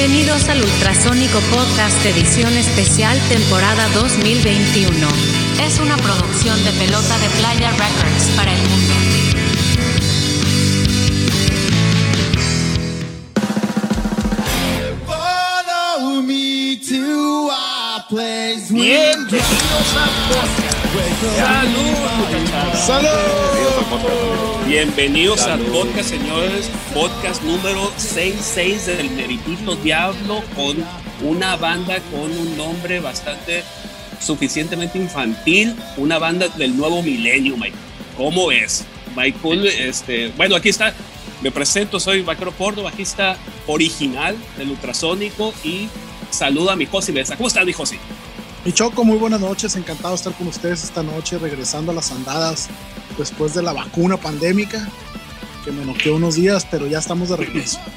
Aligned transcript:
Bienvenidos 0.00 0.48
al 0.48 0.62
Ultrasónico 0.62 1.40
Podcast 1.52 2.06
Edición 2.06 2.54
Especial 2.54 3.20
Temporada 3.28 3.86
2021. 3.92 5.06
Es 5.62 5.78
una 5.78 5.94
producción 5.98 6.56
de 6.64 6.70
Pelota 6.72 7.18
de 7.18 7.28
Playa 7.38 7.70
Records 7.72 8.30
para 8.34 8.50
el 8.50 8.62
mundo. 8.62 8.94
Follow 15.04 16.22
me 16.22 16.80
to 16.80 17.50
a 17.52 18.06
place 18.08 18.72
Bienvenidos 18.72 19.96
al 19.98 20.34
podcast. 20.34 20.69
Salud. 21.36 21.96
¡Salud! 22.74 23.08
Bienvenidos 24.66 25.42
al 25.42 25.60
podcast, 25.60 26.10
señores. 26.10 26.70
Podcast 26.92 27.42
número 27.42 27.90
66 27.96 28.86
del 28.86 29.10
Meritito 29.10 29.76
Diablo 29.76 30.42
con 30.54 30.76
una 31.22 31.56
banda 31.56 32.00
con 32.10 32.30
un 32.30 32.56
nombre 32.56 33.00
bastante 33.00 33.64
suficientemente 34.20 34.98
infantil, 34.98 35.74
una 35.96 36.18
banda 36.18 36.48
del 36.48 36.76
nuevo 36.76 37.02
milenio, 37.02 37.56
Mike. 37.56 37.76
¿Cómo 38.18 38.52
es? 38.52 38.84
Michael, 39.16 39.66
este, 39.68 40.28
bueno, 40.36 40.56
aquí 40.56 40.68
está. 40.68 40.92
Me 41.40 41.50
presento, 41.50 41.98
soy 41.98 42.20
Vaquero 42.20 42.52
Porto, 42.52 42.82
bajista 42.82 43.38
original 43.66 44.36
del 44.58 44.70
Ultrasónico 44.70 45.54
y 45.64 45.88
saludo 46.30 46.70
a 46.70 46.76
mi 46.76 46.84
Josi 46.84 47.12
Mesa. 47.12 47.36
¿Cómo 47.36 47.48
estás, 47.48 47.64
mi 47.64 47.72
Josi? 47.72 47.96
Mi 48.64 48.72
Choco, 48.72 49.04
muy 49.04 49.16
buenas 49.16 49.40
noches. 49.40 49.74
Encantado 49.76 50.10
de 50.10 50.16
estar 50.16 50.34
con 50.34 50.46
ustedes 50.48 50.84
esta 50.84 51.02
noche, 51.02 51.38
regresando 51.38 51.92
a 51.92 51.94
las 51.94 52.12
andadas 52.12 52.68
después 53.16 53.54
de 53.54 53.62
la 53.62 53.72
vacuna 53.72 54.16
pandémica, 54.18 54.86
que 55.64 55.72
me 55.72 55.84
noqueó 55.84 56.16
unos 56.16 56.34
días, 56.34 56.66
pero 56.70 56.86
ya 56.86 56.98
estamos 56.98 57.28
de 57.30 57.36
regreso. 57.36 57.78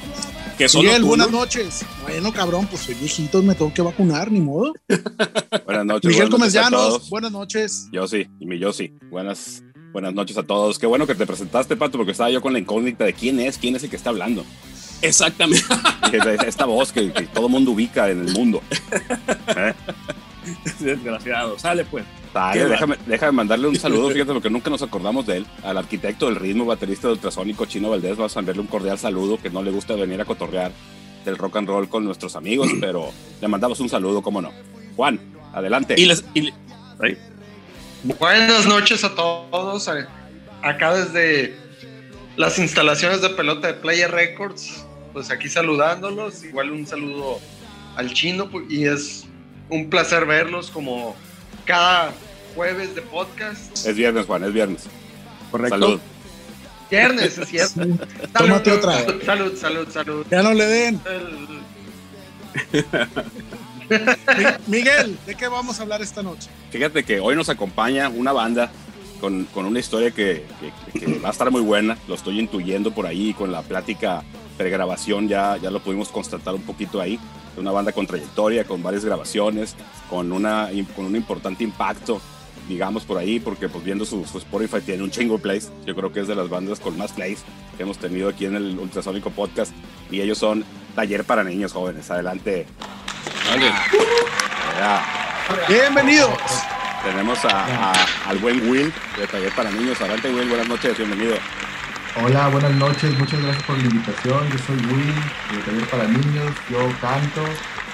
Que 0.56 0.68
Miguel, 0.72 1.02
buenas 1.02 1.32
¿no? 1.32 1.40
noches. 1.40 1.84
Bueno, 2.04 2.32
cabrón, 2.32 2.68
pues 2.68 2.82
soy 2.82 2.94
viejito, 2.94 3.42
me 3.42 3.56
tengo 3.56 3.74
que 3.74 3.82
vacunar, 3.82 4.30
ni 4.30 4.38
modo. 4.38 4.72
Buenas 5.66 5.84
noches. 5.84 6.08
Miguel 6.08 6.28
buenas 6.28 6.30
Gómez 6.30 6.54
noches 6.54 6.56
a 6.56 6.62
Llanos, 6.62 6.88
todos. 6.88 7.10
buenas 7.10 7.32
noches. 7.32 7.88
Yo 7.90 8.06
sí, 8.06 8.28
y 8.38 8.46
mi 8.46 8.60
yo 8.60 8.72
sí. 8.72 8.94
Buenas, 9.10 9.64
buenas 9.92 10.14
noches 10.14 10.38
a 10.38 10.44
todos. 10.44 10.78
Qué 10.78 10.86
bueno 10.86 11.08
que 11.08 11.16
te 11.16 11.26
presentaste, 11.26 11.74
Pato, 11.76 11.98
porque 11.98 12.12
estaba 12.12 12.30
yo 12.30 12.40
con 12.40 12.52
la 12.52 12.60
incógnita 12.60 13.02
de 13.02 13.14
quién 13.14 13.40
es, 13.40 13.58
quién 13.58 13.74
es 13.74 13.82
el 13.82 13.90
que 13.90 13.96
está 13.96 14.10
hablando. 14.10 14.44
Exactamente. 15.02 15.64
Esta 16.46 16.66
voz 16.66 16.92
que, 16.92 17.12
que 17.12 17.22
todo 17.22 17.48
mundo 17.48 17.72
ubica 17.72 18.08
en 18.08 18.20
el 18.28 18.32
mundo. 18.32 18.62
¿Eh? 19.56 19.74
Desgraciado. 20.80 21.58
Sale, 21.58 21.84
pues. 21.84 22.04
Dale, 22.32 22.64
déjame, 22.66 22.96
déjame 23.06 23.32
mandarle 23.32 23.68
un 23.68 23.76
saludo, 23.76 24.10
fíjate, 24.12 24.32
porque 24.32 24.50
nunca 24.50 24.68
nos 24.70 24.82
acordamos 24.82 25.26
de 25.26 25.38
él. 25.38 25.46
Al 25.62 25.76
arquitecto 25.78 26.26
del 26.26 26.36
ritmo, 26.36 26.64
baterista 26.64 27.06
de 27.08 27.14
ultrasónico 27.14 27.64
Chino 27.66 27.90
Valdés, 27.90 28.16
vamos 28.16 28.36
a 28.36 28.40
enviarle 28.40 28.62
un 28.62 28.66
cordial 28.68 28.98
saludo, 28.98 29.40
que 29.40 29.50
no 29.50 29.62
le 29.62 29.70
gusta 29.70 29.94
venir 29.94 30.20
a 30.20 30.24
cotorrear 30.24 30.72
del 31.24 31.38
rock 31.38 31.56
and 31.56 31.68
roll 31.68 31.88
con 31.88 32.04
nuestros 32.04 32.34
amigos, 32.36 32.68
pero 32.80 33.10
le 33.40 33.48
mandamos 33.48 33.78
un 33.80 33.88
saludo, 33.88 34.20
cómo 34.22 34.42
no. 34.42 34.50
Juan, 34.96 35.20
adelante. 35.52 35.94
Y 35.96 36.06
les, 36.06 36.24
y 36.34 36.40
le- 36.42 36.54
Ay, 37.00 37.16
Buenas 38.02 38.66
noches 38.66 39.02
a 39.04 39.14
todos. 39.14 39.88
Acá 40.62 40.94
desde 40.94 41.56
las 42.36 42.58
instalaciones 42.58 43.22
de 43.22 43.30
pelota 43.30 43.68
de 43.68 43.74
Playa 43.74 44.08
Records, 44.08 44.84
pues 45.12 45.30
aquí 45.30 45.48
saludándolos. 45.48 46.44
Igual 46.44 46.70
un 46.72 46.86
saludo 46.86 47.38
al 47.96 48.12
chino 48.12 48.50
pu- 48.50 48.66
y 48.68 48.86
es 48.86 49.24
un 49.68 49.88
placer 49.90 50.26
verlos 50.26 50.70
como 50.70 51.14
cada 51.64 52.12
jueves 52.54 52.94
de 52.94 53.02
podcast. 53.02 53.86
Es 53.86 53.96
viernes, 53.96 54.26
Juan, 54.26 54.44
es 54.44 54.52
viernes. 54.52 54.84
Correcto. 55.50 55.78
Salud. 55.78 56.00
Viernes, 56.90 57.38
es 57.38 57.48
cierto. 57.48 57.80
Tómate 58.38 58.70
Salud, 58.70 58.78
otra. 58.78 59.24
Salud, 59.24 59.56
salud, 59.56 59.88
salud. 59.90 60.26
Ya 60.30 60.42
no 60.42 60.52
le 60.52 60.66
den. 60.66 61.00
El- 61.06 61.48
Mi- 63.88 64.78
Miguel, 64.78 65.18
¿de 65.26 65.34
qué 65.34 65.48
vamos 65.48 65.78
a 65.78 65.82
hablar 65.82 66.00
esta 66.02 66.22
noche? 66.22 66.48
Fíjate 66.70 67.04
que 67.04 67.20
hoy 67.20 67.36
nos 67.36 67.48
acompaña 67.48 68.08
una 68.08 68.32
banda 68.32 68.70
con, 69.20 69.44
con 69.46 69.66
una 69.66 69.78
historia 69.78 70.10
que, 70.10 70.44
que- 70.92 71.00
que 71.00 71.18
va 71.18 71.28
a 71.28 71.32
estar 71.32 71.50
muy 71.50 71.60
buena. 71.60 71.98
Lo 72.08 72.14
estoy 72.14 72.38
intuyendo 72.40 72.92
por 72.92 73.06
ahí 73.06 73.34
con 73.34 73.52
la 73.52 73.62
plática 73.62 74.22
pregrabación, 74.56 75.28
ya, 75.28 75.56
ya 75.56 75.70
lo 75.70 75.80
pudimos 75.80 76.08
constatar 76.08 76.54
un 76.54 76.62
poquito 76.62 77.00
ahí. 77.00 77.18
Es 77.54 77.58
una 77.58 77.70
banda 77.70 77.92
con 77.92 78.06
trayectoria, 78.06 78.64
con 78.64 78.82
varias 78.82 79.04
grabaciones, 79.04 79.74
con, 80.10 80.32
una, 80.32 80.68
con 80.94 81.06
un 81.06 81.16
importante 81.16 81.64
impacto, 81.64 82.20
digamos 82.68 83.04
por 83.04 83.18
ahí, 83.18 83.38
porque 83.40 83.68
pues 83.68 83.84
viendo 83.84 84.04
su, 84.04 84.24
su 84.24 84.38
Spotify 84.38 84.80
tiene 84.80 85.02
un 85.04 85.10
chingo 85.10 85.36
de 85.36 85.42
plays. 85.42 85.70
Yo 85.86 85.94
creo 85.94 86.12
que 86.12 86.20
es 86.20 86.28
de 86.28 86.34
las 86.34 86.48
bandas 86.48 86.80
con 86.80 86.98
más 86.98 87.12
plays 87.12 87.42
que 87.76 87.82
hemos 87.84 87.98
tenido 87.98 88.28
aquí 88.28 88.46
en 88.46 88.56
el 88.56 88.78
Ultrasónico 88.78 89.30
Podcast. 89.30 89.72
Y 90.10 90.20
ellos 90.20 90.38
son 90.38 90.64
Taller 90.96 91.24
para 91.24 91.44
Niños 91.44 91.72
Jóvenes. 91.72 92.10
Adelante. 92.10 92.66
vale. 93.48 93.70
Bienvenidos. 95.68 96.30
Tenemos 97.04 97.44
a, 97.44 97.92
a- 97.92 98.06
al 98.28 98.38
buen 98.38 98.68
Will 98.68 98.92
de 99.18 99.26
Taller 99.26 99.52
para 99.54 99.70
Niños. 99.70 100.00
Adelante, 100.00 100.32
Will. 100.32 100.48
Buenas 100.48 100.68
noches. 100.68 100.96
Bienvenido. 100.96 101.36
Hola, 102.22 102.46
buenas 102.46 102.72
noches, 102.76 103.18
muchas 103.18 103.42
gracias 103.42 103.64
por 103.64 103.76
la 103.76 103.82
invitación. 103.82 104.48
Yo 104.48 104.58
soy 104.58 104.76
Will, 104.76 105.14
de 105.50 105.62
Taller 105.64 105.88
para 105.88 106.04
Niños, 106.04 106.52
yo 106.70 106.78
canto, 107.00 107.42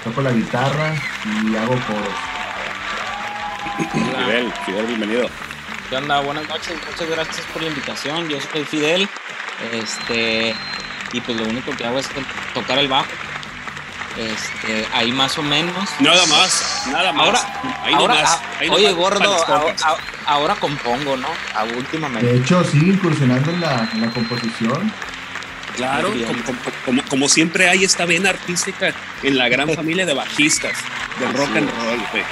toco 0.03 0.21
la 0.21 0.31
guitarra 0.31 0.93
y 1.25 1.55
hago 1.55 1.73
coros. 1.87 2.13
Fidel, 3.91 4.53
Fidel, 4.63 4.85
bienvenido. 4.85 5.27
¿Qué 5.89 5.95
onda? 5.95 6.21
Buenas 6.21 6.47
noches, 6.47 6.77
muchas 6.87 7.09
gracias 7.09 7.41
por 7.47 7.63
la 7.63 7.69
invitación. 7.69 8.29
Yo 8.29 8.37
soy 8.39 8.63
Fidel. 8.63 9.09
Este, 9.73 10.53
y 11.13 11.21
pues 11.21 11.37
lo 11.39 11.45
único 11.45 11.75
que 11.75 11.85
hago 11.85 11.97
es 11.97 12.07
tocar 12.53 12.77
el 12.77 12.87
bajo. 12.87 13.09
Este, 14.17 14.85
ahí 14.93 15.11
más 15.11 15.37
o 15.37 15.43
menos. 15.43 15.89
Nada 15.99 16.25
más, 16.27 16.83
nada 16.87 17.13
más. 17.13 17.25
Ahora, 17.27 17.39
Ahí 17.83 17.93
ahora, 17.93 18.13
nomás, 18.15 18.29
ah, 18.29 18.41
ahí 18.59 18.69
oye, 18.69 18.89
nomás 18.91 18.97
gordo, 18.97 19.37
ahora, 20.25 20.55
compongo, 20.55 21.15
¿no? 21.17 21.27
Ah, 21.55 21.65
De 21.65 21.77
últimamente. 21.77 22.35
hecho, 22.35 22.63
sigue 22.65 22.91
incursionando 22.93 23.51
en 23.51 23.61
la, 23.61 23.89
en 23.93 24.01
la 24.01 24.09
composición. 24.11 24.91
Claro, 25.75 26.11
como, 26.85 27.01
como- 27.03 27.29
siempre 27.29 27.69
hay 27.69 27.85
esta 27.85 28.05
vena 28.05 28.29
artística 28.31 28.93
en 29.23 29.37
la 29.37 29.47
gran 29.47 29.69
familia 29.75 30.05
de 30.05 30.13
bajistas 30.13 30.73
de 31.17 31.25
Así 31.25 31.37
rock 31.37 31.55
and 31.55 31.69
roll, 31.69 32.05
güey. 32.11 32.23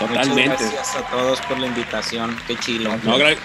Muchas 0.00 0.08
Totalmente. 0.08 0.64
gracias 0.64 0.96
a 0.96 1.02
todos 1.10 1.40
por 1.42 1.58
la 1.58 1.66
invitación. 1.66 2.36
Qué 2.46 2.56
chilo. 2.56 2.96
No, 3.02 3.18
gra- 3.18 3.36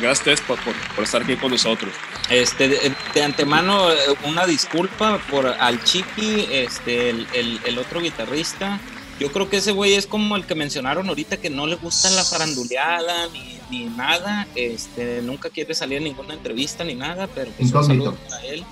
gracias 0.00 0.08
a 0.08 0.12
ustedes 0.12 0.40
por, 0.40 0.58
por- 0.60 0.74
por 0.94 1.04
estar 1.04 1.22
aquí 1.22 1.36
con 1.36 1.50
nosotros. 1.52 1.92
Este, 2.30 2.68
de, 2.68 2.92
de 3.14 3.22
antemano, 3.22 3.90
eh, 3.92 3.96
una 4.24 4.46
disculpa 4.46 5.18
por 5.30 5.46
al 5.46 5.82
Chiqui, 5.84 6.46
este, 6.50 7.10
el, 7.10 7.26
el- 7.34 7.60
el 7.64 7.78
otro 7.78 8.00
guitarrista. 8.00 8.80
Yo 9.20 9.32
creo 9.32 9.48
que 9.48 9.58
ese 9.58 9.72
güey 9.72 9.94
es 9.94 10.06
como 10.06 10.36
el 10.36 10.44
que 10.44 10.54
mencionaron 10.54 11.08
ahorita 11.08 11.38
que 11.38 11.48
no 11.50 11.66
le 11.66 11.76
gusta 11.76 12.10
la 12.10 12.22
faranduleada 12.24 13.28
ni, 13.28 13.58
ni 13.70 13.84
nada. 13.86 14.46
Este, 14.54 15.22
nunca 15.22 15.48
quiere 15.50 15.74
salir 15.74 15.98
en 15.98 16.04
ninguna 16.04 16.34
entrevista 16.34 16.84
ni 16.84 16.94
nada, 16.94 17.26
pero 17.28 17.50
pues 17.52 17.70
un 17.72 17.86
saludo 17.86 18.14
para 18.28 18.44
él. 18.44 18.64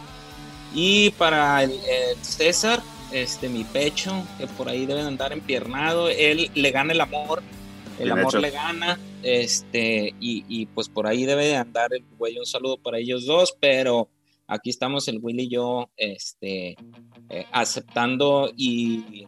Y 0.74 1.10
para 1.10 1.62
el, 1.62 1.70
el 1.70 2.16
César, 2.22 2.82
este, 3.12 3.48
mi 3.48 3.62
pecho, 3.64 4.22
que 4.36 4.46
por 4.48 4.68
ahí 4.68 4.84
debe 4.84 5.00
de 5.02 5.06
andar 5.08 5.32
empiernado, 5.32 6.08
él 6.10 6.50
le 6.54 6.70
gana 6.72 6.92
el 6.92 7.00
amor, 7.00 7.42
el 7.98 8.04
Bien 8.06 8.18
amor 8.18 8.32
hecho. 8.32 8.38
le 8.40 8.50
gana, 8.50 8.98
este, 9.22 10.14
y, 10.20 10.44
y 10.48 10.66
pues 10.66 10.88
por 10.88 11.06
ahí 11.06 11.24
debe 11.24 11.46
de 11.46 11.56
andar 11.56 11.92
el 11.94 12.04
güey, 12.18 12.38
un 12.38 12.46
saludo 12.46 12.78
para 12.78 12.98
ellos 12.98 13.24
dos, 13.26 13.56
pero 13.60 14.08
aquí 14.46 14.70
estamos 14.70 15.08
el 15.08 15.18
Will 15.22 15.40
y 15.40 15.48
yo, 15.48 15.90
este, 15.96 16.76
eh, 17.30 17.46
aceptando 17.52 18.50
y 18.56 19.26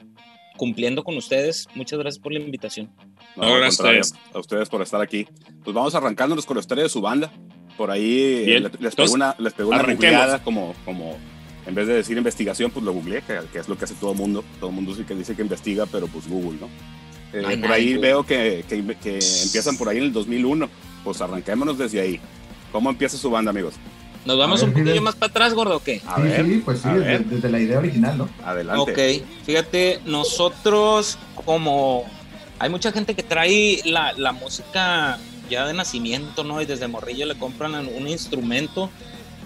cumpliendo 0.57 1.05
con 1.05 1.17
ustedes. 1.17 1.67
Muchas 1.75 1.99
gracias 1.99 2.23
por 2.23 2.33
la 2.33 2.41
invitación. 2.41 2.91
No, 3.37 3.45
No, 3.47 3.57
gracias 3.57 4.15
a 4.33 4.39
ustedes. 4.39 4.69
por 4.69 4.81
estar 4.83 5.01
aquí. 5.01 5.27
Pues 5.63 5.75
vamos 5.75 5.95
arrancándonos 5.95 6.47
con 6.47 6.57
la 6.57 6.61
historia 6.61 6.85
de 6.85 6.89
su 6.91 7.01
banda. 7.01 7.31
Por 7.77 7.91
ahí 7.91 8.23
eh, 8.23 8.45
Bien. 8.47 8.63
le- 8.63 8.71
les 8.81 8.95
pegó 8.95 9.13
una, 9.13 9.35
les 9.39 9.53
pegó 9.53 9.69
una 9.69 9.79
como, 10.43 10.75
como, 10.87 11.15
en 11.67 11.75
vez 11.75 11.87
de 11.87 11.93
decir 11.95 12.17
investigación, 12.17 12.71
pues 12.71 12.83
lo 12.85 12.95
googleé, 12.95 13.21
que, 13.23 13.39
que 13.53 13.59
es 13.59 13.69
lo 13.69 13.77
que 13.77 13.85
hace 13.85 13.95
todo 13.97 14.13
el 14.13 14.19
mundo. 14.19 14.43
Todo 14.59 14.71
el 14.71 14.77
mundo 14.77 14.95
sí 14.95 15.05
que 15.05 15.15
dice 15.15 15.37
que 15.37 15.43
investiga, 15.43 15.85
pero 15.85 16.07
pues 16.07 16.27
Google, 16.27 16.59
¿no? 16.59 16.69
Eh, 17.41 17.59
por 17.59 17.73
ahí 17.73 17.97
veo 17.97 18.25
que, 18.25 18.65
que, 18.69 18.83
que 19.03 19.19
empiezan 19.43 19.77
por 19.77 19.89
ahí 19.89 19.99
en 19.99 20.05
el 20.05 20.13
2001. 20.13 20.69
Pues 21.05 21.21
arranquémonos 21.21 21.79
desde 21.79 22.01
ahí. 22.01 22.21
¿Cómo 22.73 22.91
empieza 22.91 23.17
su 23.17 23.31
banda, 23.31 23.51
amigos? 23.51 23.75
¿Nos 24.25 24.37
vamos 24.39 24.61
ver, 24.61 24.69
un 24.69 24.73
poquillo 24.73 24.91
Fidel. 24.91 25.05
más 25.05 25.15
para 25.15 25.31
atrás, 25.31 25.55
gordo, 25.55 25.77
o 25.77 25.83
qué? 25.83 26.03
A 26.05 26.17
sí, 26.17 26.23
ver, 26.23 26.45
sí, 26.45 26.63
pues 26.65 26.81
sí, 26.81 26.89
desde 27.31 27.49
la 27.49 27.61
idea 27.61 27.79
original, 27.79 28.19
¿no? 28.19 28.29
adelante. 28.45 29.21
Ok, 29.21 29.45
fíjate, 29.45 30.01
nosotros 30.05 31.17
como 31.45 32.05
hay 32.59 32.69
mucha 32.69 32.91
gente 32.91 33.15
que 33.15 33.23
trae 33.23 33.81
la, 33.85 34.13
la 34.15 34.33
música 34.33 35.19
ya 35.49 35.65
de 35.67 35.75
nacimiento, 35.75 36.43
¿no? 36.43 36.61
Y 36.61 36.67
desde 36.67 36.89
morrillo 36.89 37.25
le 37.27 37.39
compran 37.39 37.75
un 37.75 38.09
instrumento. 38.09 38.91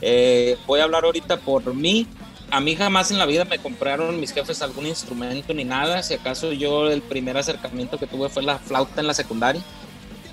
Eh, 0.00 0.56
voy 0.66 0.80
a 0.80 0.84
hablar 0.84 1.04
ahorita 1.04 1.38
por 1.40 1.74
mí. 1.74 2.06
A 2.50 2.60
mí 2.60 2.74
jamás 2.74 3.10
en 3.10 3.18
la 3.18 3.26
vida 3.26 3.44
me 3.44 3.58
compraron 3.58 4.18
mis 4.18 4.32
jefes 4.32 4.60
algún 4.62 4.86
instrumento 4.86 5.54
ni 5.54 5.64
nada. 5.64 6.02
Si 6.02 6.14
acaso 6.14 6.52
yo 6.52 6.90
el 6.90 7.00
primer 7.00 7.36
acercamiento 7.36 7.98
que 7.98 8.06
tuve 8.06 8.28
fue 8.28 8.42
la 8.42 8.58
flauta 8.58 9.00
en 9.00 9.06
la 9.06 9.14
secundaria. 9.14 9.62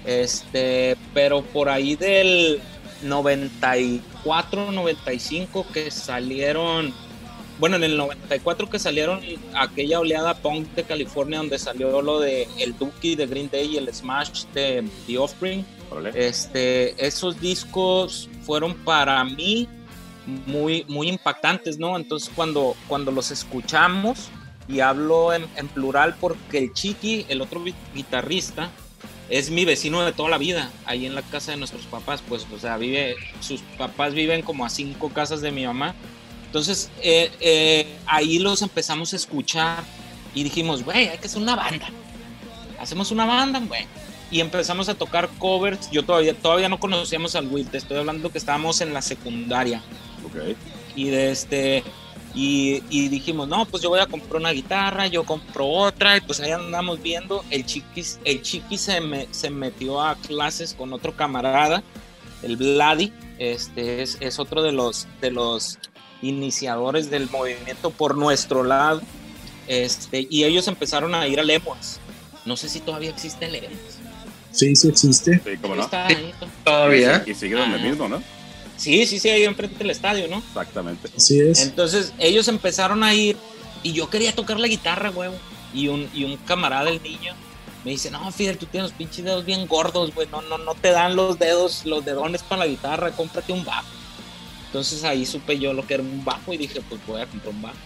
Este, 0.06 0.98
pero 1.14 1.44
por 1.44 1.70
ahí 1.70 1.96
del 1.96 2.60
94, 3.04 4.72
95 4.72 5.66
que 5.72 5.92
salieron 5.92 6.94
bueno, 7.60 7.78
en 7.78 7.84
el 7.84 7.98
94 7.98 8.70
que 8.70 8.78
salieron 8.78 9.20
aquella 9.56 10.00
oleada 10.00 10.36
punk 10.36 10.68
de 10.76 10.84
California 10.84 11.40
donde 11.40 11.58
salió 11.58 12.02
lo 12.04 12.20
de 12.20 12.48
el 12.60 12.78
Dookie 12.78 13.16
de 13.16 13.26
Green 13.26 13.50
Day 13.52 13.74
y 13.74 13.78
el 13.78 13.92
Smash 13.92 14.46
de 14.54 14.88
The 15.08 15.18
Offspring. 15.18 15.66
Este, 16.14 16.94
esos 17.04 17.40
discos 17.40 18.30
fueron 18.44 18.76
para 18.84 19.24
mí 19.24 19.68
muy, 20.46 20.86
muy 20.88 21.10
impactantes, 21.10 21.80
¿no? 21.80 21.98
Entonces 21.98 22.32
cuando, 22.36 22.76
cuando 22.88 23.12
los 23.12 23.32
escuchamos, 23.32 24.30
y 24.68 24.82
hablo 24.82 25.34
en, 25.34 25.46
en 25.56 25.68
plural 25.70 26.16
porque 26.20 26.58
el 26.58 26.74
Chiqui, 26.74 27.26
el 27.30 27.42
otro 27.42 27.64
guitarrista, 27.96 28.70
es 29.30 29.50
mi 29.50 29.66
vecino 29.66 30.04
de 30.06 30.14
toda 30.14 30.30
la 30.30 30.38
vida, 30.38 30.72
ahí 30.86 31.06
en 31.06 31.16
la 31.16 31.22
casa 31.22 31.52
de 31.52 31.58
nuestros 31.58 31.86
papás, 31.86 32.24
pues, 32.28 32.46
o 32.54 32.60
sea, 32.60 32.78
vive, 32.78 33.16
sus 33.40 33.62
papás 33.78 34.14
viven 34.14 34.42
como 34.42 34.66
a 34.66 34.70
cinco 34.70 35.10
casas 35.10 35.42
de 35.42 35.52
mi 35.52 35.66
mamá. 35.66 35.96
Entonces, 36.46 36.90
eh, 37.02 37.30
eh, 37.42 37.98
ahí 38.06 38.40
los 38.40 38.62
empezamos 38.62 39.12
a 39.12 39.18
escuchar 39.18 39.84
y 40.34 40.44
dijimos, 40.44 40.84
güey, 40.84 41.10
hay 41.10 41.18
que 41.18 41.28
hacer 41.28 41.42
una 41.42 41.56
banda. 41.56 41.90
Hacemos 42.80 43.12
una 43.12 43.26
banda, 43.26 43.60
güey. 43.60 43.86
Y 44.32 44.40
empezamos 44.40 44.88
a 44.88 44.96
tocar 44.96 45.30
covers. 45.40 45.90
Yo 45.92 46.06
todavía, 46.06 46.34
todavía 46.34 46.70
no 46.70 46.80
conocíamos 46.80 47.36
al 47.36 47.48
Will, 47.48 47.68
te 47.68 47.78
estoy 47.78 47.98
hablando 47.98 48.32
que 48.32 48.38
estábamos 48.38 48.80
en 48.80 48.94
la 48.94 49.02
secundaria. 49.02 49.82
Ok. 50.26 50.56
Y 50.96 51.10
de 51.10 51.32
este, 51.32 51.84
y, 52.40 53.10
dijimos, 53.10 53.48
no, 53.48 53.66
pues 53.66 53.82
yo 53.82 53.90
voy 53.90 54.00
a 54.00 54.06
comprar 54.06 54.40
una 54.40 54.52
guitarra, 54.52 55.08
yo 55.08 55.24
compro 55.24 55.68
otra, 55.68 56.18
y 56.18 56.22
pues 56.22 56.40
ahí 56.40 56.52
andamos 56.52 57.02
viendo. 57.02 57.44
El 57.50 57.66
chiquis, 57.66 58.20
el 58.26 58.44
chiquis 58.44 58.82
se, 58.82 59.02
me, 59.02 59.28
se 59.32 59.50
metió 59.50 60.02
a 60.02 60.16
clases 60.16 60.76
con 60.76 60.94
otro 60.94 61.16
camarada, 61.16 61.84
el 62.44 62.56
Vladi, 62.56 63.12
este 63.40 64.04
es, 64.04 64.18
es, 64.20 64.38
otro 64.38 64.62
de 64.62 64.72
los, 64.72 65.08
de 65.20 65.32
los 65.32 65.80
iniciadores 66.22 67.10
del 67.10 67.28
movimiento 67.30 67.90
por 67.90 68.16
nuestro 68.16 68.64
lado. 68.64 69.02
Este, 69.68 70.28
y 70.30 70.44
ellos 70.44 70.68
empezaron 70.68 71.16
a 71.16 71.28
ir 71.28 71.40
a 71.40 71.44
Lemuas. 71.44 72.00
No 72.46 72.56
sé 72.56 72.70
si 72.70 72.82
todavía 72.82 73.10
existe 73.10 73.50
Lemuas. 73.50 74.00
Sí, 74.52 74.76
sí 74.76 74.88
existe. 74.90 75.42
Sí, 75.44 75.58
¿cómo 75.60 75.76
no? 75.76 75.90
todavía. 76.64 77.24
Y 77.26 77.34
sigue 77.34 77.56
donde 77.56 77.80
ah. 77.80 77.84
mismo, 77.84 78.08
¿no? 78.08 78.22
Sí, 78.78 79.06
sí, 79.08 79.20
sí, 79.20 79.30
ahí 79.30 79.44
enfrente 79.44 79.78
del 79.80 79.90
estadio, 79.90 80.28
¿no? 80.28 80.38
Exactamente. 80.38 81.10
Así 81.16 81.40
es. 81.40 81.64
Entonces 81.64 82.14
ellos 82.20 82.48
empezaron 82.48 83.04
a 83.04 83.14
ir 83.14 83.36
y 83.84 83.94
yo 83.94 84.10
quería 84.10 84.34
tocar 84.34 84.60
la 84.60 84.68
guitarra, 84.68 85.10
güey. 85.10 85.32
Y 85.74 85.90
un, 85.90 86.10
y 86.14 86.24
un 86.24 86.38
camarada 86.38 86.86
del 86.86 87.02
niño 87.02 87.34
me 87.84 87.92
dice, 87.92 88.12
no, 88.12 88.32
Fidel, 88.32 88.58
tú 88.58 88.66
tienes 88.66 88.92
los 88.92 88.98
pinches 88.98 89.24
dedos 89.24 89.46
bien 89.46 89.68
gordos, 89.68 90.14
güey. 90.14 90.28
No, 90.28 90.42
no, 90.42 90.58
no 90.58 90.76
te 90.76 90.92
dan 90.92 91.16
los 91.16 91.40
dedos, 91.40 91.86
los 91.86 92.06
dedones 92.06 92.44
para 92.44 92.60
la 92.60 92.68
guitarra, 92.68 93.12
cómprate 93.12 93.54
un 93.54 93.66
bajo. 93.66 93.88
Entonces 94.68 95.04
ahí 95.04 95.26
supe 95.26 95.58
yo 95.58 95.74
lo 95.74 95.86
que 95.88 95.96
era 95.96 96.04
un 96.04 96.24
bajo 96.24 96.54
y 96.54 96.58
dije, 96.58 96.82
pues 96.88 97.00
voy 97.08 97.22
a 97.22 97.26
comprar 97.26 97.54
un 97.54 97.62
bajo. 97.62 97.78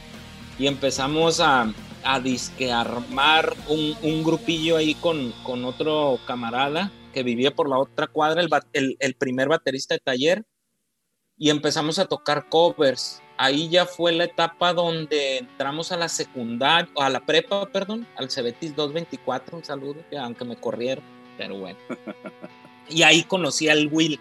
Y 0.60 0.68
empezamos 0.68 1.40
a, 1.40 1.74
a 2.04 2.20
disque 2.20 2.72
armar 2.72 3.56
un, 3.68 3.96
un, 4.02 4.24
grupillo 4.24 4.78
ahí 4.78 4.96
con, 4.96 5.32
con 5.44 5.64
otro 5.66 6.20
camarada 6.26 6.92
que 7.14 7.24
vivía 7.24 7.52
por 7.52 7.70
la 7.70 7.78
otra 7.78 8.08
cuadra, 8.08 8.42
el, 8.42 8.50
el, 8.74 8.98
el 9.00 9.16
primer 9.16 9.50
baterista 9.50 9.96
de 9.96 10.00
taller 10.00 10.46
y 11.42 11.50
empezamos 11.50 11.98
a 11.98 12.06
tocar 12.06 12.48
covers. 12.50 13.20
Ahí 13.36 13.68
ya 13.68 13.88
fue 13.88 14.12
la 14.12 14.26
etapa 14.26 14.74
donde 14.74 15.40
entramos 15.40 15.92
a 15.92 15.98
la 15.98 16.08
secundaria, 16.08 16.88
a 16.96 17.10
la 17.10 17.20
prepa, 17.20 17.66
perdón, 17.66 18.06
al 18.16 18.30
Cebetis 18.30 18.76
224, 18.76 19.58
un 19.58 19.66
saludo, 19.66 19.96
aunque 20.20 20.46
me 20.46 20.56
corrieron, 20.56 21.04
pero 21.40 21.58
bueno. 21.58 21.80
y 22.90 23.02
ahí 23.02 23.24
conocí 23.24 23.70
al 23.70 23.90
Will. 23.92 24.20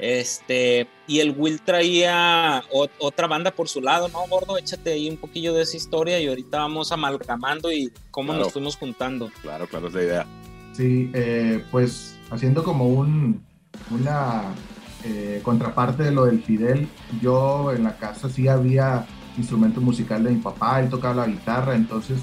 Este, 0.00 0.88
y 1.06 1.20
el 1.20 1.30
Will 1.38 1.62
traía 1.62 2.64
otra 2.98 3.28
banda 3.28 3.52
por 3.52 3.68
su 3.68 3.80
lado, 3.80 4.08
¿no, 4.08 4.26
gordo? 4.26 4.58
Échate 4.58 4.94
ahí 4.94 5.08
un 5.08 5.18
poquillo 5.18 5.54
de 5.54 5.62
esa 5.62 5.76
historia 5.76 6.18
y 6.18 6.26
ahorita 6.26 6.58
vamos 6.58 6.90
amalgamando 6.90 7.70
y 7.70 7.92
cómo 8.10 8.32
nos 8.32 8.52
fuimos 8.52 8.76
juntando. 8.76 9.30
Claro, 9.42 9.68
claro, 9.68 9.86
es 9.86 9.94
la 9.94 10.02
idea. 10.02 10.26
Sí, 10.72 11.08
eh, 11.14 11.64
pues 11.70 12.18
haciendo 12.30 12.64
como 12.64 12.88
un, 12.88 13.46
una 13.92 14.52
eh, 15.04 15.40
contraparte 15.42 16.04
de 16.04 16.12
lo 16.12 16.24
del 16.26 16.42
Fidel, 16.42 16.88
yo 17.20 17.72
en 17.72 17.84
la 17.84 17.96
casa 17.96 18.28
sí 18.28 18.48
había 18.48 19.06
instrumento 19.36 19.80
musical 19.80 20.24
de 20.24 20.30
mi 20.30 20.40
papá, 20.40 20.80
él 20.80 20.88
tocaba 20.88 21.26
la 21.26 21.26
guitarra, 21.26 21.74
entonces 21.74 22.20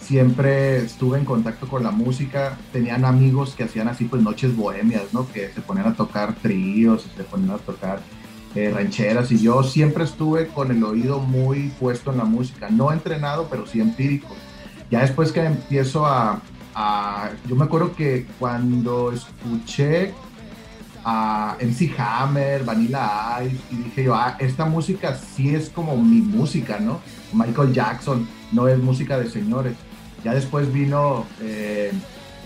siempre 0.00 0.78
estuve 0.78 1.18
en 1.18 1.24
contacto 1.24 1.68
con 1.68 1.82
la 1.82 1.90
música, 1.90 2.56
tenían 2.72 3.04
amigos 3.04 3.54
que 3.54 3.64
hacían 3.64 3.88
así 3.88 4.06
pues 4.06 4.22
noches 4.22 4.56
bohemias, 4.56 5.12
¿no? 5.12 5.30
Que 5.30 5.50
se 5.50 5.60
ponían 5.60 5.86
a 5.88 5.94
tocar 5.94 6.34
tríos, 6.36 7.06
se 7.14 7.24
ponían 7.24 7.50
a 7.50 7.58
tocar 7.58 8.00
eh, 8.54 8.70
rancheras 8.74 9.30
y 9.30 9.38
yo 9.38 9.62
siempre 9.62 10.04
estuve 10.04 10.48
con 10.48 10.70
el 10.70 10.82
oído 10.82 11.20
muy 11.20 11.68
puesto 11.78 12.10
en 12.10 12.18
la 12.18 12.24
música, 12.24 12.70
no 12.70 12.90
entrenado, 12.90 13.48
pero 13.50 13.66
sí 13.66 13.80
empírico. 13.80 14.34
Ya 14.90 15.00
después 15.00 15.30
que 15.30 15.44
empiezo 15.44 16.06
a, 16.06 16.40
a 16.74 17.30
yo 17.46 17.54
me 17.54 17.66
acuerdo 17.66 17.94
que 17.94 18.26
cuando 18.38 19.12
escuché 19.12 20.14
a 21.10 21.56
MC 21.58 21.90
Hammer, 21.96 22.64
Vanilla 22.64 23.40
Ice, 23.42 23.56
y 23.70 23.76
dije 23.76 24.04
yo, 24.04 24.14
ah, 24.14 24.36
esta 24.38 24.66
música 24.66 25.16
sí 25.16 25.54
es 25.54 25.70
como 25.70 25.96
mi 25.96 26.20
música, 26.20 26.78
¿no? 26.78 27.00
Michael 27.32 27.72
Jackson 27.72 28.28
no 28.52 28.68
es 28.68 28.78
música 28.78 29.18
de 29.18 29.30
señores. 29.30 29.72
Ya 30.22 30.34
después 30.34 30.70
vino, 30.70 31.24
eh, 31.40 31.92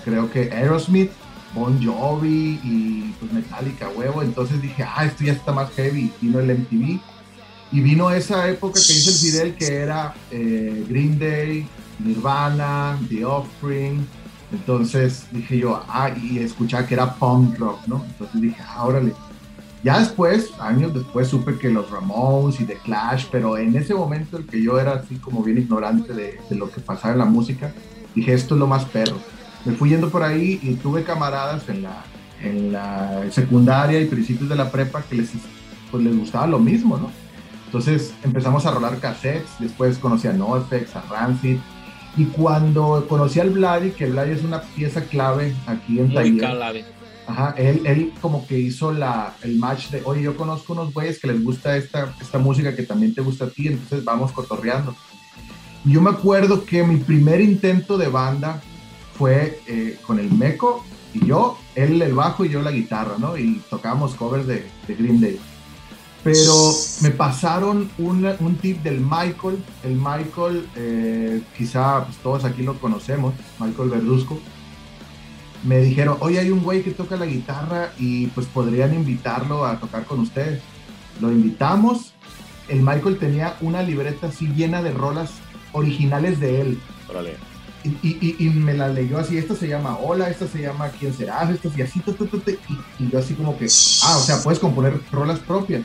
creo 0.04 0.30
que 0.30 0.52
Aerosmith, 0.52 1.10
Bon 1.54 1.84
Jovi 1.84 2.60
y 2.62 3.14
pues 3.18 3.32
Metallica, 3.32 3.88
huevo. 3.88 4.22
Entonces 4.22 4.62
dije, 4.62 4.84
ah, 4.84 5.06
esto 5.06 5.24
ya 5.24 5.32
está 5.32 5.50
más 5.50 5.72
heavy. 5.72 6.12
Vino 6.20 6.38
el 6.38 6.50
MTV. 6.50 7.00
Y 7.72 7.80
vino 7.80 8.12
esa 8.12 8.48
época 8.48 8.74
que 8.74 8.92
hizo 8.92 9.10
el 9.10 9.16
Fidel, 9.16 9.54
que 9.56 9.74
era 9.74 10.14
eh, 10.30 10.84
Green 10.88 11.18
Day, 11.18 11.66
Nirvana, 11.98 12.96
The 13.08 13.24
Offspring, 13.24 14.06
entonces 14.52 15.26
dije 15.32 15.58
yo, 15.58 15.82
ah, 15.88 16.10
y 16.10 16.38
escuchaba 16.38 16.86
que 16.86 16.94
era 16.94 17.14
punk 17.14 17.58
rock, 17.58 17.86
¿no? 17.86 18.04
Entonces 18.04 18.40
dije, 18.40 18.62
ah, 18.66 18.84
órale. 18.84 19.14
Ya 19.82 19.98
después, 19.98 20.52
años 20.60 20.94
después, 20.94 21.26
supe 21.26 21.58
que 21.58 21.70
los 21.70 21.90
Ramones 21.90 22.60
y 22.60 22.64
The 22.64 22.76
Clash, 22.84 23.26
pero 23.32 23.56
en 23.56 23.74
ese 23.74 23.94
momento 23.94 24.36
el 24.36 24.46
que 24.46 24.62
yo 24.62 24.78
era 24.78 24.92
así 24.92 25.16
como 25.16 25.42
bien 25.42 25.58
ignorante 25.58 26.12
de, 26.12 26.38
lo 26.50 26.70
que 26.70 26.80
pasaba 26.80 27.14
en 27.14 27.18
la 27.18 27.24
música, 27.24 27.72
dije, 28.14 28.32
esto 28.32 28.54
es 28.54 28.60
lo 28.60 28.66
más 28.66 28.84
perro. 28.84 29.16
Me 29.64 29.72
fui 29.72 29.88
yendo 29.88 30.10
por 30.10 30.22
ahí 30.22 30.60
y 30.62 30.74
tuve 30.74 31.02
camaradas 31.02 31.68
en 31.68 31.82
la, 31.82 32.04
en 32.42 32.72
la 32.72 33.24
secundaria 33.30 34.00
y 34.00 34.04
principios 34.04 34.48
de 34.48 34.56
la 34.56 34.70
prepa 34.70 35.02
que 35.02 35.16
les, 35.16 35.30
pues, 35.90 36.04
les 36.04 36.16
gustaba 36.16 36.46
lo 36.46 36.58
mismo, 36.58 36.96
¿no? 36.96 37.10
Entonces 37.66 38.12
empezamos 38.22 38.66
a 38.66 38.70
rolar 38.70 38.98
cassettes, 38.98 39.50
después 39.58 39.98
conocí 39.98 40.28
a 40.28 40.32
NoFX, 40.32 40.94
a 40.94 41.02
Rancid, 41.10 41.56
y 42.16 42.26
cuando 42.26 43.06
conocí 43.08 43.40
al 43.40 43.50
Vladi, 43.50 43.90
que 43.90 44.06
Vladi 44.06 44.32
es 44.32 44.44
una 44.44 44.60
pieza 44.60 45.02
clave 45.04 45.54
aquí 45.66 45.98
en 45.98 46.08
Muy. 46.08 46.40
Ajá, 47.26 47.54
él, 47.56 47.82
él 47.86 48.12
como 48.20 48.46
que 48.46 48.58
hizo 48.58 48.92
la, 48.92 49.34
el 49.42 49.56
match 49.56 49.90
de, 49.90 50.02
oye, 50.04 50.22
yo 50.22 50.36
conozco 50.36 50.72
unos 50.72 50.92
güeyes 50.92 51.20
que 51.20 51.28
les 51.28 51.42
gusta 51.42 51.76
esta, 51.76 52.12
esta 52.20 52.38
música 52.38 52.74
que 52.74 52.82
también 52.82 53.14
te 53.14 53.20
gusta 53.20 53.44
a 53.44 53.48
ti, 53.48 53.68
entonces 53.68 54.04
vamos 54.04 54.32
cotorreando. 54.32 54.94
Yo 55.84 56.00
me 56.00 56.10
acuerdo 56.10 56.64
que 56.64 56.82
mi 56.82 56.96
primer 56.96 57.40
intento 57.40 57.96
de 57.96 58.08
banda 58.08 58.60
fue 59.16 59.60
eh, 59.66 59.98
con 60.06 60.18
el 60.18 60.30
Meco 60.32 60.84
y 61.14 61.26
yo, 61.26 61.58
él 61.74 62.02
el 62.02 62.12
bajo 62.12 62.44
y 62.44 62.48
yo 62.48 62.60
la 62.60 62.72
guitarra, 62.72 63.14
¿no? 63.18 63.36
Y 63.36 63.62
tocábamos 63.70 64.14
covers 64.14 64.46
de, 64.46 64.66
de 64.86 64.94
Green 64.94 65.20
Day. 65.20 65.38
Pero 66.24 66.72
me 67.00 67.10
pasaron 67.10 67.90
un, 67.98 68.24
un 68.38 68.56
tip 68.56 68.82
del 68.82 69.00
Michael. 69.00 69.62
El 69.82 69.96
Michael, 69.96 70.68
eh, 70.76 71.42
quizá 71.56 72.04
pues, 72.04 72.16
todos 72.18 72.44
aquí 72.44 72.62
lo 72.62 72.78
conocemos, 72.78 73.34
Michael 73.58 73.90
Verduzco. 73.90 74.38
Me 75.64 75.80
dijeron, 75.80 76.16
oye, 76.20 76.38
hay 76.38 76.50
un 76.50 76.62
güey 76.62 76.82
que 76.82 76.92
toca 76.92 77.16
la 77.16 77.26
guitarra 77.26 77.92
y 77.98 78.28
pues 78.28 78.46
podrían 78.46 78.94
invitarlo 78.94 79.64
a 79.66 79.78
tocar 79.80 80.04
con 80.04 80.20
ustedes. 80.20 80.60
Lo 81.20 81.32
invitamos. 81.32 82.14
El 82.68 82.82
Michael 82.82 83.18
tenía 83.18 83.56
una 83.60 83.82
libreta 83.82 84.28
así 84.28 84.46
llena 84.46 84.82
de 84.82 84.92
rolas 84.92 85.30
originales 85.72 86.38
de 86.38 86.60
él. 86.60 86.80
Y, 87.84 87.88
y, 88.08 88.36
y, 88.38 88.50
me 88.50 88.74
la 88.74 88.88
leyó 88.88 89.18
así, 89.18 89.36
esta 89.36 89.56
se 89.56 89.66
llama 89.66 89.98
Hola, 89.98 90.30
esta 90.30 90.46
se 90.46 90.62
llama 90.62 90.88
¿Quién 90.90 91.12
serás? 91.12 91.50
Esta 91.50 91.68
y 91.76 91.82
así, 91.82 92.00
y, 92.06 93.02
y 93.04 93.10
yo 93.10 93.18
así 93.18 93.34
como 93.34 93.58
que, 93.58 93.66
ah, 94.04 94.18
o 94.18 94.20
sea, 94.20 94.40
puedes 94.40 94.60
componer 94.60 95.00
rolas 95.10 95.40
propias. 95.40 95.82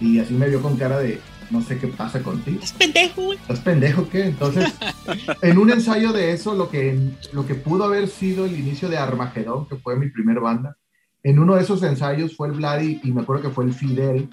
Y 0.00 0.18
así 0.18 0.34
me 0.34 0.48
vio 0.48 0.62
con 0.62 0.76
cara 0.76 0.98
de, 0.98 1.20
no 1.50 1.62
sé 1.62 1.78
qué 1.78 1.88
pasa 1.88 2.22
contigo. 2.22 2.60
¿Es 2.62 2.72
pendejo? 2.72 3.32
¿Es 3.48 3.60
pendejo 3.60 4.08
qué? 4.08 4.26
Entonces, 4.26 4.72
en 5.42 5.58
un 5.58 5.70
ensayo 5.70 6.12
de 6.12 6.32
eso, 6.32 6.54
lo 6.54 6.70
que, 6.70 6.98
lo 7.32 7.46
que 7.46 7.54
pudo 7.54 7.84
haber 7.84 8.08
sido 8.08 8.44
el 8.46 8.58
inicio 8.58 8.88
de 8.88 8.98
Armagedón, 8.98 9.66
que 9.66 9.76
fue 9.76 9.96
mi 9.96 10.08
primer 10.10 10.40
banda, 10.40 10.76
en 11.22 11.38
uno 11.38 11.56
de 11.56 11.62
esos 11.62 11.82
ensayos 11.82 12.36
fue 12.36 12.48
el 12.48 12.54
Vladi 12.54 13.00
y 13.02 13.12
me 13.12 13.22
acuerdo 13.22 13.42
que 13.42 13.50
fue 13.50 13.64
el 13.64 13.74
Fidel, 13.74 14.28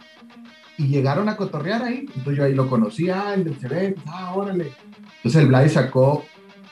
y 0.78 0.88
llegaron 0.88 1.30
a 1.30 1.38
cotorrear 1.38 1.84
ahí. 1.84 2.06
Entonces 2.08 2.38
yo 2.38 2.44
ahí 2.44 2.54
lo 2.54 2.70
conocí, 2.70 3.10
ah, 3.10 3.34
el 3.34 3.46
del 3.46 3.60
CD, 3.60 3.96
ah, 4.08 4.34
órale. 4.36 4.72
Entonces 5.18 5.42
el 5.42 5.48
Vladi 5.48 5.70
sacó, 5.70 6.26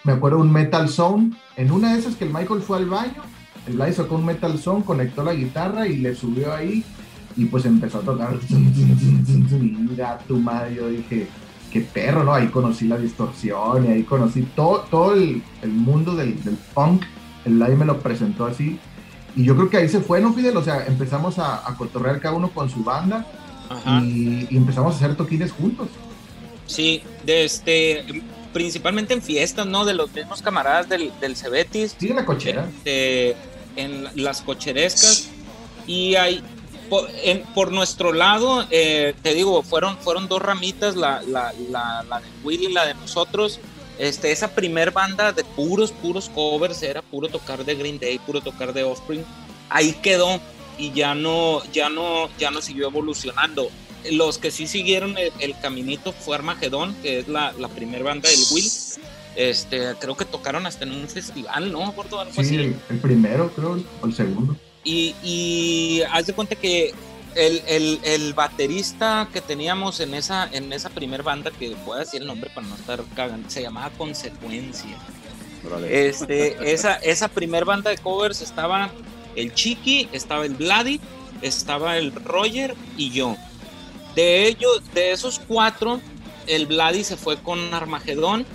me 0.04 0.14
acuerdo, 0.14 0.40
un 0.40 0.52
Metal 0.52 0.90
Zone. 0.90 1.32
En 1.56 1.72
una 1.72 1.94
de 1.94 2.00
esas 2.00 2.16
que 2.16 2.26
el 2.26 2.34
Michael 2.34 2.62
fue 2.62 2.78
al 2.78 2.88
baño, 2.88 3.24
el 3.68 3.76
Vladi 3.76 3.94
sacó 3.94 4.16
un 4.16 4.26
Metal 4.26 4.58
Zone, 4.58 4.84
conectó 4.84 5.24
la 5.24 5.34
guitarra 5.34 5.88
y 5.88 5.98
le 5.98 6.16
subió 6.16 6.54
ahí 6.54 6.84
y 7.36 7.46
pues 7.46 7.66
empezó 7.66 8.00
a 8.00 8.02
tocar. 8.02 8.38
Mira 9.60 10.18
tu 10.28 10.38
madre, 10.38 10.75
yo 10.75 10.90
dije, 10.90 11.28
qué 11.72 11.82
perro, 11.82 12.24
¿no? 12.24 12.34
Ahí 12.34 12.48
conocí 12.48 12.88
la 12.88 12.98
distorsión 12.98 13.86
y 13.86 13.90
ahí 13.90 14.04
conocí 14.04 14.44
todo, 14.56 14.82
todo 14.90 15.13
el, 15.13 15.42
el 15.62 15.70
mundo 15.70 16.16
del, 16.16 16.42
del 16.44 16.58
punk. 16.74 17.04
El 17.46 17.60
live 17.60 17.75
me 17.75 17.86
lo 17.86 18.00
presentó 18.00 18.46
así. 18.46 18.80
Y 19.36 19.44
yo 19.44 19.56
creo 19.56 19.70
que 19.70 19.78
ahí 19.78 19.90
se 19.90 20.00
fue, 20.00 20.22
¿no, 20.22 20.34
Fidel? 20.34 20.56
O 20.56 20.63
sea, 20.63 20.86
empezamos 20.86 21.40
a, 21.40 21.68
a 21.68 21.75
cotorrear 21.75 22.20
cada 22.20 22.36
uno 22.36 22.52
con 22.52 22.70
su 22.70 22.84
banda 22.84 23.25
y, 24.04 24.48
y, 24.50 24.58
empezamos 24.58 24.94
a 24.94 24.98
hacer 24.98 25.16
toquines 25.16 25.52
juntos. 25.52 25.90
Sí, 26.68 27.02
de 27.25 27.44
este, 27.46 28.24
principalmente 28.54 29.13
en 29.13 29.22
fiestas, 29.22 29.66
¿no? 29.66 29.84
De 29.84 29.96
los 29.96 30.13
mismos 30.13 30.42
camaradas 30.42 30.88
del, 30.88 31.12
del 31.20 31.36
Cebetis. 31.36 31.96
Sí, 31.98 32.10
en 32.10 32.16
la 32.18 32.25
cochera. 32.25 32.70
De, 32.86 33.36
en 33.75 34.08
las 34.16 34.42
cocherescas. 34.42 35.30
Y 35.88 36.16
hay, 36.16 36.42
por, 36.94 37.10
en, 37.24 37.42
por 37.56 37.72
nuestro 37.72 38.14
lado, 38.14 38.68
eh, 38.70 39.16
te 39.24 39.34
digo, 39.34 39.64
fueron, 39.64 39.98
fueron 39.98 40.28
dos 40.28 40.40
ramitas, 40.40 40.96
la, 40.96 41.24
la, 41.24 41.52
la, 41.72 42.04
la 42.08 42.20
de 42.20 42.28
Willy 42.44 42.68
y 42.68 42.72
la 42.72 42.86
de 42.86 42.94
nosotros. 42.94 43.60
Este, 43.98 44.32
esa 44.32 44.54
primer 44.54 44.92
banda 44.92 45.32
de 45.32 45.44
puros, 45.44 45.92
puros 45.92 46.30
covers, 46.30 46.84
era 46.84 47.02
puro 47.02 47.30
tocar 47.30 47.66
de 47.66 47.74
Green 47.74 47.98
Day, 48.00 48.20
puro 48.20 48.42
tocar 48.42 48.74
de 48.74 48.84
Offspring, 48.84 49.26
ahí 49.70 49.94
quedó 50.04 50.40
y 50.78 50.92
ya 50.92 51.16
no, 51.16 51.64
ya 51.72 51.90
no, 51.90 52.30
ya 52.38 52.52
no 52.52 52.62
siguió 52.62 52.90
evolucionando. 52.90 53.70
Los 54.12 54.38
que 54.38 54.52
sí 54.52 54.68
siguieron 54.68 55.18
el, 55.18 55.32
el 55.40 55.58
caminito 55.60 56.12
fue 56.14 56.36
Armagedón, 56.36 56.94
que 57.02 57.18
es 57.20 57.28
la, 57.28 57.54
la 57.54 57.70
primera 57.70 58.04
banda 58.04 58.30
del 58.30 58.40
Will. 58.52 58.70
Este, 59.36 59.96
creo 60.00 60.16
que 60.16 60.26
tocaron 60.26 60.68
hasta 60.68 60.84
en 60.84 60.92
un 60.92 61.10
festival, 61.10 61.72
¿no? 61.72 61.92
Gordo, 61.94 62.20
algo 62.20 62.34
Sí, 62.36 62.42
así. 62.42 62.56
el, 62.56 62.76
el 62.90 63.00
primero, 63.00 63.50
creo, 63.56 63.80
o 64.02 64.06
el 64.06 64.14
segundo. 64.14 64.56
Y, 64.84 65.16
y 65.24 66.02
haz 66.12 66.28
de 66.28 66.34
cuenta 66.34 66.56
que 66.56 66.94
el, 67.36 67.62
el, 67.68 68.00
el, 68.04 68.34
baterista 68.34 69.28
que 69.32 69.42
teníamos 69.42 70.00
en 70.00 70.13
esa, 70.13 70.50
en 70.52 70.72
esa 70.74 70.90
primer 70.90 71.24
banda, 71.24 71.52
que 71.52 71.72
puedo 71.86 72.00
decir 72.00 72.22
el 72.22 72.28
nombre 72.28 72.50
para 72.54 72.68
no 72.68 72.75
estar 72.75 73.02
cagando, 73.16 73.50
se 73.50 73.62
llamaba 73.62 73.90
Consecuencia. 73.98 74.98
Este, 75.90 76.74
esa, 76.74 76.96
esa 76.96 77.30
primer 77.30 77.63
banda 77.66 77.90
de 77.90 77.98
covers 77.98 78.42
estaba 78.42 78.92
el 79.36 79.54
Chiqui, 79.54 80.10
estaba 80.12 80.46
el 80.46 80.56
Vladi, 80.56 81.00
estaba 81.42 81.98
el 81.98 82.13
Roger 82.13 82.75
y 82.98 83.12
yo. 83.12 83.38
De 84.16 84.46
ellos, 84.46 84.82
de 84.94 85.12
esos 85.12 85.40
cuatro, 85.40 86.02
el 86.48 86.66
Vladi 86.68 87.04
se 87.04 87.18
fue 87.18 87.38
con 87.38 87.74
Armagedón 87.74 88.46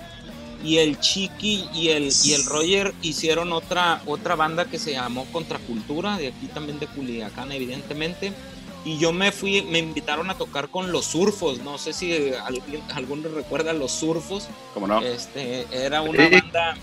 y 0.64 0.78
el 0.78 0.98
Chiqui 0.98 1.68
y 1.72 1.88
el, 1.90 2.12
y 2.24 2.32
el 2.32 2.44
Roger 2.44 2.94
hicieron 3.02 3.52
otra, 3.52 4.02
otra 4.06 4.34
banda 4.34 4.64
que 4.64 4.78
se 4.78 4.92
llamó 4.92 5.24
Contracultura, 5.32 6.16
de 6.16 6.28
aquí 6.28 6.46
también 6.46 6.78
de 6.78 6.86
Culiacán, 6.86 7.52
evidentemente. 7.52 8.32
Y 8.84 8.98
yo 8.98 9.12
me 9.12 9.32
fui, 9.32 9.62
me 9.62 9.78
invitaron 9.78 10.30
a 10.30 10.34
tocar 10.34 10.68
con 10.68 10.92
los 10.92 11.04
surfos, 11.04 11.58
no 11.60 11.78
sé 11.78 11.92
si 11.92 12.32
alguien, 12.44 12.82
alguno 12.94 13.28
recuerda 13.28 13.72
los 13.72 13.92
surfos. 13.92 14.48
¿Cómo 14.74 14.86
no? 14.86 15.00
Este, 15.00 15.66
era 15.72 16.00
una 16.02 16.28
banda 16.28 16.76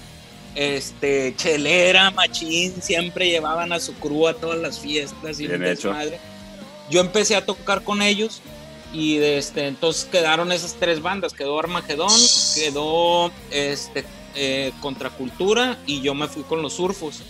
este, 0.55 1.33
chelera, 1.35 2.11
machín, 2.11 2.81
siempre 2.81 3.29
llevaban 3.29 3.73
a 3.73 3.79
su 3.79 3.93
crew 3.95 4.27
a 4.27 4.33
todas 4.33 4.59
las 4.59 4.79
fiestas 4.79 5.39
y 5.39 5.47
Bien 5.47 5.63
hecho. 5.63 5.89
desmadre. 5.89 6.19
Yo 6.89 7.01
empecé 7.01 7.35
a 7.35 7.45
tocar 7.45 7.83
con 7.83 8.01
ellos 8.01 8.41
y 8.95 9.17
de 9.17 9.37
este, 9.37 9.67
entonces 9.67 10.05
quedaron 10.05 10.53
esas 10.53 10.75
tres 10.75 11.01
bandas, 11.01 11.33
quedó 11.33 11.59
Armagedón, 11.59 12.09
quedó 12.55 13.29
este, 13.51 14.05
eh, 14.35 14.71
Contracultura 14.79 15.77
y 15.85 16.01
yo 16.01 16.15
me 16.15 16.29
fui 16.29 16.43
con 16.43 16.61
los 16.61 16.73
surfos. 16.73 17.21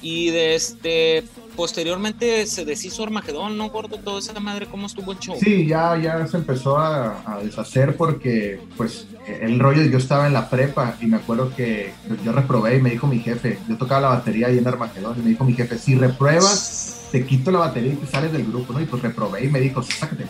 Y 0.00 0.30
de 0.30 0.54
este, 0.54 1.24
posteriormente 1.56 2.46
se 2.46 2.64
deshizo 2.64 3.02
Armagedón, 3.02 3.58
¿no, 3.58 3.68
gordo? 3.68 3.98
Toda 3.98 4.18
esa 4.18 4.40
madre, 4.40 4.64
¿cómo 4.64 4.86
estuvo 4.86 5.12
el 5.12 5.18
show? 5.18 5.36
Sí, 5.38 5.66
ya, 5.66 5.94
ya 5.98 6.26
se 6.26 6.38
empezó 6.38 6.78
a, 6.78 7.38
deshacer 7.44 7.98
porque, 7.98 8.58
pues, 8.78 9.06
el 9.26 9.58
rollo, 9.58 9.82
yo 9.82 9.98
estaba 9.98 10.26
en 10.26 10.32
la 10.32 10.48
prepa 10.48 10.96
y 11.02 11.06
me 11.06 11.18
acuerdo 11.18 11.54
que 11.54 11.92
yo 12.24 12.32
reprobé 12.32 12.76
y 12.76 12.80
me 12.80 12.88
dijo 12.88 13.06
mi 13.06 13.18
jefe, 13.18 13.58
yo 13.68 13.76
tocaba 13.76 14.00
la 14.00 14.08
batería 14.08 14.46
ahí 14.46 14.56
en 14.56 14.66
Armagedón 14.66 15.18
y 15.18 15.22
me 15.22 15.28
dijo 15.30 15.44
mi 15.44 15.52
jefe, 15.52 15.76
si 15.76 15.96
repruebas, 15.96 17.08
te 17.12 17.26
quito 17.26 17.50
la 17.50 17.58
batería 17.58 17.92
y 17.92 17.96
te 17.96 18.06
sales 18.06 18.32
del 18.32 18.46
grupo, 18.46 18.72
¿no? 18.72 18.80
Y 18.80 18.86
pues 18.86 19.02
reprobé 19.02 19.44
y 19.44 19.48
me 19.48 19.60
dijo, 19.60 19.82
sácate. 19.82 20.24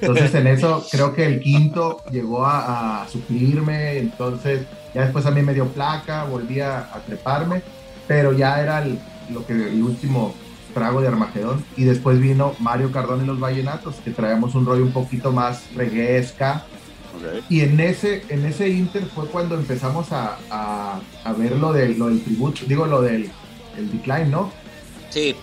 Entonces 0.00 0.34
en 0.34 0.46
eso 0.46 0.86
creo 0.90 1.14
que 1.14 1.26
el 1.26 1.40
quinto 1.40 2.02
llegó 2.10 2.44
a, 2.44 3.02
a 3.02 3.08
suplirme, 3.08 3.98
entonces 3.98 4.62
ya 4.94 5.02
después 5.02 5.26
a 5.26 5.30
mí 5.30 5.42
me 5.42 5.54
dio 5.54 5.66
placa, 5.68 6.24
volví 6.24 6.60
a, 6.60 6.80
a 6.80 7.00
treparme, 7.06 7.62
pero 8.06 8.32
ya 8.32 8.60
era 8.60 8.82
el, 8.82 8.98
lo 9.30 9.46
que 9.46 9.52
el 9.52 9.82
último 9.82 10.34
trago 10.74 11.00
de 11.00 11.08
Armagedón 11.08 11.64
y 11.76 11.84
después 11.84 12.20
vino 12.20 12.54
Mario 12.58 12.92
Cardón 12.92 13.22
y 13.22 13.26
los 13.26 13.40
Vallenatos 13.40 13.94
que 14.04 14.10
traíamos 14.10 14.54
un 14.54 14.66
rollo 14.66 14.82
un 14.82 14.92
poquito 14.92 15.32
más 15.32 15.62
reggae, 15.74 16.22
ska. 16.22 16.66
Okay. 17.16 17.42
y 17.48 17.60
en 17.62 17.80
ese 17.80 18.24
en 18.28 18.44
ese 18.44 18.68
inter 18.68 19.06
fue 19.06 19.26
cuando 19.28 19.54
empezamos 19.54 20.12
a, 20.12 20.36
a, 20.50 21.00
a 21.24 21.32
ver 21.32 21.52
lo 21.52 21.72
del, 21.72 21.98
lo 21.98 22.08
del 22.08 22.22
tributo 22.22 22.60
digo 22.66 22.84
lo 22.86 23.00
del 23.00 23.30
el 23.78 23.90
decline 23.90 24.28
no 24.30 24.52
sí 25.08 25.34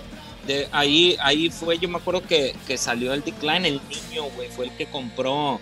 de 0.47 0.67
ahí 0.71 1.15
ahí 1.21 1.49
fue 1.49 1.77
yo 1.79 1.87
me 1.87 1.97
acuerdo 1.97 2.21
que, 2.21 2.55
que 2.67 2.77
salió 2.77 3.13
el 3.13 3.23
decline 3.23 3.65
el 3.65 3.81
niño 3.87 4.25
güey 4.35 4.49
fue 4.49 4.65
el 4.65 4.71
que 4.75 4.87
compró 4.87 5.59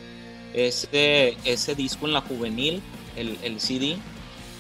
ese 0.53 1.37
ese 1.45 1.75
disco 1.75 2.07
en 2.07 2.13
la 2.13 2.21
juvenil 2.21 2.81
el, 3.15 3.37
el 3.43 3.59
CD 3.59 3.97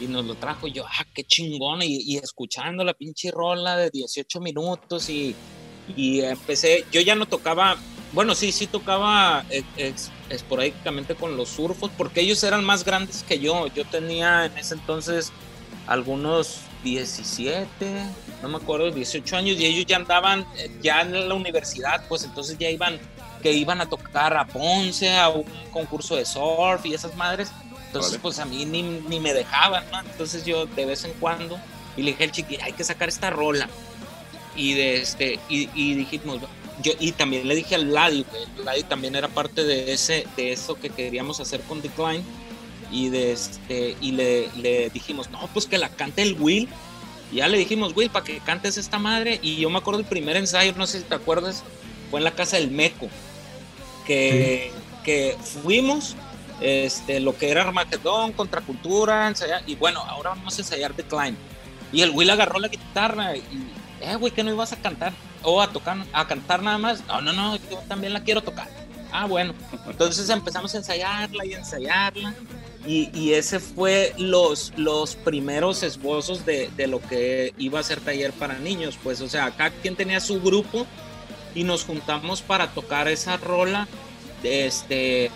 y 0.01 0.07
nos 0.07 0.25
lo 0.25 0.35
trajo 0.35 0.67
y 0.67 0.71
yo, 0.71 0.85
ah, 0.85 1.05
qué 1.13 1.23
chingón, 1.23 1.81
y, 1.83 2.01
y, 2.01 2.17
escuchando 2.17 2.83
la 2.83 2.93
pinche 2.93 3.31
rola 3.31 3.77
de 3.77 3.91
18 3.91 4.41
minutos 4.41 5.09
y, 5.09 5.35
y 5.95 6.21
empecé, 6.21 6.85
yo 6.91 7.01
ya 7.01 7.15
no 7.15 7.27
tocaba, 7.27 7.77
bueno, 8.13 8.33
sí, 8.33 8.51
sí 8.51 8.67
tocaba 8.67 9.45
ex, 9.77 10.11
esporádicamente 10.29 11.15
con 11.15 11.37
los 11.37 11.49
surfos, 11.49 11.91
porque 11.97 12.21
ellos 12.21 12.43
eran 12.43 12.63
más 12.63 12.83
grandes 12.83 13.23
que 13.23 13.39
yo, 13.39 13.67
yo 13.67 13.85
tenía 13.85 14.45
en 14.45 14.57
ese 14.57 14.73
entonces 14.73 15.31
algunos 15.87 16.61
17, 16.83 17.71
no 18.41 18.49
me 18.49 18.57
acuerdo, 18.57 18.91
18 18.91 19.37
años, 19.37 19.57
y 19.59 19.65
ellos 19.65 19.85
ya 19.85 19.97
andaban 19.97 20.45
ya 20.81 21.01
en 21.01 21.27
la 21.29 21.35
universidad, 21.35 22.03
pues 22.07 22.23
entonces 22.23 22.57
ya 22.57 22.69
iban, 22.69 22.99
que 23.41 23.51
iban 23.53 23.81
a 23.81 23.87
tocar 23.87 24.35
a 24.35 24.45
Ponce, 24.45 25.17
a 25.17 25.29
un 25.29 25.45
concurso 25.71 26.15
de 26.15 26.25
surf 26.25 26.85
y 26.85 26.93
esas 26.93 27.15
madres, 27.15 27.51
entonces, 27.87 28.13
vale. 28.13 28.21
pues 28.21 28.39
a 28.39 28.45
mí 28.45 28.65
ni, 28.65 28.83
ni, 28.83 29.19
me 29.19 29.33
dejaban, 29.33 29.83
¿no? 29.91 29.99
Entonces 29.99 30.45
yo 30.45 30.65
de 30.65 30.85
vez 30.85 31.03
en 31.03 31.11
cuando, 31.13 31.59
y 31.97 32.03
le 32.03 32.11
dije 32.11 32.23
al 32.23 32.31
chiqui, 32.31 32.57
hay 32.61 32.71
que 32.71 32.85
sacar 32.85 33.09
esta 33.09 33.29
rola. 33.29 33.67
Y 34.55 34.73
de 34.73 35.01
este, 35.01 35.39
y, 35.49 35.69
y 35.75 35.95
dijimos, 35.95 36.39
yo, 36.81 36.93
y 36.99 37.11
también 37.11 37.47
le 37.47 37.55
dije 37.55 37.75
al 37.75 37.85
Vladi, 37.85 38.25
el 38.33 38.63
Vladi 38.63 38.83
también 38.83 39.15
era 39.15 39.27
parte 39.27 39.63
de 39.63 39.91
ese, 39.91 40.25
de 40.35 40.51
eso 40.53 40.75
que 40.75 40.89
queríamos 40.89 41.39
hacer 41.39 41.61
con 41.61 41.81
Decline. 41.81 42.23
Y 42.91 43.09
de 43.09 43.31
este, 43.31 43.95
y 44.01 44.11
le, 44.11 44.49
le 44.57 44.89
dijimos, 44.89 45.29
no, 45.29 45.49
pues 45.53 45.65
que 45.65 45.77
la 45.77 45.89
cante 45.89 46.21
el 46.21 46.33
Will. 46.39 46.67
Y 47.31 47.37
ya 47.37 47.47
le 47.47 47.57
dijimos, 47.57 47.93
Will, 47.95 48.09
para 48.09 48.25
que 48.25 48.39
cantes 48.39 48.77
esta 48.77 48.99
madre. 48.99 49.39
Y 49.41 49.57
yo 49.57 49.69
me 49.69 49.77
acuerdo 49.77 49.99
el 49.99 50.05
primer 50.05 50.35
ensayo, 50.35 50.73
no 50.75 50.85
sé 50.87 50.99
si 50.99 51.05
te 51.05 51.15
acuerdas, 51.15 51.63
fue 52.09 52.19
en 52.19 52.25
la 52.25 52.31
casa 52.31 52.57
del 52.57 52.71
Meco. 52.71 53.07
Que, 54.05 54.71
sí. 54.73 54.79
que 55.03 55.37
fuimos, 55.41 56.15
este, 56.59 57.19
lo 57.19 57.37
que 57.37 57.49
era 57.49 57.61
Armagedón, 57.61 58.33
Contracultura, 58.33 59.27
ensayar, 59.27 59.63
y 59.65 59.75
bueno, 59.75 60.01
ahora 60.01 60.31
vamos 60.31 60.57
a 60.57 60.61
ensayar 60.61 60.95
Decline. 60.95 61.37
Y 61.93 62.01
el 62.01 62.11
Will 62.11 62.29
agarró 62.29 62.59
la 62.59 62.67
guitarra 62.67 63.35
y, 63.35 63.43
eh, 64.01 64.15
güey, 64.15 64.31
que 64.31 64.43
no 64.43 64.51
ibas 64.51 64.71
a 64.73 64.77
cantar 64.77 65.13
o 65.43 65.61
a 65.61 65.67
tocar, 65.71 65.97
a 66.13 66.27
cantar 66.27 66.61
nada 66.63 66.77
más. 66.77 67.05
No, 67.07 67.21
no, 67.21 67.33
no, 67.33 67.55
yo 67.55 67.77
también 67.87 68.13
la 68.13 68.23
quiero 68.23 68.41
tocar. 68.41 68.69
Ah, 69.11 69.25
bueno. 69.25 69.53
Entonces 69.87 70.29
empezamos 70.29 70.73
a 70.73 70.77
ensayarla 70.77 71.45
y 71.45 71.53
ensayarla. 71.53 72.33
Y, 72.85 73.33
ese 73.33 73.59
fue 73.59 74.13
los, 74.17 74.73
los 74.75 75.15
primeros 75.15 75.83
esbozos 75.83 76.45
de, 76.45 76.69
de, 76.75 76.87
lo 76.87 76.99
que 76.99 77.53
iba 77.59 77.79
a 77.79 77.83
ser 77.83 77.99
taller 78.01 78.33
para 78.33 78.57
niños. 78.57 78.97
Pues, 79.03 79.21
o 79.21 79.29
sea, 79.29 79.51
cada 79.51 79.69
quien 79.69 79.95
tenía 79.95 80.19
su 80.19 80.41
grupo 80.41 80.87
y 81.53 81.63
nos 81.63 81.83
juntamos 81.83 82.41
para 82.41 82.67
tocar 82.71 83.07
esa 83.07 83.37
rola. 83.37 83.87
Este, 84.43 85.29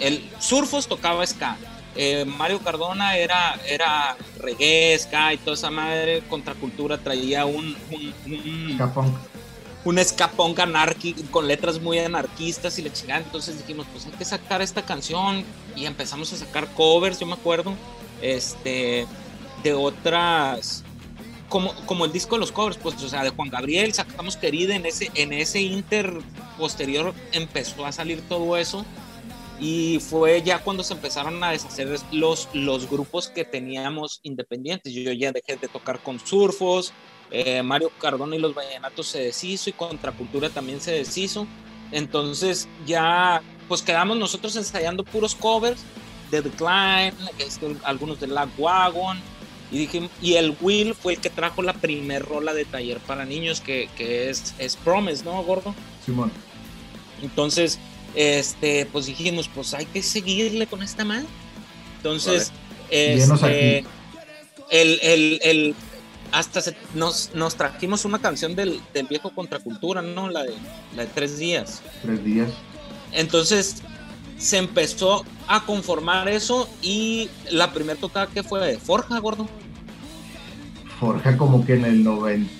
el 0.00 0.22
Surfos 0.38 0.86
tocaba 0.86 1.26
ska. 1.26 1.56
Eh, 1.94 2.24
Mario 2.24 2.58
Cardona 2.60 3.16
era, 3.16 3.58
era 3.68 4.16
reggae, 4.38 4.98
ska 4.98 5.34
y 5.34 5.38
toda 5.38 5.54
esa 5.54 5.70
madre. 5.70 6.22
Contracultura 6.28 6.98
traía 6.98 7.46
un. 7.46 7.76
un, 7.90 8.14
un 8.26 8.78
un 9.84 9.98
escapón 9.98 10.54
con 11.30 11.48
letras 11.48 11.80
muy 11.80 11.98
anarquistas 11.98 12.78
y 12.78 12.88
chingaban. 12.90 13.24
Entonces 13.24 13.58
dijimos, 13.58 13.86
pues 13.92 14.06
hay 14.06 14.12
que 14.12 14.24
sacar 14.24 14.62
esta 14.62 14.82
canción 14.82 15.44
y 15.74 15.86
empezamos 15.86 16.32
a 16.32 16.36
sacar 16.36 16.72
covers, 16.74 17.18
yo 17.18 17.26
me 17.26 17.34
acuerdo, 17.34 17.74
este, 18.20 19.06
de 19.62 19.74
otras, 19.74 20.84
como, 21.48 21.74
como 21.86 22.04
el 22.04 22.12
disco 22.12 22.36
de 22.36 22.40
los 22.40 22.52
covers, 22.52 22.76
pues, 22.76 23.02
o 23.02 23.08
sea, 23.08 23.24
de 23.24 23.30
Juan 23.30 23.48
Gabriel, 23.48 23.92
sacamos 23.92 24.36
Querida 24.36 24.76
en 24.76 24.86
ese, 24.86 25.10
en 25.14 25.32
ese 25.32 25.60
inter 25.60 26.12
posterior 26.58 27.14
empezó 27.32 27.84
a 27.84 27.92
salir 27.92 28.20
todo 28.28 28.56
eso 28.56 28.84
y 29.58 30.00
fue 30.00 30.42
ya 30.42 30.58
cuando 30.58 30.82
se 30.82 30.94
empezaron 30.94 31.42
a 31.44 31.50
deshacer 31.50 31.88
los, 32.10 32.48
los 32.52 32.90
grupos 32.90 33.28
que 33.28 33.44
teníamos 33.44 34.18
independientes. 34.24 34.92
Yo 34.92 35.12
ya 35.12 35.30
dejé 35.30 35.56
de 35.56 35.68
tocar 35.68 36.00
con 36.00 36.18
Surfos, 36.18 36.92
eh, 37.32 37.62
Mario 37.62 37.90
Cardona 37.98 38.36
y 38.36 38.38
los 38.38 38.54
Vallenatos 38.54 39.08
se 39.08 39.20
deshizo 39.20 39.70
y 39.70 39.72
Contracultura 39.72 40.50
también 40.50 40.80
se 40.80 40.92
deshizo. 40.92 41.46
Entonces 41.90 42.68
ya 42.86 43.42
pues 43.68 43.82
quedamos 43.82 44.16
nosotros 44.16 44.54
ensayando 44.56 45.02
puros 45.02 45.34
covers 45.34 45.82
The 46.32 46.42
Decline, 46.42 47.12
este, 47.38 47.76
algunos 47.84 48.18
de 48.18 48.26
Lag 48.26 48.48
Wagon. 48.58 49.18
Y, 49.70 49.78
dije, 49.78 50.08
y 50.20 50.34
el 50.34 50.56
Will 50.60 50.94
fue 50.94 51.14
el 51.14 51.20
que 51.20 51.30
trajo 51.30 51.62
la 51.62 51.72
primer 51.72 52.22
rola 52.22 52.52
de 52.52 52.64
taller 52.64 52.98
para 53.00 53.24
niños, 53.24 53.60
que, 53.60 53.88
que 53.96 54.28
es, 54.28 54.54
es 54.58 54.76
Promise, 54.76 55.24
¿no, 55.24 55.42
gordo? 55.44 55.74
Simón. 56.04 56.30
Entonces, 57.22 57.78
este, 58.14 58.86
pues 58.86 59.06
dijimos, 59.06 59.48
pues 59.54 59.72
hay 59.72 59.86
que 59.86 60.02
seguirle 60.02 60.66
con 60.66 60.82
esta 60.82 61.04
man. 61.04 61.26
Entonces, 61.98 62.52
este, 62.90 63.84
el, 64.70 65.00
el, 65.02 65.40
el, 65.42 65.74
hasta 66.32 66.60
se- 66.60 66.76
nos, 66.94 67.30
nos 67.34 67.54
trajimos 67.56 68.04
una 68.04 68.18
canción 68.18 68.54
del, 68.56 68.80
del 68.94 69.06
viejo 69.06 69.30
Contracultura, 69.30 70.02
¿no? 70.02 70.28
La 70.30 70.42
de, 70.44 70.54
la 70.96 71.02
de 71.04 71.08
tres 71.14 71.38
días. 71.38 71.82
Tres 72.02 72.24
días. 72.24 72.50
Entonces 73.12 73.82
se 74.38 74.58
empezó 74.58 75.24
a 75.46 75.64
conformar 75.64 76.28
eso 76.28 76.68
y 76.82 77.28
la 77.50 77.72
primera 77.72 77.98
tocada 78.00 78.26
que 78.26 78.42
fue 78.42 78.60
de 78.66 78.78
Forja, 78.78 79.18
gordo. 79.20 79.46
Forja 80.98 81.36
como 81.36 81.64
que 81.64 81.74
en 81.74 81.84
el 81.84 82.04
90, 82.04 82.50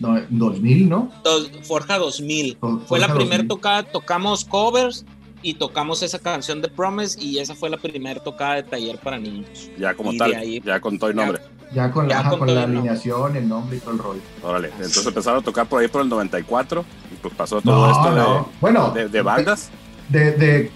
no, 0.00 0.20
2000, 0.30 0.88
¿no? 0.88 1.12
Dos- 1.24 1.50
Forja 1.62 1.98
2000. 1.98 2.56
For- 2.60 2.86
Fue 2.86 2.98
la 2.98 3.06
Forja 3.06 3.18
primera 3.18 3.38
2000. 3.42 3.48
tocada, 3.48 3.82
tocamos 3.84 4.44
covers 4.44 5.04
y 5.42 5.54
tocamos 5.54 6.02
esa 6.02 6.18
canción 6.18 6.60
de 6.60 6.68
Promise 6.68 7.20
y 7.22 7.38
esa 7.38 7.54
fue 7.54 7.70
la 7.70 7.76
primera 7.76 8.20
tocada 8.22 8.56
de 8.56 8.62
taller 8.64 8.98
para 8.98 9.18
niños. 9.18 9.70
Ya 9.78 9.94
como 9.94 10.12
Y 10.12 10.18
tal, 10.18 10.34
ahí- 10.34 10.60
ya 10.64 10.80
con 10.80 10.98
todo 10.98 11.10
el 11.10 11.16
nombre. 11.16 11.40
Ya 11.40 11.55
con 11.92 12.08
la, 12.08 12.14
Ya 12.14 12.20
ajá, 12.20 12.30
con 12.30 12.38
con 12.40 12.54
la 12.54 12.62
alineación, 12.62 13.36
el 13.36 13.48
nombre 13.48 13.76
y 13.76 13.80
todo 13.80 13.92
el 13.92 13.98
rollo. 13.98 14.20
Órale. 14.42 14.68
Entonces 14.68 15.06
empezaron 15.06 15.40
a 15.40 15.44
tocar 15.44 15.66
por 15.66 15.80
ahí 15.82 15.88
por 15.88 16.02
el 16.02 16.08
94 16.08 16.84
y 17.12 17.16
pues 17.16 17.34
pasó 17.34 17.60
todo 17.60 17.86
No, 17.86 17.92
esto 17.92 18.10
de, 18.14 18.20
no. 18.20 18.48
Bueno, 18.60 18.90
de, 18.90 19.08
de 19.08 19.22
bandas. 19.22 19.70
De, 20.08 20.32
de- 20.32 20.70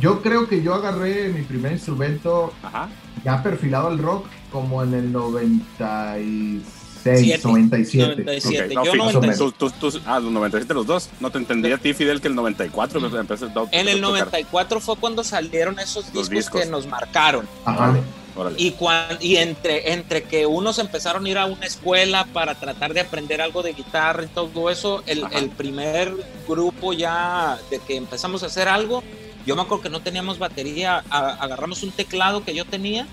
yo 0.00 0.22
creo 0.22 0.48
que 0.48 0.62
yo 0.62 0.74
agarré 0.74 1.28
mi 1.28 1.42
primer 1.42 1.72
instrumento 1.72 2.52
Ajá. 2.62 2.88
ya 3.24 3.42
perfilado 3.42 3.88
al 3.88 3.98
rock 3.98 4.26
como 4.50 4.82
en 4.82 4.94
el 4.94 5.12
96, 5.12 6.62
Siete. 7.02 7.40
97. 7.46 8.22
97. 8.22 8.64
Ok, 8.68 8.72
no, 8.74 8.84
Yo 8.84 8.92
fíjate, 8.92 9.12
97. 9.12 9.38
tú- 9.58 9.70
tú- 9.70 9.90
tú- 9.90 10.00
ah, 10.06 10.20
los 10.20 10.30
97 10.32 10.72
los 10.74 10.86
dos. 10.86 11.10
No 11.20 11.30
te 11.30 11.38
entendía 11.38 11.74
a 11.74 11.78
ti, 11.78 11.92
Fidel, 11.94 12.20
que 12.20 12.28
el 12.28 12.34
94 12.34 13.00
pues, 13.00 13.12
empecé 13.14 13.46
a 13.46 13.52
to- 13.52 13.68
En 13.72 13.88
el 13.88 13.98
a 13.98 14.06
tocar. 14.06 14.18
94 14.26 14.80
fue 14.80 14.96
cuando 14.96 15.24
salieron 15.24 15.78
esos 15.78 16.06
discos, 16.06 16.30
discos. 16.30 16.60
que 16.62 16.68
nos 16.68 16.86
marcaron. 16.86 17.46
Ajá. 17.64 17.84
Órale, 17.90 18.00
órale. 18.36 18.56
Y, 18.58 18.72
cuan- 18.72 19.18
y 19.20 19.36
entre, 19.36 19.92
entre 19.92 20.22
que 20.24 20.46
unos 20.46 20.78
empezaron 20.78 21.26
a 21.26 21.28
ir 21.28 21.38
a 21.38 21.46
una 21.46 21.66
escuela 21.66 22.26
para 22.32 22.54
tratar 22.54 22.94
de 22.94 23.00
aprender 23.00 23.40
algo 23.40 23.62
de 23.62 23.72
guitarra 23.72 24.24
y 24.24 24.28
todo 24.28 24.70
eso, 24.70 25.02
el, 25.06 25.24
primer 25.50 26.12
grupo 26.48 26.92
ya 26.92 27.58
de 27.70 27.78
que 27.80 27.96
empezamos 27.96 28.42
a 28.42 28.46
hacer 28.46 28.68
algo, 28.68 29.02
yo 29.46 29.56
me 29.56 29.62
acuerdo 29.62 29.82
que 29.82 29.90
no 29.90 30.00
teníamos 30.00 30.38
batería, 30.38 31.02
a- 31.10 31.30
agarramos 31.42 31.82
un 31.82 31.90
teclado 31.90 32.44
que 32.44 32.54
yo 32.54 32.64
tenía 32.64 33.06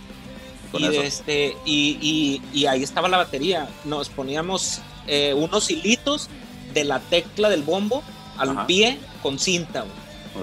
y, 0.78 0.86
este, 0.98 1.56
y, 1.66 1.98
y- 2.02 2.42
y 2.60 2.66
ahí 2.68 2.84
estaba 2.84 3.08
la 3.10 3.18
batería. 3.18 3.68
Nos 3.86 4.10
poníamos 4.10 4.82
eh, 5.08 5.34
unos 5.36 5.72
hilitos 5.72 6.30
de 6.74 6.84
la 6.84 7.00
tecla 7.00 7.50
del 7.50 7.64
bombo 7.64 8.04
al 8.38 8.50
Ajá. 8.50 8.68
pie 8.68 9.00
con 9.24 9.40
cinta. 9.40 9.86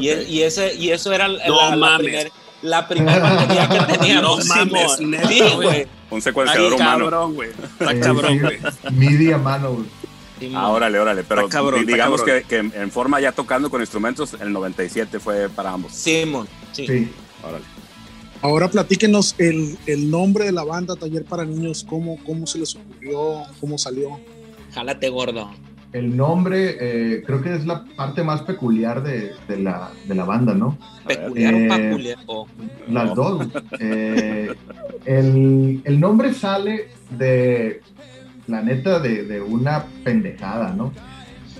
Y, 0.00 0.09
e- 0.09 0.25
y 0.28 0.42
ese, 0.42 0.75
y 0.75 0.90
eso 0.90 1.12
era 1.12 1.28
la, 1.28 1.47
No 1.47 1.71
la 1.71 1.76
mames. 1.76 1.99
primer- 2.04 2.33
la 2.66 2.87
primera 2.88 3.18
batería 3.18 3.68
que 3.68 3.96
teníamos. 3.99 4.46
No 4.49 4.54
mames, 4.54 5.00
neta, 5.00 5.28
Sí, 5.28 5.42
güey. 5.54 5.87
Un 6.11 6.23
secuenciador 6.23 6.75
humano. 6.75 6.99
cabrón, 7.04 7.35
güey. 7.35 7.50
Está 7.50 8.00
cabrón, 8.00 8.32
sí, 8.32 8.38
güey. 8.40 8.58
MIDI 8.92 9.32
a 9.32 9.38
mano, 9.38 9.73
güey. 9.73 9.87
Ah, 10.54 10.68
órale, 10.68 10.99
órale. 10.99 11.25
Pero 11.25 11.49
cabrón, 11.49 11.87
digamos 11.87 12.23
que, 12.23 12.42
que 12.42 12.58
en 12.58 12.73
en 12.75 12.90
forma 12.90 13.20
ya 13.20 13.32
tocando 13.32 13.70
con 13.70 13.80
instrumentos, 13.80 14.37
el 14.38 14.52
97 14.52 15.18
fue 15.18 15.49
para 15.49 15.73
ambos. 15.73 15.92
Simón. 15.92 16.46
Sí. 16.73 16.87
Sí. 16.87 17.11
Órale. 17.42 17.64
Ahora 18.42 18.68
platíquenos 18.68 19.35
el, 19.38 19.79
el 19.87 20.11
nombre 20.11 20.44
de 20.44 20.52
la 20.52 20.62
banda 20.62 20.94
Taller 20.94 21.24
para 21.24 21.44
Niños, 21.44 21.85
cómo, 21.88 22.18
cómo 22.24 22.46
se 22.46 22.59
les 22.59 22.76
ocurrió, 22.76 23.42
cómo 23.61 23.79
salió. 23.79 24.20
Jálate 24.74 25.09
gordo. 25.09 25.50
El 25.96 26.14
nombre 26.14 26.76
eh, 26.78 27.22
creo 27.24 27.40
que 27.40 27.54
es 27.54 27.64
la 27.64 27.82
parte 27.96 28.22
más 28.22 28.42
peculiar 28.42 29.02
de, 29.02 29.32
de 29.48 29.56
la, 29.59 29.90
de 30.06 30.14
la 30.14 30.24
banda, 30.26 30.52
¿no? 30.52 30.76
Peculiar 31.06 31.54
Eh, 31.54 31.66
o 31.66 31.68
peculiar. 31.88 32.18
o- 32.26 32.46
Las 32.88 33.06
No. 33.06 33.14
dos. 33.14 33.46
Eh, 33.80 34.52
el, 35.06 35.80
el 35.85 35.98
nombre 36.00 36.35
sale 36.35 36.88
de, 37.16 37.80
la 38.46 38.61
neta, 38.61 38.98
de, 39.00 39.24
de 39.24 39.40
una 39.40 39.87
pendejada, 40.04 40.74
¿no? 40.74 40.92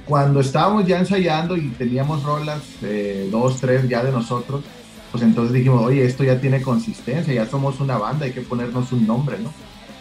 Cuando 0.05 0.41
estábamos 0.41 0.87
ya 0.87 0.99
ensayando 0.99 1.57
y 1.57 1.69
teníamos 1.71 2.23
rolas, 2.23 2.61
eh, 2.83 3.29
dos, 3.33 3.59
tres 3.59 3.89
ya 3.89 4.05
de 4.05 4.13
nosotros, 4.13 4.65
pues 5.13 5.23
entonces 5.23 5.55
dijimos, 5.55 5.83
oye, 5.83 6.05
esto 6.05 6.25
ya 6.25 6.39
tiene 6.39 6.61
consistencia, 6.61 7.33
ya 7.33 7.47
somos 7.47 7.81
una 7.81 7.97
banda, 7.97 8.27
hay 8.27 8.33
que 8.33 8.43
ponernos 8.43 8.93
un 8.93 9.07
nombre, 9.07 9.39
¿no? 9.43 9.51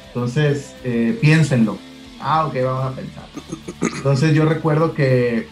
Entonces, 0.08 0.76
eh, 0.84 1.18
piénsenlo. 1.22 1.78
Ah, 2.28 2.48
ok, 2.48 2.56
vamos 2.64 2.86
a 2.86 2.96
pensar. 2.96 3.24
Entonces 3.98 4.34
yo 4.34 4.46
recuerdo 4.46 4.96
que 4.96 5.48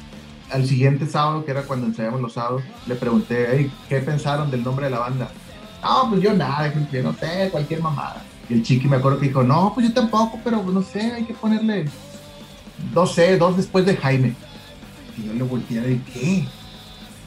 al 0.50 0.66
siguiente 0.66 1.06
sábado, 1.06 1.46
que 1.46 1.52
era 1.52 1.62
cuando 1.62 1.86
ensayamos 1.86 2.20
los 2.20 2.34
sábados, 2.34 2.64
le 2.88 2.96
pregunté, 2.96 3.48
hey, 3.52 3.72
¿qué 3.88 4.00
pensaron 4.00 4.50
del 4.50 4.64
nombre 4.64 4.86
de 4.86 4.92
la 4.92 4.98
banda? 4.98 5.30
No, 5.84 6.10
pues 6.10 6.24
yo 6.24 6.34
nada, 6.34 6.74
que 6.90 7.04
no 7.04 7.14
sé, 7.14 7.50
cualquier 7.52 7.80
mamada. 7.80 8.24
Y 8.50 8.56
el 8.56 8.64
chiqui 8.64 8.88
me 8.88 8.98
acuerdo 8.98 9.20
que 9.20 9.28
dijo, 9.28 9.44
no, 9.44 9.72
pues 9.76 9.88
yo 9.88 9.94
tampoco, 9.94 10.40
pero 10.44 10.64
no 10.64 10.82
sé, 10.82 11.00
hay 11.12 11.26
que 11.26 11.36
ponerle, 11.36 11.86
no 12.92 13.06
sé, 13.06 13.38
dos 13.38 13.56
después 13.56 13.86
de 13.86 13.96
Jaime. 13.96 14.34
Y 15.16 15.28
yo 15.28 15.34
le 15.34 15.44
volteé 15.44 15.80
de 15.80 16.02
¿qué? 16.12 16.48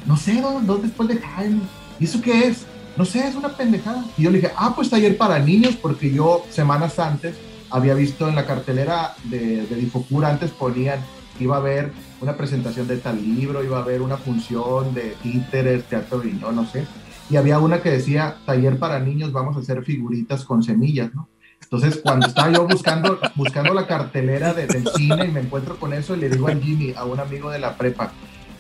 No 0.07 0.17
sé, 0.17 0.41
dos, 0.41 0.67
dos 0.67 0.83
después 0.83 1.09
de 1.09 1.19
Jaime. 1.19 1.61
¿Y 2.01 2.07
eso 2.07 2.21
qué 2.21 2.49
es? 2.49 2.67
No 2.97 3.05
sé, 3.05 3.29
es 3.29 3.37
una 3.37 3.51
pendejada. 3.51 4.05
Y 4.19 4.25
yo 4.25 4.31
le 4.31 4.39
dije, 4.39 4.51
ah, 4.57 4.73
pues 4.75 4.91
taller 4.91 5.17
para 5.17 5.39
niños, 5.39 5.77
porque 5.81 6.13
yo 6.13 6.45
semanas 6.51 6.99
antes 6.99 7.37
había 7.71 7.95
visto 7.95 8.29
en 8.29 8.35
la 8.35 8.47
cartelera 8.47 9.15
de, 9.25 9.67
de 9.67 9.77
Difocura, 9.77 10.29
antes 10.29 10.51
ponían 10.51 11.01
que 11.37 11.45
iba 11.45 11.57
a 11.57 11.61
haber 11.61 11.93
una 12.21 12.37
presentación 12.37 12.87
de 12.89 12.97
tal 12.97 13.17
libro, 13.23 13.63
iba 13.63 13.79
a 13.79 13.83
haber 13.83 14.01
una 14.03 14.17
función 14.17 14.95
de 14.95 15.15
títeres, 15.23 15.85
teatro 15.85 16.21
guiñón, 16.21 16.57
no 16.57 16.67
sé. 16.67 16.87
Y 17.29 17.37
había 17.37 17.59
una 17.59 17.83
que 17.83 17.91
decía, 17.91 18.37
taller 18.47 18.79
para 18.79 19.01
niños, 19.01 19.33
vamos 19.33 19.57
a 19.57 19.61
hacer 19.61 19.83
figuritas 19.85 20.45
con 20.45 20.63
semillas, 20.63 21.15
¿no? 21.15 21.29
Entonces, 21.63 22.01
cuando 22.03 22.27
estaba 22.29 22.51
yo 22.53 22.67
buscando, 22.69 23.19
buscando 23.35 23.75
la 23.75 23.87
cartelera 23.87 24.55
de- 24.55 24.67
del 24.69 24.87
cine 24.97 25.27
y 25.27 25.33
me 25.33 25.41
encuentro 25.41 25.77
con 25.77 25.93
eso, 25.93 26.15
y 26.15 26.21
le 26.21 26.31
digo 26.31 26.47
a 26.49 26.55
Jimmy, 26.55 26.95
a 26.97 27.05
un 27.05 27.19
amigo 27.19 27.51
de 27.51 27.59
la 27.59 27.77
prepa, 27.77 28.13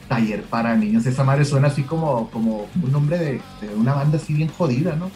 taller 0.08 0.42
para 0.42 0.74
niños, 0.76 1.06
esa 1.06 1.22
madre 1.24 1.44
suena 1.44 1.68
así 1.68 1.82
como, 1.82 2.28
como 2.30 2.66
un 2.82 2.92
nombre 2.92 3.18
de, 3.18 3.40
de 3.60 3.74
una 3.76 3.94
banda 3.94 4.18
así 4.18 4.34
bien 4.34 4.48
jodida, 4.48 4.96
¿no? 4.96 5.10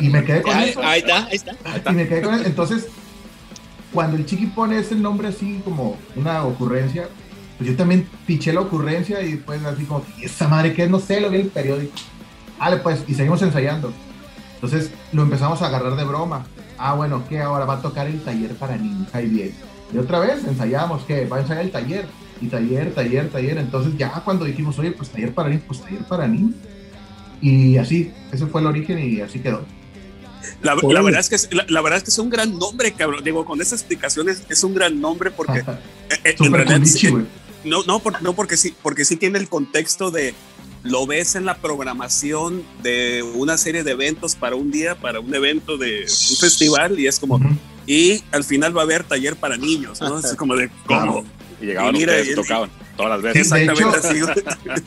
Y 0.00 0.08
me 0.10 0.22
quedé 0.24 0.42
con 0.42 0.54
Ahí, 0.56 0.70
eso. 0.70 0.80
ahí 0.82 1.00
está, 1.00 1.24
ahí 1.26 1.36
está. 1.36 1.90
Y 1.90 1.94
me 1.94 2.06
quedé 2.08 2.22
con 2.22 2.34
eso. 2.34 2.44
Entonces, 2.44 2.88
cuando 3.92 4.16
el 4.16 4.26
chiqui 4.26 4.46
pone 4.46 4.78
ese 4.78 4.94
nombre 4.94 5.28
así 5.28 5.60
como 5.64 5.96
una 6.16 6.44
ocurrencia, 6.44 7.08
pues 7.56 7.70
yo 7.70 7.76
también 7.76 8.08
piché 8.26 8.52
la 8.52 8.60
ocurrencia 8.60 9.20
y 9.22 9.32
después 9.32 9.64
así 9.64 9.84
como, 9.84 10.04
¿y 10.18 10.24
esa 10.24 10.48
madre 10.48 10.74
qué 10.74 10.84
es? 10.84 10.90
No 10.90 11.00
sé, 11.00 11.20
lo 11.20 11.30
vi 11.30 11.36
en 11.36 11.42
el 11.42 11.48
periódico. 11.48 11.94
Vale, 12.58 12.78
pues, 12.78 13.04
y 13.08 13.14
seguimos 13.14 13.42
ensayando. 13.42 13.92
Entonces 14.54 14.90
lo 15.12 15.22
empezamos 15.22 15.62
a 15.62 15.66
agarrar 15.66 15.96
de 15.96 16.04
broma. 16.04 16.46
Ah, 16.76 16.94
bueno, 16.94 17.24
¿qué 17.28 17.40
ahora 17.40 17.64
va 17.64 17.74
a 17.74 17.82
tocar 17.82 18.06
el 18.06 18.20
taller 18.20 18.54
para 18.54 18.76
niños? 18.76 19.08
Ahí 19.12 19.26
bien. 19.26 19.54
Y 19.92 19.98
otra 19.98 20.18
vez 20.18 20.44
ensayamos, 20.44 21.02
¿qué? 21.04 21.26
Va 21.26 21.38
a 21.38 21.40
ensayar 21.40 21.64
el 21.64 21.70
taller. 21.70 22.06
Y 22.40 22.46
taller, 22.46 22.94
taller, 22.94 23.30
taller. 23.30 23.58
Entonces 23.58 23.96
ya 23.96 24.10
cuando 24.24 24.44
dijimos, 24.44 24.78
oye, 24.78 24.92
pues 24.92 25.10
taller 25.10 25.32
para 25.32 25.48
niños, 25.48 25.64
pues 25.66 25.80
taller 25.80 26.04
para 26.04 26.28
niños. 26.28 26.54
Y 27.40 27.76
así, 27.78 28.12
ese 28.32 28.46
fue 28.46 28.60
el 28.60 28.66
origen 28.66 28.98
y 28.98 29.20
así 29.20 29.38
quedó. 29.38 29.64
La, 30.62 30.74
la 30.74 31.02
verdad 31.02 31.20
es 31.20 31.28
que 31.28 31.34
es, 31.36 31.48
la, 31.52 31.64
la 31.68 31.80
verdad 31.80 31.98
es 31.98 32.04
que 32.04 32.10
es 32.10 32.18
un 32.18 32.30
gran 32.30 32.58
nombre, 32.58 32.92
cabrón. 32.92 33.22
Digo, 33.24 33.44
con 33.44 33.60
esas 33.60 33.80
explicaciones 33.80 34.42
es 34.48 34.64
un 34.64 34.74
gran 34.74 35.00
nombre 35.00 35.30
porque 35.30 35.60
eh, 35.60 35.64
eh, 36.24 36.36
en 36.38 36.52
realidad 36.52 36.80
sí- 36.84 37.12
no, 37.64 37.82
no, 37.84 37.98
por- 38.00 38.20
no 38.22 38.34
porque 38.34 38.56
sí, 38.56 38.74
porque 38.82 39.04
sí 39.04 39.16
tiene 39.16 39.38
el 39.38 39.48
contexto 39.48 40.10
de 40.10 40.34
lo 40.84 41.06
ves 41.06 41.34
en 41.34 41.44
la 41.44 41.56
programación 41.56 42.62
de 42.82 43.24
una 43.34 43.58
serie 43.58 43.82
de 43.82 43.90
eventos 43.92 44.36
para 44.36 44.54
un 44.56 44.70
día, 44.70 44.94
para 44.94 45.18
un 45.20 45.34
evento 45.34 45.76
de 45.76 46.02
un 46.02 46.36
festival 46.36 46.98
y 47.00 47.08
es 47.08 47.18
como 47.18 47.34
Ujú. 47.36 47.48
y 47.86 48.22
al 48.30 48.44
final 48.44 48.76
va 48.76 48.82
a 48.82 48.84
haber 48.84 49.02
taller 49.04 49.34
para 49.36 49.56
niños, 49.56 50.00
¿no? 50.00 50.18
Es 50.20 50.34
como 50.36 50.54
de 50.54 50.70
cómo. 50.86 51.24
Y 51.60 51.66
llegaban 51.66 51.96
Y 51.96 51.98
mira, 51.98 52.12
ustedes 52.12 52.28
y 52.28 52.32
y- 52.32 52.34
tocaban 52.36 52.70
todas 52.98 53.12
las 53.12 53.22
veces. 53.22 53.48
Sí, 53.48 53.54
de 53.66 53.72
hecho- 53.72 53.88
así. 53.88 54.20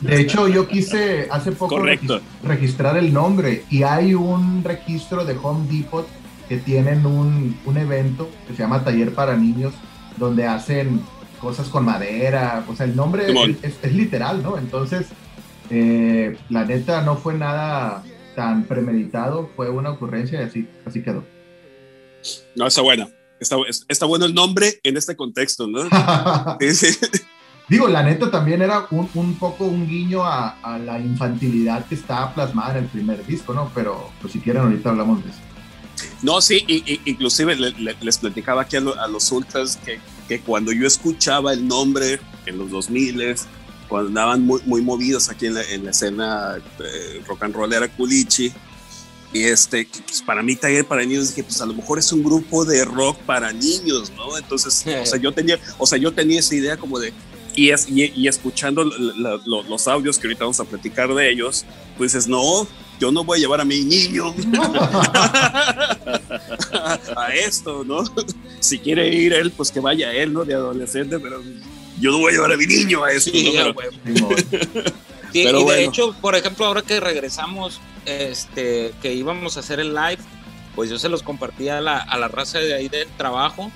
De 0.00 0.20
hecho, 0.20 0.46
yo 0.48 0.68
quise 0.68 1.26
hace 1.30 1.50
poco 1.52 1.76
Correcto. 1.76 2.20
registrar 2.44 2.96
el 2.96 3.12
nombre 3.12 3.64
y 3.70 3.82
hay 3.82 4.14
un 4.14 4.62
registro 4.62 5.24
de 5.24 5.36
Home 5.42 5.66
Depot 5.68 6.06
que 6.48 6.58
tienen 6.58 7.06
un, 7.06 7.56
un 7.64 7.76
evento 7.78 8.28
que 8.46 8.54
se 8.54 8.62
llama 8.62 8.84
Taller 8.84 9.12
para 9.14 9.36
Niños, 9.36 9.72
donde 10.18 10.46
hacen 10.46 11.00
cosas 11.40 11.68
con 11.68 11.84
madera, 11.84 12.64
o 12.68 12.76
sea, 12.76 12.86
el 12.86 12.94
nombre 12.94 13.26
es, 13.62 13.74
es 13.82 13.92
literal, 13.94 14.42
¿no? 14.42 14.58
Entonces, 14.58 15.06
eh, 15.70 16.36
la 16.50 16.64
neta 16.64 17.02
no 17.02 17.16
fue 17.16 17.34
nada 17.34 18.04
tan 18.36 18.64
premeditado, 18.64 19.50
fue 19.56 19.70
una 19.70 19.90
ocurrencia 19.90 20.40
y 20.42 20.44
así, 20.44 20.68
así 20.84 21.02
quedó. 21.02 21.24
No, 22.54 22.66
está 22.66 22.82
bueno. 22.82 23.08
Está, 23.40 23.56
está 23.88 24.06
bueno 24.06 24.24
el 24.24 24.34
nombre 24.34 24.78
en 24.84 24.96
este 24.96 25.16
contexto, 25.16 25.66
¿no? 25.66 25.80
Sí, 26.60 26.74
sí. 26.74 26.98
Digo, 27.72 27.88
la 27.88 28.02
neta 28.02 28.30
también 28.30 28.60
era 28.60 28.86
un, 28.90 29.08
un 29.14 29.34
poco 29.36 29.64
un 29.64 29.88
guiño 29.88 30.24
a, 30.24 30.58
a, 30.62 30.78
la 30.78 31.00
infantilidad 31.00 31.86
que 31.86 31.94
estaba 31.94 32.34
plasmada 32.34 32.72
en 32.76 32.84
el 32.84 32.90
primer 32.90 33.24
disco, 33.24 33.54
¿no? 33.54 33.72
Pero 33.74 34.10
pues 34.20 34.34
si 34.34 34.40
quieren 34.40 34.64
ahorita 34.64 34.90
hablamos 34.90 35.24
de 35.24 35.30
eso. 35.30 35.38
No, 36.20 36.42
sí, 36.42 36.62
y, 36.66 36.92
y, 36.92 37.00
inclusive 37.06 37.56
le, 37.56 37.70
le, 37.70 37.96
les 37.98 38.18
platicaba 38.18 38.60
aquí 38.60 38.76
a, 38.76 38.80
lo, 38.80 39.00
a, 39.00 39.08
los 39.08 39.32
ultras 39.32 39.78
que, 39.78 40.00
que 40.28 40.40
cuando 40.40 40.70
yo 40.70 40.86
escuchaba 40.86 41.54
el 41.54 41.66
nombre 41.66 42.20
en 42.44 42.58
los 42.58 42.70
2000 42.70 43.36
cuando 43.88 44.08
andaban 44.08 44.44
muy, 44.44 44.60
muy 44.66 44.82
movidos 44.82 45.30
aquí 45.30 45.46
en 45.46 45.54
la, 45.54 45.62
en 45.62 45.86
la 45.86 45.92
escena 45.92 46.56
eh, 46.78 47.22
rock 47.26 47.44
and 47.44 47.54
roll 47.54 47.72
era 47.72 47.88
Culichi, 47.88 48.52
y 49.32 49.44
este, 49.44 49.88
pues 50.06 50.20
para 50.20 50.42
mí 50.42 50.56
taller 50.56 50.84
para 50.84 51.06
niños 51.06 51.28
dije, 51.28 51.42
pues 51.42 51.58
a 51.62 51.66
lo 51.66 51.72
mejor 51.72 51.98
es 51.98 52.12
un 52.12 52.22
grupo 52.22 52.66
de 52.66 52.84
rock 52.84 53.16
para 53.20 53.50
niños, 53.50 54.12
¿no? 54.14 54.36
Entonces, 54.36 54.84
o 54.86 55.06
sea, 55.06 55.18
yo 55.18 55.32
tenía, 55.32 55.58
o 55.78 55.86
sea, 55.86 55.96
yo 55.96 56.12
tenía 56.12 56.40
esa 56.40 56.54
idea 56.54 56.76
como 56.76 56.98
de, 56.98 57.14
y, 57.54 57.70
es, 57.70 57.88
y, 57.88 58.12
y 58.14 58.28
escuchando 58.28 58.84
la, 58.84 59.14
la, 59.16 59.40
los 59.44 59.88
audios 59.88 60.18
que 60.18 60.26
ahorita 60.26 60.44
vamos 60.44 60.60
a 60.60 60.64
platicar 60.64 61.12
de 61.14 61.30
ellos, 61.30 61.64
pues 61.96 62.12
dices, 62.12 62.28
no, 62.28 62.66
yo 62.98 63.10
no 63.10 63.24
voy 63.24 63.38
a 63.38 63.40
llevar 63.40 63.60
a 63.60 63.64
mi 63.64 63.82
niño 63.82 64.34
a 67.16 67.34
esto, 67.34 67.84
¿no? 67.84 68.04
Si 68.60 68.78
quiere 68.78 69.08
ir 69.08 69.32
él, 69.32 69.50
pues 69.50 69.72
que 69.72 69.80
vaya 69.80 70.12
él, 70.12 70.32
¿no? 70.32 70.44
De 70.44 70.54
adolescente, 70.54 71.18
pero 71.18 71.42
yo 71.98 72.12
no 72.12 72.18
voy 72.18 72.30
a 72.30 72.36
llevar 72.36 72.52
a 72.52 72.56
mi 72.56 72.64
niño 72.64 73.02
a 73.02 73.10
esto. 73.10 73.32
Sí, 73.32 73.52
¿no? 73.56 73.74
pero, 73.74 73.90
sí, 75.32 75.32
pero 75.32 75.60
y 75.60 75.62
bueno. 75.64 75.78
de 75.78 75.84
hecho, 75.84 76.14
por 76.20 76.36
ejemplo, 76.36 76.66
ahora 76.66 76.82
que 76.82 77.00
regresamos, 77.00 77.80
este, 78.06 78.92
que 79.02 79.14
íbamos 79.14 79.56
a 79.56 79.60
hacer 79.60 79.80
el 79.80 79.94
live, 79.94 80.18
pues 80.76 80.90
yo 80.90 80.98
se 81.00 81.08
los 81.08 81.24
compartí 81.24 81.68
a 81.68 81.80
la, 81.80 81.98
a 81.98 82.16
la 82.18 82.28
raza 82.28 82.60
de 82.60 82.72
ahí 82.72 82.88
del 82.88 83.08
trabajo 83.16 83.72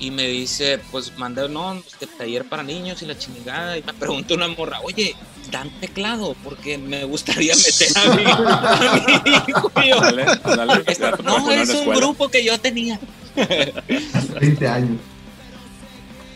y 0.00 0.10
me 0.10 0.26
dice, 0.26 0.80
pues 0.90 1.16
mandé, 1.18 1.48
no, 1.48 1.82
que 1.98 2.06
taller 2.06 2.44
para 2.48 2.62
niños 2.62 3.02
y 3.02 3.06
la 3.06 3.16
chingada. 3.16 3.78
Y 3.78 3.82
me 3.82 3.92
preguntó 3.94 4.34
una 4.34 4.48
morra, 4.48 4.80
oye, 4.82 5.14
dan 5.50 5.70
teclado, 5.80 6.34
porque 6.44 6.78
me 6.78 7.04
gustaría 7.04 7.54
meter 7.56 7.88
a 7.96 8.14
mi, 8.14 8.24
a 8.24 9.22
mi 9.24 9.50
hijo. 9.50 9.70
Dale, 9.74 10.24
dale, 10.44 10.84
Esta, 10.86 11.12
no, 11.22 11.50
es 11.50 11.68
un 11.70 11.76
escuela. 11.76 11.96
grupo 12.00 12.28
que 12.28 12.44
yo 12.44 12.58
tenía. 12.60 12.98
20 14.40 14.68
años. 14.68 14.98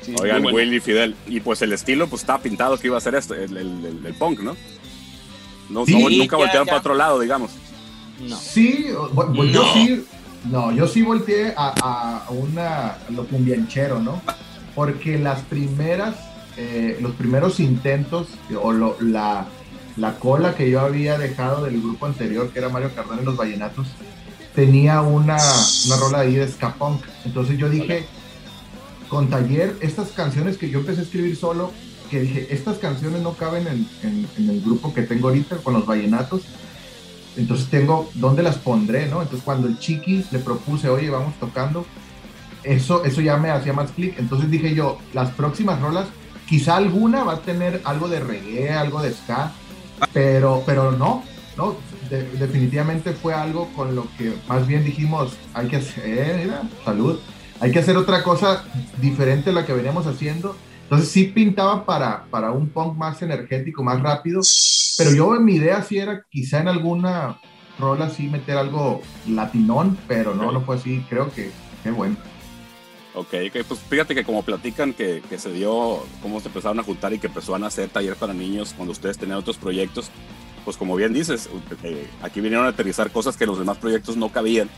Sí, 0.02 0.14
Oigan, 0.20 0.42
bueno. 0.42 0.56
Will 0.56 0.72
y 0.72 0.80
Fidel, 0.80 1.14
y 1.26 1.40
pues 1.40 1.60
el 1.62 1.72
estilo, 1.72 2.08
pues 2.08 2.22
estaba 2.22 2.40
pintado 2.42 2.78
que 2.78 2.86
iba 2.86 2.96
a 2.96 3.00
ser 3.00 3.14
esto, 3.14 3.34
el, 3.34 3.56
el, 3.56 3.84
el, 3.84 4.06
el 4.06 4.14
punk, 4.14 4.40
¿no? 4.40 4.56
No, 5.68 5.84
sí, 5.84 5.92
no 5.92 6.08
nunca 6.08 6.36
ya, 6.36 6.38
voltearon 6.38 6.66
ya. 6.66 6.70
para 6.70 6.80
otro 6.80 6.94
lado, 6.94 7.20
digamos. 7.20 7.50
No. 8.20 8.36
Sí, 8.38 8.86
bueno, 9.12 9.34
no. 9.34 9.44
yo 9.44 9.72
sí, 9.74 10.04
no, 10.44 10.72
yo 10.72 10.86
sí 10.86 11.02
volteé 11.02 11.54
a, 11.56 12.24
a 12.26 13.10
lo 13.10 13.26
cumbianchero, 13.26 14.00
¿no? 14.00 14.20
Porque 14.74 15.18
las 15.18 15.40
primeras, 15.40 16.14
eh, 16.56 16.98
los 17.00 17.12
primeros 17.12 17.60
intentos, 17.60 18.28
o 18.62 18.72
lo, 18.72 18.96
la, 19.00 19.46
la 19.96 20.14
cola 20.14 20.54
que 20.54 20.70
yo 20.70 20.80
había 20.80 21.18
dejado 21.18 21.64
del 21.64 21.80
grupo 21.80 22.06
anterior, 22.06 22.50
que 22.50 22.60
era 22.60 22.68
Mario 22.68 22.94
Cardán 22.94 23.20
y 23.22 23.24
los 23.24 23.36
Vallenatos, 23.36 23.88
tenía 24.54 25.02
una, 25.02 25.36
una 25.86 25.96
rola 25.96 26.20
ahí 26.20 26.34
de 26.34 26.48
ska 26.48 26.74
punk. 26.74 27.02
Entonces 27.24 27.58
yo 27.58 27.68
dije, 27.68 28.06
con 29.08 29.28
Taller, 29.28 29.76
estas 29.80 30.08
canciones 30.10 30.56
que 30.56 30.70
yo 30.70 30.80
empecé 30.80 31.00
a 31.00 31.04
escribir 31.04 31.36
solo, 31.36 31.72
que 32.10 32.20
dije, 32.20 32.48
estas 32.50 32.78
canciones 32.78 33.20
no 33.22 33.34
caben 33.34 33.66
en, 33.66 33.88
en, 34.02 34.26
en 34.36 34.50
el 34.50 34.60
grupo 34.62 34.94
que 34.94 35.02
tengo 35.02 35.28
ahorita 35.28 35.58
con 35.58 35.74
los 35.74 35.84
Vallenatos, 35.84 36.42
entonces 37.38 37.68
tengo, 37.68 38.10
¿dónde 38.14 38.42
las 38.42 38.56
pondré? 38.56 39.06
¿no? 39.06 39.22
Entonces 39.22 39.44
cuando 39.44 39.68
el 39.68 39.78
chiqui 39.78 40.24
le 40.30 40.38
propuse, 40.40 40.88
oye, 40.88 41.08
vamos 41.08 41.34
tocando, 41.38 41.86
eso, 42.64 43.04
eso 43.04 43.20
ya 43.20 43.36
me 43.36 43.50
hacía 43.50 43.72
más 43.72 43.92
clic. 43.92 44.18
Entonces 44.18 44.50
dije 44.50 44.74
yo, 44.74 44.98
las 45.14 45.30
próximas 45.30 45.80
rolas, 45.80 46.08
quizá 46.48 46.76
alguna 46.76 47.24
va 47.24 47.34
a 47.34 47.40
tener 47.40 47.80
algo 47.84 48.08
de 48.08 48.20
reggae, 48.20 48.70
algo 48.70 49.00
de 49.00 49.12
ska, 49.12 49.52
pero, 50.12 50.62
pero 50.66 50.92
no, 50.92 51.22
no, 51.56 51.76
de, 52.10 52.24
definitivamente 52.38 53.12
fue 53.12 53.34
algo 53.34 53.68
con 53.74 53.94
lo 53.94 54.06
que 54.16 54.34
más 54.48 54.66
bien 54.66 54.84
dijimos, 54.84 55.34
hay 55.54 55.68
que 55.68 55.76
hacer, 55.76 56.40
mira, 56.42 56.62
salud, 56.84 57.18
hay 57.60 57.70
que 57.72 57.78
hacer 57.78 57.96
otra 57.96 58.22
cosa 58.22 58.64
diferente 59.00 59.50
a 59.50 59.52
la 59.52 59.66
que 59.66 59.72
veníamos 59.72 60.06
haciendo. 60.06 60.56
Entonces 60.88 61.10
sí 61.10 61.24
pintaba 61.24 61.84
para, 61.84 62.24
para 62.30 62.50
un 62.50 62.70
punk 62.70 62.96
más 62.96 63.20
energético, 63.20 63.84
más 63.84 64.00
rápido, 64.00 64.40
pero 64.96 65.12
yo 65.12 65.38
mi 65.38 65.56
idea 65.56 65.82
sí 65.82 65.98
era 65.98 66.24
quizá 66.30 66.60
en 66.60 66.68
alguna 66.68 67.38
rola 67.78 68.06
así 68.06 68.26
meter 68.26 68.56
algo 68.56 69.02
latinón, 69.28 69.98
pero 70.08 70.34
no, 70.34 70.50
no 70.50 70.62
fue 70.62 70.76
así, 70.76 71.04
creo 71.10 71.30
que 71.30 71.50
qué 71.82 71.90
bueno. 71.90 72.16
Ok, 73.14 73.34
ok, 73.48 73.66
pues 73.68 73.80
fíjate 73.80 74.14
que 74.14 74.24
como 74.24 74.42
platican 74.42 74.94
que, 74.94 75.20
se 75.36 75.52
dio, 75.52 76.06
cómo 76.22 76.40
se 76.40 76.48
empezaron 76.48 76.80
a 76.80 76.82
juntar 76.82 77.12
y 77.12 77.18
que 77.18 77.26
empezaron 77.26 77.64
a 77.64 77.66
hacer 77.66 77.90
taller 77.90 78.16
para 78.16 78.32
niños 78.32 78.72
cuando 78.74 78.92
ustedes 78.92 79.18
tenían 79.18 79.36
otros 79.36 79.58
proyectos, 79.58 80.10
pues 80.64 80.78
como 80.78 80.96
bien 80.96 81.12
dices, 81.12 81.50
eh, 81.82 82.08
aquí 82.22 82.40
vinieron 82.40 82.64
a 82.64 82.70
aterrizar 82.70 83.10
cosas 83.10 83.36
que 83.36 83.44
los 83.44 83.58
demás 83.58 83.76
proyectos 83.76 84.16
no 84.16 84.30
cabían 84.30 84.70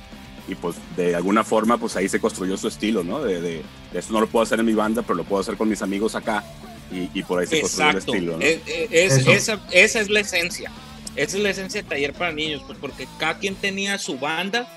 y 0.50 0.56
pues 0.56 0.76
de 0.96 1.14
alguna 1.14 1.44
forma 1.44 1.78
pues 1.78 1.94
ahí 1.96 2.08
se 2.08 2.20
construyó 2.20 2.56
su 2.56 2.68
estilo, 2.68 3.04
¿no? 3.04 3.22
De, 3.22 3.40
de, 3.40 3.62
de, 3.92 3.98
esto 3.98 4.12
no 4.12 4.20
lo 4.20 4.26
puedo 4.26 4.42
hacer 4.42 4.58
en 4.58 4.66
mi 4.66 4.74
banda, 4.74 5.02
pero 5.02 5.14
lo 5.14 5.24
puedo 5.24 5.40
hacer 5.40 5.56
con 5.56 5.68
mis 5.68 5.80
amigos 5.80 6.16
acá 6.16 6.44
y, 6.90 7.08
y 7.16 7.22
por 7.22 7.38
ahí 7.38 7.46
se 7.46 7.60
Exacto. 7.60 7.92
construyó 8.06 8.34
el 8.36 8.42
estilo, 8.42 8.66
¿no? 8.66 8.90
Es, 8.90 9.20
es, 9.20 9.26
esa, 9.28 9.60
esa, 9.70 10.00
es 10.00 10.10
la 10.10 10.20
esencia, 10.20 10.72
esa 11.14 11.36
es 11.36 11.42
la 11.42 11.50
esencia 11.50 11.82
de 11.82 11.88
Taller 11.88 12.12
para 12.12 12.32
Niños, 12.32 12.62
pues 12.66 12.78
porque 12.80 13.06
cada 13.18 13.38
quien 13.38 13.54
tenía 13.54 13.96
su 13.98 14.18
banda 14.18 14.68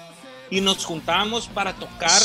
y 0.52 0.62
nos 0.62 0.86
juntábamos 0.86 1.48
para 1.48 1.74
tocar 1.74 2.22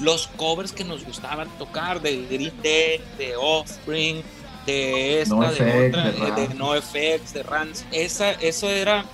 los 0.00 0.26
covers 0.36 0.72
que 0.72 0.82
nos 0.82 1.04
gustaban 1.04 1.48
tocar, 1.58 2.02
de 2.02 2.26
Green 2.28 2.52
Day, 2.62 3.00
de 3.18 3.36
Offspring, 3.36 4.22
de 4.66 5.22
esta, 5.22 5.36
no 5.36 5.42
de 5.42 5.48
effect, 5.52 5.94
otra, 5.94 6.10
de, 6.10 6.48
de, 6.48 6.54
No 6.54 6.74
Effects, 6.74 7.34
de 7.34 7.42
Rans, 7.44 7.84
esa, 7.92 8.32
eso 8.32 8.68
era 8.68 9.04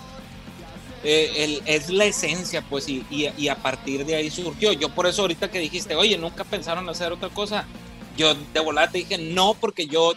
eh, 1.08 1.44
el, 1.44 1.62
es 1.66 1.88
la 1.88 2.04
esencia, 2.04 2.62
pues, 2.62 2.88
y, 2.88 3.06
y, 3.10 3.28
y, 3.38 3.46
a 3.46 3.54
partir 3.54 4.04
de 4.04 4.16
ahí 4.16 4.28
surgió. 4.28 4.72
Yo 4.72 4.88
por 4.88 5.06
eso 5.06 5.22
ahorita 5.22 5.48
que 5.52 5.60
dijiste, 5.60 5.94
oye, 5.94 6.18
nunca 6.18 6.42
pensaron 6.42 6.88
hacer 6.88 7.12
otra 7.12 7.28
cosa, 7.28 7.64
yo 8.16 8.34
de 8.34 8.58
volada 8.58 8.90
te 8.90 8.98
dije, 8.98 9.16
no, 9.16 9.54
porque 9.54 9.86
yo 9.86 10.14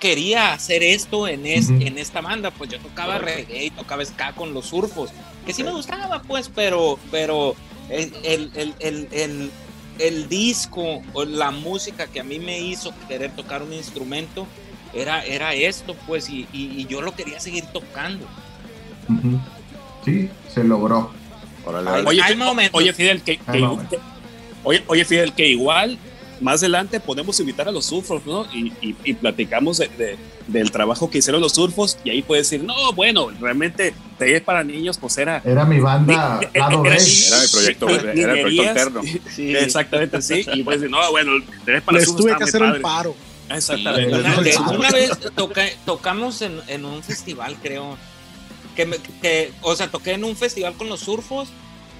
quería 0.00 0.52
hacer 0.52 0.82
esto 0.82 1.26
en, 1.26 1.46
es, 1.46 1.70
uh 1.70 1.72
-huh. 1.72 1.86
en 1.86 1.96
esta 1.96 2.20
banda, 2.20 2.50
pues 2.50 2.68
yo 2.68 2.78
tocaba 2.78 3.16
reggae 3.16 3.64
y 3.64 3.70
tocaba 3.70 4.04
ska 4.04 4.34
con 4.34 4.52
los 4.52 4.66
surfos, 4.66 5.12
que 5.46 5.54
sí 5.54 5.64
me 5.64 5.72
gustaba, 5.72 6.20
pues, 6.20 6.50
pero, 6.54 6.98
pero 7.10 7.56
el, 7.88 8.12
el, 8.22 8.52
el, 8.80 9.08
el, 9.10 9.50
el 9.98 10.28
disco 10.28 11.00
o 11.14 11.24
la 11.24 11.52
música 11.52 12.06
que 12.06 12.20
a 12.20 12.24
mí 12.24 12.38
me 12.38 12.60
hizo 12.60 12.92
querer 13.08 13.34
tocar 13.34 13.62
un 13.62 13.72
instrumento 13.72 14.46
era, 14.92 15.24
era 15.24 15.54
esto, 15.54 15.96
pues, 16.06 16.28
y, 16.28 16.46
y, 16.52 16.82
y 16.82 16.86
yo 16.86 17.00
lo 17.00 17.12
quería 17.16 17.40
seguir 17.40 17.64
tocando. 17.72 18.26
Uh 19.08 19.14
-huh 19.14 19.57
sí, 20.08 20.30
se 20.52 20.64
logró. 20.64 21.10
Oye, 22.06 22.22
hay 22.22 22.38
oye, 22.72 22.92
Fidel, 22.92 23.22
que, 23.22 23.38
que, 23.38 23.68
oye, 24.64 24.82
oye, 24.86 25.04
Fidel, 25.04 25.34
que 25.34 25.46
igual 25.46 25.98
más 26.40 26.62
adelante 26.62 27.00
podemos 27.00 27.38
invitar 27.40 27.68
a 27.68 27.72
los 27.72 27.86
surfos, 27.86 28.24
¿no? 28.24 28.46
Y, 28.54 28.72
y, 28.80 28.96
y 29.04 29.14
platicamos 29.14 29.78
de, 29.78 29.88
de, 29.88 30.16
del 30.46 30.70
trabajo 30.70 31.10
que 31.10 31.18
hicieron 31.18 31.40
los 31.40 31.52
surfos 31.52 31.98
y 32.04 32.10
ahí 32.10 32.22
puedes 32.22 32.48
decir, 32.48 32.64
no, 32.64 32.92
bueno, 32.92 33.30
realmente 33.40 33.94
Taller 34.18 34.42
para 34.44 34.64
Niños, 34.64 34.98
pues 34.98 35.18
era... 35.18 35.42
Era 35.44 35.64
mi 35.64 35.80
banda, 35.80 36.40
era, 36.52 36.70
lado 36.70 36.84
era, 36.84 36.96
era, 36.96 37.40
mi 37.40 37.48
proyecto, 37.48 37.88
era, 37.88 38.12
era 38.12 38.32
el 38.34 38.40
proyecto 38.40 38.68
alterno. 38.70 39.02
Sí. 39.30 39.56
Exactamente, 39.56 40.22
sí. 40.22 40.46
Y 40.54 40.62
puedes 40.62 40.80
decir, 40.80 40.96
no, 40.96 41.10
bueno, 41.10 41.32
Taller 41.64 41.82
para 41.82 41.98
Les 41.98 42.14
tuve 42.14 42.36
que 42.36 42.44
hacer 42.44 42.60
padre. 42.60 42.76
un 42.76 42.82
paro. 42.82 43.16
Exactamente. 43.50 44.52
Sí, 44.52 44.58
una, 44.60 44.70
una, 44.70 44.90
vez 44.90 45.10
toca, 45.34 45.64
tocamos 45.84 46.42
en, 46.42 46.60
en 46.68 46.84
un 46.84 47.02
festival, 47.02 47.56
creo, 47.62 47.96
que, 48.78 48.86
me, 48.86 48.96
que, 49.20 49.50
o 49.62 49.74
sea, 49.74 49.90
toqué 49.90 50.12
en 50.12 50.22
un 50.22 50.36
festival 50.36 50.74
con 50.74 50.88
los 50.88 51.00
surfos 51.00 51.48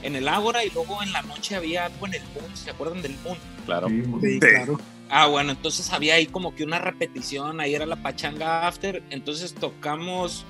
en 0.05 0.15
el 0.15 0.29
Ágora 0.29 0.65
y 0.65 0.71
luego 0.71 1.03
en 1.03 1.13
la 1.13 1.23
noche 1.23 1.57
había 1.57 1.87
algo 1.87 2.07
en 2.07 2.15
el 2.15 2.23
Moon, 2.35 2.57
¿se 2.57 2.71
acuerdan 2.71 3.03
del 3.03 3.17
Moon? 3.25 3.37
Claro. 3.67 3.89
Sí, 3.89 4.05
sí, 4.23 4.39
claro. 4.39 4.79
Ah, 5.11 5.27
bueno, 5.27 5.51
entonces 5.51 5.93
había 5.93 6.15
ahí 6.15 6.27
como 6.27 6.55
que 6.55 6.63
una 6.63 6.79
repetición, 6.79 7.59
ahí 7.59 7.75
era 7.75 7.85
la 7.85 7.97
pachanga 7.97 8.69
after, 8.69 9.03
entonces 9.11 9.57
tocamos 9.57 10.45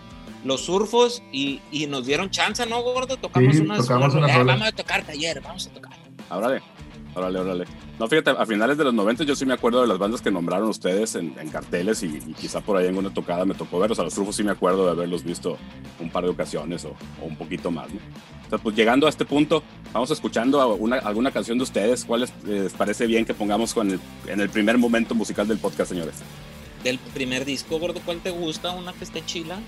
los 0.45 0.67
surfos 0.67 1.23
y, 1.33 1.63
y 1.73 1.87
nos 1.87 2.05
dieron 2.05 2.29
chance, 2.29 2.67
¿no, 2.67 2.83
gordo? 2.83 3.17
Tocamos 3.17 3.57
sí, 3.57 3.63
unas, 3.63 3.87
tocamos 3.87 4.15
una, 4.15 4.29
eh, 4.29 4.45
vamos 4.45 4.69
a 4.69 4.73
tocar 4.73 5.07
taller, 5.07 5.41
vamos 5.41 5.67
a 5.67 5.71
tocar. 5.71 5.97
Órale, 6.29 6.61
órale, 7.15 7.39
órale. 7.39 7.65
No, 7.99 8.07
fíjate, 8.07 8.31
a 8.31 8.47
finales 8.47 8.79
de 8.79 8.85
los 8.85 8.95
90 8.95 9.25
yo 9.25 9.35
sí 9.35 9.45
me 9.45 9.55
acuerdo 9.55 9.83
de 9.83 9.89
las 9.89 9.99
bandas 9.99 10.23
que 10.23 10.31
nombraron 10.31 10.69
ustedes 10.69 11.15
en, 11.17 11.35
en 11.39 11.49
carteles 11.51 12.03
y, 12.03 12.07
y, 12.07 12.35
quizá 12.35 12.61
por 12.61 12.77
ahí 12.77 12.87
en 12.87 12.97
una 12.97 13.13
tocada 13.13 13.45
me 13.45 13.55
tocó 13.55 13.79
verlos. 13.79 13.99
A 13.99 14.05
los 14.05 14.15
trufos 14.15 14.37
sí 14.37 14.45
me 14.45 14.53
acuerdo 14.53 14.85
de 14.85 14.93
haberlos 14.93 15.25
visto 15.25 15.59
un 16.01 16.11
par 16.11 16.25
de 16.25 16.31
ocasiones 16.31 16.85
o, 16.85 16.91
o 17.23 17.27
un 17.27 17.37
poquito 17.37 17.71
más. 17.71 17.89
¿no? 17.93 17.99
O 18.47 18.49
sea, 18.49 18.59
pues 18.59 18.75
llegando 18.77 19.07
a 19.07 19.11
este 19.11 19.25
punto, 19.25 19.63
vamos 19.93 20.11
escuchando 20.11 20.75
una, 20.77 20.97
alguna 20.97 21.31
canción 21.31 21.59
de 21.59 21.65
ustedes. 21.65 22.05
¿Cuál 22.05 22.21
les, 22.21 22.45
les 22.45 22.73
parece 22.73 23.07
bien 23.07 23.25
que 23.25 23.35
pongamos 23.35 23.75
con 23.75 23.91
el, 23.91 24.01
en 24.27 24.41
el 24.41 24.49
primer 24.49 24.79
momento 24.79 25.15
musical 25.15 25.47
del 25.47 25.59
podcast, 25.59 25.91
señores? 25.91 26.15
Del 26.85 26.99
primer 26.99 27.45
disco, 27.45 27.79
gordo, 27.79 28.01
¿cuál 28.05 28.21
te 28.21 28.31
gusta? 28.31 28.71
¿Una 28.71 28.93
que 28.93 29.05
esté 29.05 29.25
chila? 29.27 29.59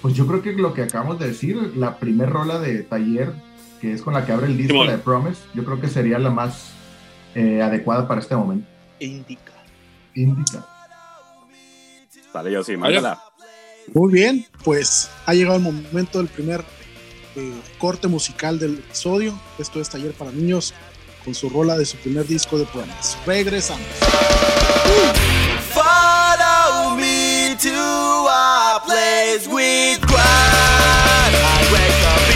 Pues 0.00 0.14
yo 0.14 0.26
creo 0.26 0.42
que 0.42 0.52
lo 0.52 0.74
que 0.74 0.82
acabamos 0.82 1.20
de 1.20 1.28
decir, 1.28 1.56
la 1.76 1.98
primer 1.98 2.30
rola 2.30 2.58
de 2.58 2.82
Taller, 2.82 3.34
que 3.82 3.92
es 3.92 4.00
con 4.00 4.14
la 4.14 4.24
que 4.24 4.30
abre 4.30 4.46
el 4.46 4.56
disco, 4.56 4.84
la 4.84 4.92
de 4.92 4.98
Promise, 4.98 5.42
yo 5.54 5.64
creo 5.64 5.80
que 5.80 5.88
sería 5.88 6.16
la 6.20 6.30
más 6.30 6.70
eh, 7.34 7.60
adecuada 7.60 8.06
para 8.06 8.20
este 8.20 8.36
momento. 8.36 8.68
Indica. 9.00 9.52
Indica. 10.14 10.64
Dale, 12.32 12.52
yo 12.52 12.62
sí, 12.62 12.76
mándala. 12.76 13.20
Muy 13.92 14.12
bien, 14.12 14.46
pues 14.62 15.10
ha 15.26 15.34
llegado 15.34 15.56
el 15.56 15.64
momento 15.64 16.18
del 16.18 16.28
primer 16.28 16.64
eh, 17.34 17.60
corte 17.78 18.06
musical 18.06 18.60
del 18.60 18.74
episodio. 18.74 19.36
Esto 19.58 19.80
es 19.80 19.90
Taller 19.90 20.12
para 20.12 20.30
Niños 20.30 20.72
con 21.24 21.34
su 21.34 21.50
rola 21.50 21.76
de 21.76 21.84
su 21.84 21.96
primer 21.96 22.24
disco 22.24 22.56
de 22.58 22.66
poemas. 22.66 23.18
Regresamos. 23.26 23.84
Follow 25.74 26.96
me 26.96 27.56
to 27.60 28.28
a 28.30 28.80
place 28.86 29.48
with 29.48 30.00
quiet. 30.06 31.34
I 31.34 31.68
wake 31.72 32.06
up 32.06 32.31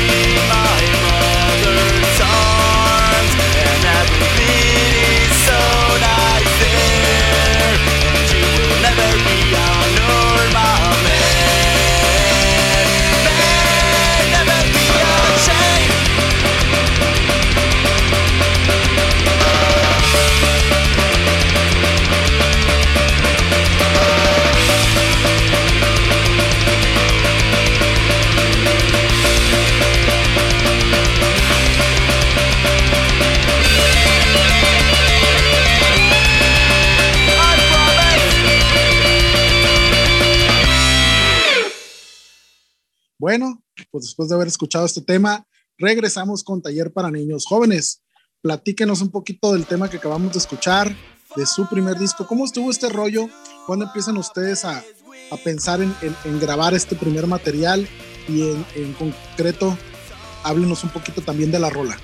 Bueno, 43.19 43.63
pues 43.91 44.05
después 44.05 44.29
de 44.29 44.35
haber 44.35 44.49
escuchado 44.49 44.85
este 44.85 45.01
tema, 45.01 45.47
regresamos 45.79 46.45
con 46.45 46.61
Taller 46.61 46.93
para 46.93 47.11
Niños 47.11 47.45
Jóvenes. 47.49 48.03
Platíquenos 48.43 49.01
un 49.01 49.11
poquito 49.11 49.53
del 49.53 49.65
tema 49.67 49.89
que 49.89 49.97
acabamos 49.97 50.33
de 50.33 50.39
escuchar, 50.39 50.95
de 51.35 51.47
su 51.47 51.67
primer 51.69 51.99
disco. 51.99 52.27
¿Cómo 52.27 52.45
estuvo 52.45 52.71
este 52.71 52.89
rollo? 52.89 53.29
¿Cuándo 53.67 53.87
empiezan 53.87 54.17
ustedes 54.19 54.65
a, 54.65 54.79
a 54.79 55.37
pensar 55.43 55.81
en, 55.81 55.95
en- 56.03 56.41
grabar 56.41 56.75
este 56.75 56.95
primer 56.95 57.27
material? 57.27 57.89
Y 58.29 58.43
en, 58.43 58.67
en 58.75 58.93
concreto, 58.95 59.77
háblenos 60.45 60.85
un 60.85 60.91
poquito 60.91 61.23
también 61.23 61.51
de 61.51 61.59
la 61.59 61.71
rola. 61.71 61.97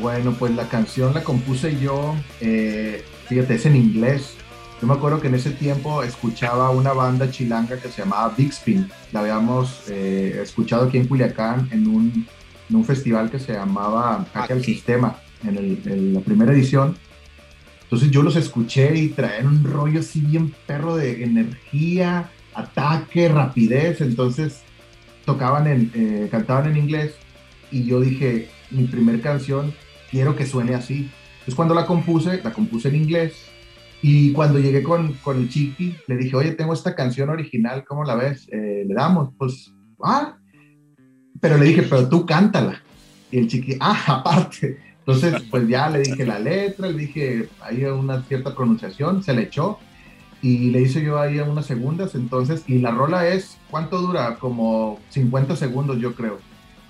Bueno, 0.00 0.34
pues 0.38 0.54
la 0.54 0.68
canción 0.68 1.12
la 1.12 1.24
compuse 1.24 1.78
yo, 1.78 2.14
eh, 2.40 3.04
fíjate, 3.28 3.56
es 3.56 3.66
en 3.66 3.76
inglés. 3.76 4.34
Yo 4.80 4.86
me 4.86 4.94
acuerdo 4.94 5.20
que 5.20 5.26
en 5.26 5.34
ese 5.34 5.50
tiempo 5.50 6.02
escuchaba 6.04 6.70
una 6.70 6.92
banda 6.92 7.30
chilanga 7.30 7.80
que 7.80 7.88
se 7.88 8.02
llamaba 8.02 8.32
Big 8.36 8.50
Spin. 8.50 8.88
La 9.12 9.20
habíamos 9.20 9.82
eh, 9.88 10.38
escuchado 10.42 10.86
aquí 10.86 10.98
en 10.98 11.08
Culiacán 11.08 11.68
en 11.72 11.88
un, 11.88 12.26
en 12.70 12.76
un 12.76 12.84
festival 12.84 13.28
que 13.30 13.40
se 13.40 13.54
llamaba 13.54 14.24
Hack 14.32 14.50
al 14.52 14.58
Aquí. 14.58 14.74
Sistema, 14.74 15.16
en, 15.44 15.56
el- 15.56 15.82
en 15.84 16.14
la 16.14 16.20
primera 16.20 16.52
edición. 16.52 16.96
Entonces 17.82 18.10
yo 18.10 18.22
los 18.22 18.36
escuché 18.36 18.94
y 18.96 19.08
traían 19.08 19.48
un 19.48 19.64
rollo 19.64 19.98
así 20.00 20.20
bien 20.20 20.54
perro 20.66 20.94
de 20.96 21.24
energía, 21.24 22.30
ataque, 22.54 23.28
rapidez. 23.28 24.00
Entonces 24.00 24.60
tocaban 25.24 25.66
en, 25.66 25.90
eh, 25.94 26.28
cantaban 26.30 26.66
en 26.70 26.76
inglés 26.76 27.14
y 27.72 27.82
yo 27.84 28.00
dije, 28.00 28.48
mi 28.70 28.84
primer 28.84 29.20
canción 29.22 29.74
quiero 30.10 30.36
que 30.36 30.46
suene 30.46 30.74
así. 30.76 31.10
Entonces 31.40 31.54
cuando 31.56 31.74
la 31.74 31.84
compuse, 31.86 32.40
la 32.44 32.52
compuse 32.52 32.88
en 32.90 32.94
inglés 32.94 33.32
y 34.00 34.32
cuando 34.32 34.58
llegué 34.58 34.82
con, 34.82 35.14
con 35.14 35.38
el 35.38 35.48
chiqui, 35.48 35.96
le 36.06 36.16
dije, 36.16 36.36
oye, 36.36 36.52
tengo 36.52 36.72
esta 36.72 36.94
canción 36.94 37.30
original, 37.30 37.84
¿cómo 37.84 38.04
la 38.04 38.14
ves? 38.14 38.48
Eh, 38.52 38.84
le 38.86 38.94
damos, 38.94 39.30
pues, 39.36 39.74
ah, 40.02 40.36
pero 41.40 41.58
le 41.58 41.66
dije, 41.66 41.82
pero 41.82 42.08
tú 42.08 42.24
cántala. 42.24 42.82
Y 43.30 43.38
el 43.38 43.48
chiqui, 43.48 43.76
ah, 43.80 43.98
aparte. 44.20 44.78
Entonces, 45.00 45.42
pues 45.50 45.66
ya 45.66 45.88
le 45.88 46.00
dije 46.00 46.26
la 46.26 46.38
letra, 46.38 46.88
le 46.88 46.98
dije, 46.98 47.48
hay 47.60 47.84
una 47.84 48.22
cierta 48.22 48.54
pronunciación, 48.54 49.22
se 49.22 49.32
le 49.32 49.42
echó 49.42 49.78
y 50.42 50.70
le 50.70 50.82
hice 50.82 51.02
yo 51.02 51.18
ahí 51.18 51.40
unas 51.40 51.66
segundas, 51.66 52.14
entonces, 52.14 52.62
y 52.68 52.78
la 52.78 52.90
rola 52.92 53.26
es, 53.26 53.56
¿cuánto 53.70 54.00
dura? 54.00 54.36
Como 54.36 55.00
50 55.08 55.56
segundos, 55.56 55.98
yo 55.98 56.14
creo. 56.14 56.38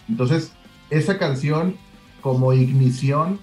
Entonces, 0.09 0.53
esa 0.91 1.17
canción 1.19 1.77
como 2.21 2.53
ignición 2.53 3.39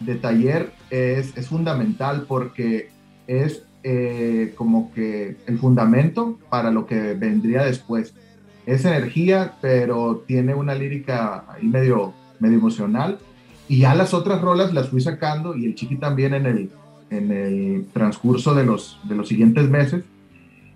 de 0.00 0.16
taller 0.16 0.74
es, 0.90 1.36
es 1.36 1.48
fundamental 1.48 2.24
porque 2.28 2.90
es 3.28 3.62
eh, 3.84 4.54
como 4.56 4.92
que 4.92 5.36
el 5.46 5.58
fundamento 5.58 6.36
para 6.50 6.72
lo 6.72 6.86
que 6.86 7.14
vendría 7.14 7.62
después. 7.62 8.12
Es 8.66 8.84
energía, 8.84 9.54
pero 9.62 10.24
tiene 10.26 10.54
una 10.54 10.74
lírica 10.74 11.44
ahí 11.48 11.64
medio, 11.66 12.12
medio 12.40 12.58
emocional. 12.58 13.18
Y 13.68 13.78
ya 13.78 13.94
las 13.94 14.12
otras 14.14 14.40
rolas 14.40 14.74
las 14.74 14.88
fui 14.88 15.00
sacando 15.00 15.54
y 15.56 15.66
el 15.66 15.74
chiqui 15.76 15.96
también 15.96 16.34
en 16.34 16.46
el, 16.46 16.70
en 17.10 17.30
el 17.30 17.86
transcurso 17.92 18.54
de 18.54 18.64
los, 18.64 18.98
de 19.04 19.14
los 19.14 19.28
siguientes 19.28 19.68
meses. 19.70 20.02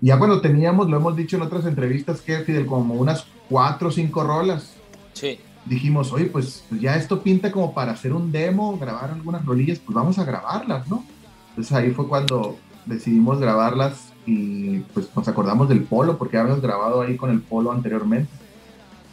Y 0.01 0.07
ya 0.07 0.19
cuando 0.19 0.41
teníamos, 0.41 0.89
lo 0.89 0.97
hemos 0.99 1.17
dicho 1.17 1.37
en 1.37 1.43
otras 1.43 1.65
entrevistas, 1.67 2.21
que 2.21 2.39
Fidel, 2.39 2.67
como 2.67 2.95
unas 2.95 3.27
cuatro 3.49 3.89
o 3.89 3.91
cinco 3.91 4.25
rolas, 4.25 4.75
Sí. 5.15 5.39
dijimos, 5.67 6.13
oye, 6.13 6.25
pues, 6.27 6.65
pues 6.69 6.81
ya 6.81 6.97
esto 6.97 7.23
pinta 7.23 7.53
como 7.53 7.75
para 7.75 7.93
hacer 7.93 8.13
un 8.13 8.33
demo, 8.33 8.79
grabar 8.79 9.11
algunas 9.11 9.45
rolillas, 9.45 9.79
pues 9.79 9.95
vamos 9.95 10.19
a 10.19 10.25
grabarlas, 10.25 10.89
¿no? 10.89 11.05
Entonces 11.53 11.73
ahí 11.73 11.91
fue 11.91 12.09
cuando 12.09 12.57
decidimos 12.87 13.39
grabarlas 13.39 14.13
y 14.27 14.79
pues 14.95 15.09
nos 15.15 15.27
acordamos 15.29 15.69
del 15.69 15.85
polo, 15.85 16.17
porque 16.19 16.39
habíamos 16.39 16.63
grabado 16.63 17.03
ahí 17.03 17.17
con 17.17 17.31
el 17.31 17.41
polo 17.41 17.73
anteriormente. 17.73 18.31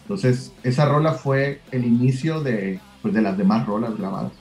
Entonces 0.04 0.52
esa 0.64 0.86
rola 0.86 1.14
fue 1.14 1.62
el 1.72 1.86
inicio 1.86 2.42
de, 2.42 2.80
pues, 3.02 3.14
de 3.14 3.22
las 3.22 3.38
demás 3.38 3.66
rolas 3.68 3.96
grabadas. 3.98 4.32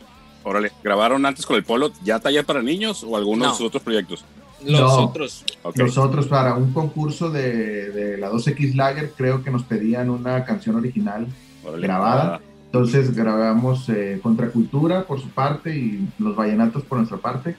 Órale, 0.45 0.73
¿grabaron 0.83 1.27
antes 1.27 1.45
con 1.45 1.57
el 1.57 1.65
Polo 1.65 1.91
ya 2.03 2.21
taller 2.21 2.47
para 2.47 2.63
niños 2.63 3.05
o 3.07 3.17
algunos 3.17 3.47
No. 3.49 3.53
de 3.53 3.59
sus 3.59 3.67
otros 3.67 3.83
proyectos? 3.83 4.25
Los 4.65 4.81
No. 4.81 5.05
otros. 5.05 6.27
Para 6.29 6.55
un 6.55 6.73
concurso 6.73 7.29
de, 7.31 7.91
de 7.91 8.17
la 8.17 8.31
2X 8.31 8.75
Lager 8.75 9.13
creo 9.15 9.43
que 9.43 9.51
nos 9.51 9.65
pedían 9.65 10.09
una 10.09 10.45
canción 10.45 10.77
original 10.77 11.27
Órale. 11.65 11.83
grabada. 11.87 12.41
Entonces 12.67 13.15
grabamos 13.15 13.89
eh, 13.91 14.21
Contracultura 14.23 15.05
por 15.05 15.21
su 15.21 15.29
parte 15.29 15.77
y 15.77 16.09
los 16.19 16.35
vallenatos 16.35 16.83
por 16.85 16.99
nuestra 16.99 17.19
parte. 17.19 17.57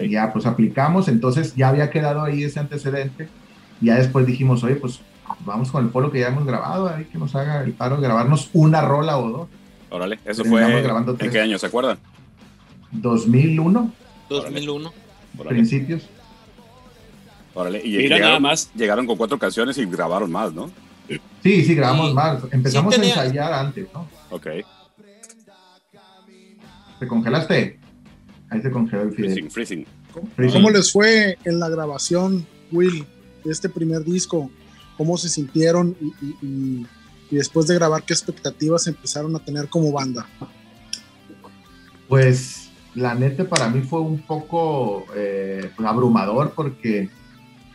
Y 0.00 0.10
ya 0.10 0.32
pues 0.32 0.46
aplicamos, 0.46 1.08
entonces 1.08 1.54
ya 1.54 1.68
había 1.68 1.90
quedado 1.90 2.22
ahí 2.22 2.44
ese 2.44 2.60
antecedente. 2.60 3.28
Y 3.80 3.86
ya 3.86 3.96
después 3.96 4.26
dijimos, 4.26 4.62
oye, 4.64 4.76
pues 4.76 5.00
vamos 5.44 5.70
con 5.70 5.84
el 5.84 5.90
polo 5.90 6.10
que 6.10 6.20
ya 6.20 6.28
hemos 6.28 6.46
grabado, 6.46 6.88
ahí 6.88 7.04
que 7.06 7.18
nos 7.18 7.34
haga 7.34 7.62
el 7.62 7.72
paro 7.72 7.96
de 7.96 8.02
grabarnos 8.02 8.48
una 8.52 8.80
rola 8.80 9.18
o 9.18 9.28
dos. 9.30 9.48
Órale, 9.90 10.18
eso 10.24 10.44
fue. 10.44 10.82
grabando 10.82 11.16
¿En 11.18 11.30
qué 11.30 11.40
año? 11.40 11.58
¿Se 11.58 11.66
acuerdan? 11.66 11.98
2001, 12.92 13.92
2001. 14.28 14.92
Órale. 15.38 15.50
principios. 15.56 16.08
Órale. 17.54 17.80
Y 17.84 17.90
Mira 17.96 18.02
llegaron, 18.16 18.28
nada 18.28 18.40
más. 18.40 18.70
llegaron 18.74 19.06
con 19.06 19.16
cuatro 19.16 19.38
canciones 19.38 19.76
y 19.78 19.84
grabaron 19.86 20.30
más, 20.30 20.52
¿no? 20.52 20.70
Sí, 21.42 21.64
sí, 21.64 21.74
grabamos 21.74 22.08
Sí. 22.08 22.14
más. 22.14 22.38
Empezamos 22.50 22.94
Sí 22.94 23.00
tenía- 23.00 23.18
a 23.20 23.24
ensayar 23.24 23.52
antes, 23.52 23.86
¿no? 23.92 24.08
Ok. 24.30 24.46
¿Te 26.98 27.06
congelaste? 27.08 27.78
Ahí 28.52 28.60
se 28.62 28.70
congeló 28.70 29.02
el. 29.02 29.12
Freezing. 29.14 29.86
¿Cómo 30.52 30.70
les 30.70 30.92
fue 30.92 31.38
en 31.44 31.58
la 31.58 31.68
grabación, 31.70 32.46
Will, 32.70 33.06
de 33.44 33.50
este 33.52 33.68
primer 33.68 34.04
disco? 34.04 34.50
¿Cómo 34.98 35.16
se 35.16 35.28
sintieron 35.30 35.96
y, 36.00 36.06
y- 36.26 36.36
y- 36.42 36.86
y 37.30 37.36
después 37.36 37.66
de 37.66 37.74
grabar, 37.76 38.02
qué 38.02 38.12
expectativas 38.12 38.86
empezaron 38.86 39.34
a 39.34 39.38
tener 39.38 39.68
como 39.68 39.90
banda? 39.90 40.26
Pues 42.08 42.70
la 42.94 43.14
neta 43.14 43.48
para 43.48 43.68
mí 43.70 43.80
fue 43.80 44.00
un 44.00 44.18
poco 44.20 45.06
eh, 45.16 45.70
abrumador 45.78 46.52
porque, 46.54 47.08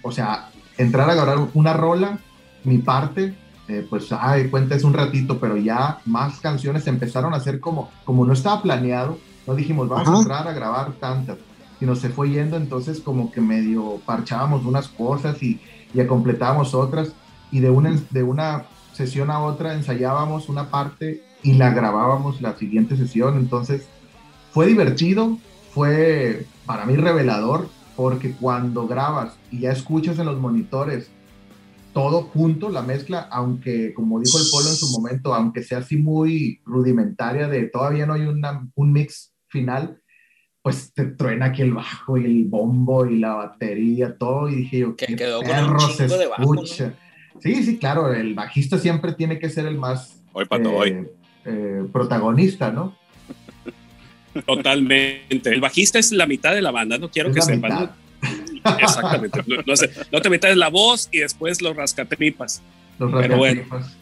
o 0.04 0.12
sea, 0.12 0.50
entrar 0.78 1.10
a 1.10 1.16
grabar 1.16 1.48
una 1.56 1.74
rola, 1.74 2.20
mi 2.64 2.78
parte, 2.78 3.34
eh, 3.68 3.86
pues, 3.90 4.10
ay, 4.12 4.50
cuenta 4.50 4.76
es 4.76 4.84
un 4.84 4.94
ratito, 4.94 5.40
pero 5.40 5.58
ya 5.58 6.00
más 6.06 6.40
canciones 6.40 6.86
empezaron 6.86 7.34
a 7.34 7.38
hacer 7.38 7.60
como, 7.60 7.90
como 8.06 8.26
no 8.26 8.34
estaba 8.34 8.62
planeado, 8.62 9.18
no 9.48 9.56
dijimos, 9.56 9.88
vamos 9.90 10.08
Ajá. 10.08 10.18
a 10.18 10.20
entrar 10.20 10.48
a 10.48 10.54
grabar 10.54 10.92
tantas, 11.00 11.38
sino 11.80 11.96
se 11.96 12.10
fue 12.10 12.30
yendo, 12.30 12.58
entonces 12.58 13.00
como 13.00 13.32
que 13.32 13.42
medio 13.42 14.02
parchábamos 14.06 14.66
unas 14.66 14.88
cosas 14.90 15.42
y, 15.42 15.60
y 15.94 16.06
completábamos 16.06 16.74
otras, 16.74 17.14
y 17.52 17.62
de 17.62 17.70
una, 17.70 17.98
de 18.10 18.24
una 18.24 18.66
sesión 18.94 19.32
a 19.32 19.40
otra 19.40 19.74
ensayábamos 19.74 20.50
una 20.50 20.70
parte 20.70 21.24
y 21.44 21.54
la 21.54 21.70
grabábamos 21.72 22.42
la 22.42 22.58
siguiente 22.58 22.98
sesión, 22.98 23.38
entonces 23.38 23.88
fue 24.52 24.66
divertido, 24.68 25.38
fue 25.74 26.46
para 26.66 26.86
mí 26.86 26.96
revelador, 26.96 27.70
porque 27.96 28.32
cuando 28.32 28.88
grabas 28.88 29.38
y 29.52 29.60
ya 29.62 29.72
escuchas 29.72 30.20
en 30.20 30.26
los 30.26 30.40
monitores 30.40 31.10
todo 31.94 32.24
junto, 32.24 32.70
la 32.70 32.82
mezcla, 32.84 33.28
aunque 33.32 33.94
como 33.94 34.20
dijo 34.20 34.38
el 34.38 34.44
Polo 34.52 34.68
en 34.70 34.76
su 34.76 34.90
momento, 34.92 35.34
aunque 35.34 35.64
sea 35.64 35.80
así 35.80 35.98
muy 35.98 36.62
rudimentaria 36.66 37.48
de 37.48 37.64
todavía 37.64 38.06
no 38.06 38.14
hay 38.14 38.22
una- 38.24 38.68
un 38.76 38.92
mix 38.92 39.32
final, 39.50 40.02
pues 40.62 40.92
te 40.94 41.06
truena 41.06 41.48
aquí 41.48 41.62
el 41.62 41.74
bajo 41.74 42.18
y 42.18 42.26
el 42.26 42.44
bombo 42.46 43.06
y 43.06 43.20
la 43.20 43.36
batería, 43.36 44.18
todo, 44.18 44.50
y 44.50 44.56
dije 44.56 44.80
yo, 44.80 44.96
Que 44.96 45.06
qué 45.08 45.16
quedó 45.16 45.42
con 45.42 45.50
un 45.50 45.56
perro 45.56 45.80
se 45.80 46.04
chingo 46.06 46.18
de 46.18 46.28
bajo, 46.28 46.54
¿no? 46.56 46.64
escucha. 46.64 46.94
Sí, 47.42 47.64
sí, 47.64 47.78
claro, 47.78 48.12
el 48.14 48.34
bajista 48.34 48.78
siempre 48.80 49.14
tiene 49.14 49.38
que 49.40 49.50
ser 49.50 49.66
el 49.68 49.78
más 49.78 50.22
Hoy, 50.34 50.46
Pato, 50.46 50.70
eh, 50.70 50.76
hoy. 50.76 51.08
eh, 51.46 51.84
protagonista, 51.94 52.72
¿no? 52.72 52.96
Totalmente. 54.46 55.50
El 55.52 55.62
bajista 55.62 56.00
es 56.00 56.12
la 56.12 56.28
mitad 56.28 56.54
de 56.54 56.62
la 56.62 56.72
banda, 56.72 56.98
no 56.98 57.10
quiero 57.10 57.30
Es 57.30 57.36
que 57.36 57.42
sepan. 57.42 57.72
mitad. 57.74 57.92
¿no? 58.66 58.78
Exactamente. 58.80 59.44
No, 59.48 59.56
no 59.66 59.76
sé, 59.76 59.90
no 60.12 60.22
te 60.22 60.30
metas 60.30 60.56
la 60.58 60.70
voz 60.70 61.10
y 61.12 61.20
después 61.20 61.62
los 61.62 61.76
rascatripas. 61.76 62.62
Los 63.00 63.12
Pero 63.14 63.38
bueno. 63.38 63.62
rascatripas. 63.62 63.98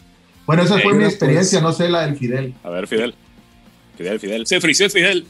Bueno, 0.46 0.64
esa 0.64 0.78
fue 0.80 0.92
Eh, 0.92 0.96
mi 0.96 1.00
pues- 1.04 1.14
experiencia, 1.14 1.62
no 1.62 1.72
sé 1.72 1.90
la 1.90 2.06
del 2.06 2.16
Fidel. 2.18 2.54
A 2.64 2.70
ver, 2.70 2.88
Fidel. 2.88 3.16
Fidel, 3.98 4.20
Fidel. 4.20 4.48
Se 4.48 4.60
frició 4.62 4.90
Fidel. 4.90 5.26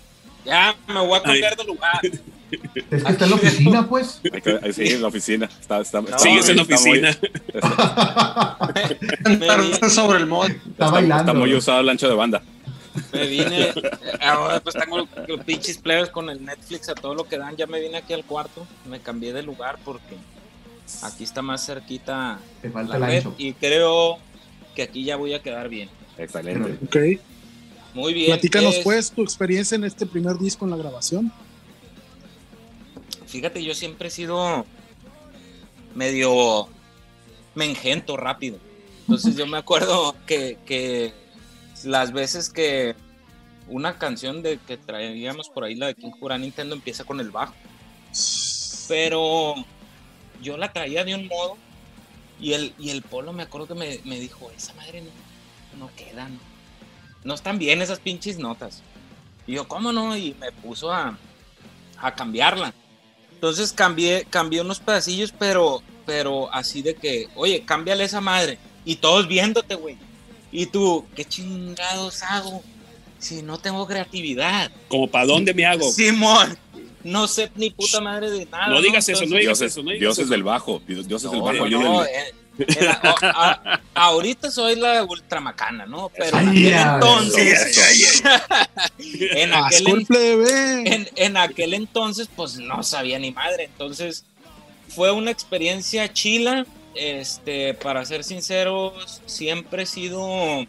Ya, 0.45 0.75
me 0.87 0.99
voy 0.99 1.17
a 1.17 1.23
cambiar 1.23 1.55
de 1.55 1.63
lugar. 1.63 1.99
Es 2.91 3.03
que 3.03 3.11
está 3.11 3.25
en 3.25 3.31
la 3.31 3.35
oficina, 3.37 3.89
pues. 3.89 4.21
Sí, 4.73 4.83
en 4.93 5.01
la 5.01 5.07
oficina. 5.07 5.49
Está, 5.59 5.81
está, 5.81 5.99
está 5.99 6.19
Sigues 6.19 6.47
en 6.47 6.57
la 6.57 6.61
está 6.61 6.77
muy- 6.79 6.99
oficina. 6.99 7.17
Sentarse 9.25 9.89
sobre 9.89 10.19
el 10.19 10.25
mod. 10.27 10.45
Está 10.51 10.61
Está, 10.69 10.89
bailando. 10.91 11.31
está 11.31 11.33
muy 11.33 11.53
usado 11.53 11.79
el 11.81 11.89
ancho 11.89 12.07
de 12.07 12.13
banda. 12.13 12.43
me 13.11 13.27
vine. 13.27 13.73
Ahora 14.21 14.59
pues 14.61 14.75
tengo 14.75 14.99
los, 14.99 15.07
los 15.27 15.43
pinches 15.43 15.79
players 15.79 16.09
con 16.11 16.29
el 16.29 16.45
Netflix 16.45 16.87
a 16.87 16.95
todo 16.95 17.15
lo 17.15 17.27
que 17.27 17.37
dan. 17.37 17.55
Ya 17.57 17.65
me 17.67 17.79
vine 17.81 17.97
aquí 17.97 18.13
al 18.13 18.23
cuarto. 18.23 18.65
Me 18.87 18.99
cambié 18.99 19.33
de 19.33 19.41
lugar 19.43 19.77
porque 19.83 20.15
aquí 21.01 21.23
está 21.23 21.41
más 21.41 21.65
cerquita 21.65 22.39
Te 22.61 22.69
falta 22.69 22.97
la 22.99 23.07
el 23.07 23.11
red 23.11 23.17
ancho. 23.27 23.35
y 23.39 23.53
creo 23.53 24.19
que 24.75 24.83
aquí 24.83 25.03
ya 25.03 25.15
voy 25.15 25.33
a 25.33 25.41
quedar 25.41 25.67
bien. 25.67 25.89
Excelente. 26.17 26.77
Ok. 26.85 27.19
Muy 27.95 28.13
bien. 28.13 28.27
Platícanos 28.27 28.75
es- 28.75 28.83
pues 28.83 29.11
tu 29.11 29.23
experiencia 29.23 29.75
en 29.75 29.83
este 29.85 30.05
primer 30.05 30.37
disco 30.37 30.65
en 30.65 30.71
la 30.71 30.77
grabación. 30.77 31.31
Fíjate, 33.25 33.63
yo 33.63 33.73
siempre 33.73 34.09
he 34.09 34.11
sido 34.11 34.65
medio 35.95 36.67
mengento 37.55 38.17
rápido. 38.17 38.59
Entonces 39.01 39.35
yo 39.35 39.47
me 39.47 39.57
acuerdo 39.57 40.15
que, 40.25 40.57
que 40.65 41.13
las 41.83 42.11
veces 42.11 42.49
que 42.49 42.95
una 43.67 43.97
canción 43.97 44.41
de 44.43 44.59
que 44.59 44.77
traíamos 44.77 45.49
por 45.49 45.63
ahí, 45.63 45.75
la 45.75 45.87
de 45.87 45.95
King 45.95 46.11
Jura 46.11 46.37
Nintendo, 46.37 46.75
empieza 46.75 47.03
con 47.03 47.19
el 47.19 47.31
bajo. 47.31 47.53
Pero 48.87 49.55
yo 50.41 50.57
la 50.57 50.71
traía 50.71 51.03
de 51.03 51.15
un 51.15 51.27
modo 51.27 51.57
y 52.39 52.53
el, 52.53 52.73
y 52.77 52.89
el 52.89 53.01
polo 53.01 53.33
me 53.33 53.43
acuerdo 53.43 53.67
que 53.67 53.73
me, 53.75 53.99
me 54.05 54.19
dijo, 54.19 54.51
esa 54.55 54.73
madre 54.73 55.01
no, 55.01 55.85
no 55.85 55.89
quedan. 55.95 56.33
No 56.33 56.39
están 57.33 57.57
bien 57.57 57.81
esas 57.81 57.99
pinches 57.99 58.37
notas. 58.37 58.83
Y 59.47 59.53
yo, 59.53 59.67
¿cómo 59.67 59.91
no? 59.91 60.15
Y 60.15 60.35
me 60.39 60.51
puso 60.51 60.91
a, 60.91 61.17
a 61.99 62.15
cambiarla. 62.15 62.73
Entonces 63.33 63.73
cambié, 63.73 64.25
cambié 64.29 64.61
unos 64.61 64.79
pedacillos, 64.79 65.33
pero, 65.37 65.81
pero 66.05 66.51
así 66.53 66.81
de 66.81 66.95
que, 66.95 67.27
oye, 67.35 67.63
cámbiale 67.65 68.03
esa 68.03 68.21
madre. 68.21 68.57
Y 68.85 68.95
todos 68.95 69.27
viéndote, 69.27 69.75
güey. 69.75 69.97
Y 70.51 70.67
tú, 70.67 71.05
¿qué 71.15 71.25
chingados 71.25 72.23
hago? 72.23 72.63
Si 73.19 73.41
no 73.41 73.57
tengo 73.57 73.85
creatividad. 73.87 74.71
Como 74.87 75.07
para 75.07 75.25
dónde 75.25 75.53
me 75.53 75.65
hago. 75.65 75.91
Simón, 75.91 76.57
no 77.03 77.27
sé 77.27 77.51
ni 77.55 77.69
puta 77.69 78.01
madre 78.01 78.29
de 78.31 78.45
nada. 78.45 78.67
No 78.67 78.81
digas 78.81 79.07
eso, 79.09 79.25
no 79.25 79.37
digas 79.37 79.59
Dioses, 79.59 79.71
eso, 79.73 79.83
no 79.83 79.89
digas 79.89 79.99
dioses 80.01 80.25
eso. 80.25 80.31
del 80.31 80.43
bajo. 80.43 80.81
Dioses 80.87 81.29
del 81.29 81.39
no, 81.39 81.45
bajo. 81.45 81.57
no, 81.57 81.65
ayúdenme. 81.65 81.83
no, 81.85 82.05
eh, 82.05 82.33
a- 83.21 83.79
ahorita 83.93 84.49
soy 84.51 84.75
la 84.75 85.03
ultramacana, 85.03 85.85
¿no? 85.85 86.09
Pero 86.09 86.37
en 86.39 86.47
aquel 86.49 86.73
ay, 86.73 86.81
entonces, 86.93 87.77
en 88.97 89.53
aquel, 89.53 89.83
en, 90.85 91.09
en 91.15 91.37
aquel 91.37 91.73
entonces, 91.73 92.29
pues 92.35 92.57
no 92.57 92.83
sabía 92.83 93.19
ni 93.19 93.31
madre. 93.31 93.65
Entonces, 93.65 94.23
fue 94.89 95.11
una 95.11 95.31
experiencia 95.31 96.11
chila. 96.11 96.65
Este, 96.95 97.73
para 97.73 98.05
ser 98.05 98.23
sinceros, 98.23 99.21
siempre 99.25 99.83
he 99.83 99.85
sido. 99.85 100.65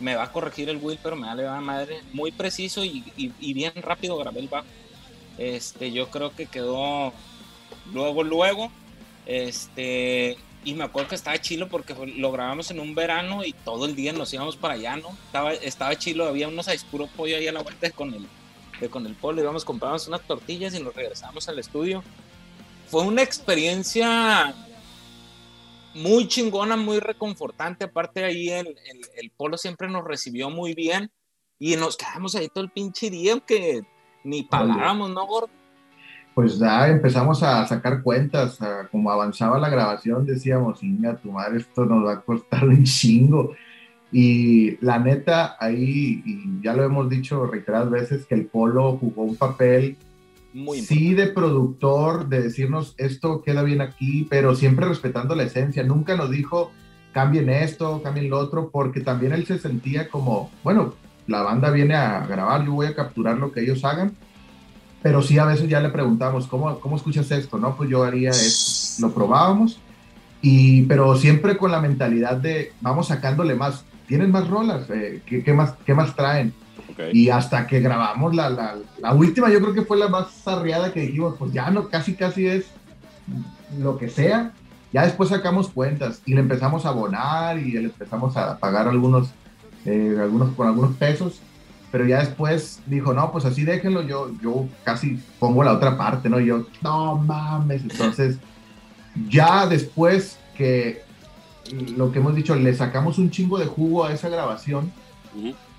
Me 0.00 0.14
va 0.14 0.24
a 0.24 0.32
corregir 0.32 0.68
el 0.68 0.76
Will, 0.78 0.98
pero 1.02 1.16
me 1.16 1.26
vale 1.26 1.42
la 1.42 1.60
madre. 1.60 2.00
Muy 2.12 2.30
preciso 2.32 2.84
y, 2.84 3.02
y- 3.16 3.32
y 3.40 3.52
bien 3.54 3.72
rápido 3.76 4.16
grabé 4.16 4.40
el 4.40 4.48
bajo. 4.48 4.66
Este, 5.38 5.92
yo 5.92 6.08
creo 6.10 6.34
que 6.34 6.46
quedó 6.46 7.12
luego, 7.92 8.22
luego. 8.24 8.70
Este, 9.26 10.36
y 10.66 10.74
me 10.74 10.82
acuerdo 10.82 11.10
que 11.10 11.14
estaba 11.14 11.40
chilo 11.40 11.68
porque 11.68 11.94
lo 12.16 12.32
grabamos 12.32 12.72
en 12.72 12.80
un 12.80 12.92
verano 12.92 13.44
y 13.44 13.52
todo 13.52 13.86
el 13.86 13.94
día 13.94 14.12
nos 14.12 14.34
íbamos 14.34 14.56
para 14.56 14.74
allá, 14.74 14.96
¿no? 14.96 15.16
Estaba, 15.26 15.52
estaba 15.52 15.94
chilo, 15.96 16.26
había 16.26 16.48
unos 16.48 16.66
ice 16.66 16.84
puro 16.90 17.06
pollo 17.06 17.36
ahí 17.36 17.46
a 17.46 17.52
la 17.52 17.62
vuelta 17.62 17.88
con 17.90 18.12
el, 18.12 18.26
de 18.80 18.88
con 18.90 19.06
el 19.06 19.14
polo, 19.14 19.40
íbamos, 19.40 19.64
comprábamos 19.64 20.08
unas 20.08 20.26
tortillas 20.26 20.74
y 20.74 20.82
nos 20.82 20.92
regresamos 20.92 21.48
al 21.48 21.60
estudio. 21.60 22.02
Fue 22.88 23.04
una 23.04 23.22
experiencia 23.22 24.56
muy 25.94 26.26
chingona, 26.26 26.76
muy 26.76 26.98
reconfortante. 26.98 27.84
Aparte, 27.84 28.24
ahí 28.24 28.48
el, 28.48 28.66
el, 28.66 29.00
el 29.18 29.30
polo 29.30 29.56
siempre 29.56 29.88
nos 29.88 30.02
recibió 30.04 30.50
muy 30.50 30.74
bien 30.74 31.12
y 31.60 31.76
nos 31.76 31.96
quedamos 31.96 32.34
ahí 32.34 32.48
todo 32.48 32.64
el 32.64 32.70
pinche 32.70 33.08
día, 33.08 33.34
aunque 33.34 33.84
ni 34.24 34.42
pagábamos, 34.42 35.10
¿no, 35.10 35.24
gordo? 35.28 35.48
Pues 36.36 36.58
ya 36.58 36.86
empezamos 36.88 37.42
a 37.42 37.66
sacar 37.66 38.02
cuentas, 38.02 38.60
a- 38.60 38.88
como 38.88 39.10
avanzaba 39.10 39.58
la 39.58 39.70
grabación, 39.70 40.26
decíamos, 40.26 40.82
Inga, 40.82 41.16
tu 41.16 41.32
madre, 41.32 41.56
esto 41.56 41.86
nos 41.86 42.04
va 42.06 42.12
a 42.12 42.20
costar 42.20 42.68
un 42.68 42.84
chingo. 42.84 43.54
Y 44.12 44.76
la 44.84 44.98
neta, 44.98 45.56
ahí, 45.58 46.22
y 46.26 46.62
ya 46.62 46.74
lo 46.74 46.84
hemos 46.84 47.08
dicho 47.08 47.46
reiteradas 47.46 47.88
veces, 47.88 48.26
que 48.26 48.34
el 48.34 48.44
Polo 48.48 48.98
jugó 48.98 49.22
un 49.22 49.36
papel, 49.36 49.96
Muy 50.52 50.80
sí, 50.82 51.14
de 51.14 51.28
productor, 51.28 52.28
de 52.28 52.42
decirnos, 52.42 52.94
esto 52.98 53.40
queda 53.40 53.62
bien 53.62 53.80
aquí, 53.80 54.26
pero 54.28 54.54
siempre 54.54 54.86
respetando 54.86 55.34
la 55.34 55.44
esencia. 55.44 55.84
Nunca 55.84 56.18
nos 56.18 56.30
dijo, 56.30 56.70
cambien 57.14 57.48
esto, 57.48 58.02
cambien 58.02 58.28
lo 58.28 58.38
otro, 58.38 58.68
porque 58.70 59.00
también 59.00 59.32
él 59.32 59.46
se 59.46 59.58
sentía 59.58 60.10
como, 60.10 60.50
bueno, 60.62 60.92
la 61.26 61.40
banda 61.40 61.70
viene 61.70 61.94
a 61.94 62.26
grabar, 62.26 62.62
yo 62.66 62.72
voy 62.72 62.88
a 62.88 62.94
capturar 62.94 63.38
lo 63.38 63.52
que 63.52 63.62
ellos 63.62 63.82
hagan, 63.86 64.12
pero 65.06 65.22
sí 65.22 65.38
a 65.38 65.44
veces 65.44 65.68
ya 65.68 65.78
le 65.78 65.90
preguntamos, 65.90 66.48
¿cómo, 66.48 66.80
cómo 66.80 66.96
escuchas 66.96 67.30
esto? 67.30 67.58
No, 67.58 67.76
pues 67.76 67.88
yo 67.88 68.02
haría 68.02 68.30
esto. 68.30 69.06
Lo 69.06 69.14
probábamos, 69.14 69.78
y, 70.42 70.82
pero 70.82 71.14
siempre 71.14 71.56
con 71.56 71.70
la 71.70 71.80
mentalidad 71.80 72.38
de, 72.38 72.72
vamos 72.80 73.06
sacándole 73.06 73.54
más, 73.54 73.84
tienen 74.08 74.32
más 74.32 74.48
rolas, 74.48 74.90
Eh, 74.90 75.22
¿qué, 75.24 75.44
qué 75.44 75.52
más, 75.52 75.74
¿qué 75.86 75.94
más 75.94 76.16
traen? 76.16 76.52
Y 77.12 77.28
hasta 77.28 77.68
que 77.68 77.78
grabamos 77.78 78.34
la, 78.34 78.50
la, 78.50 78.74
la 78.98 79.14
última, 79.14 79.48
yo 79.48 79.60
creo 79.60 79.74
que 79.74 79.82
fue 79.82 79.96
la 79.96 80.08
más 80.08 80.26
arreada 80.48 80.92
que 80.92 81.02
dijimos, 81.02 81.36
pues 81.38 81.52
ya 81.52 81.70
no, 81.70 81.88
casi 81.88 82.14
casi 82.14 82.48
es 82.48 82.64
lo 83.78 83.98
que 83.98 84.08
sea. 84.08 84.50
Ya 84.92 85.04
después 85.04 85.28
sacamos 85.28 85.68
cuentas 85.68 86.20
y 86.26 86.34
le 86.34 86.40
empezamos 86.40 86.84
a 86.84 86.88
abonar 86.88 87.60
y 87.60 87.70
le 87.70 87.84
empezamos 87.84 88.36
a 88.36 88.58
pagar 88.58 88.88
algunos, 88.88 89.28
eh, 89.84 90.16
algunos 90.20 90.52
con 90.56 90.66
algunos 90.66 90.96
pesos. 90.96 91.40
Pero 91.92 92.06
ya 92.06 92.18
después 92.18 92.80
dijo, 92.86 93.14
no, 93.14 93.30
pues 93.32 93.44
así 93.44 93.64
déjenlo, 93.64 94.02
yo, 94.02 94.30
yo 94.42 94.66
casi 94.84 95.20
pongo 95.38 95.62
la 95.62 95.72
otra 95.72 95.96
parte, 95.96 96.28
¿no? 96.28 96.40
Y 96.40 96.46
yo, 96.46 96.66
no 96.82 97.16
mames. 97.16 97.82
Entonces, 97.82 98.38
ya 99.28 99.66
después 99.66 100.38
que 100.56 101.02
lo 101.96 102.12
que 102.12 102.18
hemos 102.18 102.34
dicho, 102.34 102.54
le 102.54 102.74
sacamos 102.74 103.18
un 103.18 103.30
chingo 103.30 103.58
de 103.58 103.66
jugo 103.66 104.04
a 104.04 104.12
esa 104.12 104.28
grabación, 104.28 104.92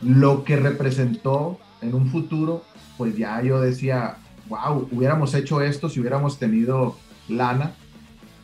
lo 0.01 0.43
que 0.43 0.55
representó 0.55 1.59
en 1.81 1.95
un 1.95 2.09
futuro, 2.09 2.63
pues 2.97 3.15
ya 3.15 3.41
yo 3.41 3.59
decía, 3.59 4.17
wow, 4.49 4.87
hubiéramos 4.91 5.33
hecho 5.33 5.61
esto 5.61 5.89
si 5.89 5.99
hubiéramos 5.99 6.37
tenido 6.37 6.95
lana 7.27 7.73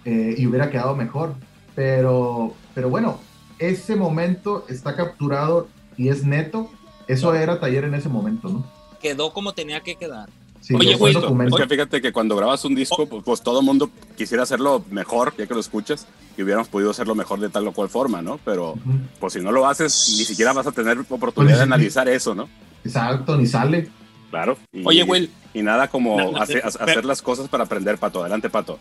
eh, 0.05 0.35
y 0.37 0.47
hubiera 0.47 0.69
quedado 0.69 0.95
mejor. 0.95 1.35
Pero, 1.75 2.53
pero 2.73 2.89
bueno, 2.89 3.19
ese 3.59 3.95
momento 3.95 4.65
está 4.69 4.95
capturado 4.95 5.67
y 5.97 6.09
es 6.09 6.23
neto. 6.23 6.69
Eso 7.07 7.33
era 7.33 7.59
taller 7.59 7.83
en 7.85 7.93
ese 7.95 8.09
momento, 8.09 8.49
¿no? 8.49 8.83
quedó 9.01 9.33
como 9.33 9.51
tenía 9.53 9.81
que 9.81 9.95
quedar. 9.97 10.29
Sí, 10.61 10.73
Oye, 10.75 10.95
güey. 10.95 11.13
Es 11.13 11.53
que 11.57 11.67
fíjate 11.67 12.01
que 12.01 12.13
cuando 12.13 12.37
grabas 12.37 12.63
un 12.63 12.73
disco, 12.73 13.05
pues, 13.05 13.21
pues 13.25 13.41
todo 13.41 13.59
el 13.59 13.65
mundo 13.65 13.89
quisiera 14.17 14.43
hacerlo 14.43 14.85
mejor, 14.91 15.33
ya 15.37 15.45
que 15.45 15.53
lo 15.53 15.59
escuchas, 15.59 16.07
y 16.37 16.41
hubiéramos 16.41 16.69
podido 16.69 16.89
hacerlo 16.91 17.13
mejor 17.13 17.41
de 17.41 17.49
tal 17.49 17.67
o 17.67 17.73
cual 17.73 17.89
forma, 17.89 18.21
¿no? 18.21 18.39
Pero 18.45 18.71
Ujú. 18.71 18.93
pues 19.19 19.33
si 19.33 19.41
no 19.41 19.51
lo 19.51 19.67
haces, 19.67 20.15
ni 20.17 20.23
siquiera 20.23 20.53
vas 20.53 20.67
a 20.67 20.71
tener 20.71 20.97
oportunidad 21.09 21.55
de 21.55 21.57
Pues, 21.57 21.57
sí. 21.57 21.63
analizar 21.63 22.07
eso, 22.07 22.33
¿no? 22.33 22.47
Exacto, 22.85 23.35
ni 23.35 23.45
sale. 23.45 23.89
Claro. 24.29 24.57
Y, 24.71 24.83
Oye, 24.85 25.03
Will, 25.03 25.29
Y 25.53 25.61
nada 25.63 25.89
como 25.89 26.17
No, 26.17 26.31
no, 26.31 26.37
hacer, 26.41 26.61
pero- 26.63 26.83
hacer 26.85 27.03
las 27.05 27.21
cosas 27.21 27.49
para 27.49 27.65
aprender, 27.65 27.97
Pato. 27.97 28.21
Adelante, 28.21 28.49
Pato. 28.49 28.79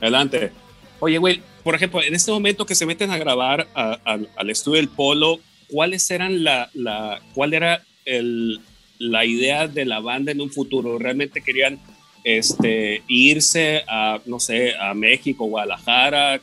adelante. 0.00 0.52
Oye, 1.00 1.18
Will, 1.18 1.42
por 1.64 1.74
ejemplo, 1.74 2.00
en 2.00 2.14
este 2.14 2.30
momento 2.30 2.64
que 2.64 2.76
se 2.76 2.86
meten 2.86 3.10
a 3.10 3.18
grabar 3.18 3.66
a- 3.74 3.98
al- 4.04 4.30
al 4.36 4.50
estudio 4.50 4.76
del 4.76 4.88
Polo, 4.88 5.38
¿cuáles 5.74 6.08
eran 6.08 6.44
la, 6.44 6.70
la 6.72 7.20
cuál 7.34 7.52
era 7.52 7.82
el, 8.04 8.60
la 9.00 9.24
idea 9.24 9.66
de 9.66 9.84
la 9.84 9.98
banda 9.98 10.30
en 10.30 10.40
un 10.40 10.50
futuro? 10.52 10.98
¿Realmente 11.00 11.40
querían 11.42 11.80
este, 12.22 13.02
irse 13.08 13.82
a, 13.88 14.20
no 14.24 14.38
sé, 14.38 14.76
a 14.76 14.94
México, 14.94 15.46
Guadalajara, 15.46 16.40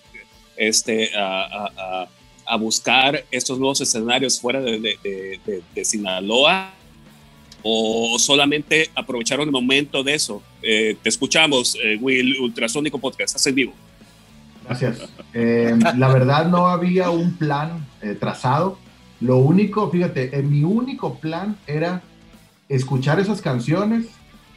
este, 0.58 1.16
a, 1.16 1.44
a- 1.44 1.72
a- 1.78 2.08
a 2.46 2.56
buscar 2.58 3.24
estos 3.32 3.58
nuevos 3.58 3.80
escenarios 3.80 4.42
fuera 4.42 4.60
de, 4.60 4.80
de- 4.82 5.40
de- 5.46 5.62
de- 5.74 5.86
Sinaloa? 5.86 6.74
o 7.64 8.18
solamente 8.20 8.90
aprovecharon 8.96 9.46
el 9.48 9.52
momento 9.52 10.04
de 10.04 10.16
eso? 10.16 10.42
Eh, 10.64 10.96
te 11.02 11.10
escuchamos, 11.10 11.78
eh, 11.82 11.96
Will, 12.02 12.36
Ultrasónico 12.42 12.98
Podcast, 12.98 13.30
estás 13.36 13.46
en 13.48 13.56
vivo. 13.56 13.74
Gracias. 14.66 14.98
Eh, 15.34 15.76
la 15.96 16.08
verdad 16.12 16.48
no 16.48 16.68
había 16.68 17.12
un 17.12 17.38
plan 17.38 17.88
eh, 18.02 18.16
trazado. 18.20 18.80
Lo 19.22 19.38
único, 19.38 19.90
fíjate, 19.90 20.42
mi 20.42 20.64
único 20.64 21.16
plan 21.16 21.56
era 21.68 22.02
escuchar 22.68 23.20
esas 23.20 23.42
canciones 23.42 24.08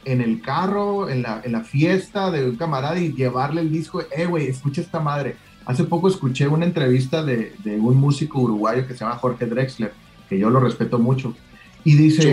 en 0.05 0.21
el 0.21 0.41
carro, 0.41 1.09
en 1.09 1.21
la, 1.21 1.41
en 1.43 1.51
la 1.51 1.61
fiesta 1.61 2.31
de 2.31 2.49
un 2.49 2.55
camarada 2.55 2.99
y 2.99 3.13
llevarle 3.13 3.61
el 3.61 3.71
disco. 3.71 4.01
Eh, 4.15 4.25
güey, 4.25 4.47
escucha 4.47 4.81
esta 4.81 4.99
madre. 4.99 5.35
Hace 5.65 5.83
poco 5.83 6.07
escuché 6.07 6.47
una 6.47 6.65
entrevista 6.65 7.23
de, 7.23 7.53
de 7.63 7.77
un 7.77 7.97
músico 7.97 8.39
uruguayo 8.39 8.87
que 8.87 8.93
se 8.93 8.99
llama 8.99 9.17
Jorge 9.17 9.45
Drexler, 9.45 9.93
que 10.29 10.37
yo 10.37 10.49
lo 10.49 10.59
respeto 10.59 10.99
mucho. 10.99 11.33
Y 11.83 11.95
dice, 11.95 12.31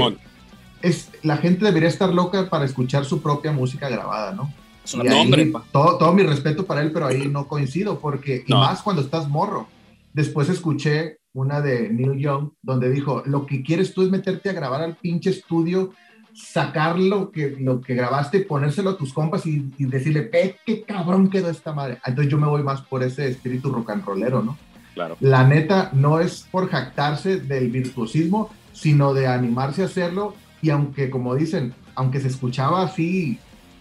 es, 0.83 1.11
la 1.23 1.37
gente 1.39 1.65
debería 1.65 1.89
estar 1.89 2.13
loca 2.13 2.49
para 2.49 2.65
escuchar 2.65 3.05
su 3.05 3.23
propia 3.23 3.53
música 3.53 3.89
grabada, 3.89 4.33
¿no? 4.33 4.53
Y 4.93 5.07
ahí, 5.09 5.53
todo, 5.71 5.97
todo 5.97 6.13
mi 6.13 6.25
respeto 6.25 6.67
para 6.67 6.83
él, 6.83 6.91
pero 6.93 7.07
ahí 7.07 7.29
no 7.29 7.47
coincido, 7.47 8.01
porque, 8.01 8.45
y 8.47 8.53
más 8.53 8.83
cuando 8.83 9.01
estás 9.01 9.29
morro. 9.29 9.69
Después 10.13 10.49
escuché 10.49 11.19
una 11.35 11.61
de 11.61 11.89
Neil 11.91 12.19
Young, 12.19 12.51
donde 12.63 12.91
dijo, 12.91 13.23
lo 13.27 13.47
que 13.47 13.63
quieres 13.63 13.95
tú 13.95 14.03
es 14.03 14.11
meterte 14.11 14.51
a 14.51 14.53
grabar 14.53 14.83
al 14.83 14.97
pinche 14.97 15.31
estudio, 15.31 15.93
sacar 16.35 16.99
lo 16.99 17.31
que, 17.31 17.57
lo 17.59 17.81
que 17.81 17.95
grabaste, 17.95 18.41
ponérselo 18.41 18.91
a 18.91 18.97
tus 18.97 19.13
compas 19.13 19.47
y, 19.47 19.71
y 19.79 19.85
decirle, 19.87 20.29
ve 20.33 20.57
qué 20.65 20.83
cabrón 20.83 21.29
quedó 21.31 21.51
esta 21.51 21.73
madre. 21.73 21.99
Entonces 22.07 22.31
yo 22.31 22.39
me 22.39 22.47
voy 22.47 22.63
más 22.63 22.83
por 22.83 23.03
ese 23.03 23.29
espíritu 23.29 23.71
rock 23.71 23.91
and 23.91 24.05
rollero, 24.05 24.43
¿no? 24.43 24.57
Claro. 24.95 25.17
La 25.21 25.45
neta 25.47 25.91
no 25.95 26.21
es 26.21 26.47
por 26.51 26.69
jactarse 26.69 27.39
del 27.41 27.71
virtuosismo, 27.71 28.51
sino 28.73 29.15
de 29.15 29.27
animarse 29.27 29.83
a 29.83 29.87
hacerlo. 29.87 30.35
Y 30.61 30.71
aunque, 30.71 31.09
como 31.11 31.35
dicen, 31.35 31.75
aunque 31.95 32.21
se 32.21 32.29
escuchaba 32.29 32.83
así 32.83 33.39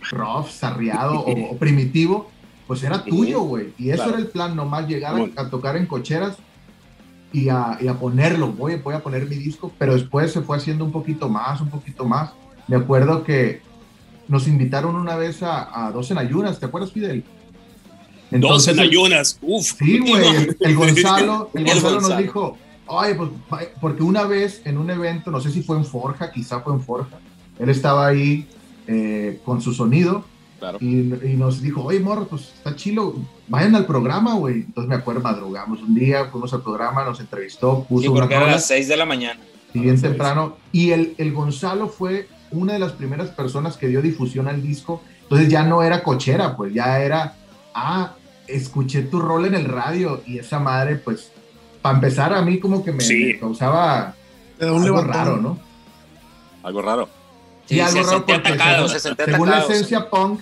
rough, 0.09 0.47
sarriado 0.49 1.19
o, 1.19 1.51
o 1.51 1.57
primitivo, 1.59 2.31
pues 2.65 2.83
era 2.83 3.03
tuyo, 3.03 3.41
güey. 3.41 3.73
Y 3.77 3.89
eso 3.89 4.03
Claro. 4.03 4.11
era 4.13 4.19
el 4.21 4.27
plan, 4.27 4.55
nomás 4.55 4.87
llegar 4.87 5.15
a 5.35 5.49
tocar 5.49 5.75
en 5.75 5.85
cocheras 5.85 6.37
y 7.31 7.49
a, 7.49 7.77
y 7.81 7.87
a 7.87 7.93
ponerlo. 7.95 8.51
Voy, 8.51 8.75
voy 8.75 8.95
a 8.95 8.99
poner 9.03 9.27
mi 9.27 9.35
disco, 9.35 9.71
pero 9.77 9.93
después 9.93 10.31
se 10.31 10.41
fue 10.41 10.57
haciendo 10.57 10.85
un 10.85 10.91
poquito 10.91 11.29
más, 11.29 11.61
un 11.61 11.69
poquito 11.69 12.05
más. 12.05 12.31
Me 12.67 12.75
acuerdo 12.75 13.23
que 13.23 13.61
nos 14.27 14.47
invitaron 14.47 14.95
una 14.95 15.15
vez 15.15 15.43
a, 15.43 15.87
a 15.87 15.91
Dos 15.91 16.11
en 16.11 16.17
Ayunas, 16.17 16.59
¿te 16.59 16.65
acuerdas, 16.65 16.91
Fidel? 16.91 17.23
dos 17.23 18.31
Entonces, 18.31 18.73
en 18.75 18.79
ayunas, 18.79 19.37
uf. 19.41 19.73
Sí, 19.77 19.99
güey, 19.99 20.25
el, 20.35 20.57
el 20.59 20.75
Gonzalo, 20.77 21.49
el 21.53 21.67
El 21.67 21.73
Gonzalo 21.73 22.01
nos 22.01 22.17
dijo, 22.17 22.57
ay, 22.87 23.13
pues, 23.15 23.29
porque 23.81 24.03
una 24.03 24.23
vez 24.23 24.61
en 24.63 24.77
un 24.77 24.89
evento, 24.89 25.31
no 25.31 25.41
sé 25.41 25.51
si 25.51 25.61
fue 25.63 25.75
en 25.77 25.85
Forja, 25.85 26.31
quizá 26.31 26.61
fue 26.61 26.73
en 26.73 26.81
Forja, 26.81 27.19
él 27.59 27.69
estaba 27.69 28.07
ahí 28.07 28.47
eh, 28.87 29.41
con 29.43 29.61
su 29.61 29.73
sonido 29.73 30.23
Claro. 30.61 30.77
y, 30.79 30.85
y 31.25 31.35
nos 31.37 31.59
dijo, 31.61 31.83
oye, 31.83 31.99
morro, 31.99 32.27
pues 32.27 32.53
está 32.55 32.75
chilo, 32.75 33.15
vayan 33.47 33.75
al 33.75 33.87
programa, 33.87 34.35
güey. 34.35 34.57
Entonces 34.61 34.87
me 34.87 34.93
acuerdo, 34.95 35.19
madrugamos 35.21 35.81
un 35.81 35.95
día, 35.95 36.25
fuimos 36.31 36.53
al 36.53 36.61
programa, 36.61 37.03
nos 37.03 37.19
entrevistó, 37.19 37.83
puso 37.89 38.03
Sí, 38.03 38.07
una 38.09 38.19
porque 38.21 38.35
era 38.35 38.45
a 38.45 38.51
las 38.51 38.67
6 38.67 38.87
de 38.87 38.95
la 38.95 39.05
mañana. 39.05 39.39
y 39.73 39.79
bien 39.79 39.99
temprano, 39.99 40.57
y 40.71 40.91
el, 40.91 41.15
el 41.17 41.33
Gonzalo 41.33 41.87
fue 41.89 42.27
una 42.51 42.73
de 42.73 42.79
las 42.79 42.91
primeras 42.91 43.29
personas 43.29 43.75
que 43.75 43.87
dio 43.87 44.01
difusión 44.03 44.47
al 44.47 44.61
disco, 44.61 45.01
entonces 45.23 45.49
ya 45.49 45.63
no 45.63 45.81
era 45.81 46.03
cochera, 46.03 46.55
pues 46.55 46.73
ya 46.75 46.99
era, 47.01 47.35
ah, 47.73 48.13
escuché 48.47 49.01
tu 49.01 49.19
rol 49.19 49.45
en 49.47 49.55
el 49.55 49.65
radio, 49.65 50.21
y 50.27 50.37
esa 50.37 50.59
madre, 50.59 50.97
pues, 50.97 51.31
para 51.81 51.95
empezar 51.95 52.33
a 52.35 52.41
mí 52.43 52.59
como 52.59 52.83
que 52.83 52.91
me, 52.91 53.01
Sí. 53.01 53.23
me 53.33 53.39
causaba 53.39 54.13
algo 54.59 54.79
levantón. 54.79 55.07
raro, 55.13 55.37
¿no? 55.37 55.57
Algo 56.63 56.81
raro. 56.83 57.09
Sí, 57.65 57.75
Y 57.75 57.79
algo 57.79 57.91
se 57.93 57.97
raro 58.03 58.09
sentía 58.17 58.35
porque 58.35 58.49
atacado, 58.49 58.75
según- 58.75 58.89
se 58.91 58.99
sentía 58.99 59.25
Según 59.25 59.49
la 59.49 59.59
esencia 59.61 60.09
punk, 60.09 60.41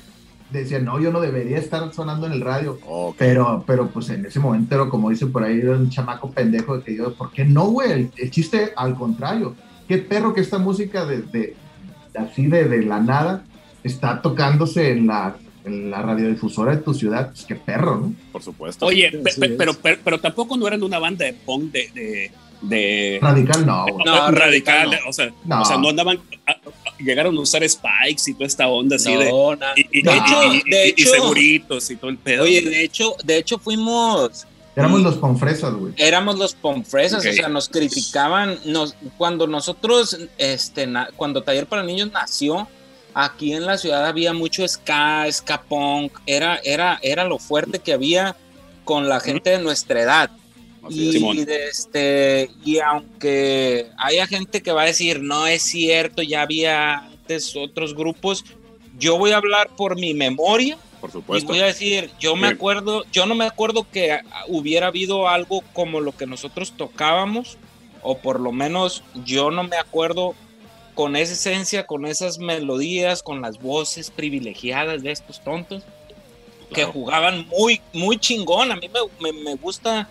decía, 0.52 0.80
no, 0.80 1.00
yo 1.00 1.12
no 1.12 1.22
debería 1.22 1.58
estar 1.58 1.94
sonando 1.94 2.26
en 2.28 2.34
el 2.34 2.42
radio, 2.42 2.80
pero, 3.18 3.64
pero 3.68 3.88
pues 3.90 4.10
en 4.10 4.26
ese 4.26 4.40
momento, 4.40 4.76
era, 4.76 4.90
como 4.90 5.10
dicen 5.10 5.32
por 5.32 5.44
ahí, 5.44 5.60
un 5.60 5.90
chamaco 5.90 6.32
pendejo 6.32 6.78
de 6.78 6.84
que 6.84 6.96
yo, 6.96 7.14
¿por 7.14 7.32
qué 7.32 7.46
no, 7.46 7.66
güey? 7.68 7.92
El, 7.92 8.12
el 8.18 8.32
chiste 8.32 8.72
al 8.76 8.96
contrario. 8.96 9.56
Qué 9.88 9.98
perro 10.00 10.34
que 10.34 10.42
esta 10.42 10.58
música 10.58 11.06
de, 11.06 11.22
de- 11.22 11.56
así 12.16 12.48
de, 12.48 12.66
de 12.66 12.84
la 12.84 13.00
nada 13.00 13.44
está 13.84 14.22
tocándose 14.22 14.92
en 14.92 15.08
la, 15.08 15.36
en 15.66 15.90
la 15.92 16.02
radiodifusora 16.02 16.76
de 16.76 16.82
tu 16.82 16.94
ciudad. 16.94 17.30
Pues 17.30 17.46
qué 17.46 17.56
perro, 17.56 17.98
¿no? 17.98 18.14
Por 18.32 18.42
supuesto. 18.44 18.86
Oye, 18.86 19.12
pe- 19.12 19.32
pe- 19.40 19.50
pero, 19.50 19.74
pero, 19.82 19.98
pero 20.04 20.20
tampoco 20.20 20.58
no 20.58 20.68
eran 20.68 20.84
una 20.84 21.00
banda 21.00 21.26
de 21.26 21.34
punk 21.34 21.72
de, 21.72 21.90
de, 21.94 22.32
de- 22.62 23.20
Radical 23.22 23.66
no. 23.66 23.86
No, 24.06 24.32
radical, 24.32 24.92
no. 24.92 24.98
O, 25.10 25.14
sea, 25.14 25.32
No. 25.46 25.62
o 25.62 25.66
sea, 25.66 25.78
no 25.78 25.90
andaban, 25.90 26.20
a- 26.46 26.52
a- 26.52 26.58
llegaron 27.00 27.38
a 27.38 27.40
usar 27.42 27.68
spikes 27.68 28.30
y 28.30 28.34
toda 28.34 28.48
esta 28.48 28.68
onda 28.68 28.98
así 28.98 29.14
de, 29.16 29.32
y, 29.76 30.00
y- 30.00 30.02
de 30.02 30.88
hecho, 30.90 31.10
seguritos 31.12 31.90
y 31.90 31.96
todo 31.96 32.10
el 32.10 32.18
pedo. 32.18 32.44
oye, 32.44 32.62
de 32.62 32.84
hecho, 32.84 33.16
de 33.24 33.38
hecho 33.38 33.58
fuimos, 33.60 34.46
Éramos 34.76 35.02
los 35.02 35.16
ponfresas, 35.18 35.74
güey. 35.74 35.94
éramos 35.98 36.38
los 36.38 36.54
pomfresas, 36.56 37.24
Ok. 37.26 37.32
o 37.32 37.34
sea, 37.34 37.50
nos 37.50 37.70
criticaban, 37.70 38.58
nos, 38.66 38.96
cuando 39.18 39.48
nosotros, 39.48 40.18
este, 40.38 40.88
na- 40.88 41.10
cuando 41.16 41.42
Taller 41.44 41.66
para 41.68 41.84
Niños 41.84 42.12
nació, 42.12 42.68
aquí 43.14 43.54
en 43.54 43.66
la 43.66 43.78
ciudad 43.78 44.06
había 44.06 44.34
mucho 44.34 44.66
ska, 44.68 45.26
ska 45.32 45.62
punk, 45.62 46.14
era, 46.26 46.60
era, 46.64 47.00
era 47.02 47.24
lo 47.26 47.40
fuerte 47.40 47.80
que 47.80 47.92
había 47.94 48.36
con 48.86 49.10
la 49.10 49.20
gente 49.20 49.50
de 49.50 49.60
nuestra 49.60 50.02
edad. 50.02 50.30
Y. 50.90 51.12
Simón. 51.14 51.38
este, 51.50 52.50
y 52.66 52.80
aunque 52.80 53.88
haya 53.98 54.28
gente 54.28 54.62
que 54.62 54.72
va 54.72 54.84
a 54.84 54.86
decir, 54.86 55.22
no 55.22 55.48
es 55.48 55.62
cierto, 55.64 56.22
ya 56.22 56.42
había 56.42 56.98
antes 56.98 57.56
otros 57.56 57.94
grupos, 57.96 58.44
yo 58.98 59.18
voy 59.18 59.32
a 59.32 59.38
hablar 59.38 59.70
por 59.78 59.96
mi 60.00 60.14
memoria 60.14 60.78
Por 61.00 61.10
y 61.10 61.14
supuesto. 61.14 61.48
voy 61.50 61.60
a 61.60 61.66
decir, 61.66 62.10
yo 62.20 62.36
me 62.36 62.44
Bien. 62.48 62.54
acuerdo, 62.56 63.04
yo 63.12 63.26
no 63.26 63.36
me 63.36 63.46
acuerdo 63.46 63.86
que 63.92 64.20
hubiera 64.48 64.88
habido 64.88 65.28
algo 65.30 65.62
como 65.74 66.00
lo 66.02 66.12
que 66.16 66.26
nosotros 66.26 66.74
tocábamos, 66.76 67.58
o 68.02 68.18
por 68.18 68.40
lo 68.40 68.52
menos 68.52 69.04
yo 69.26 69.52
no 69.52 69.64
me 69.64 69.78
acuerdo 69.78 70.34
con 70.96 71.16
esa 71.16 71.34
esencia, 71.34 71.86
con 71.86 72.06
esas 72.06 72.40
melodías, 72.40 73.24
con 73.24 73.42
las 73.42 73.62
voces 73.62 74.10
privilegiadas 74.12 75.02
de 75.04 75.12
estos 75.12 75.42
tontos 75.44 75.84
que 76.70 76.76
Claro. 76.76 76.92
jugaban 76.92 77.48
muy, 77.48 77.82
muy 77.94 78.18
chingón. 78.20 78.72
A 78.72 78.76
mí 78.76 78.90
me, 78.90 79.32
me- 79.32 79.44
me 79.44 79.56
gusta, 79.56 80.08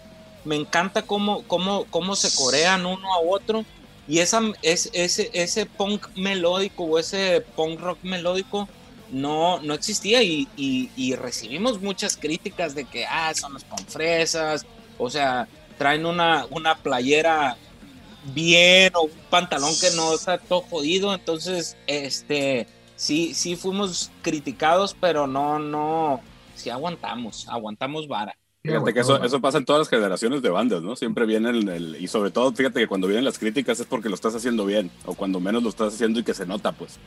me 0.48 0.56
encanta 0.56 1.06
cómo, 1.06 1.46
cómo, 1.46 1.86
cómo 1.90 2.16
se 2.16 2.32
corean 2.34 2.86
uno 2.86 3.12
a 3.14 3.20
otro. 3.20 3.66
Y 4.06 4.20
esa, 4.20 4.40
es, 4.62 4.90
ese, 4.94 5.30
ese 5.34 5.66
punk 5.66 6.06
melódico 6.16 6.84
o 6.84 6.98
ese 6.98 7.42
punk 7.54 7.80
rock 7.80 8.00
melódico 8.02 8.70
no, 9.06 9.60
no 9.62 9.74
existía 9.74 10.22
y, 10.22 10.50
y- 10.56 10.92
y 10.96 11.14
recibimos 11.16 11.80
muchas 11.80 12.16
críticas 12.16 12.74
de 12.74 12.88
que, 12.88 13.04
ah, 13.06 13.32
son 13.34 13.52
los 13.54 13.64
punk 13.64 13.88
fresas, 13.88 14.66
o 14.96 15.10
sea, 15.10 15.48
traen 15.76 16.06
una, 16.06 16.46
una 16.50 16.82
playera 16.82 17.60
bien 18.22 18.92
o 18.96 19.02
un 19.04 19.24
pantalón 19.28 19.78
que 19.78 19.90
no 19.92 20.14
está 20.14 20.38
todo 20.38 20.62
jodido, 20.62 21.14
entonces, 21.14 21.78
este, 21.86 22.68
sí, 22.94 23.34
sí 23.34 23.56
fuimos 23.56 24.14
criticados, 24.22 24.94
pero 25.00 25.26
no, 25.26 25.58
no, 25.58 26.24
sí 26.54 26.70
aguantamos, 26.70 27.46
aguantamos 27.48 28.08
vara. 28.08 28.38
Fíjate 28.62 28.92
que 28.92 29.00
eso, 29.00 29.22
eso 29.22 29.40
pasa 29.40 29.58
en 29.58 29.64
todas 29.64 29.80
las 29.80 29.88
generaciones 29.88 30.42
de 30.42 30.50
bandas, 30.50 30.82
¿no? 30.82 30.96
Siempre 30.96 31.26
viene 31.26 31.50
el, 31.50 31.68
el- 31.68 31.96
Y 32.00 32.08
sobre 32.08 32.30
todo, 32.30 32.52
fíjate 32.52 32.80
que 32.80 32.86
cuando 32.88 33.06
vienen 33.06 33.24
las 33.24 33.38
críticas 33.38 33.78
es 33.80 33.86
porque 33.86 34.08
lo 34.08 34.14
estás 34.14 34.34
haciendo 34.34 34.66
bien, 34.66 34.90
o 35.06 35.14
cuando 35.14 35.40
menos 35.40 35.62
lo 35.62 35.68
estás 35.68 35.94
haciendo 35.94 36.18
y 36.20 36.24
que 36.24 36.34
se 36.34 36.44
nota, 36.44 36.72
pues. 36.72 36.98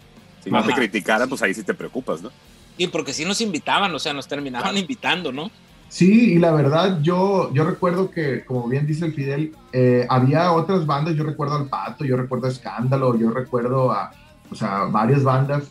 Si 0.43 0.49
no 0.49 0.63
te 0.63 0.71
Ajá. 0.71 0.75
criticaran, 0.75 1.29
pues 1.29 1.41
ahí 1.41 1.53
sí 1.53 1.63
te 1.63 1.73
preocupas, 1.73 2.21
¿no? 2.21 2.31
Y 2.77 2.87
porque 2.87 3.13
sí 3.13 3.25
nos 3.25 3.41
invitaban, 3.41 3.93
o 3.93 3.99
sea, 3.99 4.13
nos 4.13 4.27
terminaban 4.27 4.77
invitando, 4.77 5.31
¿no? 5.31 5.51
Sí, 5.89 6.35
y 6.35 6.39
la 6.39 6.51
verdad, 6.53 6.99
yo, 7.01 7.53
yo 7.53 7.65
recuerdo 7.65 8.09
que, 8.09 8.45
como 8.45 8.67
bien 8.67 8.87
dice 8.87 9.05
el 9.05 9.13
Fidel, 9.13 9.53
eh, 9.73 10.07
había 10.09 10.53
otras 10.53 10.85
bandas, 10.85 11.15
yo 11.15 11.23
recuerdo 11.25 11.55
al 11.57 11.67
Pato, 11.67 12.05
yo 12.05 12.15
recuerdo 12.15 12.47
a 12.47 12.49
Escándalo, 12.49 13.19
yo 13.19 13.29
recuerdo 13.29 13.91
a, 13.91 14.09
o 14.49 14.55
sea, 14.55 14.85
varias 14.85 15.21
bandas 15.23 15.63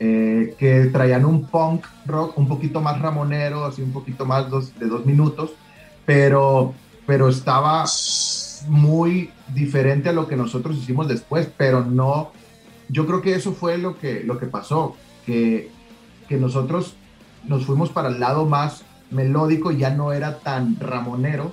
eh, 0.00 0.54
que 0.58 0.86
traían 0.92 1.24
un 1.24 1.46
punk 1.46 1.84
rock 2.06 2.38
un 2.38 2.46
poquito 2.48 2.80
más 2.80 3.00
ramonero, 3.00 3.64
así 3.64 3.82
un 3.82 3.92
poquito 3.92 4.24
más 4.24 4.48
dos- 4.48 4.78
de 4.78 4.86
dos 4.86 5.04
minutos, 5.04 5.50
pero, 6.06 6.72
pero 7.06 7.28
estaba 7.28 7.84
muy 8.68 9.30
diferente 9.54 10.08
a 10.08 10.12
lo 10.12 10.26
que 10.28 10.36
nosotros 10.36 10.76
hicimos 10.76 11.08
después, 11.08 11.48
pero 11.56 11.84
no, 11.84 12.32
yo 12.88 13.06
creo 13.06 13.20
que 13.22 13.34
eso 13.34 13.52
fue 13.52 13.78
lo 13.78 13.98
que, 13.98 14.22
lo 14.24 14.38
que 14.38 14.46
pasó, 14.46 14.96
que, 15.26 15.70
que 16.28 16.36
nosotros 16.36 16.94
nos 17.44 17.64
fuimos 17.66 17.90
para 17.90 18.08
el 18.08 18.20
lado 18.20 18.46
más 18.46 18.84
melódico, 19.10 19.70
ya 19.72 19.90
no 19.90 20.12
era 20.12 20.38
tan 20.40 20.78
ramonero, 20.80 21.52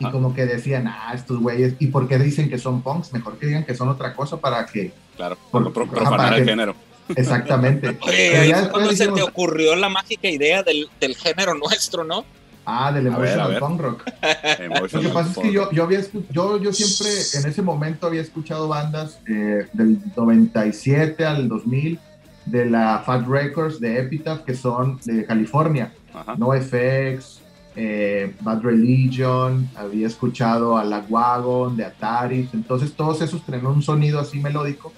y 0.00 0.10
como 0.10 0.34
que 0.34 0.44
decían, 0.44 0.88
ah, 0.88 1.12
estos 1.14 1.38
güeyes, 1.38 1.74
¿y 1.78 1.86
por 1.86 2.08
qué 2.08 2.18
dicen 2.18 2.48
que 2.50 2.58
son 2.58 2.82
punks? 2.82 3.12
Mejor 3.12 3.38
que 3.38 3.46
digan 3.46 3.64
que 3.64 3.76
son 3.76 3.88
otra 3.88 4.12
cosa 4.14 4.38
para 4.38 4.66
que, 4.66 4.92
Claro, 5.16 5.36
Por- 5.52 5.72
por, 5.72 5.88
para 5.88 6.30
el 6.36 6.42
que- 6.44 6.50
género. 6.50 6.74
Exactamente. 7.16 7.96
Oye, 8.00 8.48
ya 8.48 8.70
cuando 8.70 8.92
se 8.92 9.08
te 9.08 9.22
ocurrió 9.22 9.76
la 9.76 9.88
mágica 9.88 10.28
idea 10.28 10.62
del, 10.62 10.88
del 11.00 11.16
género 11.16 11.54
nuestro, 11.54 12.04
¿no? 12.04 12.24
Ah, 12.66 12.90
del 12.92 13.08
Emotional. 13.08 13.58
Punk 13.58 13.80
Rock. 13.80 14.04
Lo 14.92 15.00
que 15.00 15.08
pasa 15.08 15.30
es 15.30 15.38
que 15.38 15.52
yo, 15.52 15.70
yo, 15.70 15.84
había 15.84 16.00
yo, 16.30 16.58
yo 16.58 16.72
siempre, 16.72 17.10
en 17.34 17.50
ese 17.50 17.62
momento 17.62 18.06
había 18.06 18.22
escuchado 18.22 18.68
bandas 18.68 19.18
eh, 19.28 19.66
del 19.72 19.98
97 20.16 21.24
al 21.24 21.48
2000 21.48 21.98
de 22.46 22.66
la 22.66 23.02
Fat 23.04 23.26
Records 23.26 23.80
de 23.80 24.00
Epitaph, 24.00 24.44
que 24.44 24.54
son 24.54 24.98
de 25.04 25.24
California. 25.26 25.92
Ajá. 26.12 26.36
NoFX, 26.36 27.40
eh, 27.76 28.34
Bad 28.40 28.62
Religion, 28.62 29.68
había 29.76 30.06
escuchado 30.06 30.78
a 30.78 30.84
La 30.84 31.04
Wagon 31.08 31.76
de 31.76 31.84
Atari. 31.84 32.48
Entonces 32.52 32.92
todos 32.94 33.20
esos 33.20 33.44
tenían 33.44 33.66
un 33.66 33.82
sonido 33.82 34.20
así 34.20 34.38
melódico. 34.38 34.92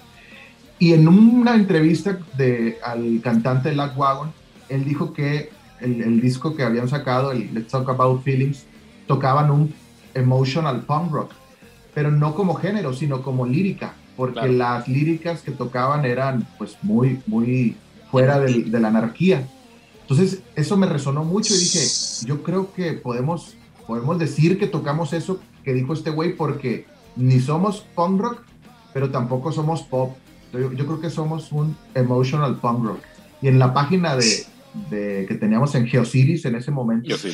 Y 0.79 0.93
en 0.93 1.07
una 1.07 1.55
entrevista 1.55 2.19
de, 2.37 2.77
al 2.83 3.19
cantante 3.23 3.69
de 3.69 3.75
La 3.75 3.87
Wagon, 3.87 4.31
él 4.69 4.85
dijo 4.85 5.13
que 5.13 5.49
el, 5.81 6.01
el 6.01 6.21
disco 6.21 6.55
que 6.55 6.63
habían 6.63 6.87
sacado, 6.87 7.31
el 7.31 7.53
Let's 7.53 7.69
Talk 7.71 7.89
About 7.89 8.23
Feelings, 8.23 8.65
tocaban 9.07 9.49
un 9.49 9.73
emotional 10.13 10.81
punk 10.81 11.11
rock, 11.11 11.31
pero 11.93 12.11
no 12.11 12.35
como 12.35 12.55
género, 12.55 12.93
sino 12.93 13.21
como 13.21 13.45
lírica, 13.45 13.93
porque 14.15 14.33
Claro. 14.39 14.53
las 14.53 14.87
líricas 14.87 15.41
que 15.41 15.51
tocaban 15.51 16.05
eran 16.05 16.47
pues 16.57 16.77
muy, 16.83 17.21
muy 17.27 17.75
fuera 18.11 18.39
del- 18.39 18.71
de 18.71 18.79
la 18.79 18.89
anarquía. 18.89 19.47
Entonces 20.01 20.41
eso 20.55 20.77
me 20.77 20.87
resonó 20.87 21.23
mucho 21.23 21.53
y 21.53 21.57
dije, 21.57 21.79
yo 22.25 22.43
creo 22.43 22.71
que 22.73 22.93
podemos, 22.93 23.55
podemos 23.85 24.17
decir 24.19 24.57
que 24.57 24.67
tocamos 24.67 25.11
eso 25.13 25.39
que 25.63 25.73
dijo 25.73 25.93
este 25.93 26.09
güey 26.11 26.33
porque 26.35 26.85
ni 27.15 27.39
somos 27.39 27.81
punk 27.95 28.21
rock, 28.21 28.41
pero 28.93 29.09
tampoco 29.09 29.51
somos 29.51 29.81
pop. 29.81 30.15
Yo, 30.53 30.71
yo 30.71 30.85
creo 30.85 31.01
que 31.01 31.09
somos 31.09 31.51
un 31.51 31.75
emotional 31.93 32.55
punk 32.57 32.85
rock. 32.85 32.99
Y 33.41 33.47
en 33.47 33.59
la 33.59 33.73
página 33.73 34.15
de, 34.15 34.45
de- 34.89 35.25
que 35.27 35.35
teníamos 35.35 35.73
en 35.75 35.87
GeoCities 35.87 36.45
en 36.45 36.55
ese 36.55 36.71
momento, 36.71 37.07
sí. 37.17 37.29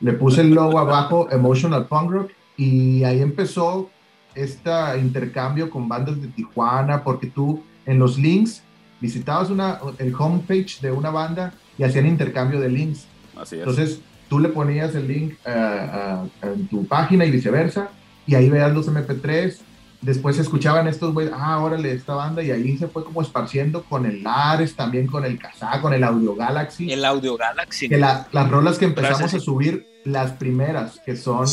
le 0.00 0.12
puse 0.12 0.40
el 0.42 0.50
logo 0.50 0.78
abajo, 0.78 1.28
Emotional 1.30 1.86
Punk 1.86 2.10
Rock, 2.10 2.30
y 2.56 3.02
ahí 3.04 3.20
empezó 3.20 3.90
este 4.34 4.70
intercambio 5.00 5.68
con 5.70 5.88
bandas 5.88 6.20
de 6.20 6.28
Tijuana, 6.28 7.02
porque 7.02 7.26
tú 7.26 7.62
en 7.86 7.98
los 7.98 8.16
links 8.18 8.62
visitabas 9.00 9.50
una, 9.50 9.78
el 9.98 10.14
homepage 10.14 10.80
de 10.80 10.92
una 10.92 11.10
banda 11.10 11.52
y 11.76 11.82
hacían 11.84 12.06
intercambio 12.06 12.60
de 12.60 12.68
links. 12.68 13.06
Así 13.36 13.56
es. 13.56 13.60
Entonces 13.62 14.00
tú 14.28 14.38
le 14.38 14.48
ponías 14.50 14.94
el 14.94 15.08
link 15.08 15.34
a- 15.46 16.24
en 16.42 16.68
tu 16.68 16.86
página 16.86 17.24
y 17.24 17.30
viceversa, 17.30 17.88
y 18.26 18.34
ahí 18.36 18.48
veías 18.48 18.72
los 18.72 18.86
MP3. 18.88 19.58
Después 20.02 20.38
escuchaban 20.38 20.88
estos 20.88 21.12
güeyes, 21.12 21.32
ah, 21.36 21.58
órale, 21.62 21.92
esta 21.92 22.14
banda, 22.14 22.42
y 22.42 22.50
ahí 22.50 22.78
se 22.78 22.88
fue 22.88 23.04
como 23.04 23.20
esparciendo 23.20 23.84
con 23.84 24.06
el 24.06 24.26
Ares, 24.26 24.74
también 24.74 25.06
con 25.06 25.26
el 25.26 25.38
Kazaa, 25.38 25.82
con 25.82 25.92
el 25.92 26.02
Audio 26.04 26.34
Galaxy 26.34 26.90
El 26.90 27.04
Audio 27.04 27.36
Galaxy. 27.36 27.88
que 27.88 27.98
la- 27.98 28.26
las 28.32 28.48
rolas 28.50 28.78
que 28.78 28.86
empezamos 28.86 29.18
Gracias. 29.18 29.42
a 29.42 29.44
subir, 29.44 29.86
las 30.06 30.32
primeras, 30.32 30.98
que 31.04 31.16
son 31.16 31.44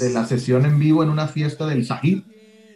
de 0.00 0.10
la 0.12 0.26
sesión 0.26 0.66
en 0.66 0.80
vivo 0.80 1.04
en 1.04 1.10
una 1.10 1.28
fiesta 1.28 1.64
del 1.66 1.86
Sahid, 1.86 2.22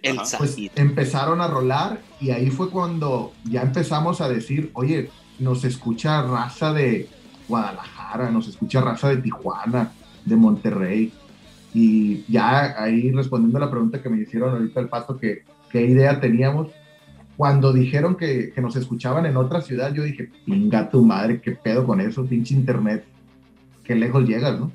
el 0.02 0.18
Ajá. 0.20 0.38
pues 0.38 0.52
Sahid. 0.52 0.70
empezaron 0.76 1.40
a 1.40 1.48
rolar 1.48 1.98
y 2.20 2.30
ahí 2.30 2.50
fue 2.50 2.70
cuando 2.70 3.32
ya 3.42 3.62
empezamos 3.62 4.20
a 4.20 4.28
decir, 4.28 4.70
oye, 4.74 5.10
nos 5.40 5.64
escucha 5.64 6.22
raza 6.22 6.72
de 6.72 7.08
Guadalajara, 7.48 8.30
nos 8.30 8.46
escucha 8.46 8.80
raza 8.80 9.08
de 9.08 9.16
Tijuana, 9.16 9.90
de 10.24 10.36
Monterrey. 10.36 11.12
Y 11.78 12.24
ya 12.32 12.74
ahí 12.82 13.10
respondiendo 13.12 13.58
a 13.58 13.60
la 13.66 13.70
pregunta 13.70 14.00
que 14.02 14.08
me 14.08 14.22
hicieron 14.22 14.54
ahorita 14.54 14.80
el 14.80 14.88
pato, 14.88 15.18
que 15.18 15.42
qué 15.70 15.82
idea 15.84 16.18
teníamos, 16.20 16.68
cuando 17.36 17.70
dijeron 17.70 18.16
que, 18.16 18.50
que 18.54 18.62
nos 18.62 18.76
escuchaban 18.76 19.26
en 19.26 19.36
otra 19.36 19.60
ciudad, 19.60 19.92
yo 19.92 20.02
dije, 20.02 20.30
pinga 20.46 20.88
tu 20.88 21.04
madre, 21.04 21.42
qué 21.42 21.52
pedo 21.52 21.84
con 21.84 22.00
eso, 22.00 22.24
pinche 22.24 22.54
internet, 22.54 23.04
qué 23.84 23.94
lejos 23.94 24.26
llegas, 24.26 24.58
¿no? 24.58 24.72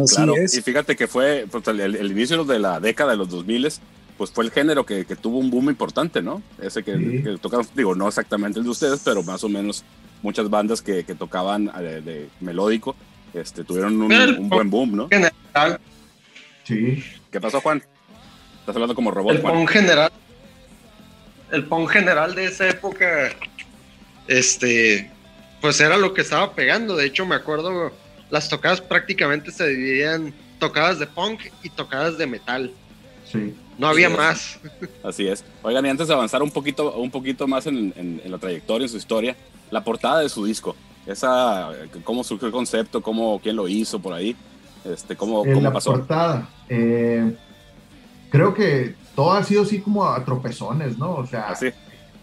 Así 0.00 0.14
Claro, 0.14 0.34
es. 0.36 0.56
y 0.56 0.62
fíjate 0.62 0.94
que 0.94 1.08
fue 1.08 1.46
pues, 1.50 1.66
el, 1.66 1.80
el 1.80 2.10
inicio 2.12 2.44
de 2.44 2.60
la 2.60 2.78
década 2.78 3.10
de 3.10 3.16
los 3.16 3.28
2000 3.28 3.66
pues 4.16 4.30
fue 4.30 4.44
el 4.44 4.50
género 4.52 4.86
que, 4.86 5.04
que 5.04 5.16
tuvo 5.16 5.38
un 5.38 5.50
boom 5.50 5.68
importante, 5.70 6.22
¿no? 6.22 6.42
Ese 6.62 6.84
que, 6.84 6.96
Sí. 6.96 7.22
que 7.24 7.38
tocaron, 7.38 7.66
digo, 7.74 7.96
no 7.96 8.06
exactamente 8.06 8.58
el 8.60 8.64
de 8.64 8.70
ustedes, 8.70 9.00
pero 9.04 9.24
más 9.24 9.42
o 9.42 9.48
menos 9.48 9.84
muchas 10.22 10.48
bandas 10.48 10.80
que, 10.80 11.04
que 11.04 11.14
tocaban 11.16 11.70
eh, 11.80 12.02
de, 12.04 12.28
melódico 12.40 12.94
este, 13.40 13.64
tuvieron 13.64 14.00
un, 14.00 14.48
buen 14.48 14.70
boom, 14.70 14.96
¿no? 14.96 15.08
general, 15.08 15.80
Sí, 16.64 17.02
¿Qué 17.32 17.40
pasó, 17.40 17.60
Juan? 17.60 17.82
Estás 18.60 18.74
hablando 18.76 18.94
como 18.94 19.10
robot, 19.10 19.34
el 19.36 19.40
Juan. 19.40 19.54
punk 19.54 19.70
general, 19.70 20.12
el 21.50 21.64
punk 21.64 21.88
general 21.90 22.34
de 22.34 22.44
esa 22.46 22.68
época, 22.68 23.30
este, 24.26 25.10
pues 25.60 25.80
era 25.80 25.96
lo 25.96 26.12
que 26.14 26.20
estaba 26.20 26.52
pegando. 26.54 26.96
De 26.96 27.06
hecho, 27.06 27.24
me 27.26 27.34
acuerdo, 27.34 27.92
las 28.30 28.48
tocadas 28.48 28.80
prácticamente 28.80 29.50
se 29.50 29.66
dividían 29.68 30.34
tocadas 30.58 30.98
de 30.98 31.06
punk 31.06 31.40
y 31.62 31.70
tocadas 31.70 32.18
de 32.18 32.26
metal. 32.26 32.72
sí. 33.30 33.54
No 33.78 33.86
había 33.86 34.08
Sí, 34.10 34.16
más. 34.16 34.58
Así 35.04 35.28
es. 35.28 35.44
Oigan, 35.62 35.86
y 35.86 35.88
antes 35.88 36.08
de 36.08 36.14
avanzar 36.14 36.42
un 36.42 36.50
poquito, 36.50 36.96
un 36.96 37.12
poquito 37.12 37.46
más 37.46 37.64
en, 37.68 37.94
en- 37.96 38.20
en 38.24 38.30
la 38.32 38.36
trayectoria, 38.38 38.86
en 38.86 38.88
su 38.88 38.96
historia, 38.96 39.36
la 39.70 39.84
portada 39.84 40.18
de 40.18 40.28
su 40.28 40.44
disco, 40.44 40.74
esa, 41.08 41.70
cómo 42.04 42.22
surgió 42.22 42.46
el 42.46 42.52
concepto, 42.52 43.02
cómo, 43.02 43.40
quién 43.42 43.56
lo 43.56 43.66
hizo 43.68 43.98
por 43.98 44.12
ahí, 44.12 44.36
este, 44.84 45.16
cómo, 45.16 45.44
en 45.44 45.54
cómo 45.54 45.64
la 45.64 45.72
pasó. 45.72 45.92
portada. 45.92 46.48
eh, 46.68 47.34
creo 48.30 48.54
que 48.54 48.94
todo 49.14 49.32
ha 49.32 49.42
sido 49.42 49.62
así 49.62 49.80
como 49.80 50.04
a 50.04 50.24
tropezones, 50.24 50.96
¿no? 50.98 51.14
O 51.14 51.26
sea, 51.26 51.48
Así. 51.48 51.68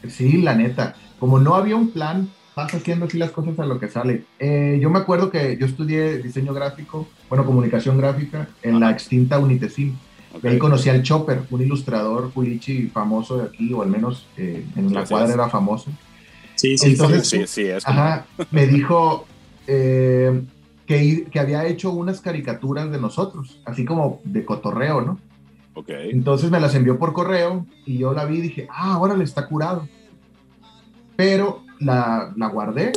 sí, 0.08 0.42
la 0.42 0.56
neta. 0.56 0.96
Como 1.20 1.40
no 1.40 1.56
había 1.56 1.76
un 1.76 1.90
plan, 1.90 2.30
vas 2.56 2.74
haciendo 2.74 3.06
así 3.06 3.18
las 3.18 3.32
cosas 3.32 3.60
a 3.60 3.66
lo 3.66 3.80
que 3.80 3.90
sale. 3.90 4.24
Eh, 4.40 4.78
yo 4.82 4.90
me 4.90 5.00
acuerdo 5.00 5.30
que 5.30 5.58
yo 5.58 5.66
estudié 5.66 6.20
diseño 6.20 6.54
gráfico, 6.54 7.08
bueno, 7.28 7.46
comunicación 7.46 7.98
gráfica 7.98 8.48
en 8.64 8.80
la 8.80 8.92
extinta 8.92 9.40
Unitesim. 9.40 9.96
Ahí 10.44 10.58
conocí 10.58 10.90
al 10.90 11.02
Chopper, 11.02 11.44
un 11.50 11.62
ilustrador 11.62 12.32
culichi 12.32 12.88
famoso 12.88 13.38
de 13.38 13.46
aquí, 13.46 13.74
o 13.74 13.82
al 13.82 13.90
menos 13.90 14.26
eh, 14.38 14.66
en 14.76 14.94
la 14.94 15.06
cuadra 15.06 15.34
era 15.34 15.50
famoso. 15.50 15.90
Sí, 16.56 16.78
sí, 16.78 16.91
Entonces. 16.91 17.28
Sí, 17.28 17.43
sí, 17.47 17.62
es 17.64 17.84
como- 17.86 17.99
Ajá, 17.99 18.26
me 18.51 18.68
dijo 18.68 19.26
eh, 19.68 20.41
que, 20.86 21.26
que 21.32 21.39
había 21.39 21.66
hecho 21.66 21.91
unas 21.91 22.22
caricaturas 22.22 22.91
de 22.91 22.99
nosotros, 22.99 23.60
así 23.66 23.86
como 23.86 24.22
de 24.24 24.45
cotorreo, 24.45 25.01
¿no? 25.01 25.20
Ok. 25.74 25.89
Entonces 25.89 26.51
me 26.51 26.60
las 26.60 26.74
envió 26.76 26.97
por 26.97 27.12
correo 27.14 27.66
y 27.86 27.97
yo 27.97 28.14
la 28.14 28.26
vi 28.26 28.38
y 28.38 28.41
dije, 28.41 28.68
ah, 28.72 28.97
órale, 28.99 29.24
está 29.24 29.47
curado. 29.47 29.88
Pero 31.16 31.64
la, 31.80 32.34
la 32.36 32.47
guardé 32.47 32.93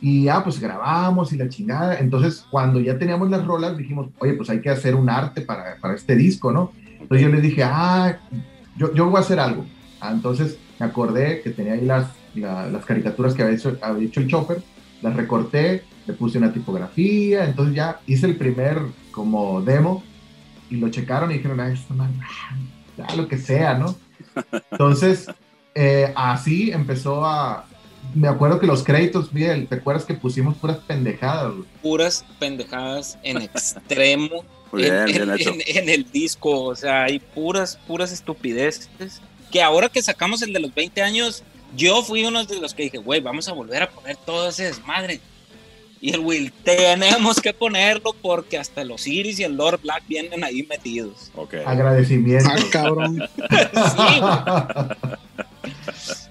y 0.00 0.28
ah, 0.28 0.42
pues 0.42 0.58
grabamos 0.60 1.32
y 1.32 1.36
la 1.36 1.48
chingada. 1.48 1.98
Entonces, 1.98 2.44
cuando 2.50 2.80
ya 2.80 2.98
teníamos 2.98 3.30
las 3.30 3.44
rolas, 3.46 3.76
dijimos, 3.76 4.08
oye, 4.18 4.34
pues 4.34 4.50
hay 4.50 4.60
que 4.60 4.70
hacer 4.70 4.94
un 4.94 5.08
arte 5.08 5.42
para, 5.42 5.76
para 5.80 5.94
este 5.94 6.16
disco, 6.16 6.50
¿no? 6.52 6.72
Entonces 7.00 7.26
yo 7.26 7.32
les 7.32 7.42
dije, 7.42 7.62
ah, 7.64 8.18
yo, 8.76 8.92
yo 8.94 9.06
voy 9.08 9.16
a 9.18 9.20
hacer 9.20 9.38
algo. 9.38 9.64
Ah, 10.00 10.10
entonces 10.12 10.58
me 10.80 10.86
acordé 10.86 11.40
que 11.42 11.50
tenía 11.50 11.74
ahí 11.74 11.84
las, 11.84 12.08
la- 12.34 12.66
las 12.68 12.84
caricaturas 12.84 13.34
que 13.34 13.42
había 13.42 13.54
hecho, 13.56 13.76
había 13.82 14.06
hecho 14.08 14.20
el 14.20 14.28
Chopper, 14.28 14.62
las 15.02 15.14
recorté, 15.16 15.82
le 16.06 16.12
puse 16.14 16.38
una 16.38 16.52
tipografía, 16.52 17.44
entonces 17.44 17.74
ya 17.74 18.00
hice 18.06 18.26
el 18.26 18.36
primer 18.36 18.78
como 19.10 19.60
demo 19.62 20.02
y 20.70 20.76
lo 20.76 20.88
checaron 20.88 21.30
y 21.30 21.34
dijeron, 21.34 21.60
ah, 21.60 21.72
esto 21.72 21.94
man, 21.94 22.18
ya 22.96 23.14
lo 23.16 23.28
que 23.28 23.38
sea, 23.38 23.74
¿no? 23.74 23.94
Entonces, 24.70 25.26
eh, 25.74 26.12
así 26.16 26.70
empezó 26.70 27.24
a... 27.24 27.66
Me 28.14 28.26
acuerdo 28.28 28.58
que 28.58 28.66
los 28.66 28.82
créditos, 28.82 29.32
Miguel, 29.32 29.68
¿te 29.68 29.76
acuerdas 29.76 30.04
que 30.04 30.14
pusimos 30.14 30.56
puras 30.56 30.78
pendejadas? 30.78 31.52
güey? 31.52 31.64
Puras 31.82 32.24
pendejadas 32.38 33.16
en 33.22 33.40
extremo. 33.42 34.44
Muy 34.72 34.82
bien, 34.84 34.94
en, 35.08 35.34
bien 35.36 35.60
en- 35.66 35.76
en 35.76 35.88
el 35.88 36.10
disco, 36.10 36.64
o 36.64 36.74
sea, 36.74 37.04
hay 37.04 37.18
puras, 37.20 37.78
puras 37.86 38.10
estupideces. 38.12 39.20
Que 39.52 39.62
ahora 39.62 39.88
que 39.88 40.02
sacamos 40.02 40.42
el 40.42 40.52
de 40.52 40.60
los 40.60 40.74
20 40.74 41.00
años, 41.02 41.44
yo 41.76 42.02
fui 42.02 42.24
uno 42.24 42.44
de 42.44 42.60
los 42.60 42.74
que 42.74 42.84
dije, 42.84 42.98
güey, 42.98 43.20
vamos 43.20 43.48
a 43.48 43.52
volver 43.52 43.82
a 43.82 43.90
poner 43.90 44.16
todo 44.16 44.48
ese 44.48 44.64
desmadre. 44.64 45.20
Y 46.00 46.12
el 46.12 46.20
Will, 46.20 46.52
tenemos 46.64 47.40
que 47.40 47.54
ponerlo 47.54 48.12
porque 48.20 48.58
hasta 48.58 48.84
los 48.84 49.06
Iris 49.06 49.38
y 49.38 49.44
el 49.44 49.56
Lord 49.56 49.80
Black 49.82 50.02
vienen 50.08 50.42
ahí 50.42 50.64
metidos. 50.64 51.30
Ok. 51.36 51.54
Agradecimiento. 51.64 52.50
Ah, 52.50 52.56
cabrón. 52.72 53.22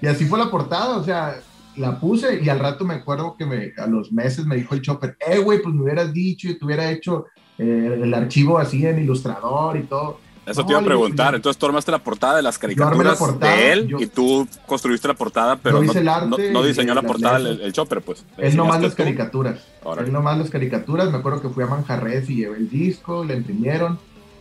y 0.02 0.06
así 0.06 0.26
fue 0.26 0.38
la 0.38 0.50
portada, 0.50 0.98
o 0.98 1.04
sea, 1.04 1.40
la 1.76 1.98
puse 1.98 2.42
y 2.42 2.50
al 2.50 2.58
rato 2.58 2.84
me 2.84 2.94
acuerdo 2.94 3.34
que 3.36 3.46
me, 3.46 3.72
a 3.78 3.86
los 3.86 4.12
meses 4.12 4.44
me 4.44 4.56
dijo 4.56 4.74
el 4.74 4.82
Chopper, 4.82 5.16
eh, 5.26 5.38
güey, 5.38 5.62
pues 5.62 5.74
me 5.74 5.82
hubieras 5.82 6.12
dicho 6.12 6.48
y 6.48 6.58
te 6.58 6.64
hubiera 6.66 6.90
hecho 6.90 7.26
eh, 7.56 7.98
el 8.02 8.12
archivo 8.12 8.58
así 8.58 8.84
en 8.84 8.98
Ilustrador 8.98 9.78
y 9.78 9.84
todo. 9.84 10.20
Eso 10.44 10.62
No, 10.62 10.66
te 10.66 10.72
iba 10.72 10.80
a 10.80 10.84
preguntar. 10.84 11.34
Entonces 11.36 11.58
tú 11.58 11.66
armaste 11.66 11.90
la 11.92 11.98
portada 12.00 12.36
de 12.36 12.42
las 12.42 12.56
armé 12.58 12.74
la 12.74 12.84
caricaturas 12.88 13.18
portada, 13.18 13.54
de 13.56 13.72
él 13.72 13.86
yo- 13.86 13.98
y 14.00 14.06
tú 14.06 14.48
construiste 14.66 15.06
la 15.06 15.14
portada, 15.14 15.56
pero 15.56 15.80
no, 15.82 15.92
no- 16.26 16.36
no 16.52 16.62
diseñó 16.64 16.94
la 16.94 17.02
portada 17.02 17.36
el, 17.36 17.60
el 17.60 17.72
chopper, 17.72 18.02
pues. 18.02 18.24
Él 18.38 18.56
nomás 18.56 18.80
las 18.82 18.92
tú. 18.92 18.98
caricaturas. 19.04 19.60
Órale. 19.84 20.08
Él 20.08 20.12
nomás 20.12 20.38
las 20.38 20.50
caricaturas. 20.50 21.10
Me 21.12 21.18
acuerdo 21.18 21.40
que 21.42 21.48
fui 21.48 21.62
a 21.62 21.68
Manjarres 21.68 22.28
y 22.28 22.36
llevé 22.36 22.56
el 22.56 22.68
disco, 22.68 23.24
le 23.24 23.36
imprimieron. 23.36 23.98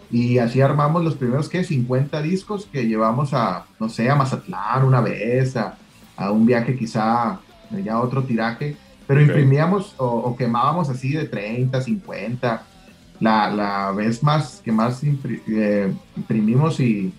Y 0.10 0.40
así 0.40 0.60
armamos 0.60 1.04
los 1.06 1.16
primeros, 1.16 1.48
¿qué? 1.48 1.64
50 1.64 2.22
discos 2.22 2.68
que 2.70 2.86
llevamos 2.86 3.34
a, 3.34 3.66
no 3.80 3.88
sé, 3.88 4.10
a 4.10 4.16
Mazatlán 4.16 4.84
una 4.84 5.00
vez, 5.02 5.56
a, 5.56 5.78
a 6.18 6.32
un 6.32 6.46
viaje 6.46 6.76
quizá, 6.78 7.40
ya 7.84 8.00
otro 8.00 8.24
tiraje. 8.24 8.76
Pero 9.08 9.22
Ok. 9.22 9.28
imprimíamos 9.28 9.94
o, 9.98 10.06
o 10.08 10.36
quemábamos 10.36 10.90
así 10.90 11.14
de 11.14 11.26
30, 11.26 11.80
50. 11.82 12.64
La, 13.22 13.50
la 13.52 13.92
vez 13.92 14.22
más 14.24 14.62
que 14.66 14.72
más 14.74 15.04
impri- 15.04 15.42
eh, 15.48 15.94
imprimimos 16.18 16.80
y, 16.82 17.14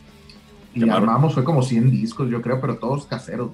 y 0.75 0.89
armamos 0.91 1.33
fue 1.35 1.45
como 1.45 1.63
100 1.63 1.91
discos, 1.91 2.29
yo 2.29 2.43
creo, 2.43 2.61
pero 2.61 2.77
todos 2.77 3.07
caseros. 3.07 3.51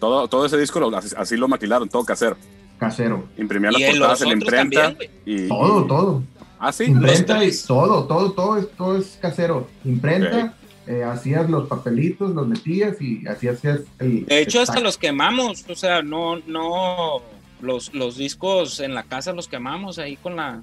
Todo, 0.00 0.26
todo 0.26 0.46
ese 0.46 0.56
disco 0.58 0.80
lo- 0.80 0.96
así, 0.96 1.14
así 1.16 1.36
lo 1.36 1.46
maquilaron, 1.46 1.88
todo 1.88 2.04
casero. 2.04 2.36
Casero. 2.78 3.24
Imprimían 3.36 3.74
las 3.74 3.82
portadas 3.90 4.22
en 4.22 4.28
la 4.28 4.34
imprenta. 4.34 4.82
también, 4.88 5.10
y, 5.26 5.46
Todo, 5.48 5.84
y- 5.84 5.88
todo. 5.88 6.22
Ah, 6.58 6.72
sí. 6.72 6.84
Imprenta 6.84 7.44
y 7.44 7.50
todo, 7.66 8.04
todo, 8.04 8.32
todo 8.32 8.56
es, 8.58 8.70
todo 8.76 8.96
es 8.96 9.18
casero. 9.20 9.66
Imprenta, 9.84 10.54
eh, 10.86 11.04
hacías 11.04 11.48
los 11.50 11.68
papelitos, 11.68 12.34
los 12.34 12.46
metías 12.48 13.00
y 13.00 13.26
así 13.26 13.48
hacías 13.48 13.80
el. 13.98 14.24
De 14.26 14.40
hecho, 14.42 14.58
el 14.58 14.62
hasta 14.64 14.80
los 14.80 14.96
quemamos, 14.98 15.64
o 15.68 15.74
sea, 15.74 16.00
no, 16.02 16.38
no, 16.46 17.20
los, 17.60 17.92
los 17.94 18.16
discos 18.16 18.80
en 18.80 18.94
la 18.94 19.02
casa 19.04 19.32
los 19.34 19.48
quemamos 19.48 19.98
ahí 19.98 20.16
con 20.16 20.36
la, 20.36 20.60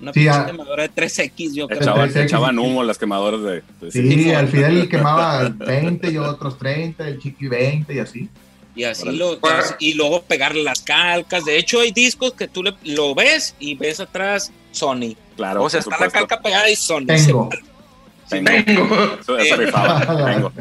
una 0.00 0.12
Sí, 0.12 0.28
ah. 0.28 0.44
quemadora 0.46 0.82
de 0.82 0.90
3X, 0.90 1.54
yo 1.54 1.66
creo. 1.68 1.80
Echaban, 1.80 2.10
3X. 2.10 2.24
echaban 2.24 2.58
humo 2.58 2.82
las 2.84 2.98
quemadoras 2.98 3.42
de. 3.42 3.62
de- 3.80 3.90
Sí, 3.90 4.32
al 4.32 4.48
Fidel 4.48 4.88
quemaba 4.88 5.48
20 5.54 6.10
y 6.10 6.18
otros 6.18 6.58
30, 6.58 7.06
el 7.08 7.18
Chiqui 7.20 7.48
20 7.48 7.94
y 7.94 7.98
así. 7.98 8.28
Y 8.76 8.82
así 8.84 9.08
lo, 9.12 9.38
y 9.78 9.94
luego 9.94 10.22
pegarle 10.22 10.64
las 10.64 10.82
calcas. 10.82 11.44
De 11.44 11.56
hecho, 11.58 11.78
hay 11.80 11.92
discos 11.92 12.32
que 12.32 12.48
tú 12.48 12.62
le, 12.64 12.74
lo 12.82 13.14
ves 13.14 13.54
y 13.60 13.76
ves 13.76 14.00
atrás 14.00 14.50
Sony. 14.72 15.14
Claro, 15.36 15.62
o 15.62 15.70
sea, 15.70 15.78
está 15.78 15.90
la 15.90 15.96
supuesto. 16.06 16.18
calca 16.28 16.42
pegada 16.42 16.68
y 16.68 16.74
Sony. 16.74 17.06
Tengo. 17.06 17.48
Tengo. 18.28 18.50
Tengo. 18.64 19.36
Eso, 19.38 19.56
rifaba. 19.56 20.00
Tengo. 20.34 20.52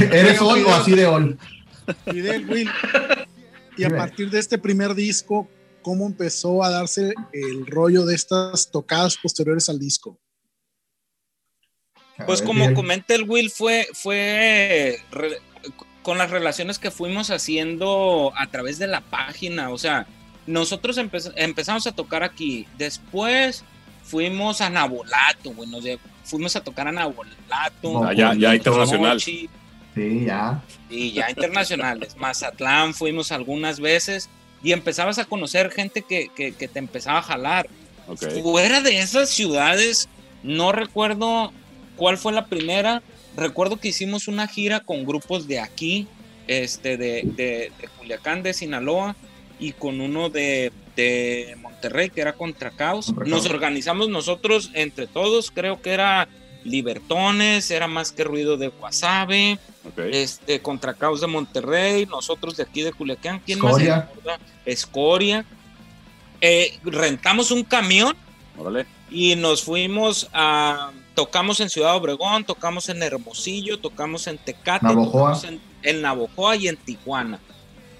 ¿Eres 0.12 0.40
hoy 0.40 0.62
o 0.62 0.74
así 0.74 0.92
de 0.96 1.06
hoy? 1.06 1.36
Fidel, 2.10 2.44
Will. 2.48 2.70
Y 3.76 3.84
a 3.84 3.90
partir 3.90 4.28
de 4.30 4.38
este 4.40 4.58
primer 4.58 4.94
disco, 4.94 5.48
¿cómo 5.82 6.06
empezó 6.06 6.62
a 6.64 6.70
darse 6.70 7.12
el 7.32 7.66
rollo 7.66 8.04
de 8.06 8.14
estas 8.14 8.70
tocadas 8.70 9.16
posteriores 9.16 9.68
al 9.68 9.78
disco? 9.78 10.18
Pues 12.26 12.40
ver, 12.40 12.46
como 12.46 12.60
Fidel. 12.64 12.74
comenta 12.74 13.14
el 13.14 13.28
Will, 13.28 13.50
fue, 13.50 13.88
fue 13.94 14.98
re- 15.10 15.40
con 16.02 16.18
las 16.18 16.30
relaciones 16.30 16.78
que 16.78 16.90
fuimos 16.90 17.30
haciendo 17.30 18.32
a 18.36 18.46
través 18.48 18.78
de 18.78 18.86
la 18.86 19.00
página. 19.00 19.70
O 19.70 19.78
sea, 19.78 20.06
nosotros 20.46 20.98
empe- 20.98 21.32
empezamos 21.36 21.86
a 21.86 21.92
tocar 21.92 22.22
aquí. 22.22 22.66
Después 22.78 23.64
fuimos 24.04 24.60
a 24.60 24.70
Nabolato, 24.70 25.52
güey. 25.52 25.68
nos 25.70 25.84
fuimos 26.24 26.54
a 26.56 26.62
tocar 26.62 26.88
a 26.88 26.92
Nabolato. 26.92 28.04
Ah, 28.04 28.12
ya- 28.12 28.34
ya 28.34 28.54
internacional. 28.54 29.20
Sí, 29.20 29.48
ya. 29.94 30.62
Y 30.88 31.12
ya 31.12 31.28
internacionales. 31.30 32.16
Mazatlán 32.16 32.94
fuimos 32.94 33.30
algunas 33.32 33.78
veces 33.80 34.28
y 34.62 34.72
empezabas 34.72 35.18
a 35.18 35.24
conocer 35.24 35.70
gente 35.70 36.02
que, 36.02 36.28
que- 36.34 36.52
que 36.52 36.68
te 36.68 36.78
empezaba 36.78 37.18
a 37.18 37.22
jalar. 37.22 37.68
Ok. 38.08 38.22
Fuera 38.42 38.80
de 38.80 38.98
esas 38.98 39.30
ciudades, 39.30 40.08
no 40.42 40.72
recuerdo 40.72 41.52
cuál 41.96 42.18
fue 42.18 42.32
la 42.32 42.46
primera. 42.46 43.02
Recuerdo 43.36 43.76
que 43.78 43.88
hicimos 43.88 44.28
una 44.28 44.46
gira 44.48 44.80
con 44.80 45.04
grupos 45.04 45.46
de 45.48 45.60
aquí, 45.60 46.06
este, 46.46 46.96
de, 46.96 47.22
de, 47.24 47.72
de 47.80 47.88
Culiacán, 47.98 48.42
de 48.42 48.52
Sinaloa, 48.52 49.16
y 49.58 49.72
con 49.72 50.00
uno 50.00 50.28
de, 50.28 50.72
de 50.96 51.56
Monterrey, 51.60 52.10
que 52.10 52.20
era 52.20 52.32
Contra 52.34 52.70
Caos. 52.72 53.12
Nos 53.26 53.46
organizamos 53.46 54.08
nosotros 54.08 54.70
entre 54.74 55.06
todos, 55.06 55.50
creo 55.50 55.80
que 55.80 55.90
era 55.92 56.28
Libertones, 56.64 57.70
era 57.70 57.86
más 57.86 58.12
que 58.12 58.24
ruido 58.24 58.56
de 58.56 58.68
Guasave, 58.68 59.58
este, 59.96 60.60
Contra 60.60 60.94
Caos 60.94 61.20
de 61.20 61.26
Monterrey, 61.26 62.06
nosotros 62.06 62.56
de 62.56 62.62
aquí 62.64 62.82
de 62.82 62.92
Culiacán, 62.92 63.40
¿quién 63.44 63.58
más? 63.58 63.72
Escoria. 63.72 63.96
acuerda? 63.96 64.38
Escoria. 64.64 65.44
Eh, 66.40 66.78
rentamos 66.84 67.50
un 67.50 67.62
camión 67.62 68.16
Órale. 68.58 68.86
y 69.10 69.36
nos 69.36 69.62
fuimos 69.62 70.28
a 70.32 70.90
tocamos 71.14 71.60
en 71.60 71.68
Ciudad 71.70 71.94
Obregón, 71.96 72.44
tocamos 72.44 72.88
en 72.88 73.02
Hermosillo, 73.02 73.78
tocamos 73.78 74.26
en 74.26 74.38
Tecate, 74.38 74.86
Navojoa. 74.86 75.32
tocamos 75.34 75.44
en, 75.44 75.60
en 75.82 76.02
Navojoa 76.02 76.56
y 76.56 76.68
en 76.68 76.76
Tijuana. 76.76 77.38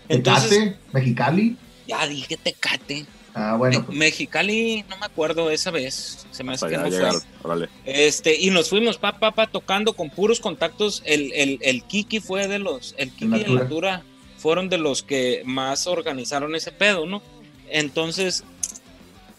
Entonces, 0.09 0.49
Tecate, 0.51 0.79
Mexicali. 0.93 1.57
ya 1.87 2.07
dije 2.07 2.37
Tecate. 2.37 3.07
Ah, 3.35 3.57
bueno, 3.57 3.79
Me- 3.81 3.85
pues, 3.87 3.99
Mexicali, 3.99 4.85
no 4.91 4.97
me 4.99 5.07
acuerdo 5.07 5.51
esa 5.51 5.71
vez, 5.71 6.27
se 6.31 6.45
me 6.45 6.53
hace 6.53 6.69
que 6.69 6.77
no 6.77 6.87
llegaron. 6.89 7.21
fue. 7.21 7.31
Órale. 7.51 7.69
Este, 7.87 8.39
y 8.39 8.51
nos 8.51 8.69
fuimos 8.69 8.99
pa, 8.99 9.19
pa, 9.19 9.31
pa, 9.33 9.47
tocando 9.47 9.95
con 9.95 10.11
puros 10.11 10.39
contactos. 10.41 11.03
El, 11.07 11.33
el, 11.33 11.59
el 11.63 11.83
Kiki 11.85 12.21
fue 12.21 12.47
de 12.49 12.59
los, 12.59 12.95
el 12.99 13.11
Kiki 13.11 13.37
y 13.39 13.43
el 13.45 13.55
Natura 13.55 14.03
fueron 14.37 14.69
de 14.69 14.77
los 14.79 15.03
que 15.03 15.43
más 15.47 15.87
organizaron 15.87 16.55
ese 16.55 16.73
pedo, 16.73 17.07
¿no? 17.07 17.23
Entonces, 17.71 18.45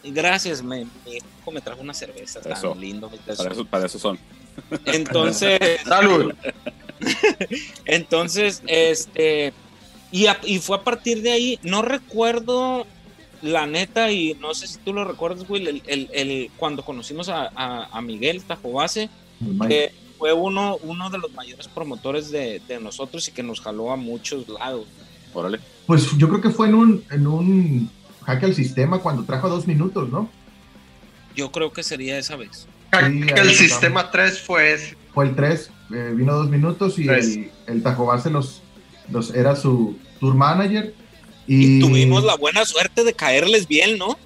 gracias, 0.02 0.62
me, 0.62 0.86
mi 1.06 1.16
hijo 1.16 1.50
me 1.52 1.60
trajo 1.60 1.80
una 1.80 1.94
cerveza 1.94 2.40
tan 2.40 2.52
Eso. 2.52 2.74
lindo. 2.74 3.08
Para 3.36 3.52
eso, 3.52 3.64
para 3.64 3.86
eso 3.86 3.98
son. 4.00 4.18
Entonces, 4.86 5.60
Salud. 5.86 6.34
entonces, 7.84 8.62
este, 8.66 9.52
y, 10.10 10.26
a- 10.26 10.40
y 10.44 10.58
fue 10.58 10.76
a 10.78 10.82
partir 10.82 11.22
de 11.22 11.32
ahí, 11.32 11.58
no 11.62 11.82
recuerdo 11.82 12.86
la 13.44 13.66
neta, 13.66 14.10
y 14.10 14.34
no 14.40 14.54
sé 14.54 14.66
si 14.66 14.78
tú 14.78 14.92
lo 14.92 15.04
recuerdas, 15.04 15.44
Will, 15.48 15.68
el, 15.68 15.82
el- 15.86 16.10
el- 16.12 16.50
cuando 16.56 16.84
conocimos 16.84 17.28
a, 17.28 17.50
a- 17.54 17.88
a 17.92 18.00
Miguel 18.02 18.42
Tajobase, 18.42 19.08
que 19.68 19.92
fue 20.18 20.32
uno, 20.32 20.76
uno 20.82 21.10
de 21.10 21.18
los 21.18 21.32
mayores 21.34 21.68
promotores 21.68 22.30
de, 22.30 22.60
de 22.66 22.80
nosotros 22.80 23.28
y 23.28 23.32
que 23.32 23.42
nos 23.42 23.60
jaló 23.60 23.92
a 23.92 23.96
muchos 23.96 24.48
lados. 24.48 24.86
Órale. 25.32 25.58
Pues 25.86 26.16
yo 26.16 26.28
creo 26.28 26.40
que 26.40 26.50
fue 26.50 26.68
en 26.68 26.74
un, 26.74 27.04
en 27.10 27.26
un 27.26 27.90
jaque 28.24 28.46
al 28.46 28.54
sistema 28.54 28.98
cuando 29.00 29.24
trajo 29.24 29.48
dos 29.48 29.66
minutos, 29.66 30.08
¿no? 30.08 30.30
Yo 31.34 31.50
creo 31.50 31.72
que 31.72 31.82
sería 31.82 32.16
esa 32.18 32.36
vez. 32.36 32.66
Sí, 32.92 33.20
el 33.36 33.50
sistema 33.54 34.10
3 34.10 34.40
fue 34.40 34.72
ese. 34.72 34.96
Fue 35.12 35.26
el 35.26 35.34
3, 35.34 35.70
vino 36.14 36.34
dos 36.34 36.48
minutos 36.48 36.98
y 36.98 37.06
Tres. 37.06 37.36
el, 37.36 37.50
el 37.66 37.82
Tajobase 37.82 38.30
los, 38.30 38.62
los, 39.10 39.34
era 39.34 39.56
su 39.56 39.98
tour 40.20 40.34
manager. 40.34 40.94
Y 41.46 41.76
Y, 41.76 41.80
tuvimos 41.80 42.24
la 42.24 42.36
buena 42.36 42.64
suerte 42.64 43.04
de 43.04 43.12
caerles 43.14 43.68
bien, 43.68 43.98
¿no? 43.98 44.18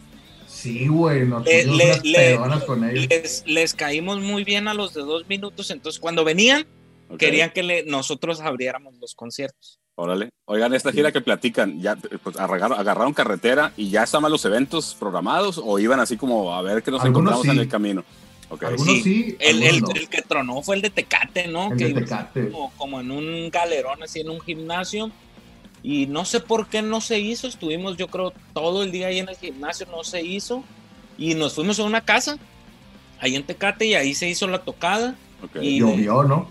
Sí, 0.46 0.88
güey, 0.88 1.24
nos 1.26 1.44
Le- 1.44 1.64
le- 1.66 2.00
le- 2.02 2.38
con 2.66 2.88
ellos. 2.88 3.06
Les, 3.08 3.44
les 3.46 3.74
caímos 3.74 4.20
muy 4.20 4.44
bien 4.44 4.66
a 4.68 4.74
los 4.74 4.94
de 4.94 5.02
dos 5.02 5.28
minutos, 5.28 5.70
entonces 5.70 6.00
cuando 6.00 6.24
venían, 6.24 6.66
ok. 7.10 7.16
querían 7.16 7.50
que 7.50 7.62
le, 7.62 7.84
nosotros 7.84 8.40
abriéramos 8.40 8.94
los 9.00 9.14
conciertos. 9.14 9.78
Órale. 9.94 10.28
Oigan, 10.46 10.72
esta 10.74 10.92
gira 10.92 11.10
que 11.12 11.20
platican, 11.20 11.80
¿ya 11.80 11.96
pues, 11.96 12.36
agarraron, 12.36 12.78
agarraron 12.78 13.12
carretera 13.14 13.72
y 13.76 13.90
ya 13.90 14.04
estaban 14.04 14.30
los 14.30 14.44
eventos 14.44 14.96
programados 14.98 15.60
o 15.62 15.78
iban 15.78 16.00
así 16.00 16.16
como 16.16 16.54
a 16.54 16.62
ver 16.62 16.82
qué 16.82 16.90
nos 16.90 17.02
Algunos 17.02 17.32
encontramos 17.32 17.46
en 17.48 17.52
sí. 17.54 17.58
el 17.60 17.68
camino? 17.68 18.04
Ok. 18.48 18.62
Algunos 18.62 18.94
sí. 18.94 19.02
sí, 19.02 19.36
El, 19.40 19.62
el, 19.62 19.80
no. 19.82 19.88
el 19.94 20.08
que 20.08 20.22
tronó 20.22 20.62
fue 20.62 20.76
el 20.76 20.82
de 20.82 20.90
Tecate, 20.90 21.48
¿no? 21.48 21.72
El 21.72 21.78
que 21.78 21.84
de 21.88 21.94
Tecate. 21.94 22.48
Como, 22.50 22.72
como 22.76 23.00
en 23.00 23.10
un 23.10 23.50
galerón, 23.50 24.02
así 24.02 24.20
en 24.20 24.30
un 24.30 24.40
gimnasio. 24.40 25.10
Y 25.82 26.06
no 26.06 26.24
sé 26.24 26.40
por 26.40 26.68
qué 26.68 26.82
no 26.82 27.00
se 27.00 27.18
hizo. 27.20 27.46
Estuvimos, 27.46 27.96
yo 27.96 28.08
creo, 28.08 28.32
todo 28.52 28.82
el 28.82 28.90
día 28.92 29.06
ahí 29.08 29.18
en 29.18 29.28
el 29.28 29.36
gimnasio, 29.36 29.86
no 29.90 30.02
se 30.04 30.22
hizo. 30.22 30.64
Y 31.16 31.34
nos 31.34 31.54
fuimos 31.54 31.78
a 31.80 31.84
una 31.84 32.00
casa, 32.00 32.36
ahí 33.20 33.34
en 33.36 33.42
Tecate, 33.44 33.86
y 33.86 33.94
ahí 33.94 34.14
se 34.14 34.28
hizo 34.28 34.46
la 34.48 34.58
tocada. 34.60 35.14
ok. 35.42 35.62
y- 35.62 35.78
Llovió, 35.78 36.22
¿no? 36.24 36.50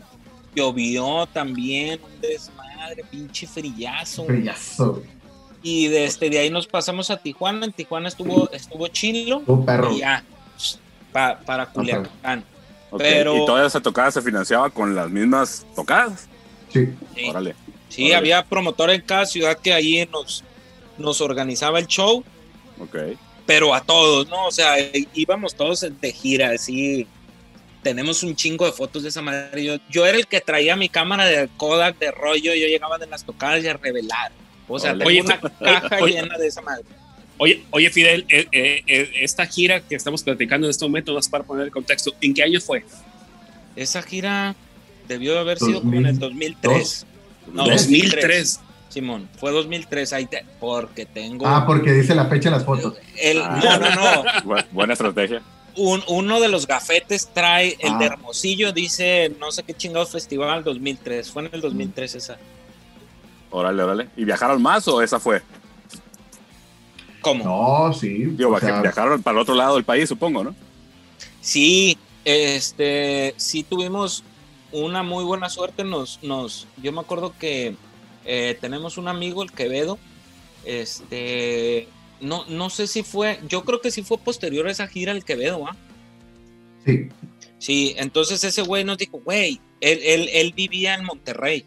Llovió 0.55 1.27
también, 1.27 1.99
un 2.03 2.21
desmadre, 2.21 3.03
pinche 3.09 3.45
frillazo. 3.47 4.25
Brillazo. 4.25 5.03
Y 5.61 5.87
desde 5.87 6.29
de 6.29 6.39
ahí 6.39 6.49
nos 6.49 6.65
pasamos 6.67 7.09
a 7.11 7.17
Tijuana. 7.17 7.65
En 7.65 7.73
Tijuana 7.73 8.07
estuvo, 8.07 8.49
estuvo 8.51 8.87
chilo. 8.87 9.43
Un 9.45 9.65
perro. 9.65 9.91
Y 9.91 9.99
ya, 9.99 10.23
pa- 11.11 11.39
para 11.45 11.65
Culiacán. 11.67 12.43
Ok, 12.89 12.99
pero- 12.99 13.35
Y 13.43 13.45
toda 13.45 13.67
esa 13.67 13.81
tocada 13.81 14.09
se 14.11 14.21
financiaba 14.21 14.69
con 14.69 14.95
las 14.95 15.09
mismas 15.09 15.65
tocadas. 15.75 16.27
Sí. 16.71 16.89
Sí. 17.15 17.25
Órale. 17.29 17.55
Sí, 17.89 18.11
había 18.13 18.43
promotor 18.43 18.91
en 18.91 19.01
cada 19.01 19.25
ciudad 19.25 19.57
que 19.57 19.73
ahí 19.73 20.07
nos, 20.11 20.43
nos 20.97 21.21
organizaba 21.21 21.79
el 21.79 21.87
show, 21.87 22.23
Ok. 22.79 22.95
pero 23.45 23.73
a 23.73 23.81
todos, 23.81 24.27
¿no? 24.27 24.47
O 24.47 24.51
sea, 24.51 24.75
íbamos 25.13 25.55
todos 25.55 25.85
de 25.99 26.11
gira, 26.11 26.51
así. 26.51 27.07
Tenemos 27.83 28.23
un 28.23 28.35
chingo 28.35 28.65
de 28.65 28.73
fotos 28.73 29.03
de 29.03 29.09
esa 29.09 29.21
madre. 29.21 29.63
Yo, 29.63 29.75
yo 29.89 30.05
era 30.05 30.17
el 30.17 30.27
que 30.27 30.41
traía 30.41 30.75
mi 30.75 30.89
cámara 30.89 31.25
de 31.25 31.47
Kodak 31.55 31.97
de 31.99 32.11
rollo, 32.11 32.53
yo 32.53 32.67
llegaba 32.67 32.97
de 32.97 33.07
las 33.07 33.23
tocadas 33.23 33.63
y 33.63 33.67
a 33.67 33.73
revelar. 33.73 34.31
O 34.67 34.77
sea, 34.77 34.91
tengo 34.91 35.05
Oye, 35.07 35.21
una 35.21 35.39
caja 35.39 35.97
oye. 36.01 36.13
llena 36.15 36.37
de 36.37 36.47
esa 36.47 36.61
madre. 36.61 36.83
Oye, 37.37 37.63
oye 37.69 37.89
Fidel, 37.89 38.25
eh, 38.29 38.47
eh, 38.51 38.81
eh, 38.87 39.11
esta 39.21 39.45
gira 39.45 39.79
que 39.79 39.95
estamos 39.95 40.23
platicando 40.23 40.67
en 40.67 40.71
este 40.71 40.83
momento, 40.83 41.13
más 41.13 41.29
para 41.29 41.43
poner 41.43 41.65
el 41.65 41.71
contexto, 41.71 42.13
¿en 42.19 42.33
qué 42.33 42.43
año 42.43 42.59
fue? 42.59 42.83
Esa 43.75 44.01
gira 44.01 44.55
debió 45.07 45.33
de 45.33 45.39
haber 45.39 45.59
sido 45.59 45.79
como 45.81 45.93
en 45.95 46.07
el 46.07 46.19
2003. 46.19 47.05
No, 47.53 47.65
2003. 47.65 48.59
Simón, 48.89 49.27
fue 49.37 49.51
2003, 49.51 50.13
ahí 50.13 50.25
te- 50.27 50.45
porque 50.59 51.05
tengo... 51.05 51.45
Ah, 51.45 51.65
porque 51.65 51.91
dice 51.91 52.15
la 52.15 52.25
fecha 52.27 52.49
en 52.49 52.53
las 52.55 52.63
fotos. 52.65 52.95
el, 53.17 53.41
Ah. 53.41 53.59
no, 53.63 53.77
no, 53.79 53.95
no. 53.95 54.23
Bu- 54.43 54.65
buena 54.71 54.93
estrategia. 54.93 55.41
un- 55.75 56.03
uno 56.07 56.39
de 56.39 56.47
los 56.47 56.65
gafetes 56.65 57.29
trae 57.33 57.77
el 57.79 57.93
Ah. 57.93 57.97
de 57.99 58.05
Hermosillo, 58.07 58.71
dice 58.71 59.31
no 59.39 59.51
sé 59.51 59.61
qué 59.63 59.73
chingados 59.75 60.11
festival 60.11 60.63
2003. 60.63 61.29
Fue 61.29 61.43
en 61.45 61.49
el 61.53 61.61
2003 61.61 62.15
esa. 62.15 62.37
Órale, 63.51 63.83
órale. 63.83 64.07
¿Y 64.17 64.25
viajaron 64.25 64.61
más 64.61 64.87
o 64.87 65.01
esa 65.01 65.19
fue? 65.19 65.41
¿Cómo? 67.21 67.43
No, 67.43 67.93
sí. 67.93 68.09
Digo, 68.31 68.51
o 68.55 68.59
sea, 68.59 68.81
viajaron 68.81 69.21
para 69.21 69.35
el 69.37 69.41
otro 69.41 69.55
lado 69.55 69.75
del 69.75 69.83
país, 69.83 70.07
supongo, 70.07 70.43
¿no? 70.43 70.55
Sí, 71.41 71.97
este, 72.25 73.33
sí 73.37 73.63
tuvimos 73.63 74.23
una 74.71 75.03
muy 75.03 75.23
buena 75.23 75.49
suerte. 75.49 75.83
Nos, 75.83 76.21
nos, 76.23 76.67
yo 76.81 76.91
me 76.91 77.01
acuerdo 77.01 77.33
que 77.37 77.75
eh, 78.25 78.57
tenemos 78.59 78.97
un 78.97 79.07
amigo, 79.07 79.43
el 79.43 79.51
Quevedo. 79.51 79.97
Este, 80.65 81.87
no, 82.19 82.45
no 82.47 82.69
sé 82.69 82.87
si 82.87 83.03
fue, 83.03 83.39
yo 83.47 83.63
creo 83.63 83.81
que 83.81 83.91
sí 83.91 84.03
fue 84.03 84.17
posterior 84.17 84.67
a 84.67 84.71
esa 84.71 84.87
gira 84.87 85.11
el 85.11 85.23
Quevedo, 85.23 85.67
¿ah? 85.67 85.75
sí. 86.85 87.09
Sí, 87.59 87.95
entonces 87.97 88.43
ese 88.43 88.61
güey 88.61 88.83
nos 88.83 88.99
dijo, 88.99 89.19
güey, 89.19 89.59
él, 89.81 89.99
él, 90.03 90.29
él 90.31 90.53
vivía 90.53 90.93
en 90.93 91.05
Monterrey. 91.05 91.65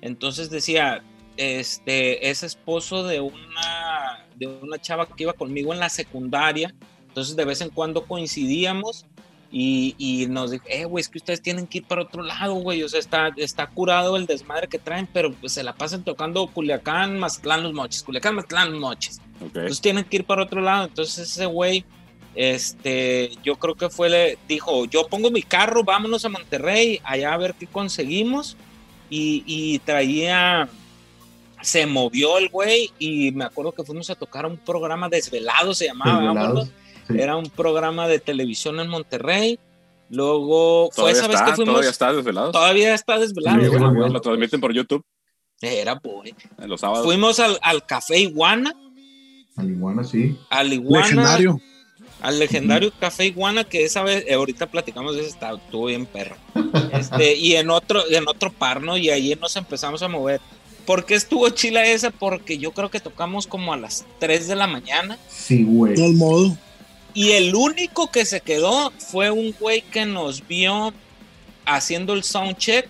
Entonces 0.00 0.50
decía, 0.50 1.02
este, 1.36 2.28
es 2.28 2.42
esposo 2.42 3.04
de 3.04 3.20
una, 3.20 4.26
de 4.36 4.46
una 4.46 4.78
chava 4.80 5.06
que 5.06 5.22
iba 5.22 5.32
conmigo 5.32 5.72
en 5.72 5.80
la 5.80 5.88
secundaria. 5.88 6.74
Entonces 7.06 7.36
de 7.36 7.44
vez 7.44 7.60
en 7.60 7.70
cuando 7.70 8.04
coincidíamos 8.04 9.06
y, 9.50 9.94
y 9.96 10.26
nos 10.26 10.50
dijo, 10.50 10.64
eh, 10.68 10.84
güey, 10.84 11.00
es 11.00 11.08
que 11.08 11.18
ustedes 11.18 11.40
tienen 11.40 11.66
que 11.66 11.78
ir 11.78 11.84
para 11.84 12.02
otro 12.02 12.22
lado, 12.22 12.54
güey. 12.54 12.82
O 12.82 12.88
sea, 12.88 13.00
está, 13.00 13.30
está 13.36 13.66
curado 13.66 14.16
el 14.16 14.26
desmadre 14.26 14.68
que 14.68 14.78
traen, 14.78 15.08
pero 15.10 15.32
pues 15.32 15.52
se 15.52 15.62
la 15.62 15.74
pasan 15.74 16.04
tocando 16.04 16.46
Culiacán, 16.48 17.18
Mazatlán, 17.18 17.62
Los 17.62 17.72
Moches, 17.72 18.02
Culiacán, 18.02 18.34
Mazatlán, 18.34 18.72
Los 18.72 18.80
Moches. 18.80 19.20
Ok. 19.40 19.46
Entonces 19.46 19.80
tienen 19.80 20.04
que 20.04 20.16
ir 20.16 20.24
para 20.24 20.42
otro 20.42 20.60
lado. 20.60 20.84
Entonces 20.84 21.30
ese 21.30 21.46
güey, 21.46 21.84
este, 22.34 23.30
yo 23.42 23.56
creo 23.56 23.74
que 23.74 23.88
fue, 23.88 24.10
le 24.10 24.38
dijo, 24.46 24.84
yo 24.84 25.08
pongo 25.08 25.30
mi 25.30 25.42
carro, 25.42 25.82
vámonos 25.82 26.24
a 26.26 26.28
Monterrey, 26.28 27.00
allá 27.02 27.32
a 27.32 27.38
ver 27.38 27.54
qué 27.54 27.66
conseguimos. 27.66 28.56
Y, 29.08 29.42
y 29.46 29.78
traía, 29.78 30.68
se 31.62 31.86
movió 31.86 32.36
el 32.36 32.50
güey 32.50 32.90
y 32.98 33.32
me 33.32 33.46
acuerdo 33.46 33.72
que 33.72 33.82
fuimos 33.82 34.10
a 34.10 34.14
tocar 34.14 34.44
un 34.44 34.58
programa 34.58 35.08
desvelado, 35.08 35.72
se 35.72 35.86
llamaba, 35.86 36.20
Desvelados, 36.20 36.34
vámonos. 36.34 36.70
Sí. 37.08 37.14
Era 37.18 37.36
un 37.36 37.48
programa 37.50 38.06
de 38.08 38.18
televisión 38.20 38.78
en 38.80 38.88
Monterrey. 38.88 39.58
Luego 40.10 40.90
fue 40.92 41.10
esa 41.10 41.28
vez 41.28 41.40
que 41.42 41.52
fuimos. 41.52 41.72
todavía 41.74 41.90
está 41.90 42.12
desvelado. 42.12 42.52
Todavía 42.52 42.94
está 42.94 43.18
desvelado. 43.18 43.60
Sí, 43.62 43.68
volvió. 43.76 44.08
Lo 44.08 44.20
transmiten 44.20 44.60
por 44.60 44.72
YouTube 44.72 45.04
Era, 45.60 45.96
boy. 45.96 46.34
en 46.58 46.68
los 46.68 46.80
sábados. 46.80 47.04
Fuimos 47.04 47.38
al, 47.40 47.58
al 47.62 47.84
Café 47.84 48.18
Iguana, 48.20 48.72
Al 49.56 49.70
iguana, 49.70 50.04
sí. 50.04 50.38
al 50.50 50.72
Iguana, 50.72 51.04
Legendario. 51.08 51.60
al 52.22 52.38
legendario 52.38 52.92
Café 52.98 53.26
Iguana, 53.26 53.64
que 53.64 53.84
esa 53.84 54.02
vez, 54.02 54.24
eh, 54.26 54.34
ahorita 54.34 54.66
platicamos 54.70 55.14
de 55.14 55.20
ese, 55.22 55.30
está, 55.30 55.52
estuvo 55.52 55.86
bien 55.86 56.06
perro. 56.06 56.36
Este, 56.92 57.34
y 57.34 57.54
en 57.56 57.68
otro, 57.70 58.02
en 58.10 58.26
otro 58.28 58.50
par, 58.50 58.80
¿no? 58.82 58.96
Y 58.96 59.10
ahí 59.10 59.36
nos 59.40 59.56
empezamos 59.56 60.02
a 60.02 60.08
mover. 60.08 60.40
¿Por 60.86 61.04
qué 61.04 61.16
estuvo 61.16 61.48
chila 61.50 61.84
esa? 61.86 62.10
Porque 62.10 62.56
yo 62.56 62.72
creo 62.72 62.90
que 62.90 62.98
tocamos 62.98 63.46
como 63.46 63.74
a 63.74 63.76
las 63.76 64.06
3 64.20 64.48
de 64.48 64.56
la 64.56 64.66
mañana. 64.66 65.18
Sí, 65.28 65.64
güey. 65.64 65.94
De 65.94 66.12
modo. 66.14 66.56
Y 67.14 67.32
el 67.32 67.54
único 67.54 68.10
que 68.10 68.24
se 68.24 68.40
quedó 68.40 68.92
fue 68.98 69.30
un 69.30 69.54
güey 69.58 69.82
que 69.82 70.06
nos 70.06 70.46
vio 70.46 70.92
haciendo 71.64 72.14
el 72.14 72.22
sound 72.22 72.56
check 72.56 72.88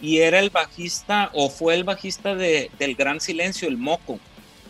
y 0.00 0.18
era 0.18 0.38
el 0.38 0.50
bajista 0.50 1.30
o 1.32 1.48
fue 1.48 1.74
el 1.74 1.84
bajista 1.84 2.34
de, 2.34 2.70
del 2.78 2.94
Gran 2.94 3.20
Silencio, 3.20 3.68
el 3.68 3.76
Moco. 3.76 4.18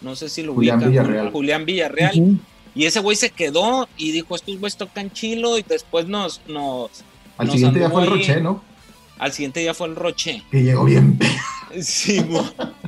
No 0.02 0.14
sé 0.16 0.28
si 0.28 0.42
lo 0.42 0.54
Julián 0.54 0.76
ubican. 0.78 0.90
Villarreal. 0.90 1.30
Julián 1.30 1.66
Villarreal. 1.66 2.38
Y 2.74 2.84
ese 2.84 3.00
güey 3.00 3.16
se 3.16 3.30
quedó 3.30 3.88
y 3.96 4.12
dijo, 4.12 4.36
estos 4.36 4.58
güeyes 4.58 4.76
tocan 4.76 5.10
chilo 5.10 5.58
y 5.58 5.62
después 5.62 6.06
nos... 6.06 6.42
nos 6.46 6.90
Al 7.38 7.46
nos 7.46 7.54
siguiente 7.54 7.78
día 7.78 7.90
fue 7.90 8.02
el 8.02 8.10
Roche, 8.10 8.40
¿no? 8.40 8.62
Al 9.18 9.32
siguiente 9.32 9.60
día 9.60 9.72
fue 9.72 9.88
el 9.88 9.96
Roche. 9.96 10.42
Que 10.50 10.62
llegó 10.62 10.84
bien. 10.84 11.18
Sí, 11.82 12.24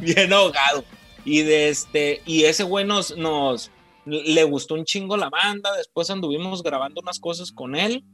bien 0.00 0.32
ahogado. 0.32 0.84
Y 1.24 1.42
de 1.42 1.68
este, 1.68 2.22
y 2.24 2.44
ese 2.44 2.62
güey 2.62 2.86
nos, 2.86 3.14
nos 3.18 3.70
le 4.08 4.44
gustó 4.44 4.74
un 4.74 4.84
chingo 4.84 5.16
la 5.16 5.28
banda. 5.30 5.74
Después 5.76 6.10
anduvimos 6.10 6.62
grabando 6.62 7.00
unas 7.00 7.18
cosas 7.20 7.52
con 7.52 7.76
él. 7.76 8.04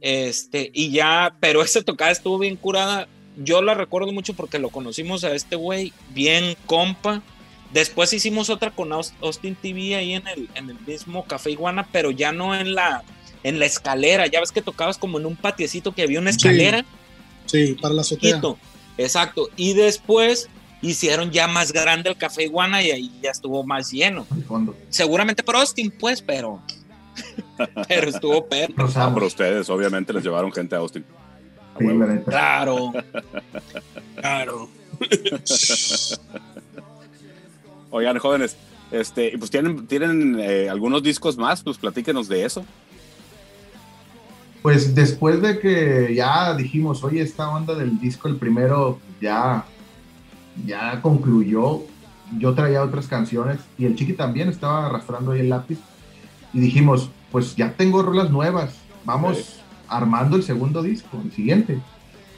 Este, 0.00 0.70
y 0.74 0.90
ya, 0.90 1.36
pero 1.40 1.62
esa 1.62 1.82
tocada 1.82 2.10
estuvo 2.10 2.38
bien 2.38 2.56
curada. 2.56 3.08
Yo 3.36 3.62
la 3.62 3.74
recuerdo 3.74 4.12
mucho 4.12 4.34
porque 4.34 4.58
lo 4.58 4.68
conocimos 4.68 5.24
a 5.24 5.34
este 5.34 5.56
güey, 5.56 5.92
bien 6.10 6.56
compa. 6.66 7.22
Después 7.72 8.12
hicimos 8.12 8.50
otra 8.50 8.70
con 8.70 8.90
Aus- 8.92 9.14
Austin 9.20 9.56
TV 9.56 9.96
ahí 9.96 10.12
en 10.12 10.26
el, 10.28 10.48
en 10.54 10.70
el 10.70 10.78
mismo 10.86 11.24
Café 11.24 11.50
Iguana, 11.50 11.88
pero 11.90 12.10
ya 12.12 12.30
no 12.30 12.54
en 12.54 12.74
la, 12.74 13.02
en 13.42 13.58
la 13.58 13.66
escalera. 13.66 14.26
Ya 14.28 14.40
ves 14.40 14.52
que 14.52 14.62
tocabas 14.62 14.98
como 14.98 15.18
en 15.18 15.26
un 15.26 15.34
patiecito 15.36 15.92
que 15.92 16.02
había 16.02 16.20
una 16.20 16.30
escalera. 16.30 16.84
Sí, 17.46 17.76
para 17.80 17.94
la 17.94 18.02
azotea. 18.02 18.36
Exacto. 18.96 19.48
Y 19.56 19.72
después 19.72 20.48
hicieron 20.84 21.30
ya 21.30 21.48
más 21.48 21.72
grande 21.72 22.10
el 22.10 22.16
Café 22.16 22.44
Iguana 22.44 22.82
y 22.82 22.90
ahí 22.90 23.20
ya 23.22 23.30
estuvo 23.30 23.64
más 23.64 23.90
lleno. 23.90 24.26
Fondo. 24.46 24.76
Seguramente 24.88 25.42
por 25.42 25.56
Austin, 25.56 25.92
pues, 25.98 26.20
pero. 26.22 26.60
pero 27.88 28.10
estuvo 28.10 28.46
perro. 28.46 28.74
Ah, 28.76 28.82
Rosamos. 28.82 29.14
pero 29.14 29.26
ustedes 29.26 29.70
obviamente 29.70 30.12
les 30.12 30.22
llevaron 30.22 30.52
gente 30.52 30.74
a 30.74 30.78
Austin. 30.78 31.04
Sí. 31.78 31.86
Claro. 32.26 32.92
Claro. 34.16 34.68
Oigan, 37.90 38.18
jóvenes, 38.18 38.56
este, 38.90 39.28
y 39.28 39.36
pues 39.36 39.50
tienen, 39.50 39.86
tienen 39.86 40.38
eh, 40.38 40.68
algunos 40.68 41.02
discos 41.02 41.36
más, 41.36 41.62
pues 41.62 41.78
platíquenos 41.78 42.28
de 42.28 42.44
eso. 42.44 42.64
Pues 44.62 44.94
después 44.94 45.42
de 45.42 45.58
que 45.58 46.14
ya 46.14 46.54
dijimos, 46.54 47.04
oye, 47.04 47.20
esta 47.20 47.48
onda 47.50 47.74
del 47.74 48.00
disco, 48.00 48.28
el 48.28 48.36
primero, 48.36 48.98
ya, 49.20 49.64
ya 50.66 51.00
concluyó. 51.02 51.82
Yo 52.38 52.54
traía 52.54 52.82
otras 52.82 53.06
canciones 53.06 53.58
y 53.78 53.84
el 53.84 53.96
chiqui 53.96 54.14
también 54.14 54.48
estaba 54.48 54.86
arrastrando 54.86 55.32
ahí 55.32 55.40
el 55.40 55.50
lápiz. 55.50 55.78
Y 56.52 56.60
dijimos, 56.60 57.10
pues 57.30 57.56
ya 57.56 57.72
tengo 57.72 58.02
rolas 58.02 58.30
nuevas, 58.30 58.76
vamos 59.04 59.60
armando 59.88 60.36
el 60.36 60.42
segundo 60.42 60.82
disco, 60.82 61.20
el 61.22 61.32
siguiente. 61.32 61.78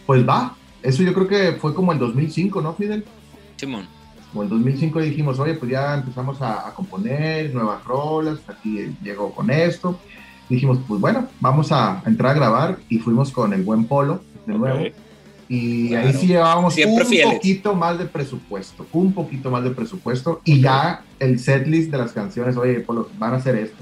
Pues 0.07 0.27
va, 0.27 0.57
eso 0.83 1.03
yo 1.03 1.13
creo 1.15 1.29
que 1.29 1.53
fue 1.53 1.75
como 1.75 1.93
el 1.93 1.99
2005, 1.99 2.61
¿no, 2.61 2.75
Fidel? 2.75 3.05
Simón. 3.57 3.87
Como 4.33 4.43
el 4.43 4.49
2005 4.49 5.01
dijimos, 5.01 5.39
oye, 5.39 5.55
pues 5.55 5.71
ya 5.71 5.95
empezamos 5.95 6.41
a, 6.43 6.69
a 6.69 6.75
componer 6.75 7.55
nuevas 7.55 7.85
rolas, 7.85 8.39
aquí 8.49 8.95
llegó 9.03 9.33
con 9.33 9.51
esto. 9.51 9.99
Dijimos, 10.49 10.79
pues 10.87 11.01
bueno, 11.01 11.29
vamos 11.41 11.73
a 11.73 12.03
entrar 12.07 12.33
a 12.33 12.35
grabar 12.35 12.79
y 12.89 12.99
fuimos 12.99 13.33
con 13.33 13.53
el 13.53 13.63
buen 13.63 13.85
Polo 13.85 14.21
de 14.47 14.55
nuevo. 14.55 14.85
Y 15.49 15.89
Claro. 15.91 16.09
ahí 16.09 16.15
sí 16.15 16.27
llevábamos 16.27 16.75
Siempre 16.75 17.05
un 17.05 17.09
fieles. 17.11 17.35
poquito 17.35 17.75
más 17.75 17.99
de 17.99 18.07
presupuesto, 18.07 18.87
un 18.93 19.13
poquito 19.13 19.51
más 19.51 19.63
de 19.63 19.71
presupuesto 19.71 20.41
y 20.45 20.61
ya 20.61 21.03
el 21.21 21.39
setlist 21.39 21.91
de 21.93 21.99
las 21.99 22.13
canciones, 22.13 22.57
oye, 22.57 22.81
Polo, 22.81 23.09
van 23.19 23.35
a 23.35 23.37
hacer 23.37 23.55
esto. 23.57 23.77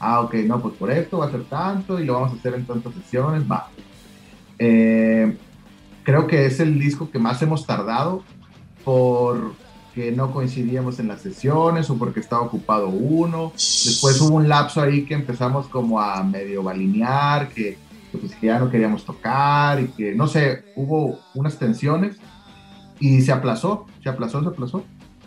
Ah, 0.00 0.20
ok, 0.20 0.34
no, 0.46 0.60
pues 0.60 0.74
por 0.74 0.90
esto 0.90 1.18
va 1.18 1.26
a 1.26 1.30
ser 1.30 1.44
tanto 1.44 1.98
y 2.00 2.04
lo 2.04 2.14
vamos 2.14 2.32
a 2.32 2.36
hacer 2.36 2.54
en 2.54 2.64
tantas 2.66 2.92
sesiones, 2.94 3.42
va. 3.50 3.68
Eh, 4.58 5.36
creo 6.04 6.26
que 6.26 6.46
es 6.46 6.60
el 6.60 6.78
disco 6.78 7.10
que 7.10 7.18
más 7.18 7.40
hemos 7.42 7.66
tardado 7.66 8.22
porque 8.84 10.12
no 10.14 10.30
coincidíamos 10.32 10.98
en 11.00 11.08
las 11.08 11.20
sesiones 11.22 11.88
o 11.90 11.96
porque 11.98 12.20
estaba 12.20 12.42
ocupado 12.42 12.88
uno. 12.88 13.52
Después 13.54 14.20
hubo 14.20 14.36
un 14.36 14.48
lapso 14.48 14.80
ahí 14.80 15.04
que 15.04 15.14
empezamos 15.14 15.66
como 15.68 16.00
a 16.00 16.22
medio 16.22 16.62
balinear, 16.62 17.48
que, 17.48 17.78
pues, 18.18 18.34
que 18.34 18.46
ya 18.46 18.58
no 18.58 18.70
queríamos 18.70 19.04
tocar 19.04 19.80
y 19.80 19.88
que, 19.88 20.14
no 20.14 20.26
sé, 20.28 20.64
hubo 20.76 21.18
unas 21.34 21.58
tensiones 21.58 22.16
y 23.00 23.20
se 23.22 23.32
aplazó, 23.32 23.86
se 24.02 24.08
aplazó, 24.08 24.42
se 24.42 24.48
aplazó, 24.48 24.84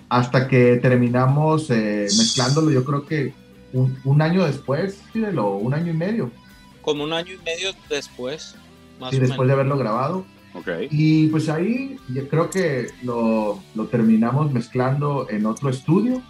hasta 0.10 0.48
que 0.48 0.78
terminamos 0.78 1.70
eh, 1.70 2.08
mezclándolo, 2.18 2.72
yo 2.72 2.84
creo 2.86 3.06
que 3.06 3.34
un, 3.74 3.98
un 4.06 4.22
año 4.22 4.46
después, 4.46 5.02
Fidel, 5.12 5.38
o 5.40 5.58
un 5.58 5.74
año 5.74 5.92
y 5.92 5.98
medio, 5.98 6.32
Como 6.82 7.04
un 7.04 7.14
año 7.14 7.34
y 7.34 7.44
medio 7.44 7.72
después. 7.90 8.56
Más 9.00 9.12
sí, 9.12 9.18
o 9.18 9.20
después 9.20 9.48
de 9.48 9.54
menos. 9.54 9.54
haberlo 9.54 9.78
grabado. 9.78 10.26
Ok. 10.54 10.70
Y 10.90 11.28
pues 11.28 11.50
ahí 11.50 11.98
yo 12.10 12.28
creo 12.30 12.50
que 12.50 12.88
lo, 13.04 13.62
lo 13.76 13.86
terminamos 13.88 14.52
mezclando 14.52 15.28
en 15.30 15.46
otro 15.46 15.70
estudio. 15.70 16.22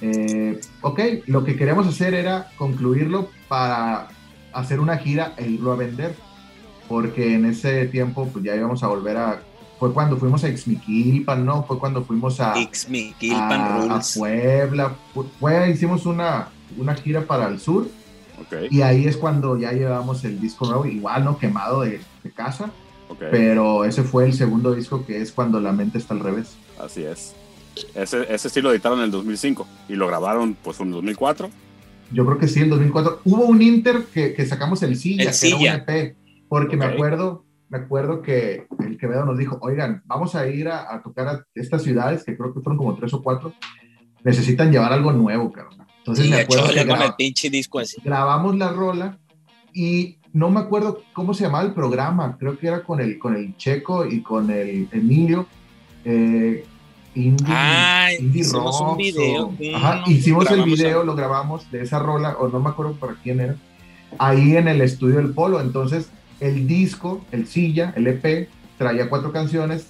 Eh, 0.00 0.60
ok, 0.80 1.00
lo 1.26 1.44
que 1.44 1.56
queríamos 1.56 1.86
hacer 1.86 2.14
era 2.14 2.50
concluirlo 2.56 3.30
para 3.48 4.08
hacer 4.54 4.80
una 4.80 4.96
gira 4.98 5.34
e 5.36 5.48
irlo 5.48 5.72
a 5.72 5.76
vender. 5.76 6.14
Porque 6.88 7.34
en 7.34 7.46
ese 7.46 7.86
tiempo 7.86 8.28
pues 8.32 8.44
ya 8.44 8.54
íbamos 8.54 8.82
a 8.82 8.88
volver 8.88 9.16
a... 9.16 9.40
Fue 9.78 9.92
cuando 9.92 10.16
fuimos 10.16 10.44
a 10.44 10.48
Ixmiquilpan, 10.48 11.44
¿no? 11.44 11.64
Fue 11.64 11.78
cuando 11.78 12.04
fuimos 12.04 12.40
a, 12.40 12.56
Ixmiquilpan 12.58 13.60
a, 13.90 13.96
a. 13.96 14.02
Puebla. 14.16 14.94
Fue- 15.12 15.24
Fue, 15.40 15.70
hicimos 15.70 16.06
una, 16.06 16.48
una 16.76 16.94
gira 16.94 17.22
para 17.22 17.48
el 17.48 17.58
sur 17.58 17.88
Ok. 18.40 18.70
y 18.70 18.82
ahí 18.82 19.06
es 19.06 19.16
cuando 19.16 19.56
ya 19.58 19.72
llevamos 19.72 20.24
el 20.24 20.40
disco 20.40 20.66
nuevo, 20.66 20.86
igual, 20.86 21.24
¿no? 21.24 21.38
Quemado 21.38 21.80
de, 21.82 22.00
de 22.22 22.30
casa. 22.30 22.70
Ok. 23.08 23.18
Pero 23.30 23.84
ese 23.84 24.02
fue 24.02 24.24
el 24.26 24.32
segundo 24.34 24.74
disco 24.74 25.04
que 25.04 25.20
es 25.20 25.32
cuando 25.32 25.60
la 25.60 25.72
mente 25.72 25.98
está 25.98 26.14
al 26.14 26.20
revés. 26.20 26.56
Así 26.78 27.02
es. 27.04 27.34
Ese, 27.94 28.32
ese 28.32 28.48
sí 28.48 28.60
lo 28.62 28.70
editaron 28.70 28.98
en 29.00 29.06
el 29.06 29.10
2005 29.10 29.66
y 29.88 29.94
lo 29.94 30.06
grabaron 30.06 30.56
pues 30.62 30.78
en 30.80 30.88
el 30.88 30.92
2004. 30.94 31.50
Yo 32.14 32.24
creo 32.24 32.38
que 32.38 32.48
sí, 32.48 32.60
en 32.60 32.70
2004. 32.70 33.20
Hubo 33.24 33.44
un 33.44 33.60
Inter 33.60 34.04
que, 34.12 34.32
que 34.34 34.46
sacamos 34.46 34.82
el 34.82 34.96
Silla, 34.96 35.22
El 35.24 35.28
que 35.28 35.34
Silla. 35.34 35.74
era 35.74 35.84
un 35.84 35.90
EP, 35.90 36.16
porque 36.48 36.76
me 36.76 36.84
acuerdo, 36.84 37.44
me 37.68 37.78
acuerdo 37.78 38.22
que 38.22 38.66
el 38.84 38.96
Quevedo 38.98 39.24
nos 39.24 39.36
dijo, 39.38 39.58
oigan, 39.60 40.02
vamos 40.06 40.34
a 40.34 40.46
ir 40.48 40.68
a, 40.68 40.94
a 40.94 41.02
tocar 41.02 41.28
a 41.28 41.44
estas 41.54 41.82
ciudades, 41.82 42.24
que 42.24 42.36
creo 42.36 42.54
que 42.54 42.60
fueron 42.60 42.78
como 42.78 42.94
tres 42.96 43.12
o 43.14 43.22
cuatro, 43.22 43.52
necesitan 44.22 44.70
llevar 44.70 44.92
algo 44.92 45.12
nuevo, 45.12 45.52
cabrón. 45.52 45.86
Entonces 45.98 46.26
Sí, 46.26 46.30
me 46.30 46.40
acuerdo 46.40 46.68
que 46.72 46.80
el 46.80 47.14
pinche 47.16 47.50
disco 47.50 47.78
así. 47.78 48.00
grabamos 48.04 48.56
la 48.56 48.68
rola 48.70 49.18
y 49.72 50.18
no 50.32 50.50
me 50.50 50.60
acuerdo 50.60 51.02
cómo 51.14 51.32
se 51.34 51.44
llamaba 51.44 51.64
el 51.64 51.72
programa, 51.74 52.36
creo 52.38 52.58
que 52.58 52.66
era 52.68 52.82
con 52.82 53.00
el, 53.00 53.18
con 53.18 53.34
el 53.36 53.56
Checo 53.56 54.06
y 54.06 54.20
con 54.22 54.50
el 54.50 54.88
Emilio. 54.92 55.46
Eh, 56.04 56.64
Indie, 57.14 57.46
Ah, 57.48 58.08
Indie 58.18 58.40
hicimos 58.42 58.80
un 58.80 58.86
Rocks 58.88 58.98
video, 58.98 59.44
o- 59.44 59.46
un- 59.48 59.74
Ajá, 59.74 60.02
no, 60.06 60.10
hicimos 60.12 60.50
el 60.50 60.62
video, 60.64 61.04
lo 61.04 61.14
grabamos 61.14 61.70
de 61.70 61.82
esa 61.82 61.98
rola, 61.98 62.36
o 62.38 62.48
no 62.48 62.60
me 62.60 62.70
acuerdo 62.70 62.94
para 62.94 63.14
quién 63.22 63.40
era, 63.40 63.56
ahí 64.18 64.56
en 64.56 64.68
el 64.68 64.80
estudio 64.80 65.16
del 65.16 65.30
Polo. 65.32 65.60
Entonces, 65.60 66.08
el 66.40 66.66
disco, 66.66 67.24
el 67.32 67.46
silla, 67.46 67.92
el 67.96 68.06
EP, 68.08 68.48
traía 68.78 69.08
cuatro 69.08 69.32
canciones, 69.32 69.86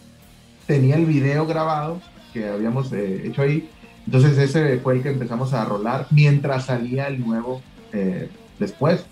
tenía 0.66 0.96
el 0.96 1.06
video 1.06 1.46
grabado 1.46 2.00
que 2.32 2.46
habíamos 2.48 2.92
eh, 2.92 3.22
hecho 3.26 3.42
ahí. 3.42 3.68
Entonces, 4.06 4.36
ese 4.36 4.78
fue 4.80 4.96
el 4.96 5.02
que 5.02 5.10
empezamos 5.10 5.54
a 5.54 5.64
rolar 5.64 6.06
mientras 6.10 6.66
salía 6.66 7.06
el 7.08 7.24
nuevo 7.24 7.62
eh, 7.92 8.28
después. 8.58 9.06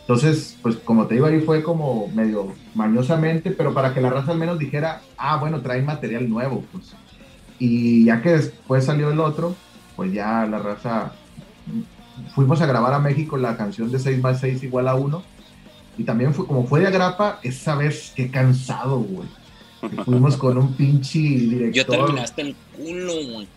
Entonces, 0.00 0.58
pues 0.62 0.76
como 0.76 1.06
te 1.06 1.14
digo, 1.14 1.26
ahí 1.26 1.40
fue 1.42 1.62
como 1.62 2.08
medio 2.08 2.52
mañosamente, 2.74 3.52
pero 3.52 3.72
para 3.72 3.94
que 3.94 4.00
la 4.00 4.10
raza 4.10 4.32
al 4.32 4.38
menos 4.38 4.58
dijera, 4.58 5.00
ah, 5.16 5.36
bueno, 5.36 5.60
trae 5.60 5.80
material 5.80 6.28
nuevo, 6.28 6.64
pues. 6.72 6.92
Y 7.64 8.06
ya 8.06 8.20
que 8.20 8.30
después 8.30 8.84
salió 8.84 9.12
el 9.12 9.20
otro, 9.20 9.54
pues 9.94 10.12
ya 10.12 10.44
la 10.46 10.58
raza, 10.58 11.12
fuimos 12.34 12.60
a 12.60 12.66
grabar 12.66 12.92
a 12.92 12.98
México 12.98 13.36
la 13.36 13.56
canción 13.56 13.88
de 13.88 14.00
6 14.00 14.20
más 14.20 14.40
6 14.40 14.64
igual 14.64 14.88
a 14.88 14.96
1. 14.96 15.22
Y 15.96 16.02
también 16.02 16.34
fue, 16.34 16.44
como 16.44 16.66
fue 16.66 16.80
de 16.80 16.88
agrapa, 16.88 17.38
esa 17.44 17.76
vez 17.76 18.12
qué 18.16 18.32
cansado, 18.32 18.98
güey. 18.98 19.28
Fuimos 20.04 20.36
con 20.36 20.58
un 20.58 20.74
pinche 20.74 21.20
Yo 21.20 21.50
director. 21.50 21.98
terminaste 21.98 22.42
el 22.42 22.56
culo, 22.76 23.12
güey. 23.32 23.48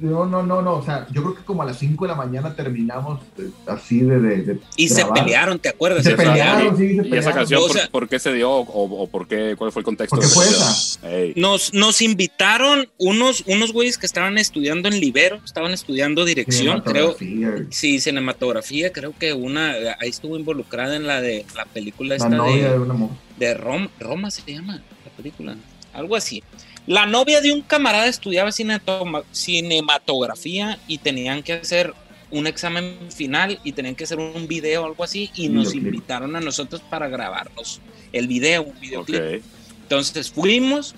No, 0.00 0.24
no, 0.26 0.42
no, 0.42 0.62
no. 0.62 0.74
O 0.76 0.84
sea, 0.84 1.06
yo 1.12 1.22
creo 1.22 1.34
que 1.34 1.42
como 1.44 1.62
a 1.62 1.66
las 1.66 1.78
5 1.78 2.04
de 2.04 2.08
la 2.08 2.14
mañana 2.16 2.54
terminamos 2.54 3.20
eh, 3.38 3.50
así 3.66 4.00
de. 4.00 4.18
de, 4.18 4.36
de 4.42 4.60
Y 4.76 4.88
se 4.88 5.04
pelearon, 5.06 5.58
¿te 5.58 5.68
acuerdas? 5.68 6.02
Se 6.04 6.10
Se 6.10 6.16
pelearon. 6.16 6.76
sí, 6.76 6.96
se 6.96 7.06
¿Y 7.08 7.14
esa 7.16 7.32
canción 7.32 7.60
O 7.62 7.66
por, 7.66 7.76
sea- 7.76 7.88
por 7.90 8.08
qué 8.08 8.18
se 8.18 8.32
dio 8.32 8.50
o, 8.50 8.62
o 9.02 9.06
por 9.08 9.28
qué, 9.28 9.54
cuál 9.58 9.72
fue 9.72 9.80
el 9.80 9.84
contexto? 9.84 10.16
¿Por 10.16 10.24
qué 10.24 10.30
fue 10.30 10.44
esa? 10.46 11.00
Nos, 11.36 11.74
nos 11.74 12.00
invitaron 12.02 12.88
unos, 12.98 13.44
unos 13.46 13.72
güeyes 13.72 13.98
que 13.98 14.06
estaban 14.06 14.38
estudiando 14.38 14.88
en 14.88 14.98
Libero, 15.00 15.40
estaban 15.44 15.72
estudiando 15.72 16.24
dirección, 16.24 16.80
creo. 16.80 17.14
Cinematografía, 17.18 17.66
Sí, 17.70 18.00
cinematografía, 18.00 18.92
creo 18.92 19.12
que 19.18 19.32
una, 19.32 19.72
ahí 20.00 20.08
estuvo 20.08 20.36
involucrada 20.38 20.96
en 20.96 21.06
la 21.06 21.20
de 21.20 21.44
la 21.56 21.64
película 21.66 22.10
La 22.10 22.14
esta 22.16 22.28
novia 22.28 22.64
de 22.64 22.70
de, 22.70 22.78
una 22.78 23.08
de 23.38 23.54
Roma, 23.54 23.88
Roma 23.98 24.30
se 24.30 24.42
llama 24.52 24.76
la 25.04 25.10
película, 25.16 25.56
algo 25.92 26.16
así. 26.16 26.42
La 26.90 27.06
novia 27.06 27.40
de 27.40 27.52
un 27.52 27.62
camarada 27.62 28.08
estudiaba 28.08 28.50
cinematografía 28.50 30.76
y 30.88 30.98
tenían 30.98 31.44
que 31.44 31.52
hacer 31.52 31.94
un 32.32 32.48
examen 32.48 32.98
final 33.14 33.60
y 33.62 33.70
tenían 33.70 33.94
que 33.94 34.02
hacer 34.02 34.18
un 34.18 34.48
video 34.48 34.82
o 34.82 34.86
algo 34.86 35.04
así 35.04 35.30
y 35.36 35.48
nos 35.50 35.72
invitaron 35.72 36.34
a 36.34 36.40
nosotros 36.40 36.82
para 36.90 37.06
grabarnos 37.06 37.80
el 38.12 38.26
video, 38.26 38.64
un 38.64 38.80
videoclip. 38.80 39.20
ok. 39.20 39.40
Entonces 39.82 40.32
fuimos 40.32 40.96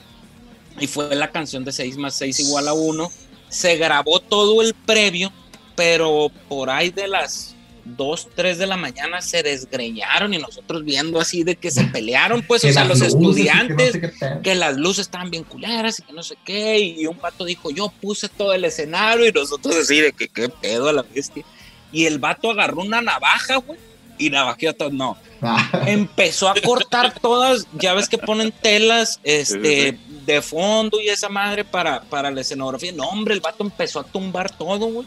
y 0.81 0.87
fue 0.87 1.15
la 1.15 1.31
canción 1.31 1.63
de 1.63 1.73
6 1.73 1.99
más 1.99 2.15
6 2.15 2.41
igual 2.41 2.69
a 2.69 2.73
1. 2.73 3.13
Se 3.51 3.77
grabó 3.77 4.21
todo 4.21 4.63
el 4.63 4.73
previo, 4.73 5.31
pero 5.77 6.33
por 6.49 6.71
ahí 6.71 6.89
de 6.89 7.07
las 7.07 7.55
2, 7.85 8.29
3 8.35 8.59
de 8.59 8.67
la 8.67 8.77
mañana 8.77 9.21
se 9.23 9.43
desgreñaron 9.43 10.33
y 10.35 10.39
nosotros 10.39 10.85
viendo 10.85 11.21
así 11.21 11.43
de 11.45 11.57
que 11.57 11.71
se 11.71 11.85
pelearon, 11.85 12.43
pues, 12.43 12.65
o 12.65 12.73
sea, 12.73 12.85
los 12.85 13.01
que 13.01 13.09
no 13.09 13.15
estudiantes, 13.15 13.93
sé 13.93 14.39
que 14.43 14.55
las 14.55 14.77
luces 14.77 15.07
estaban 15.07 15.31
bien 15.31 15.45
culeras 15.45 15.99
y 15.99 16.03
que 16.03 16.13
no 16.13 16.23
sé 16.23 16.37
qué, 16.45 16.79
y 16.79 17.07
un 17.07 17.19
vato 17.19 17.45
dijo, 17.45 17.71
yo 17.71 17.93
puse 18.01 18.29
todo 18.29 18.53
el 18.53 18.65
escenario 18.65 19.27
y 19.27 19.33
nosotros 19.33 19.77
así 19.77 20.01
de 20.01 20.13
que 20.13 20.29
qué 20.29 20.49
pedo 20.49 20.89
a 20.89 20.93
la 20.93 21.03
bestia. 21.03 21.45
Y 21.91 22.07
el 22.07 22.19
vato 22.19 22.51
agarró 22.51 22.83
una 22.83 23.03
navaja, 23.03 23.57
güey, 23.57 23.79
y 24.19 24.31
navajeó 24.31 24.73
todo, 24.73 24.91
no, 24.91 25.19
Ah, 25.45 25.83
empezó 25.87 26.49
a 26.49 26.55
cortar 26.55 27.19
todas, 27.19 27.67
ya 27.73 27.95
ves 27.95 28.09
que 28.09 28.17
ponen 28.17 28.53
telas 28.53 29.19
este, 29.25 29.91
Sí, 29.91 29.99
de 30.25 30.41
fondo 30.41 31.01
y 31.01 31.09
esa 31.09 31.29
madre 31.29 31.65
para, 31.65 32.03
para 32.03 32.31
la 32.31 32.43
escenografía. 32.43 32.93
No, 32.93 33.09
hombre, 33.09 33.35
el 33.35 33.41
vato 33.41 33.65
empezó 33.65 33.99
a 33.99 34.05
tumbar 34.05 34.57
todo, 34.57 34.87
güey. 34.87 35.07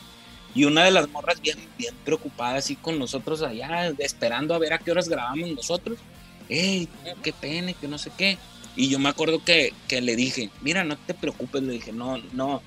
Y 0.55 0.63
una 0.63 0.85
de 0.85 0.91
las 0.91 1.09
morras 1.09 1.41
bien, 1.41 1.57
bien 1.77 1.93
preocupada 2.05 2.55
así 2.55 2.77
con 2.77 2.97
nosotros 2.97 3.41
allá, 3.41 3.89
esperando 3.99 4.55
a 4.55 4.57
ver 4.57 4.71
a 4.71 4.79
qué 4.79 4.89
horas 4.89 5.09
grabamos 5.09 5.51
nosotros. 5.51 5.99
Ey, 6.47 6.87
qué 7.21 7.33
pena, 7.33 7.73
que 7.73 7.89
no 7.89 7.97
sé 7.97 8.09
qué. 8.17 8.37
Y 8.77 8.89
yo 8.89 8.97
me 8.97 9.09
acuerdo 9.09 9.43
que, 9.43 9.73
que 9.89 9.99
le 10.01 10.15
dije, 10.15 10.49
mira, 10.61 10.85
no 10.85 10.97
te 10.97 11.13
preocupes, 11.13 11.61
le 11.61 11.73
dije, 11.73 11.91
no, 11.91 12.17
no. 12.31 12.61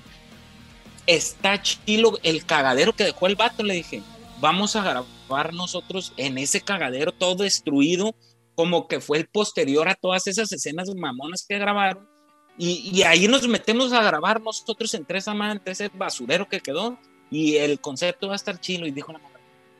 Está 1.07 1.61
chilo 1.63 2.19
el 2.21 2.45
cagadero 2.45 2.93
que 2.93 3.05
dejó 3.05 3.25
el 3.25 3.35
vato, 3.35 3.63
le 3.63 3.73
dije, 3.73 4.03
vamos 4.39 4.75
a 4.75 4.83
grabar 4.83 5.53
nosotros 5.53 6.13
en 6.17 6.37
ese 6.37 6.61
cagadero 6.61 7.11
todo 7.11 7.43
destruido, 7.43 8.15
como 8.53 8.87
que 8.87 8.99
fue 8.99 9.17
el 9.17 9.27
posterior 9.27 9.89
a 9.89 9.95
todas 9.95 10.27
esas 10.27 10.51
escenas 10.51 10.89
mamonas 10.95 11.43
que 11.47 11.57
grabaron. 11.57 12.07
Y, 12.55 12.91
y 12.93 13.01
ahí 13.01 13.27
nos 13.27 13.47
metemos 13.47 13.93
a 13.93 14.03
grabar 14.03 14.41
nosotros 14.41 14.93
entre 14.93 15.17
esa 15.17 15.33
madre, 15.33 15.61
ese 15.65 15.89
basurero 15.91 16.47
que 16.47 16.59
quedó. 16.59 16.99
Y 17.31 17.55
el 17.57 17.79
concepto 17.79 18.27
va 18.27 18.33
a 18.33 18.35
estar 18.35 18.59
chilo. 18.59 18.87
Y 18.87 18.91
dijo 18.91 19.11
la 19.13 19.19
mamá, 19.19 19.39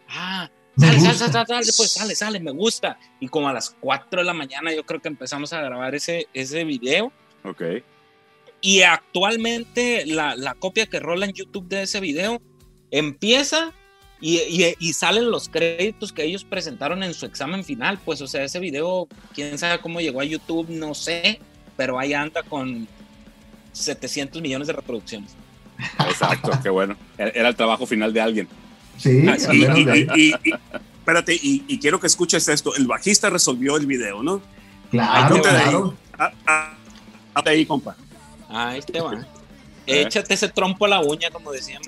ah, 0.09 0.49
sale, 0.77 0.99
sale, 0.99 1.17
sale, 1.17 1.31
sale, 1.47 1.71
pues 1.77 1.91
sale, 1.93 2.15
sale, 2.15 2.39
me 2.39 2.51
gusta. 2.51 2.97
Y 3.19 3.27
como 3.27 3.49
a 3.49 3.53
las 3.53 3.75
4 3.79 4.21
de 4.21 4.25
la 4.25 4.33
mañana 4.33 4.73
yo 4.73 4.85
creo 4.85 5.01
que 5.01 5.07
empezamos 5.07 5.51
a 5.53 5.61
grabar 5.61 5.95
ese, 5.95 6.27
ese 6.33 6.63
video. 6.63 7.11
Ok. 7.43 7.61
Y 8.61 8.81
actualmente 8.81 10.05
la, 10.05 10.35
la 10.35 10.53
copia 10.53 10.85
que 10.85 10.99
rola 10.99 11.25
en 11.25 11.33
YouTube 11.33 11.67
de 11.69 11.83
ese 11.83 11.99
video 12.01 12.41
empieza 12.91 13.71
y, 14.21 14.37
y- 14.39 14.75
y 14.79 14.93
salen 14.93 15.31
los 15.31 15.47
créditos 15.47 16.11
que 16.11 16.23
ellos 16.25 16.43
presentaron 16.43 17.01
en 17.03 17.13
su 17.13 17.25
examen 17.25 17.63
final. 17.63 17.97
Pues, 18.03 18.19
o 18.21 18.27
sea, 18.27 18.43
ese 18.43 18.59
video, 18.59 19.07
quién 19.33 19.57
sabe 19.57 19.79
cómo 19.79 20.01
llegó 20.01 20.19
a 20.19 20.25
YouTube, 20.25 20.67
no 20.69 20.93
sé, 20.93 21.39
pero 21.77 21.97
ahí 21.97 22.13
anda 22.13 22.43
con 22.43 22.85
700 23.71 24.41
millones 24.41 24.67
de 24.67 24.73
reproducciones. 24.73 25.35
Exacto, 26.07 26.51
qué 26.61 26.69
bueno. 26.69 26.95
Era 27.17 27.29
era 27.31 27.49
el 27.49 27.55
trabajo 27.55 27.85
final 27.85 28.13
de 28.13 28.21
alguien. 28.21 28.47
sí, 28.97 29.25
Ah, 29.27 29.37
al 29.47 29.57
menos 29.57 29.77
Y, 29.79 29.89
ahí. 29.89 30.07
y- 30.15 30.21
y- 30.21 30.35
y- 30.49 30.53
espérate, 30.99 31.33
y, 31.35 31.63
y 31.67 31.79
quiero 31.79 31.99
que 31.99 32.07
escuches 32.07 32.47
esto. 32.49 32.75
El 32.75 32.85
bajista 32.87 33.29
resolvió 33.29 33.77
el 33.77 33.85
video, 33.85 34.21
¿no? 34.23 34.41
Claro, 34.91 35.35
Ahí 35.35 35.41
te 35.41 35.49
de 35.49 35.55
ahí. 35.57 35.63
claro. 35.69 35.93
Ah, 36.17 36.31
ah, 36.47 36.73
ah, 37.35 37.43
ahí, 37.45 37.65
compa. 37.65 37.95
Ahí 38.49 38.81
te 38.81 38.99
va. 38.99 39.13
¿Eh? 39.87 40.01
Échate 40.01 40.33
ese 40.35 40.49
trompo 40.49 40.85
a 40.85 40.89
la 40.89 40.99
uña, 41.01 41.31
como 41.31 41.51
decíamos. 41.51 41.87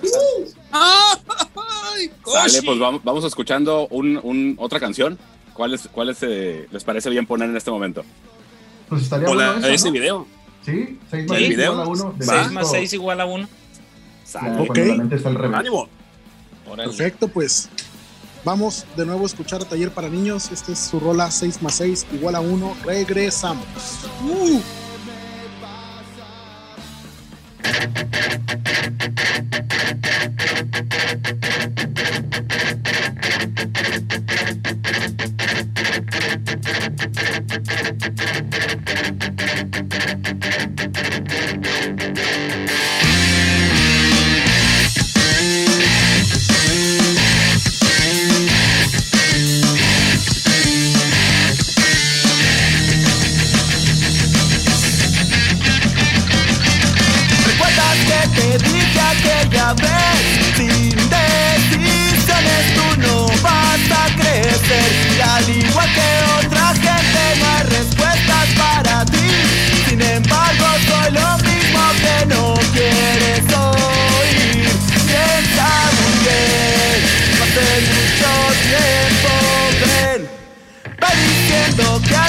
¡Ay, 0.72 2.10
Koshi! 2.22 2.62
pues 2.62 2.78
vamos, 2.78 3.02
vamos 3.04 3.24
escuchando 3.24 3.86
un, 3.88 4.18
un- 4.22 4.56
otra 4.58 4.80
canción. 4.80 5.18
¿Cuáles 5.54 5.86
cuáles 5.92 6.18
eh, 6.22 6.66
les 6.70 6.82
parece 6.82 7.10
bien 7.10 7.26
poner 7.26 7.50
en 7.50 7.56
este 7.56 7.70
momento? 7.70 8.04
Pues 8.88 9.02
estaría 9.02 9.28
bueno 9.28 9.52
eso, 9.58 9.68
ese 9.68 9.86
¿no? 9.88 9.92
video. 9.92 10.26
Sí, 10.64 10.98
6 11.10 11.26
más 11.28 11.38
¿El 11.38 11.44
6 11.44 11.48
video? 11.56 11.72
igual 11.72 11.86
a 11.86 11.90
1. 11.90 12.14
6 12.20 12.52
más 12.52 12.70
6 12.70 12.92
igual 12.94 13.20
a 13.20 13.24
1. 13.26 13.48
Ok. 14.58 14.78
Está 15.10 15.28
al 15.28 15.34
revés. 15.34 15.58
¡Ánimo! 15.58 15.88
Perfecto, 16.76 17.28
pues 17.28 17.68
vamos 18.44 18.86
de 18.96 19.04
nuevo 19.04 19.24
a 19.24 19.26
escuchar 19.26 19.62
a 19.62 19.64
Taller 19.64 19.90
para 19.90 20.08
Niños. 20.08 20.50
Este 20.50 20.72
es 20.72 20.78
su 20.78 20.98
rola 20.98 21.30
6 21.30 21.62
más 21.62 21.74
6 21.74 22.06
igual 22.12 22.34
a 22.34 22.40
1. 22.40 22.76
Regresamos. 22.84 23.66
Uh. 24.22 24.60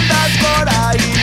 Andas 0.04 0.38
por 0.38 0.70
ahí 0.70 1.22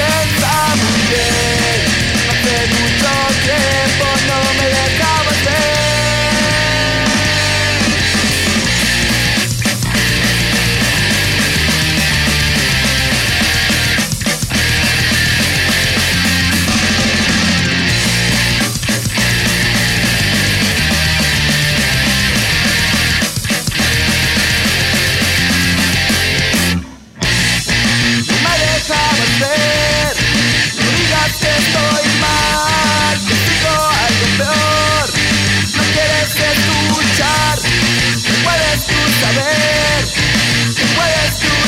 dead 0.00 0.39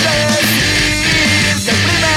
decir? 0.02 1.64
Que 1.64 1.70
el 1.70 1.76
primero. 1.76 2.12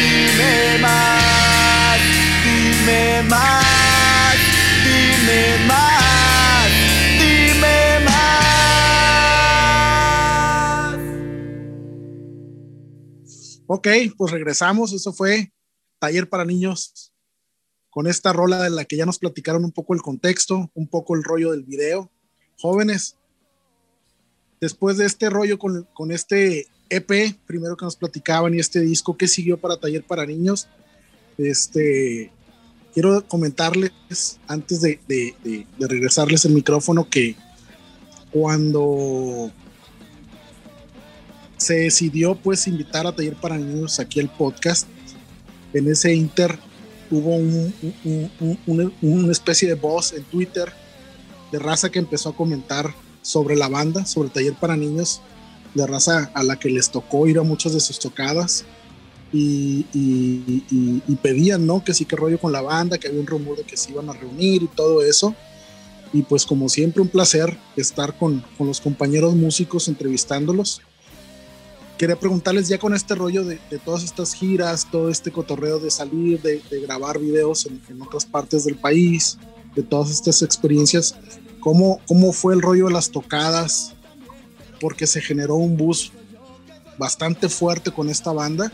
Dime 0.00 0.78
más, 0.78 2.00
dime 2.44 3.22
más, 3.28 4.36
dime 4.84 5.58
más, 5.66 6.70
dime 7.18 8.00
más. 8.04 8.20
Ok, 13.66 13.88
pues 14.16 14.32
regresamos. 14.32 14.92
Eso 14.92 15.12
fue 15.12 15.52
Taller 15.98 16.28
para 16.28 16.44
Niños 16.44 17.12
con 17.90 18.06
esta 18.06 18.32
rola 18.32 18.62
de 18.62 18.70
la 18.70 18.84
que 18.84 18.96
ya 18.96 19.06
nos 19.06 19.18
platicaron 19.18 19.64
un 19.64 19.72
poco 19.72 19.94
el 19.94 20.00
contexto, 20.00 20.70
un 20.74 20.88
poco 20.88 21.14
el 21.14 21.24
rollo 21.24 21.50
del 21.50 21.64
video. 21.64 22.10
Jóvenes, 22.58 23.16
después 24.60 24.96
de 24.96 25.06
este 25.06 25.30
rollo 25.30 25.58
con, 25.58 25.86
con 25.94 26.10
este 26.12 26.66
EP, 26.90 27.36
primero 27.46 27.76
que 27.76 27.84
nos 27.84 27.96
platicaban 27.96 28.54
y 28.54 28.58
este 28.58 28.80
disco, 28.80 29.16
¿qué 29.16 29.28
siguió 29.28 29.56
para 29.58 29.76
Taller 29.76 30.02
para 30.04 30.26
Niños? 30.26 30.68
Este, 31.38 32.30
quiero 32.92 33.26
comentarles 33.26 33.92
antes 34.46 34.80
de, 34.80 35.00
de- 35.08 35.66
regresarles 35.78 36.44
el 36.44 36.52
micrófono 36.52 37.08
que 37.08 37.36
cuando 38.30 39.50
se 41.56 41.74
decidió 41.74 42.34
pues 42.36 42.66
invitar 42.66 43.06
a 43.06 43.12
Taller 43.14 43.34
para 43.36 43.56
Niños 43.58 44.00
aquí 44.00 44.20
al 44.20 44.32
podcast. 44.34 44.86
En 45.72 45.88
ese 45.90 46.12
inter 46.14 46.58
hubo 47.10 47.36
un- 47.36 47.72
una 49.00 49.32
especie 49.32 49.68
de 49.68 49.74
voz 49.74 50.12
en 50.12 50.24
Twitter 50.24 50.72
de 51.52 51.58
raza 51.58 51.90
que 51.90 51.98
empezó 51.98 52.30
a 52.30 52.36
comentar 52.36 52.92
sobre 53.22 53.56
la 53.56 53.68
banda, 53.68 54.06
sobre 54.06 54.30
Taller 54.30 54.54
para 54.54 54.76
Niños, 54.76 55.20
de 55.74 55.86
raza 55.86 56.30
a 56.34 56.42
la 56.42 56.58
que 56.58 56.70
les 56.70 56.90
tocó 56.90 57.26
ir 57.26 57.38
a 57.38 57.42
muchas 57.42 57.72
de 57.72 57.80
sus 57.80 57.98
tocadas 57.98 58.64
y, 59.32 59.84
pedían, 61.22 61.66
¿no? 61.66 61.84
Que 61.84 61.94
sí, 61.94 62.04
que 62.04 62.16
rollo 62.16 62.40
con 62.40 62.52
la 62.52 62.62
banda, 62.62 62.98
que 62.98 63.08
había 63.08 63.20
un 63.20 63.26
rumor 63.26 63.56
de 63.56 63.64
que 63.64 63.76
se 63.76 63.92
iban 63.92 64.08
a 64.08 64.12
reunir 64.12 64.62
y 64.62 64.66
todo 64.68 65.02
eso. 65.02 65.34
Y 66.12 66.22
pues 66.22 66.44
como 66.44 66.68
siempre 66.68 67.02
un 67.02 67.08
placer 67.08 67.56
estar 67.76 68.18
con, 68.18 68.44
con 68.58 68.66
los 68.66 68.80
compañeros 68.80 69.34
músicos 69.36 69.86
entrevistándolos 69.86 70.82
quería 71.96 72.18
preguntarles 72.18 72.66
ya 72.66 72.78
con 72.78 72.94
este 72.94 73.14
rollo 73.14 73.44
de, 73.44 73.60
de 73.70 73.78
todas 73.78 74.02
estas 74.02 74.32
giras, 74.32 74.88
todo 74.90 75.10
este 75.10 75.30
cotorreo 75.30 75.78
de 75.78 75.90
salir, 75.90 76.40
de, 76.40 76.62
grabar 76.80 77.18
videos 77.18 77.66
en 77.66 78.00
otras 78.00 78.24
partes 78.24 78.64
del 78.64 78.76
país, 78.76 79.36
de 79.74 79.82
todas 79.82 80.10
estas 80.10 80.42
experiencias, 80.42 81.14
¿cómo, 81.60 82.00
¿cómo 82.06 82.32
fue 82.32 82.54
el 82.54 82.62
rollo 82.62 82.86
de 82.86 82.92
las 82.92 83.10
tocadas? 83.10 83.94
Porque 84.80 85.06
se 85.06 85.20
generó 85.20 85.56
un 85.56 85.76
bus 85.76 86.12
bastante 86.98 87.48
fuerte 87.48 87.90
con 87.90 88.08
esta 88.08 88.32
banda. 88.32 88.72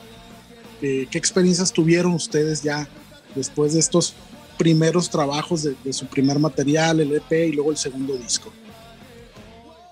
Eh, 0.82 1.06
¿Qué 1.10 1.18
experiencias 1.18 1.72
tuvieron 1.72 2.12
ustedes 2.12 2.62
ya 2.62 2.88
después 3.34 3.74
de 3.74 3.80
estos 3.80 4.14
primeros 4.56 5.10
trabajos 5.10 5.62
de, 5.62 5.76
de 5.84 5.92
su 5.92 6.06
primer 6.06 6.38
material, 6.38 7.00
el 7.00 7.14
EP 7.14 7.48
y 7.48 7.52
luego 7.52 7.70
el 7.70 7.76
segundo 7.76 8.16
disco? 8.16 8.52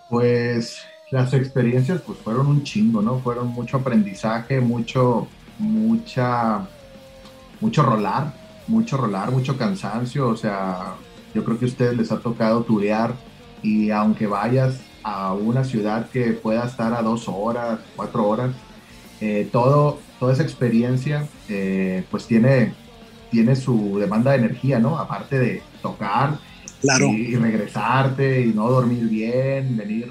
Pues 0.08 0.78
las 1.10 1.32
experiencias 1.32 2.00
pues 2.00 2.18
fueron 2.18 2.46
un 2.46 2.62
chingo, 2.64 3.00
¿no? 3.02 3.18
Fueron 3.20 3.48
mucho 3.48 3.76
aprendizaje, 3.78 4.60
mucho, 4.60 5.28
mucha, 5.58 6.66
mucho 7.60 7.82
rolar, 7.82 8.34
mucho 8.66 8.96
rolar, 8.96 9.30
mucho 9.30 9.56
cansancio, 9.56 10.28
o 10.28 10.36
sea, 10.36 10.94
yo 11.34 11.44
creo 11.44 11.58
que 11.58 11.64
a 11.64 11.68
ustedes 11.68 11.96
les 11.96 12.12
ha 12.12 12.18
tocado 12.18 12.62
turear 12.62 13.14
y 13.62 13.90
aunque 13.90 14.26
vayas 14.26 14.80
a 15.02 15.34
una 15.34 15.64
ciudad 15.64 16.08
que 16.10 16.32
pueda 16.32 16.64
estar 16.64 16.92
a 16.94 17.02
dos 17.02 17.24
horas, 17.28 17.80
cuatro 17.96 18.26
horas, 18.28 18.50
eh, 19.20 19.48
todo, 19.52 19.98
toda 20.18 20.32
esa 20.32 20.42
experiencia 20.42 21.26
eh, 21.48 22.04
pues 22.10 22.26
tiene, 22.26 22.74
tiene 23.30 23.56
su 23.56 23.98
demanda 23.98 24.32
de 24.32 24.38
energía, 24.38 24.78
¿no? 24.78 24.98
Aparte 24.98 25.38
de 25.38 25.62
tocar, 25.82 26.38
Claro. 26.80 27.06
y, 27.08 27.32
y 27.32 27.36
regresarte 27.36 28.42
y 28.42 28.52
no 28.52 28.68
dormir 28.70 29.08
bien, 29.08 29.76
venir 29.76 30.10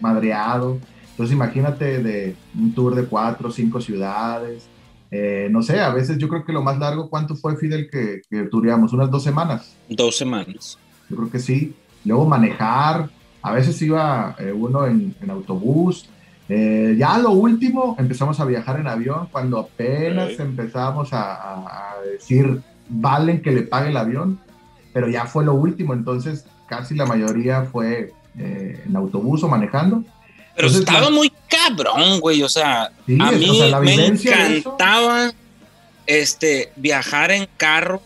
madreado. 0.00 0.78
Entonces 1.10 1.34
imagínate 1.34 2.02
de 2.02 2.34
un 2.58 2.72
tour 2.74 2.94
de 2.94 3.04
cuatro 3.04 3.48
o 3.48 3.52
cinco 3.52 3.80
ciudades. 3.80 4.68
Eh, 5.10 5.48
no 5.50 5.62
sé, 5.62 5.80
a 5.80 5.90
veces 5.90 6.18
yo 6.18 6.28
creo 6.28 6.44
que 6.44 6.52
lo 6.52 6.62
más 6.62 6.78
largo, 6.78 7.08
¿cuánto 7.08 7.36
fue 7.36 7.56
Fidel 7.56 7.88
que, 7.90 8.22
que 8.28 8.42
tureamos? 8.44 8.92
¿Unas 8.92 9.10
dos 9.10 9.22
semanas? 9.22 9.74
Dos 9.88 10.16
semanas. 10.16 10.78
Yo 11.08 11.16
creo 11.16 11.30
que 11.30 11.38
sí. 11.38 11.74
Luego 12.04 12.26
manejar, 12.26 13.08
a 13.42 13.52
veces 13.52 13.80
iba 13.82 14.34
eh, 14.38 14.52
uno 14.52 14.86
en, 14.86 15.14
en 15.20 15.30
autobús. 15.30 16.08
Eh, 16.48 16.94
ya 16.98 17.18
lo 17.18 17.30
último, 17.30 17.96
empezamos 17.98 18.38
a 18.40 18.44
viajar 18.44 18.78
en 18.80 18.86
avión 18.86 19.28
cuando 19.32 19.58
apenas 19.58 20.38
empezamos 20.38 21.12
a, 21.12 21.34
a- 21.34 21.92
a 21.98 22.02
decir, 22.02 22.60
valen 22.88 23.42
que 23.42 23.50
le 23.50 23.62
pague 23.62 23.90
el 23.90 23.96
avión, 23.96 24.38
pero 24.92 25.08
ya 25.08 25.26
fue 25.26 25.44
lo 25.44 25.54
último, 25.54 25.92
entonces 25.92 26.46
casi 26.68 26.94
la 26.94 27.04
mayoría 27.06 27.62
fue 27.64 28.12
eh, 28.38 28.80
en 28.86 28.96
autobús 28.96 29.42
o 29.42 29.48
manejando. 29.48 30.04
Pero 30.56 30.68
Entonces, 30.68 30.88
estaba 30.88 31.10
muy 31.10 31.30
cabrón, 31.48 32.18
güey. 32.20 32.42
O 32.42 32.48
sea, 32.48 32.90
Sí, 33.06 33.18
a 33.20 33.28
o 33.28 33.32
mí 33.32 33.58
sea, 33.58 33.80
me 33.80 33.94
encantaba 34.06 35.32
este, 36.06 36.72
viajar 36.76 37.30
en 37.30 37.46
carro 37.56 38.02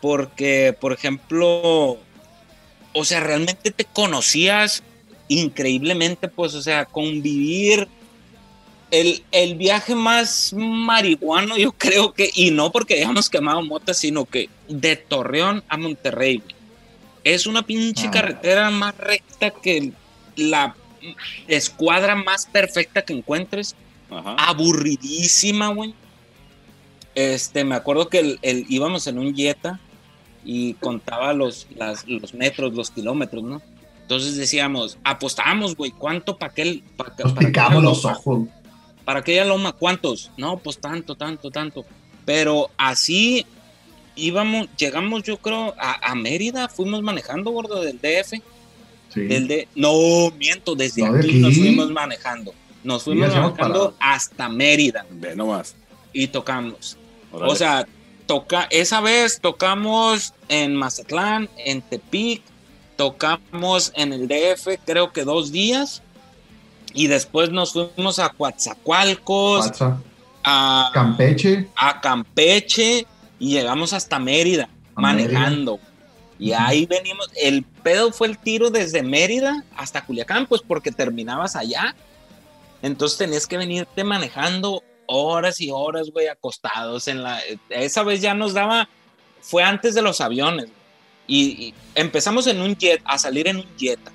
porque, 0.00 0.76
por 0.80 0.92
ejemplo, 0.92 1.98
o 2.92 3.04
sea, 3.04 3.20
realmente 3.20 3.70
te 3.72 3.84
conocías 3.84 4.82
increíblemente, 5.28 6.28
pues, 6.28 6.54
o 6.54 6.62
sea, 6.62 6.84
convivir. 6.84 7.88
El, 8.90 9.24
el 9.32 9.54
viaje 9.54 9.94
más 9.94 10.52
marihuano, 10.54 11.56
yo 11.56 11.72
creo 11.72 12.12
que, 12.12 12.30
y 12.34 12.50
no 12.50 12.70
porque 12.70 12.94
hayamos 12.94 13.30
quemado 13.30 13.62
motas, 13.62 13.96
sino 13.96 14.26
que 14.26 14.50
de 14.68 14.96
Torreón 14.96 15.64
a 15.68 15.78
Monterrey, 15.78 16.38
güey. 16.44 16.54
Es 17.24 17.46
una 17.46 17.62
pinche 17.62 18.08
Ah. 18.08 18.10
carretera 18.10 18.70
más 18.70 18.94
recta 18.98 19.50
que 19.50 19.92
la 20.36 20.76
escuadra 21.48 22.14
más 22.14 22.46
perfecta 22.46 23.02
que 23.02 23.12
encuentres 23.12 23.74
Ajá. 24.10 24.34
aburridísima, 24.38 25.68
güey. 25.68 25.94
Este, 27.14 27.64
me 27.64 27.74
acuerdo 27.74 28.08
que 28.08 28.18
el, 28.20 28.38
el- 28.42 28.64
íbamos 28.68 29.06
en 29.06 29.18
un 29.18 29.34
Jetta 29.34 29.78
y 30.44 30.74
contaba 30.74 31.32
los, 31.34 31.66
las- 31.76 32.06
los 32.08 32.32
metros, 32.34 32.72
los 32.74 32.90
kilómetros, 32.90 33.42
¿no? 33.42 33.62
Entonces 34.00 34.36
decíamos, 34.36 34.98
apostábamos, 35.04 35.76
güey, 35.76 35.90
¿cuánto 35.90 36.36
para 36.38 36.52
aquel? 36.52 36.82
pa- 36.96 37.12
Nos 37.22 37.32
para 37.32 37.46
picamos 37.46 37.70
aquella 37.72 37.82
los 37.90 38.02
loma? 38.04 38.16
ojos. 38.16 38.48
¿Para 39.04 39.20
aquella 39.20 39.44
loma 39.44 39.72
cuántos? 39.72 40.30
No, 40.36 40.58
pues 40.58 40.78
tanto, 40.78 41.14
tanto, 41.14 41.50
tanto. 41.50 41.84
Pero 42.24 42.70
así 42.76 43.44
íbamos, 44.16 44.68
llegamos 44.76 45.22
yo 45.22 45.36
creo 45.38 45.74
a, 45.78 46.10
a 46.10 46.14
Mérida, 46.14 46.68
fuimos 46.68 47.02
manejando, 47.02 47.50
gordo, 47.50 47.80
del 47.82 47.98
DF. 48.00 48.40
Sí. 49.12 49.22
Del 49.22 49.48
de, 49.48 49.68
no, 49.74 50.30
miento, 50.38 50.74
desde 50.74 51.02
No, 51.02 51.16
aquí, 51.16 51.38
nos 51.38 51.54
fuimos 51.56 51.90
manejando. 51.90 52.54
Nos 52.82 53.04
fuimos 53.04 53.34
manejando 53.34 53.94
hasta 54.00 54.48
Mérida 54.48 55.06
Ve 55.10 55.36
nomás. 55.36 55.76
y 56.12 56.28
tocamos. 56.28 56.96
Órale. 57.30 57.52
O 57.52 57.54
sea, 57.56 57.86
toca, 58.26 58.66
esa 58.70 59.00
vez 59.00 59.40
tocamos 59.40 60.34
en 60.48 60.74
Mazatlán, 60.74 61.48
en 61.58 61.82
Tepic, 61.82 62.42
tocamos 62.96 63.92
en 63.94 64.12
el 64.12 64.28
DF 64.28 64.78
creo 64.84 65.12
que 65.12 65.24
dos 65.24 65.52
días 65.52 66.02
y 66.94 67.06
después 67.06 67.50
nos 67.50 67.72
fuimos 67.72 68.18
a 68.18 68.30
Coatzacoalcos, 68.30 69.72
a, 70.44 70.90
Campeche. 70.92 71.68
a 71.76 72.00
Campeche 72.00 73.06
y 73.38 73.50
llegamos 73.50 73.92
hasta 73.92 74.18
Mérida 74.18 74.68
A 74.94 75.00
manejando. 75.00 75.80
Y 76.38 76.52
ahí 76.52 76.86
venimos, 76.86 77.30
el 77.36 77.62
pedo 77.62 78.12
fue 78.12 78.26
el 78.26 78.38
tiro 78.38 78.70
desde 78.70 79.02
Mérida 79.02 79.64
hasta 79.76 80.04
Culiacán, 80.04 80.46
pues 80.46 80.60
porque 80.66 80.90
terminabas 80.90 81.54
allá. 81.54 81.94
Entonces 82.82 83.18
tenías 83.18 83.46
que 83.46 83.56
venirte 83.56 84.02
manejando 84.02 84.82
horas 85.06 85.60
y 85.60 85.70
horas, 85.70 86.10
güey, 86.10 86.26
acostados 86.26 87.06
en 87.06 87.22
la... 87.22 87.40
Esa 87.68 88.02
vez 88.02 88.20
ya 88.20 88.34
nos 88.34 88.54
daba, 88.54 88.88
fue 89.40 89.62
antes 89.62 89.94
de 89.94 90.02
los 90.02 90.20
aviones. 90.20 90.68
Y, 91.28 91.44
y 91.44 91.74
empezamos 91.94 92.46
en 92.48 92.60
un 92.60 92.76
jet, 92.76 93.00
a 93.04 93.18
salir 93.18 93.46
en 93.46 93.58
un 93.58 93.66
Jetta. 93.78 94.10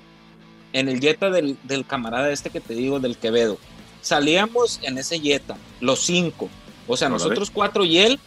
En 0.74 0.90
el 0.90 1.00
Jetta 1.00 1.30
del, 1.30 1.56
del 1.62 1.86
camarada 1.86 2.30
este 2.30 2.50
que 2.50 2.60
te 2.60 2.74
digo, 2.74 3.00
del 3.00 3.16
Quevedo. 3.16 3.58
Salíamos 4.02 4.80
en 4.82 4.98
ese 4.98 5.18
Jetta, 5.18 5.56
los 5.80 6.00
cinco. 6.00 6.50
O 6.86 6.96
sea, 6.96 7.08
nosotros 7.08 7.50
cuatro 7.50 7.84
y 7.84 7.98
él, 7.98 8.20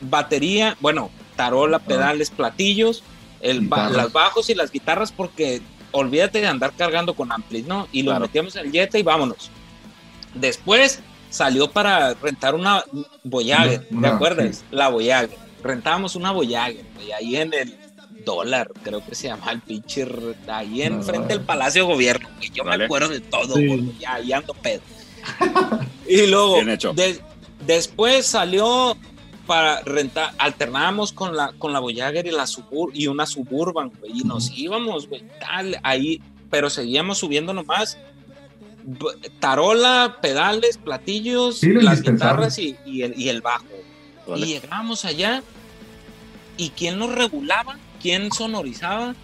batería, 0.00 0.76
bueno, 0.80 1.10
tarola, 1.44 1.78
pedales, 1.78 2.30
platillos, 2.30 3.02
el 3.40 3.60
ba- 3.60 3.76
Guitarras. 3.88 3.96
las 3.96 4.12
bajos 4.12 4.50
y 4.50 4.54
las 4.54 4.70
guitarras, 4.70 5.10
porque 5.12 5.62
olvídate 5.92 6.40
de 6.40 6.46
andar 6.46 6.72
cargando 6.76 7.14
con 7.14 7.32
amplis, 7.32 7.66
¿no? 7.66 7.88
Y 7.92 8.02
lo 8.02 8.10
Claro. 8.10 8.26
metíamos 8.26 8.56
en 8.56 8.66
el 8.66 8.72
Jetta 8.72 8.98
y 8.98 9.02
vámonos. 9.02 9.50
Después 10.34 11.00
salió 11.30 11.70
para 11.70 12.14
rentar 12.14 12.54
una 12.54 12.84
Voyager, 13.24 13.88
¿te 13.88 14.06
acuerdas? 14.06 14.56
sí. 14.58 14.64
La 14.70 14.88
Voyager. 14.88 15.36
Rentábamos 15.62 16.14
una 16.16 16.30
Voyager, 16.32 16.84
güey, 16.94 17.12
ahí 17.12 17.36
en 17.36 17.52
el 17.54 17.76
dólar, 18.24 18.70
creo 18.82 19.04
que 19.04 19.14
se 19.14 19.28
llama 19.28 19.50
el 19.52 19.60
pinche, 19.60 20.06
ahí 20.48 20.82
enfrente 20.82 21.20
no. 21.20 21.38
del 21.38 21.40
Palacio 21.40 21.86
de 21.86 21.92
Gobierno, 21.92 22.28
güey. 22.36 22.50
Yo 22.50 22.64
me 22.64 22.84
acuerdo 22.84 23.08
de 23.08 23.20
todo, 23.20 23.56
Sí. 23.56 23.66
güey, 23.66 23.98
ya, 23.98 24.14
ahí 24.14 24.32
ando 24.32 24.52
pedo. 24.54 24.82
y 26.08 26.26
luego, 26.26 26.54
Bien 26.56 26.68
hecho. 26.70 26.92
de- 26.92 27.20
después 27.66 28.26
salió 28.26 28.96
para 29.50 29.80
rentar, 29.80 30.32
alternábamos 30.38 31.12
con 31.12 31.36
la, 31.36 31.52
con 31.58 31.72
la 31.72 31.80
Voyager 31.80 32.24
y, 32.24 32.30
la 32.30 32.46
Subur, 32.46 32.92
y 32.94 33.08
una 33.08 33.26
Suburban, 33.26 33.90
güey, 33.98 34.20
y 34.20 34.22
nos 34.22 34.56
íbamos, 34.56 35.08
güey, 35.08 35.24
tal, 35.40 35.76
ahí, 35.82 36.22
pero 36.48 36.70
seguíamos 36.70 37.18
subiendo 37.18 37.52
nomás. 37.52 37.98
Tarola, 39.40 40.18
pedales, 40.22 40.78
platillos, 40.78 41.58
Sí, 41.58 41.72
las 41.72 42.00
guitarras 42.00 42.60
y, 42.60 42.76
y 42.86 43.02
el, 43.02 43.18
y 43.20 43.28
el 43.28 43.40
bajo. 43.40 43.64
Vale. 44.28 44.46
Y 44.46 44.50
llegamos 44.50 45.04
allá 45.04 45.42
y 46.56 46.68
quién 46.68 47.00
nos 47.00 47.12
regulaba, 47.12 47.76
quién 48.00 48.30
sonorizaba, 48.30 49.16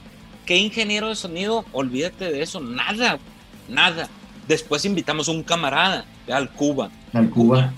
qué 0.44 0.56
ingeniero 0.56 1.08
de 1.08 1.14
sonido, 1.14 1.64
olvídate 1.70 2.32
de 2.32 2.42
eso, 2.42 2.58
nada, 2.58 3.20
nada. 3.68 4.08
Después 4.48 4.84
invitamos 4.86 5.28
a 5.28 5.30
un 5.30 5.44
camarada 5.44 6.04
al 6.28 6.50
Cuba. 6.50 6.90
Al 7.12 7.30
Cuba. 7.30 7.56
Cuba, 7.56 7.72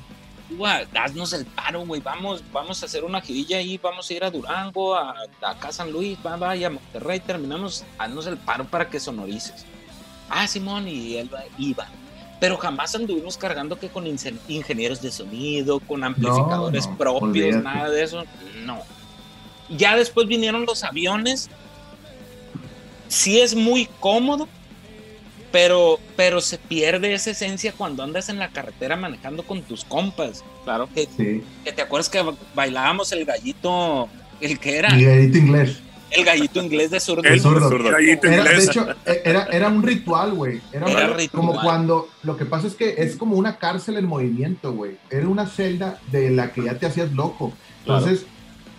haznos 0.95 1.33
el 1.33 1.47
paro, 1.47 1.85
güey, 1.87 2.01
vamos, 2.01 2.43
vamos 2.53 2.83
a 2.83 2.87
hacer 2.87 3.05
una 3.05 3.21
girilla 3.21 3.59
ahí, 3.59 3.79
vamos 3.79 4.09
a 4.09 4.15
ir 4.15 4.25
a 4.25 4.31
Durango, 4.31 4.95
a, 4.95 5.15
a 5.43 5.51
acá 5.51 5.73
San 5.73 5.93
Luis, 5.93 6.19
va, 6.25 6.37
va, 6.37 6.57
y 6.57 6.65
a 6.65 6.71
Monterrey, 6.71 7.21
terminamos, 7.21 7.85
haznos 7.99 8.27
el 8.27 8.37
paro 8.37 8.65
para 8.65 8.89
que 8.89 8.99
sonorices. 8.99 9.67
Ah, 10.29 10.47
Simón, 10.47 10.89
y 10.89 11.17
él 11.17 11.31
iba. 11.59 11.89
Pero 12.41 12.57
jamás 12.57 12.95
anduvimos 12.95 13.37
cargando 13.37 13.79
que 13.79 13.89
con 13.89 14.07
ingenieros 14.07 15.03
de 15.03 15.11
sonido, 15.11 15.81
con 15.81 16.05
amplificadores 16.05 16.87
no, 16.87 16.97
propios, 16.97 17.23
olvídate. 17.23 17.63
nada 17.65 17.91
de 17.91 18.03
eso, 18.05 18.25
no. 18.65 18.81
Ya 19.69 19.97
después 19.97 20.29
vinieron 20.29 20.65
los 20.65 20.85
aviones, 20.85 21.51
sí 23.09 23.41
es 23.41 23.55
muy 23.55 23.87
cómodo, 24.01 24.49
pero, 25.53 25.99
pero 26.17 26.41
se 26.41 26.59
pierde 26.59 27.13
esa 27.15 27.31
esencia 27.31 27.73
cuando 27.73 28.03
andas 28.03 28.29
en 28.29 28.39
la 28.39 28.49
carretera 28.49 28.97
manejando 28.97 29.43
con 29.45 29.63
tus 29.63 29.85
compas. 29.85 30.45
Claro. 30.65 30.89
Que, 30.95 31.09
Sí. 31.17 31.43
que 31.65 31.73
te 31.73 31.83
acuerdas 31.83 32.09
que 32.09 32.23
bailábamos 32.55 33.11
el 33.13 33.25
gallito, 33.25 34.09
el 34.41 34.59
que 34.59 34.77
era, 34.77 34.99
Y 34.99 35.05
edito 35.05 35.39
inglés. 35.39 35.79
el 36.11 36.25
gallito 36.25 36.63
inglés 36.63 36.91
de 36.91 37.01
zurdo. 37.01 37.23
El 37.25 37.41
zurdo. 37.41 37.69
zurdo. 37.69 37.91
Gallito 37.91 38.27
Era, 38.29 38.45
de 38.45 38.65
hecho, 38.65 38.87
e- 39.07 39.23
era, 39.25 39.45
era 39.51 39.69
un 39.69 39.83
ritual, 39.83 40.33
güey. 40.35 40.61
Era, 40.73 40.91
Era 40.91 41.07
un- 41.11 41.17
ritual. 41.17 41.31
como 41.47 41.61
cuando, 41.61 42.09
lo 42.23 42.37
que 42.37 42.45
pasa 42.45 42.67
es 42.67 42.75
que 42.75 42.95
es 42.99 43.17
como 43.17 43.37
una 43.37 43.57
cárcel 43.59 43.97
en 43.97 44.07
movimiento, 44.07 44.73
güey. 44.73 44.97
Era 45.11 45.29
una 45.29 45.47
celda 45.47 45.99
de 46.11 46.31
la 46.31 46.53
que 46.53 46.65
ya 46.65 46.79
te 46.79 46.87
hacías 46.87 47.13
loco. 47.13 47.53
Claro. 47.85 48.07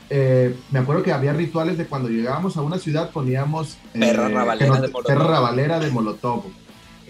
Eh, 0.10 0.55
me 0.72 0.80
acuerdo 0.80 1.03
que 1.03 1.12
había 1.12 1.34
rituales 1.34 1.78
de 1.78 1.86
cuando 1.86 2.10
llegábamos 2.10 2.57
a 2.57 2.62
una 2.62 2.78
ciudad 2.80 3.12
poníamos... 3.12 3.78
eh, 3.93 3.99
Perra 3.99 4.28
rabalera 4.30 4.76
de 4.82 4.88
Molotov. 4.88 5.03
Perra 5.05 5.28
rabalera 5.28 5.80
de 5.80 5.91
Molotov. 5.91 6.43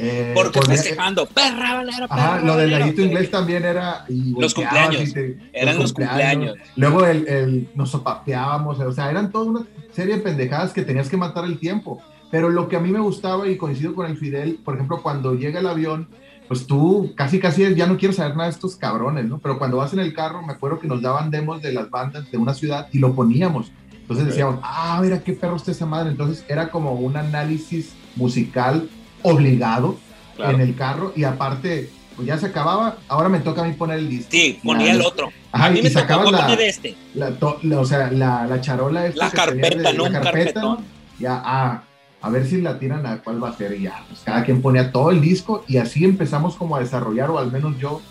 Eh, 0.02 0.32
Porque 0.34 0.60
ponía- 0.62 0.78
festejando, 0.78 1.26
perra 1.26 1.76
valera, 1.76 2.08
perra 2.08 2.36
Ajá, 2.36 2.40
lo 2.40 2.56
del 2.56 2.68
valera". 2.72 2.80
gallito 2.86 3.02
inglés 3.02 3.30
también 3.32 3.66
era. 3.66 4.06
y 4.08 4.32
Los 4.40 4.54
cumpleaños. 4.54 5.14
te- 5.14 5.38
Eran 5.54 5.78
los 5.78 5.92
cumpleaños. 5.94 6.56
Luego 6.78 7.06
el, 7.06 7.28
el- 7.28 7.70
nos 7.76 7.90
sopapeábamos, 7.92 8.80
o 8.80 8.92
sea, 8.94 9.10
eran 9.10 9.30
toda 9.32 9.46
una 9.46 9.66
serie 9.92 10.16
de 10.16 10.22
pendejadas 10.22 10.72
que 10.72 10.84
tenías 10.84 11.10
que 11.10 11.18
matar 11.18 11.44
el 11.46 11.60
tiempo. 11.60 12.02
Pero 12.32 12.50
lo 12.50 12.70
que 12.70 12.76
a 12.76 12.80
mí 12.80 12.92
me 12.92 13.00
gustaba 13.00 13.48
y 13.48 13.58
coincido 13.58 13.94
con 13.96 14.06
el 14.06 14.16
Fidel, 14.18 14.60
por 14.64 14.76
ejemplo, 14.76 15.02
cuando 15.02 15.34
llega 15.36 15.60
el 15.60 15.68
avión, 15.68 16.08
pues 16.50 16.68
tú 16.68 17.14
casi 17.16 17.40
casi 17.40 17.74
ya 17.76 17.86
no 17.88 17.98
quieres 17.98 18.18
saber 18.18 18.34
nada 18.36 18.50
de 18.50 18.56
estos 18.56 18.76
cabrones, 18.76 19.24
¿no? 19.26 19.38
Pero 19.40 19.58
cuando 19.58 19.78
vas 19.78 19.94
en 19.94 20.00
el 20.00 20.14
carro, 20.14 20.42
me 20.42 20.52
acuerdo 20.52 20.80
que 20.80 20.88
nos 20.88 21.02
daban 21.02 21.32
demos 21.32 21.62
de 21.62 21.72
las 21.72 21.90
bandas 21.90 22.30
de 22.30 22.38
una 22.38 22.54
ciudad 22.54 22.88
y 22.92 23.00
lo 23.00 23.14
poníamos. 23.16 23.72
Entonces 23.94 24.26
Ok. 24.26 24.30
decíamos, 24.32 24.60
ah, 24.64 25.00
mira 25.02 25.20
qué 25.24 25.32
perro 25.34 25.56
está 25.56 25.72
esa 25.72 25.86
madre. 25.86 26.10
Entonces 26.10 26.44
era 26.50 26.70
como 26.72 26.94
un 26.94 27.16
análisis 27.16 27.94
musical 28.18 28.90
obligado 29.22 29.98
Claro. 30.36 30.56
en 30.56 30.62
el 30.62 30.76
carro 30.76 31.14
y 31.16 31.24
aparte, 31.26 31.90
pues 32.16 32.28
ya 32.28 32.38
se 32.38 32.46
acababa, 32.48 32.98
ahora 33.10 33.28
me 33.30 33.40
toca 33.40 33.62
a 33.62 33.66
mí 33.66 33.74
poner 33.74 34.00
el 34.00 34.10
disco. 34.10 34.30
Sí, 34.32 34.60
ponía 34.64 34.92
el 34.94 35.02
otro. 35.02 35.32
Ajá, 35.52 35.66
a 35.66 35.70
mí 35.70 35.80
y 35.80 35.84
me 35.84 35.90
tocaba 35.90 36.24
poner 36.24 36.62
este. 36.62 36.96
la 37.14 37.32
to- 37.32 37.60
la- 37.64 37.80
o 37.80 37.86
sea, 37.86 38.10
la, 38.12 38.46
la 38.48 38.62
charola 38.62 39.06
esta 39.08 39.26
La 39.26 39.32
que 39.32 39.38
tenía 39.52 39.62
carpeta, 39.70 39.94
¿no? 39.94 40.04
Un 40.06 40.14
La 40.14 40.22
carpetón. 40.22 40.64
¿no? 40.64 40.84
Ya, 41.20 41.42
ah, 41.46 41.84
a 42.22 42.30
ver 42.30 42.46
si 42.46 42.62
la 42.62 42.78
tiran 42.80 43.06
a 43.06 43.20
cuál 43.20 43.42
va 43.44 43.50
a 43.50 43.54
ser 43.58 43.74
y 43.74 43.84
ya, 43.84 44.04
pues 44.08 44.22
cada 44.26 44.44
quien 44.44 44.62
ponía 44.62 44.92
todo 44.92 45.12
el 45.12 45.22
disco 45.22 45.64
y 45.68 45.78
así 45.78 46.04
empezamos 46.06 46.56
como 46.56 46.76
a 46.76 46.80
desarrollar, 46.80 47.30
o 47.32 47.40
al 47.40 47.52
menos 47.52 47.78
yo, 47.80 48.02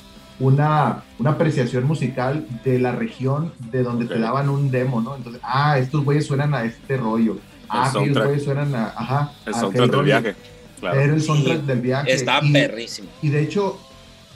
una, 0.40 1.02
una 1.18 1.30
apreciación 1.30 1.84
musical 1.84 2.46
de 2.64 2.78
la 2.78 2.92
región 2.92 3.52
de 3.72 3.82
donde 3.82 4.06
te 4.06 4.18
daban 4.18 4.48
un 4.48 4.70
demo, 4.70 5.00
¿no? 5.00 5.16
Entonces, 5.16 5.40
ah, 5.44 5.78
estos 5.78 6.04
güeyes 6.04 6.26
suenan 6.26 6.54
a 6.54 6.64
este 6.64 6.96
rollo. 6.96 7.38
Ah, 7.68 7.90
aquellos 7.94 8.16
güeyes 8.24 8.44
suenan 8.44 8.74
a, 8.74 8.86
ajá, 8.96 9.32
El 9.44 9.54
a 9.54 9.58
soundtrack 9.60 9.82
del 9.82 9.92
rollo. 9.92 10.04
viaje. 10.04 10.36
Claro. 10.80 11.00
Era 11.00 11.12
el 11.14 11.20
soundtrack 11.22 11.60
Sí, 11.60 11.66
del 11.66 11.80
viaje. 11.80 12.12
Está 12.12 12.38
y, 12.42 12.52
perrísimo. 12.52 13.08
y 13.20 13.28
de 13.30 13.42
hecho, 13.42 13.78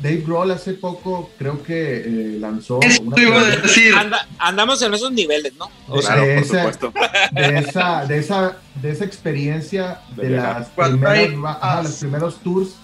Dave 0.03 0.23
Grohl 0.27 0.51
hace 0.51 0.75
poco 0.75 1.31
creo 1.39 1.63
que 1.63 1.99
eh, 1.99 2.37
lanzó 2.41 2.81
una 3.03 3.21
iba 3.21 3.37
a 3.37 3.41
canción 3.43 3.63
decir. 3.63 3.95
Anda- 3.95 4.27
andamos 4.39 4.83
en 4.83 4.95
esos 4.95 5.13
niveles, 5.13 5.55
¿no? 5.57 5.71
O 5.89 5.97
de, 5.97 6.03
sea, 6.03 6.15
Claro, 6.17 6.27
de 6.27 6.35
por 6.35 6.43
esa, 6.45 6.57
supuesto. 6.59 6.93
de 7.33 7.59
esa, 7.59 8.07
de 8.07 8.19
esa, 8.19 8.57
de 8.83 8.91
esa 8.91 9.05
experiencia 9.05 10.01
De 10.17 10.31
las 10.31 10.69
primeras, 10.71 11.85
los 11.85 11.95
primeros 12.01 12.37
tours, 12.41 12.75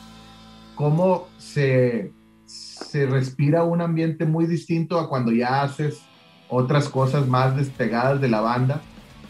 cómo 0.74 1.28
se, 1.38 2.12
se 2.46 3.06
respira 3.06 3.64
un 3.64 3.80
ambiente 3.80 4.24
muy 4.24 4.46
distinto 4.46 4.98
a 5.00 5.08
cuando 5.08 5.32
ya 5.32 5.62
haces 5.62 5.98
otras 6.48 6.88
cosas 6.88 7.26
más 7.26 7.56
despegadas 7.56 8.20
de 8.20 8.28
la 8.28 8.40
banda, 8.40 8.80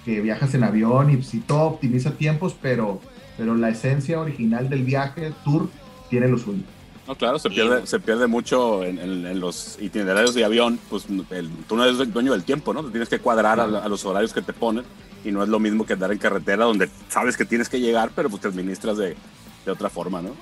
que 0.05 0.20
viajas 0.20 0.55
en 0.55 0.62
avión 0.65 1.10
y 1.10 1.23
sí, 1.23 1.40
todo 1.40 1.62
optimiza 1.62 2.12
tiempos, 2.12 2.55
pero, 2.60 3.01
pero 3.36 3.55
la 3.56 3.70
esencia 3.70 4.20
original 4.20 4.69
del 4.69 4.85
viaje, 4.85 5.32
tour, 5.44 5.69
tiene 6.10 6.28
lo 6.28 6.39
suyo. 6.39 6.62
No, 7.09 7.16
claro, 7.16 7.39
se 7.39 7.48
pierde, 7.48 7.86
se 7.86 7.98
pierde 8.01 8.26
mucho 8.26 8.85
en, 8.85 8.98
en- 8.98 9.26
en 9.26 9.40
los 9.40 9.78
itinerarios 9.80 10.35
de 10.35 10.44
avión. 10.44 10.78
Pues 10.90 11.06
el- 11.30 11.48
tú 11.66 11.74
no 11.74 11.85
eres 11.85 11.98
el 12.01 12.12
dueño 12.12 12.32
del 12.32 12.44
tiempo, 12.44 12.74
¿no? 12.74 12.85
Te 12.85 12.90
tienes 12.90 13.09
que 13.09 13.18
cuadrar 13.18 13.59
a, 13.59 13.66
los 13.89 14.05
horarios 14.05 14.32
que 14.35 14.43
te 14.43 14.52
ponen 14.52 14.85
y 15.24 15.32
no 15.32 15.43
es 15.43 15.48
lo 15.48 15.59
mismo 15.59 15.86
que 15.86 15.94
andar 15.94 16.12
en 16.12 16.18
carretera 16.18 16.66
donde 16.66 16.89
sabes 17.09 17.35
que 17.36 17.47
tienes 17.47 17.68
que 17.70 17.80
llegar, 17.80 18.10
pero 18.14 18.28
pues 18.28 18.43
te 18.43 18.48
administras 18.48 18.98
de, 18.98 19.16
de 19.64 19.72
otra 19.72 19.89
forma, 19.89 20.20
¿no? 20.22 20.36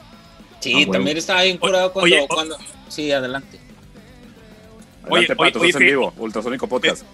sí, 0.61 0.73
Ah, 0.73 0.77
bueno. 0.79 0.93
también 0.93 1.17
estaba 1.17 1.43
bien 1.45 1.57
curado 1.59 1.93
cuando, 1.93 2.05
Oye, 2.17 2.21
o- 2.23 2.29
cuando. 2.29 2.57
Sí, 2.89 3.13
adelante. 3.13 3.61
Oye, 5.09 5.27
Adelante, 5.27 5.43
oye, 5.43 5.53
Pato, 5.53 5.61
oye, 5.61 5.71
en 5.73 5.79
vivo, 5.79 6.13
Podcast. 6.69 7.05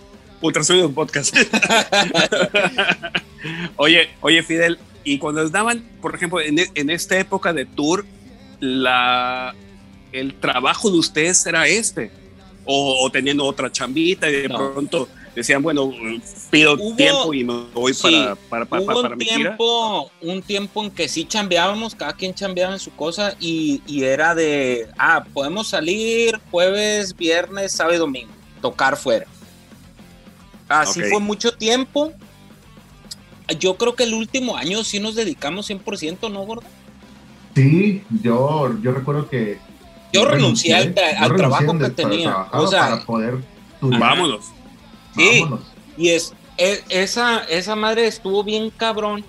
Ultrasonido 0.40 0.90
Podcast. 0.92 1.36
oye, 3.76 4.08
oye, 4.22 4.42
Fidel, 4.42 4.78
y 5.04 5.18
cuando 5.18 5.46
daban, 5.50 5.84
por 6.00 6.14
ejemplo, 6.14 6.40
en, 6.40 6.56
en 6.74 6.90
esta 6.90 7.18
época 7.18 7.52
de 7.52 7.66
tour, 7.66 8.06
la, 8.62 9.54
el 10.12 10.34
trabajo 10.34 10.88
de 10.88 10.98
ustedes 10.98 11.44
era 11.46 11.66
este, 11.66 12.12
o, 12.64 13.04
o 13.04 13.10
teniendo 13.10 13.44
otra 13.44 13.72
chambita 13.72 14.30
y 14.30 14.42
de 14.42 14.48
No. 14.48 14.72
pronto 14.72 15.08
decían, 15.34 15.62
bueno, 15.62 15.90
pido 16.50 16.74
Hubo- 16.76 16.94
tiempo 16.94 17.34
y 17.34 17.42
me 17.42 17.64
voy 17.74 17.92
sí, 17.92 18.02
para, 18.02 18.36
para, 18.36 18.64
para, 18.66 18.82
Hubo 18.82 19.02
para 19.02 19.14
un 19.14 19.18
mi 19.18 19.24
tiempo, 19.26 20.12
un 20.20 20.42
tiempo 20.42 20.84
en 20.84 20.90
que 20.92 21.08
sí 21.08 21.24
chambeábamos, 21.24 21.96
cada 21.96 22.12
quien 22.12 22.34
chambeaba 22.34 22.72
en 22.72 22.78
su 22.78 22.92
cosa 22.92 23.34
y, 23.40 23.82
y 23.88 24.04
era 24.04 24.32
de, 24.36 24.86
ah, 24.96 25.24
podemos 25.34 25.66
salir 25.68 26.38
jueves, 26.52 27.16
viernes, 27.16 27.72
sábado 27.72 27.96
y 27.96 27.98
domingo, 27.98 28.30
tocar 28.60 28.96
fuera. 28.96 29.26
Así 30.68 31.02
fue 31.02 31.18
mucho 31.18 31.52
tiempo 31.52 32.12
yo 33.58 33.76
creo 33.76 33.94
que 33.96 34.04
el 34.04 34.14
último 34.14 34.56
año 34.56 34.84
sí 34.84 35.00
nos 35.00 35.14
dedicamos 35.16 35.68
100%, 35.68 36.30
¿no, 36.30 36.46
gordo? 36.46 36.62
Sí, 37.54 38.02
yo, 38.22 38.78
yo 38.80 38.92
recuerdo 38.92 39.28
que. 39.28 39.58
Yo 40.12 40.24
renuncié 40.26 40.74
al, 40.74 40.94
tra- 40.94 41.08
al 41.16 41.30
renuncié 41.30 41.36
trabajo 41.36 41.64
donde 41.66 41.84
que 41.88 41.90
tenía. 42.02 42.46
O 42.52 42.66
sea, 42.66 42.80
para 42.80 43.04
poder. 43.04 43.38
Vámonos. 43.80 44.46
Sí. 45.16 45.40
Vámonos. 45.42 45.66
Y 45.96 46.08
es, 46.10 46.34
e- 46.58 46.82
esa, 46.90 47.38
esa 47.44 47.76
madre 47.76 48.06
estuvo 48.06 48.44
bien 48.44 48.70
cabrón 48.70 49.24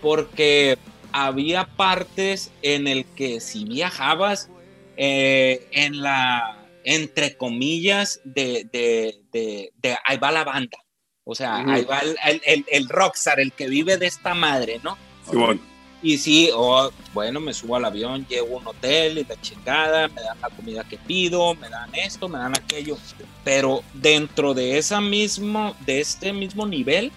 porque 0.00 0.78
había 1.12 1.64
partes 1.64 2.50
en 2.62 2.86
el 2.88 3.04
que 3.04 3.40
si 3.40 3.64
viajabas 3.64 4.48
eh, 4.96 5.68
en 5.72 6.02
la, 6.02 6.58
entre 6.84 7.36
comillas, 7.36 8.20
de, 8.24 8.66
de, 8.72 9.20
de, 9.32 9.72
de 9.80 9.96
ahí 10.04 10.18
va 10.18 10.30
la 10.32 10.44
banda. 10.44 10.78
O 11.24 11.34
sea, 11.34 11.56
ahí 11.66 11.84
va 11.84 12.00
el, 12.00 12.16
el, 12.26 12.42
el- 12.44 12.64
el 12.70 12.88
rockstar, 12.88 13.40
el 13.40 13.52
que 13.52 13.68
vive 13.68 13.96
de 13.96 14.06
esta 14.06 14.34
madre, 14.34 14.80
¿no? 14.82 14.96
Simón. 15.30 15.60
Y 16.04 16.18
sí, 16.18 16.50
oh, 16.54 16.90
bueno, 17.14 17.40
me 17.40 17.54
subo 17.54 17.76
al 17.76 17.86
avión, 17.86 18.26
llego 18.28 18.58
a 18.58 18.60
un 18.60 18.66
hotel 18.68 19.16
y 19.16 19.24
la 19.24 19.40
chingada, 19.40 20.06
me 20.08 20.20
dan 20.20 20.38
la 20.38 20.50
comida 20.50 20.84
que 20.84 20.98
pido, 20.98 21.54
me 21.54 21.70
dan 21.70 21.88
esto, 21.94 22.28
me 22.28 22.38
dan 22.38 22.54
aquello. 22.54 22.98
Pero 23.42 23.82
dentro 23.94 24.52
de 24.52 24.76
esa 24.76 25.00
mismo, 25.00 25.74
de 25.86 26.00
este 26.00 26.34
mismo 26.34 26.66
nivel, 26.66 27.10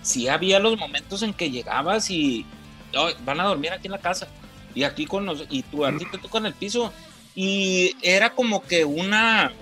sí 0.00 0.28
había 0.28 0.60
los 0.60 0.78
momentos 0.78 1.22
en 1.22 1.34
que 1.34 1.50
llegabas 1.50 2.08
y 2.10 2.46
"Oh, 2.96 3.10
van 3.22 3.38
a 3.38 3.44
dormir 3.44 3.70
aquí 3.72 3.88
en 3.88 3.92
la 3.92 4.00
casa. 4.00 4.28
Y 4.74 4.84
aquí 4.84 5.04
con 5.04 5.26
los, 5.26 5.44
y 5.50 5.62
tú 5.64 5.84
a 5.84 5.94
ti 5.94 6.06
te 6.10 6.16
tocan 6.16 6.46
el 6.46 6.54
piso. 6.54 6.90
Y 7.34 7.94
era 8.00 8.30
como 8.30 8.62
que 8.62 8.86
una, 8.86 9.52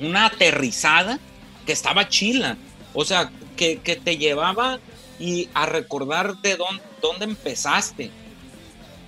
una 0.00 0.26
aterrizada 0.26 1.20
que 1.64 1.70
estaba 1.70 2.08
chila. 2.08 2.56
O 2.92 3.04
sea, 3.04 3.30
que, 3.56 3.78
que 3.78 3.94
te 3.94 4.16
llevaba 4.16 4.80
y 5.20 5.48
a 5.54 5.66
recordar 5.66 6.38
de 6.38 6.56
dónde, 6.56 6.82
dónde 7.04 7.24
empezaste. 7.26 8.10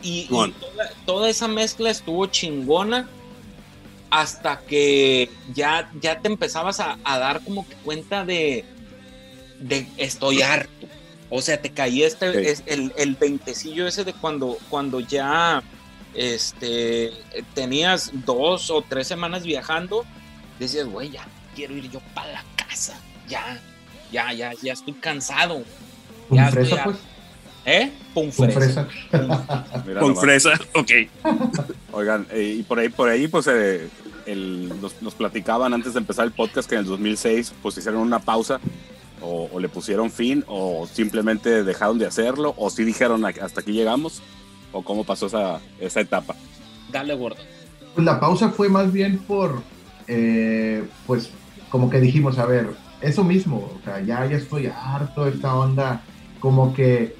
Y, 0.02 0.26
toda, 0.28 0.90
toda 1.04 1.28
esa 1.28 1.48
mezcla 1.48 1.90
estuvo 1.90 2.26
chingona 2.26 3.08
hasta 4.10 4.60
que 4.60 5.30
ya, 5.54 5.90
ya 6.00 6.20
te 6.20 6.28
empezabas 6.28 6.78
a, 6.80 6.98
a 7.02 7.18
dar 7.18 7.42
como 7.42 7.66
que 7.66 7.74
cuenta 7.76 8.24
de, 8.24 8.64
de 9.58 9.86
estoy 9.96 10.42
harto. 10.42 10.86
O 11.28 11.42
sea, 11.42 11.60
te 11.60 11.70
caía 11.70 12.06
este, 12.06 12.50
es 12.50 12.62
el, 12.66 12.92
el 12.96 13.16
veintecillo 13.16 13.86
ese 13.86 14.04
de 14.04 14.12
cuando, 14.12 14.58
cuando 14.68 15.00
ya 15.00 15.62
este, 16.14 17.12
tenías 17.54 18.10
dos 18.24 18.70
o 18.70 18.82
tres 18.82 19.08
semanas 19.08 19.42
viajando, 19.42 20.04
decías, 20.60 20.86
güey, 20.86 21.10
ya 21.10 21.26
quiero 21.56 21.76
ir 21.76 21.90
yo 21.90 22.00
para 22.14 22.32
la 22.32 22.44
casa. 22.54 23.00
Ya, 23.28 23.60
ya, 24.12 24.32
ya, 24.32 24.52
ya 24.62 24.72
estoy 24.74 24.94
cansado. 24.94 25.64
¿Con 26.28 26.38
Ya 26.38 26.50
fresa, 26.50 26.76
estoy 26.76 26.92
pues? 26.92 27.15
¿Eh? 27.66 27.90
Con 28.14 28.30
fresa. 28.32 28.86
Con 30.00 30.16
fresa, 30.16 30.50
ok. 30.74 30.90
Oigan, 31.92 32.26
eh, 32.30 32.56
y 32.60 32.62
por 32.62 32.78
ahí, 32.78 32.88
por 32.88 33.08
ahí, 33.08 33.26
pues 33.28 33.46
eh, 33.48 33.88
el- 34.26 34.72
nos, 34.80 35.00
nos 35.02 35.14
platicaban 35.14 35.74
antes 35.74 35.92
de 35.94 35.98
empezar 36.00 36.24
el 36.26 36.32
podcast 36.32 36.68
que 36.68 36.76
en 36.76 36.82
el 36.82 36.86
2006 36.86 37.52
pues 37.62 37.76
hicieron 37.78 38.00
una 38.02 38.20
pausa 38.20 38.60
o, 39.20 39.48
o 39.52 39.58
le 39.60 39.68
pusieron 39.68 40.10
fin 40.10 40.44
o 40.46 40.86
simplemente 40.92 41.64
dejaron 41.64 41.98
de 41.98 42.06
hacerlo 42.06 42.54
o 42.56 42.70
sí 42.70 42.84
dijeron 42.84 43.24
"A- 43.24 43.28
hasta 43.42 43.60
aquí 43.62 43.72
llegamos 43.72 44.22
o 44.72 44.82
cómo 44.82 45.04
pasó 45.04 45.26
esa, 45.26 45.60
esa 45.80 46.00
etapa. 46.00 46.34
Dale, 46.92 47.14
gordo. 47.14 47.38
Pues 47.94 48.04
la 48.04 48.20
pausa 48.20 48.50
fue 48.50 48.68
más 48.68 48.92
bien 48.92 49.18
por, 49.18 49.62
eh, 50.06 50.84
pues, 51.06 51.30
como 51.70 51.88
que 51.90 51.98
dijimos, 52.00 52.38
a 52.38 52.46
ver, 52.46 52.68
eso 53.00 53.24
mismo, 53.24 53.70
o 53.74 53.84
sea, 53.84 54.00
ya, 54.00 54.24
ya 54.26 54.36
estoy 54.36 54.66
harto 54.66 55.24
de 55.24 55.30
esta 55.30 55.54
onda, 55.54 56.02
como 56.40 56.74
que, 56.74 57.16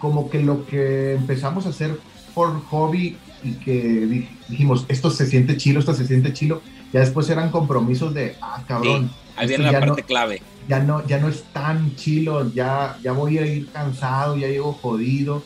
como 0.00 0.28
que 0.30 0.42
lo 0.42 0.66
que 0.66 1.14
empezamos 1.14 1.66
a 1.66 1.68
hacer 1.68 1.96
por 2.34 2.60
hobby 2.64 3.16
y 3.44 3.52
que 3.54 3.72
di- 4.06 4.28
dijimos, 4.48 4.84
esto 4.88 5.10
se 5.10 5.26
siente 5.26 5.56
chilo, 5.56 5.78
esto 5.78 5.94
se 5.94 6.06
siente 6.06 6.32
chilo, 6.32 6.60
ya 6.92 7.00
después 7.00 7.30
eran 7.30 7.50
compromisos 7.50 8.12
de, 8.12 8.34
ah, 8.40 8.62
cabrón, 8.66 9.10
Ahí 9.36 9.46
Esto 9.46 9.58
viene 9.62 9.72
la 9.72 9.80
parte 9.80 10.02
no- 10.02 10.06
clave. 10.06 10.42
ya 10.68 10.80
no, 10.80 11.06
ya 11.06 11.18
no 11.18 11.28
es 11.28 11.44
tan 11.52 11.94
chilo, 11.96 12.52
ya, 12.52 12.98
ya 13.02 13.12
voy 13.12 13.38
a 13.38 13.46
ir 13.46 13.68
cansado, 13.70 14.36
ya 14.36 14.48
llego 14.48 14.72
jodido 14.72 15.42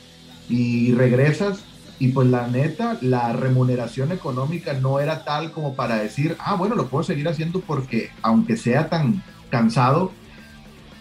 y 0.48 0.92
regresas 0.94 1.60
y 2.00 2.08
pues 2.08 2.26
la 2.28 2.48
neta, 2.48 2.98
la 3.02 3.32
remuneración 3.32 4.10
económica 4.10 4.72
no 4.72 4.98
era 4.98 5.24
tal 5.24 5.52
como 5.52 5.74
para 5.74 5.96
decir, 5.96 6.36
ah, 6.40 6.54
bueno, 6.56 6.74
lo 6.74 6.88
puedo 6.88 7.04
seguir 7.04 7.28
haciendo 7.28 7.60
porque 7.60 8.10
aunque 8.22 8.56
sea 8.56 8.88
tan 8.88 9.22
cansado, 9.50 10.10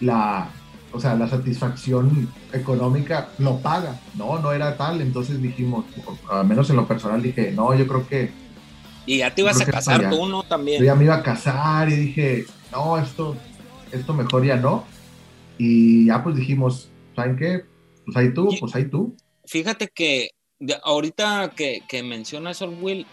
la, 0.00 0.48
o 0.94 1.00
sea, 1.00 1.16
la 1.16 1.28
satisfacción 1.28 2.32
económica 2.52 3.28
lo 3.38 3.58
paga, 3.58 4.00
no, 4.16 4.38
no 4.38 4.52
era 4.52 4.76
tal, 4.76 5.00
entonces 5.00 5.42
dijimos, 5.42 5.84
al 6.30 6.46
menos 6.46 6.70
en 6.70 6.76
lo 6.76 6.86
personal 6.86 7.20
dije, 7.20 7.50
no, 7.50 7.74
yo 7.74 7.86
creo 7.88 8.06
que 8.06 8.30
Y 9.04 9.18
ya 9.18 9.34
te 9.34 9.40
ibas 9.42 9.60
a 9.60 9.66
casar 9.66 10.08
tú, 10.08 10.26
¿no? 10.28 10.42
yo 10.42 10.48
También. 10.48 10.82
ya 10.82 10.94
me 10.94 11.04
iba 11.04 11.16
a 11.16 11.22
casar 11.22 11.88
y 11.88 11.96
dije, 11.96 12.46
no, 12.70 12.96
esto, 12.96 13.36
esto 13.90 14.14
mejor 14.14 14.44
ya 14.44 14.56
no. 14.56 14.84
Y 15.58 16.06
ya 16.06 16.22
pues 16.22 16.36
dijimos, 16.36 16.90
¿saben 17.16 17.36
qué? 17.36 17.64
Pues 18.04 18.16
ahí 18.16 18.32
tú, 18.32 18.48
pues 18.60 18.74
ahí 18.76 18.84
tú. 18.84 19.16
Fíjate 19.46 19.88
que 19.88 20.30
ahorita 20.84 21.50
que, 21.56 21.82
que 21.88 22.02
mencionas 22.04 22.62
al 22.62 22.70
Will, 22.80 23.04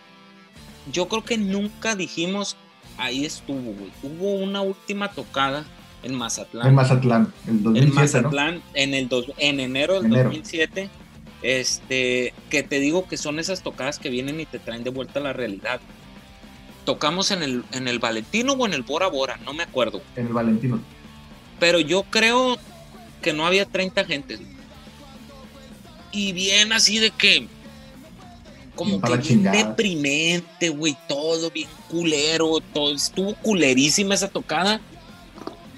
yo 0.91 1.07
creo 1.07 1.23
que 1.25 1.37
nunca 1.37 1.95
dijimos, 1.95 2.57
ahí 2.97 3.25
estuvo, 3.25 3.73
güey. 3.73 3.91
Hubo 4.03 4.33
una 4.35 4.61
última 4.61 5.09
tocada 5.11 5.65
en 6.03 6.15
Mazatlán. 6.15 6.67
En 6.67 6.75
Mazatlán, 6.75 7.33
el 7.45 7.51
en 7.51 7.63
2007, 7.63 7.91
¿no? 7.91 8.23
Mazatlán 8.29 8.61
en 8.73 8.93
el 8.93 9.07
dos- 9.09 9.31
en 9.37 9.59
enero 9.59 9.95
del 10.01 10.05
Enero. 10.11 10.29
2007 10.29 10.89
este 11.43 12.33
que 12.49 12.61
te 12.63 12.79
digo 12.79 13.07
que 13.07 13.17
son 13.17 13.39
esas 13.39 13.63
tocadas 13.63 13.97
que 13.99 14.09
vienen 14.09 14.39
y 14.39 14.45
te 14.45 14.59
traen 14.59 14.83
de 14.83 14.91
vuelta 14.91 15.19
a 15.19 15.23
la 15.23 15.33
realidad 15.33 15.79
tocamos 16.85 17.31
en 17.31 17.41
el 17.41 17.63
en 17.71 17.87
el 17.87 17.97
Valentino 17.99 18.53
o 18.53 18.65
en 18.67 18.73
el 18.73 18.83
Bora 18.83 19.07
Bora 19.07 19.37
no 19.45 19.53
me 19.53 19.63
acuerdo 19.63 20.01
En 20.15 20.27
el 20.27 20.33
Valentino. 20.33 20.79
pero 21.59 21.79
yo 21.79 22.03
creo 22.03 22.57
que 23.23 23.33
no 23.33 23.45
había 23.47 23.65
30 23.65 24.05
gentes 24.05 24.39
y 26.11 26.31
bien 26.33 26.73
así 26.73 26.99
de 26.99 27.09
que 27.11 27.47
como 28.75 29.01
que 29.01 29.09
la 29.09 29.15
bien 29.17 29.27
chingada. 29.27 29.57
deprimente, 29.69 30.69
güey, 30.69 30.97
todo 31.07 31.51
bien 31.51 31.67
culero, 31.89 32.59
todo 32.73 32.93
estuvo 32.95 33.35
culerísima 33.35 34.15
esa 34.15 34.27
tocada. 34.29 34.79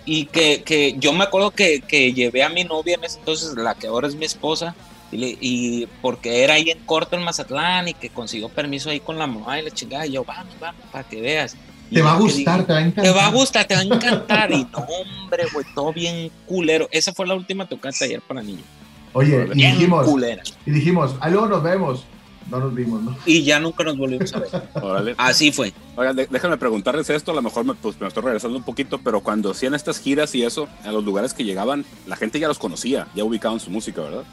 Y 0.06 0.26
que, 0.26 0.64
que 0.64 0.96
yo 1.00 1.14
me 1.14 1.24
acuerdo 1.24 1.52
que, 1.52 1.82
que 1.82 2.12
llevé 2.14 2.44
a 2.44 2.50
mi 2.50 2.64
novia 2.66 2.96
en 2.96 3.04
ese 3.06 3.20
entonces, 3.20 3.56
la 3.56 3.74
que 3.76 3.88
ahora 3.88 4.08
es 4.08 4.16
mi 4.16 4.26
esposa, 4.26 4.76
y, 5.12 5.18
le- 5.18 5.38
y 5.40 5.88
porque 6.02 6.44
era 6.44 6.56
ahí 6.56 6.70
en 6.72 6.80
corto 6.80 7.16
en 7.16 7.24
Mazatlán 7.24 7.88
y 7.88 7.94
que 7.94 8.10
consiguió 8.10 8.50
permiso 8.50 8.90
ahí 8.90 9.00
con 9.00 9.18
la 9.18 9.28
mamá 9.28 9.60
y 9.60 9.64
la 9.64 9.72
chingada, 9.72 10.06
y 10.06 10.12
yo, 10.12 10.26
vamos, 10.26 10.54
vamos, 10.60 10.82
para 10.92 11.08
que 11.08 11.22
veas. 11.22 11.56
Te 11.92 12.02
va 12.02 12.14
a 12.14 12.18
gustar, 12.18 12.66
te 12.66 12.74
va 12.74 12.80
a 12.80 12.82
encantar. 12.82 13.04
te 13.04 13.12
va 13.12 13.26
a 13.28 13.30
gustar, 13.32 13.66
te 13.66 13.76
va 13.76 13.82
a 13.82 13.84
encantar. 13.84 14.52
Y 14.52 14.64
no, 14.72 14.80
hombre, 14.80 15.44
güey, 15.54 15.66
todo 15.76 15.94
bien 15.94 16.32
culero. 16.48 16.88
Esa 16.92 17.14
fue 17.14 17.28
la 17.28 17.36
última 17.36 17.68
tocada 17.68 17.94
ayer 18.02 18.20
para 18.22 18.42
niños. 18.42 18.64
Oye, 19.14 19.48
y 19.54 19.64
dijimos, 19.68 20.08
culera. 20.08 20.42
y 20.66 20.72
dijimos, 20.72 21.16
ah, 21.20 21.30
luego 21.30 21.48
nos 21.48 21.62
vemos. 21.62 22.04
No 22.50 22.60
nos 22.60 22.76
vimos, 22.76 23.02
¿no? 23.02 23.16
Y 23.26 23.44
ya 23.44 23.60
nunca 23.60 23.84
nos 23.84 23.98
volvimos 23.98 24.34
a 24.34 24.40
ver. 24.40 24.50
Órale. 24.84 25.16
Así 25.18 25.52
fue. 25.52 25.74
Oigan, 25.96 26.16
déjenme 26.16 26.58
preguntarles 26.58 27.10
esto, 27.10 27.32
a 27.32 27.36
lo 27.36 27.42
mejor 27.42 27.66
me, 27.66 27.74
pues, 27.76 28.00
me 28.00 28.08
estoy 28.08 28.24
regresando 28.24 28.58
un 28.58 28.64
poquito, 28.64 28.98
pero 29.00 29.22
cuando 29.22 29.52
hacían 29.52 29.74
estas 29.76 30.00
giras 30.00 30.34
y 30.36 30.44
eso, 30.44 30.68
a 30.84 30.92
los 30.92 31.04
lugares 31.04 31.34
que 31.34 31.44
llegaban, 31.44 31.86
la 32.08 32.16
gente 32.16 32.40
ya 32.40 32.48
los 32.48 32.60
conocía, 32.60 33.08
ya 33.16 33.24
ubicaban 33.24 33.60
su 33.60 33.70
música, 33.72 34.02
¿verdad? 34.02 34.24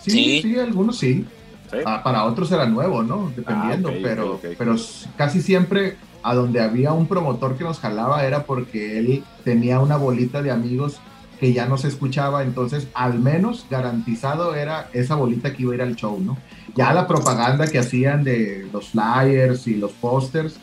Sí, 0.00 0.10
Sí. 0.10 0.42
sí, 0.42 0.58
algunos 0.58 0.98
sí. 0.98 1.24
Sí. 1.70 1.76
Ah, 1.86 2.02
para 2.02 2.24
otros 2.24 2.50
era 2.50 2.66
nuevo, 2.66 3.02
¿no? 3.02 3.32
Dependiendo, 3.36 3.90
Ah, 3.90 3.98
pero, 4.02 4.40
pero 4.58 4.74
casi 5.16 5.40
siempre 5.40 5.96
a 6.22 6.34
donde 6.34 6.60
había 6.60 6.92
un 6.92 7.06
promotor 7.06 7.56
que 7.56 7.64
nos 7.64 7.78
jalaba 7.78 8.24
era 8.24 8.44
porque 8.44 8.98
él 8.98 9.22
tenía 9.44 9.78
una 9.78 9.96
bolita 9.96 10.42
de 10.42 10.50
amigos 10.50 10.96
que 11.38 11.52
ya 11.52 11.66
no 11.66 11.78
se 11.78 11.88
escuchaba, 11.88 12.42
entonces 12.42 12.88
al 12.92 13.18
menos 13.20 13.64
garantizado 13.70 14.54
era 14.54 14.90
esa 14.92 15.14
bolita 15.14 15.54
que 15.54 15.62
iba 15.62 15.72
a 15.72 15.74
ir 15.76 15.82
al 15.82 15.96
show, 15.96 16.18
¿no? 16.20 16.36
Ya 16.76 16.92
la 16.92 17.06
propaganda 17.06 17.66
que 17.66 17.78
hacían 17.78 18.24
de 18.24 18.68
los 18.72 18.88
flyers 18.90 19.66
y 19.66 19.74
los 19.76 19.92
pósters, 19.92 20.56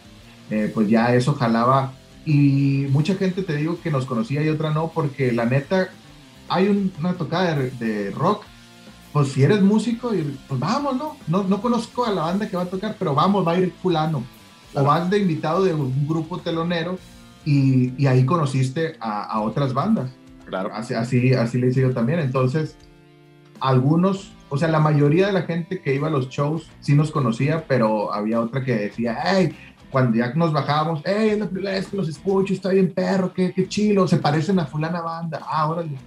eh, 0.50 0.72
pues 0.74 0.90
ya 0.90 1.14
eso 1.14 1.34
jalaba 1.34 1.94
y 2.26 2.88
mucha 2.92 3.16
gente 3.16 3.44
te 3.44 3.56
digo 3.56 3.80
que 3.82 3.92
nos 3.92 4.06
conocía 4.06 4.44
y 4.44 4.50
otra 4.50 4.72
no, 4.72 4.90
porque 4.94 5.32
la 5.32 5.46
neta 5.46 5.90
hay 6.50 6.68
un- 6.70 6.92
una 7.00 7.14
tocada 7.14 7.56
de, 7.56 7.72
de 7.72 8.12
rock 8.12 8.44
pues 9.14 9.30
si 9.30 9.42
eres 9.42 9.62
músico, 9.64 10.14
y, 10.14 10.38
pues 10.48 10.60
vamos, 10.60 10.96
¿no? 10.96 11.16
¿no? 11.28 11.44
No 11.44 11.60
conozco 11.62 12.06
a 12.06 12.12
la 12.12 12.22
banda 12.24 12.48
que 12.48 12.56
va 12.58 12.64
a 12.64 12.68
tocar, 12.68 12.96
pero 13.00 13.16
vamos, 13.16 13.48
va 13.48 13.54
a 13.54 13.60
ir 13.60 13.74
fulano. 13.82 14.24
O 14.76 14.84
vas 14.84 15.10
de 15.10 15.18
invitado 15.18 15.64
de 15.64 15.74
un 15.74 16.08
grupo 16.08 16.38
telonero 16.38 17.00
y, 17.44 17.94
y 17.98 18.06
ahí 18.06 18.26
conociste 18.26 18.96
a, 19.00 19.24
a 19.24 19.42
otras 19.42 19.74
bandas. 19.74 20.12
Claro. 20.46 20.70
Así, 20.72 20.94
así, 20.94 21.34
así 21.34 21.58
le 21.58 21.70
hice 21.70 21.82
yo 21.82 21.94
también. 21.94 22.20
Entonces, 22.20 22.76
algunos, 23.60 24.34
o 24.50 24.58
sea, 24.58 24.68
la 24.68 24.80
mayoría 24.80 25.28
de 25.28 25.34
la 25.34 25.44
gente 25.44 25.82
que 25.82 25.96
iba 25.96 26.08
a 26.08 26.12
los 26.12 26.30
shows 26.30 26.70
sí 26.80 26.94
nos 26.94 27.12
conocía, 27.12 27.66
pero 27.68 28.14
había 28.14 28.40
otra 28.40 28.64
que 28.64 28.76
decía, 28.76 29.18
hey, 29.24 29.56
cuando 29.90 30.18
ya 30.18 30.34
nos 30.34 30.54
bajábamos, 30.54 31.02
hey, 31.06 31.30
es 31.32 31.40
la 31.40 31.50
primera 31.50 31.76
vez 31.76 31.88
que 31.88 31.98
los 31.98 32.10
escucho, 32.10 32.54
está 32.54 32.70
bien 32.70 32.92
perro, 32.92 33.34
qué, 33.34 33.54
qué 33.54 33.68
chilo, 33.68 34.08
se 34.08 34.18
parecen 34.18 34.60
a 34.60 34.66
fulana 34.66 35.02
banda. 35.02 35.42
Ah, 35.46 35.70
órale. 35.70 35.98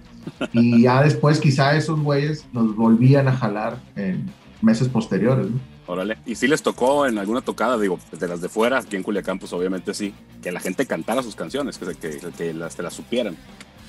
Y 0.53 0.83
ya 0.83 1.01
después 1.01 1.39
quizá 1.39 1.75
esos 1.75 1.99
güeyes 1.99 2.45
nos 2.53 2.75
volvían 2.75 3.27
a 3.27 3.33
jalar 3.33 3.77
en 3.95 4.29
meses 4.61 4.87
posteriores, 4.87 5.49
¿no? 5.49 5.59
Órale. 5.87 6.17
Y 6.25 6.35
sí 6.35 6.47
les 6.47 6.61
tocó 6.61 7.05
en 7.05 7.17
alguna 7.17 7.41
tocada, 7.41 7.77
digo, 7.77 7.99
de 8.11 8.27
las 8.27 8.39
de 8.39 8.47
fuera, 8.47 8.77
aquí 8.77 8.95
en 8.95 9.03
Culiacán, 9.03 9.39
pues 9.39 9.51
obviamente 9.51 9.93
sí, 9.93 10.13
que 10.41 10.51
la 10.51 10.59
gente 10.59 10.85
cantara 10.85 11.21
sus 11.21 11.35
canciones, 11.35 11.77
que, 11.77 11.95
que, 11.95 12.19
que 12.37 12.53
las, 12.53 12.75
te 12.75 12.83
las 12.83 12.93
supieran. 12.93 13.35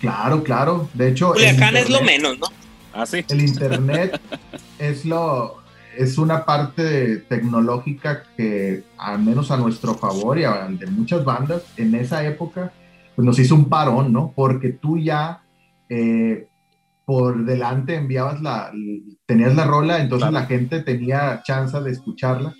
Claro, 0.00 0.42
claro. 0.42 0.88
De 0.94 1.08
hecho, 1.08 1.32
Culiacán 1.32 1.76
es 1.76 1.88
lo 1.90 2.02
menos, 2.02 2.38
¿no? 2.38 2.46
Ah, 2.94 3.06
sí. 3.06 3.24
El 3.28 3.40
internet 3.42 4.20
es 4.78 5.04
lo 5.04 5.60
es 5.96 6.16
una 6.16 6.44
parte 6.46 7.18
tecnológica 7.28 8.22
que 8.36 8.82
al 8.96 9.18
menos 9.22 9.50
a 9.50 9.58
nuestro 9.58 9.94
favor 9.94 10.38
y 10.38 10.44
a 10.44 10.66
de 10.68 10.86
muchas 10.86 11.22
bandas 11.24 11.62
en 11.76 11.94
esa 11.94 12.24
época 12.26 12.72
pues 13.14 13.26
nos 13.26 13.38
hizo 13.38 13.54
un 13.54 13.66
parón, 13.68 14.10
¿no? 14.10 14.32
Porque 14.34 14.70
tú 14.70 14.96
ya 14.98 15.42
eh, 15.90 16.46
por 17.04 17.44
delante 17.44 17.96
enviabas 17.96 18.40
la 18.40 18.72
tenías 19.26 19.54
la 19.54 19.64
rola, 19.64 20.00
entonces 20.00 20.28
Claro. 20.30 20.42
la 20.42 20.46
gente 20.46 20.80
tenía 20.80 21.42
chance 21.44 21.78
de 21.78 21.90
escucharla 21.90 22.54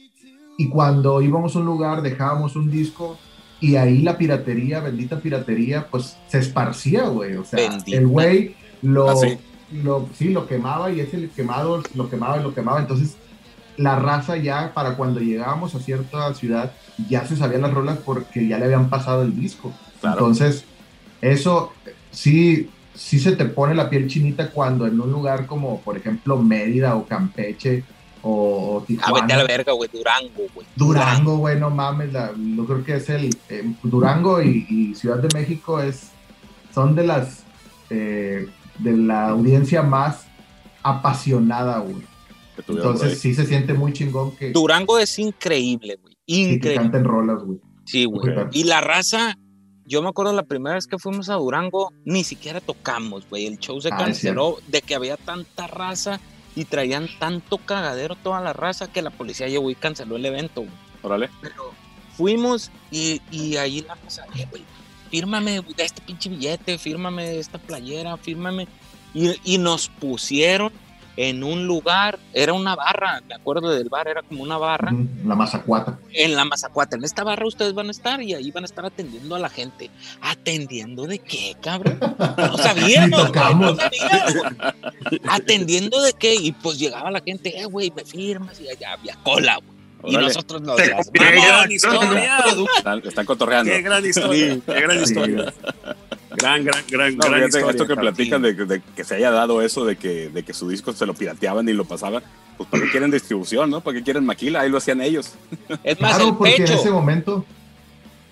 y 0.58 0.68
cuando 0.68 1.22
íbamos 1.22 1.56
a 1.56 1.60
un 1.60 1.64
lugar 1.64 2.02
dejábamos 2.02 2.54
un 2.56 2.70
disco 2.70 3.16
y 3.60 3.76
ahí 3.76 4.02
la 4.02 4.18
piratería, 4.18 4.80
bendita 4.80 5.20
piratería, 5.20 5.86
pues 5.90 6.18
se 6.26 6.38
esparcía, 6.40 7.04
güey. 7.04 7.36
O 7.36 7.44
sea, 7.44 7.70
Bendita. 7.70 7.96
el 7.96 8.06
güey 8.08 8.56
lo, 8.82 9.08
Ah, 9.08 9.16
sí. 9.16 9.38
Lo, 9.72 10.08
sí, 10.14 10.28
lo 10.30 10.46
quemaba 10.46 10.90
y 10.90 11.00
ese 11.00 11.28
quemado 11.30 11.82
lo 11.94 12.08
quemaba 12.10 12.38
y 12.38 12.42
lo 12.42 12.54
quemaba. 12.54 12.80
Entonces, 12.80 13.16
la 13.76 13.96
raza 13.98 14.36
ya, 14.36 14.72
para 14.74 14.96
cuando 14.96 15.20
llegábamos 15.20 15.74
a 15.74 15.80
cierta 15.80 16.32
ciudad, 16.34 16.72
ya 17.08 17.26
se 17.26 17.36
sabían 17.36 17.62
las 17.62 17.72
rolas 17.74 17.98
porque 18.04 18.46
ya 18.46 18.58
le 18.58 18.66
habían 18.66 18.88
pasado 18.90 19.22
el 19.22 19.34
disco. 19.38 19.72
Claro. 20.00 20.18
Entonces, 20.18 20.64
eso 21.20 21.72
sí, 22.10 22.68
sí 22.94 23.18
se 23.18 23.32
te 23.32 23.44
pone 23.46 23.74
la 23.74 23.88
piel 23.88 24.08
chinita 24.08 24.50
cuando 24.50 24.86
en 24.86 25.00
un 25.00 25.10
lugar 25.10 25.46
como, 25.46 25.80
por 25.80 25.96
ejemplo, 25.96 26.36
Mérida 26.36 26.96
o 26.96 27.06
Campeche 27.06 27.84
o, 28.22 28.30
o 28.76 28.80
Ah, 28.80 28.84
Tijuana. 28.86 29.20
vete 29.22 29.32
a 29.32 29.36
la 29.38 29.44
verga, 29.44 29.72
güey. 29.72 29.90
Durango, 29.92 30.42
güey. 30.54 30.66
Durango, 30.76 31.36
güey, 31.38 31.58
no 31.58 31.70
mames, 31.70 32.12
la- 32.12 32.32
yo 32.36 32.64
creo 32.66 32.84
que 32.84 32.96
es 32.96 33.08
el 33.08 33.30
eh, 33.48 33.72
Durango 33.82 34.42
y, 34.42 34.66
y 34.68 34.94
Ciudad 34.94 35.18
de 35.18 35.28
México 35.36 35.80
es 35.80 36.10
son 36.74 36.94
de 36.94 37.06
las 37.06 37.44
eh, 37.90 38.48
de 38.78 38.96
la 38.96 39.28
audiencia 39.28 39.82
más 39.82 40.26
apasionada, 40.82 41.78
güey. 41.78 42.02
Entonces 42.68 43.18
sí 43.18 43.34
se 43.34 43.46
siente 43.46 43.74
muy 43.74 43.92
chingón 43.92 44.36
que, 44.36 44.52
Durango 44.52 44.98
es 44.98 45.18
increíble, 45.18 45.98
güey. 46.00 46.14
sí, 46.26 46.44
que 46.44 46.52
Increíble. 46.54 46.82
canten 46.82 47.04
rolas, 47.04 47.42
güey. 47.42 47.58
Sí, 47.84 48.04
güey. 48.04 48.36
Ok. 48.38 48.48
Y 48.52 48.64
la 48.64 48.80
raza, 48.80 49.36
yo 49.86 50.02
me 50.02 50.08
acuerdo 50.08 50.32
la 50.32 50.42
primera 50.44 50.74
vez 50.76 50.86
que 50.86 50.98
fuimos 50.98 51.28
a 51.28 51.34
Durango, 51.34 51.92
ni 52.04 52.24
siquiera 52.24 52.60
tocamos, 52.60 53.28
güey. 53.28 53.46
El 53.46 53.58
show 53.58 53.80
se 53.80 53.88
Ah, 53.90 53.96
canceló 53.96 54.58
de 54.68 54.82
que 54.82 54.94
había 54.94 55.16
tanta 55.16 55.66
raza 55.66 56.20
y 56.54 56.66
traían 56.66 57.08
tanto 57.18 57.58
cagadero 57.58 58.14
toda 58.16 58.40
la 58.42 58.52
raza 58.52 58.92
que 58.92 59.02
la 59.02 59.10
policía 59.10 59.48
llegó 59.48 59.70
y 59.70 59.74
canceló 59.74 60.16
el 60.16 60.26
evento, 60.26 60.60
güey. 60.60 60.72
Órale. 61.02 61.30
Pero 61.40 61.72
fuimos 62.16 62.70
y, 62.90 63.20
y 63.30 63.56
ahí 63.56 63.80
la 63.80 63.94
raza, 63.96 64.24
güey, 64.50 64.62
fírmame 65.12 65.60
de 65.60 65.84
este 65.84 66.00
pinche 66.00 66.30
billete, 66.30 66.78
fírmame 66.78 67.38
esta 67.38 67.58
playera, 67.58 68.16
fírmame. 68.16 68.66
Y, 69.12 69.34
y 69.44 69.58
nos 69.58 69.88
pusieron 69.88 70.72
en 71.18 71.44
un 71.44 71.66
lugar, 71.66 72.18
era 72.32 72.54
una 72.54 72.74
barra, 72.74 73.20
me 73.28 73.34
acuerdo 73.34 73.68
del 73.68 73.90
bar, 73.90 74.08
era 74.08 74.22
como 74.22 74.42
una 74.42 74.56
barra 74.56 74.90
Ujú, 74.94 75.06
La 75.28 75.34
mazacuata. 75.34 75.98
en 76.14 76.34
la 76.34 76.46
Mazacuata. 76.46 76.96
En 76.96 77.04
esta 77.04 77.22
barra 77.22 77.46
ustedes 77.46 77.74
van 77.74 77.88
a 77.88 77.90
estar 77.90 78.22
y 78.22 78.32
ahí 78.32 78.50
van 78.50 78.64
a 78.64 78.66
estar 78.66 78.86
atendiendo 78.86 79.34
a 79.34 79.38
la 79.38 79.50
gente. 79.50 79.90
¿Atendiendo 80.22 81.06
de 81.06 81.18
qué, 81.18 81.54
cabrón? 81.60 81.98
No 82.38 82.56
sabíamos. 82.66 83.30
Güey, 83.30 83.54
no 83.56 83.76
sabíamos. 83.76 84.34
¿Atendiendo 85.28 86.00
de 86.00 86.14
qué? 86.14 86.34
Y 86.34 86.52
pues 86.52 86.78
llegaba 86.78 87.10
la 87.10 87.20
gente, 87.20 87.60
eh, 87.60 87.66
güey, 87.66 87.92
me 87.94 88.06
firmas 88.06 88.58
y 88.60 88.70
allá 88.70 88.94
había 88.94 89.14
cola, 89.22 89.56
güey. 89.56 89.71
Y 90.04 90.16
nosotros 90.16 90.62
nos 90.62 90.78
las 90.78 90.88
convierte 91.06 91.12
¡Qué 91.18 91.28
en 91.28 91.34
mamamos. 91.36 91.58
gran 91.58 91.72
historia! 91.72 92.38
Están, 92.76 93.02
están 93.06 93.26
cotorreando. 93.26 93.72
¡Qué 93.72 93.82
gran 93.82 94.04
historia! 94.04 94.58
¡Qué 94.66 94.80
gran 94.80 95.02
historia! 95.02 95.54
Gran, 96.30 96.64
gran, 96.64 96.84
gran, 96.88 97.16
No, 97.16 97.26
gran 97.28 97.44
historia. 97.44 97.70
esto 97.70 97.86
que 97.86 97.94
platican 97.96 98.42
de, 98.42 98.54
de 98.54 98.82
que 98.96 99.04
se 99.04 99.16
haya 99.16 99.30
dado 99.30 99.60
eso 99.62 99.84
de 99.84 99.96
que, 99.96 100.28
de 100.30 100.42
que 100.42 100.54
su 100.54 100.68
disco 100.68 100.92
se 100.92 101.04
lo 101.06 101.14
pirateaban 101.14 101.68
y 101.68 101.72
lo 101.74 101.84
pasaban, 101.84 102.22
pues 102.56 102.68
¿para 102.70 102.82
qué 102.84 102.90
quieren 102.90 103.10
distribución, 103.10 103.68
no? 103.70 103.80
¿Para 103.82 103.98
qué 103.98 104.02
quieren 104.02 104.24
maquila? 104.24 104.62
Ahí 104.62 104.70
lo 104.70 104.78
hacían 104.78 105.00
ellos. 105.02 105.32
Es 105.84 106.00
más, 106.00 106.14
Claro, 106.16 106.30
el 106.30 106.36
porque 106.36 106.56
en 106.56 106.62
ese 106.64 106.76
pecho, 106.78 106.92
momento 106.92 107.44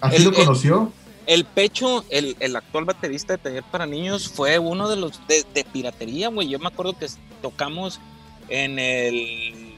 así 0.01 0.17
El- 0.17 0.25
lo 0.25 0.31
el- 0.31 0.37
conoció. 0.37 0.93
el 1.27 1.45
pecho, 1.45 2.05
el, 2.09 2.37
el 2.41 2.57
actual 2.57 2.87
baterista 2.87 3.35
de 3.35 3.39
Taller 3.39 3.65
para 3.71 3.85
Niños 3.87 4.29
fue 4.29 4.59
uno 4.59 4.89
de 4.89 4.97
los 4.97 5.21
de, 5.29 5.45
de 5.55 5.65
piratería, 5.65 6.29
güey. 6.29 6.49
Yo 6.49 6.59
me 6.59 6.69
acuerdo 6.69 6.99
que 6.99 7.07
tocamos 7.43 8.01
en 8.49 8.79
el 8.79 9.70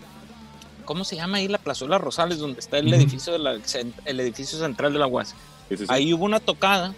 ¿cómo 0.85 1.05
se 1.05 1.17
llama 1.17 1.39
ahí 1.39 1.49
la 1.49 1.59
plazuela 1.59 1.99
Rosales 1.99 2.39
donde 2.39 2.61
está 2.61 2.79
el 2.79 2.87
Ujú. 2.89 2.97
edificio 2.97 3.33
de 3.33 3.39
la, 3.39 3.59
el 4.05 4.21
edificio 4.21 4.59
central 4.59 4.93
de 4.93 4.99
la 4.99 5.07
UAS? 5.07 5.31
Sí, 5.69 5.77
sí, 5.77 5.79
sí. 5.79 5.85
Ahí 5.89 6.13
hubo 6.13 6.25
una 6.25 6.41
tocada. 6.41 6.95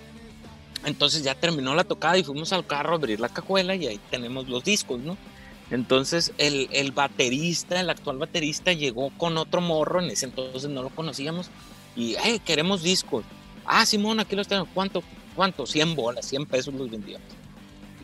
Entonces 0.85 1.23
ya 1.23 1.35
terminó 1.35 1.75
la 1.75 1.85
tocada 1.85 2.19
y 2.19 2.25
fuimos 2.25 2.53
al 2.53 2.67
carro 2.67 2.93
a 2.93 2.97
abrir 2.97 3.19
la 3.21 3.29
cajuela 3.31 3.75
y 3.75 3.87
ahí 3.87 4.01
tenemos 4.11 4.49
los 4.49 4.65
discos, 4.65 5.01
¿no? 5.01 5.17
Entonces 5.71 6.33
el, 6.37 6.69
el 6.73 6.93
baterista, 6.93 7.81
el 7.81 7.89
actual 7.89 8.19
baterista, 8.19 8.73
llegó 8.75 9.11
con 9.17 9.39
otro 9.39 9.63
morro, 9.63 10.01
en 10.03 10.11
ese 10.11 10.27
entonces 10.27 10.69
no 10.71 10.83
lo 10.83 10.91
conocíamos, 10.91 11.49
y, 11.97 12.17
hey, 12.23 12.41
queremos 12.45 12.83
discos. 12.83 13.25
Ah, 13.65 13.87
Simón, 13.87 14.21
aquí 14.21 14.37
los 14.37 14.47
tengo. 14.47 14.67
¿Cuánto? 14.75 15.03
¿Cuánto? 15.35 15.65
100 15.65 15.95
bolas, 15.97 16.27
100 16.27 16.45
pesos 16.45 16.75
los 16.75 16.91
vendíamos. 16.91 17.27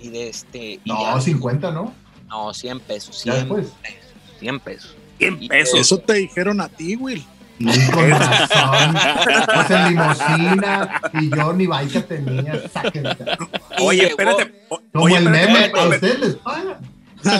Y 0.00 0.08
de 0.08 0.28
este... 0.30 0.58
y 0.74 0.80
No, 0.86 1.02
ya- 1.16 1.20
50, 1.20 1.70
¿no? 1.72 1.92
no, 2.28 2.54
100 2.54 2.80
pesos, 2.80 3.22
Ya 3.24 3.34
100 3.34 3.44
después. 3.48 3.66
pesos, 3.82 4.10
100 4.38 4.60
pesos. 4.60 4.96
100 5.20 5.48
pesos. 5.48 5.78
Eso 5.80 5.98
te 5.98 6.14
dijeron 6.14 6.60
a 6.60 6.68
ti, 6.68 6.96
Will. 6.96 7.24
Y 7.58 7.66
con 7.90 8.08
razón. 8.10 8.96
Pues 9.54 9.70
en 9.70 9.88
limosina 9.90 11.00
y 11.20 11.30
yo 11.30 11.52
ni 11.52 11.66
baica 11.66 12.00
tenía. 12.02 12.68
Sáquense. 12.72 13.16
Oye, 13.80 14.06
espérate. 14.08 14.52
o- 14.70 14.80
Como 14.92 15.04
Oye, 15.04 15.16
el 15.16 15.26
espérate, 15.26 15.52
meme, 15.52 15.64
espérate, 15.66 15.80
a 15.80 15.88
ustedes 15.96 16.20
les 16.20 16.34
pagan. 16.36 16.78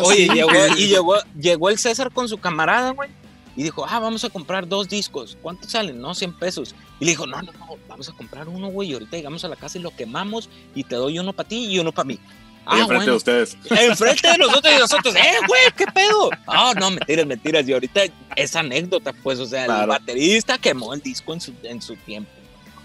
Oye, 0.03 0.29
llegó, 0.29 0.51
y 0.77 0.87
llegó, 0.89 1.15
llegó 1.41 1.71
el 1.71 1.79
César 1.79 2.11
con 2.13 2.29
su 2.29 2.39
camarada, 2.39 2.91
güey. 2.91 3.09
Y 3.57 3.63
dijo, 3.65 3.85
ah, 3.89 3.99
vamos 3.99 4.23
a 4.25 4.29
comprar 4.31 4.69
dos 4.69 4.89
discos. 4.89 5.37
¿Cuánto 5.43 5.69
salen? 5.69 6.01
No, 6.01 6.15
100 6.15 6.35
pesos. 6.35 6.75
Y 7.01 7.05
le 7.07 7.11
dijo, 7.13 7.27
no, 7.27 7.43
no, 7.43 7.53
no, 7.53 7.67
vamos 7.89 8.09
a 8.09 8.13
comprar 8.13 8.47
uno, 8.49 8.69
güey. 8.69 8.91
Y 8.91 8.93
ahorita 8.93 9.17
llegamos 9.17 9.45
a 9.45 9.49
la 9.49 9.57
casa 9.57 9.79
y 9.79 9.83
lo 9.83 9.91
quemamos 9.97 10.49
y 10.75 10.85
te 10.85 10.95
doy 10.97 11.19
uno 11.19 11.33
para 11.33 11.49
ti 11.49 11.67
y 11.67 11.79
uno 11.79 11.93
para 11.93 12.07
mí. 12.07 12.19
Ah, 12.67 12.81
enfrente 12.81 12.95
bueno. 12.97 13.13
de 13.13 13.17
ustedes. 13.17 13.57
Enfrente 13.71 14.29
de 14.31 14.39
nosotros 14.39 14.75
y 14.75 14.79
nosotros, 14.79 15.15
¡eh, 15.17 15.35
güey! 15.47 15.61
¿Qué 15.77 15.87
pedo? 15.87 16.31
Ah, 16.47 16.73
no, 16.79 16.91
mentiras, 16.91 17.27
mentiras. 17.27 17.69
Y 17.69 17.73
ahorita 17.73 18.03
esa 18.37 18.61
anécdota, 18.61 19.13
pues, 19.23 19.39
o 19.39 19.47
sea, 19.47 19.65
el 19.65 19.87
baterista 19.89 20.59
quemó 20.59 20.95
el 20.95 21.01
disco 21.01 21.33
en 21.33 21.41
su, 21.41 21.53
en 21.63 21.81
su 21.83 21.97
tiempo. 21.97 22.31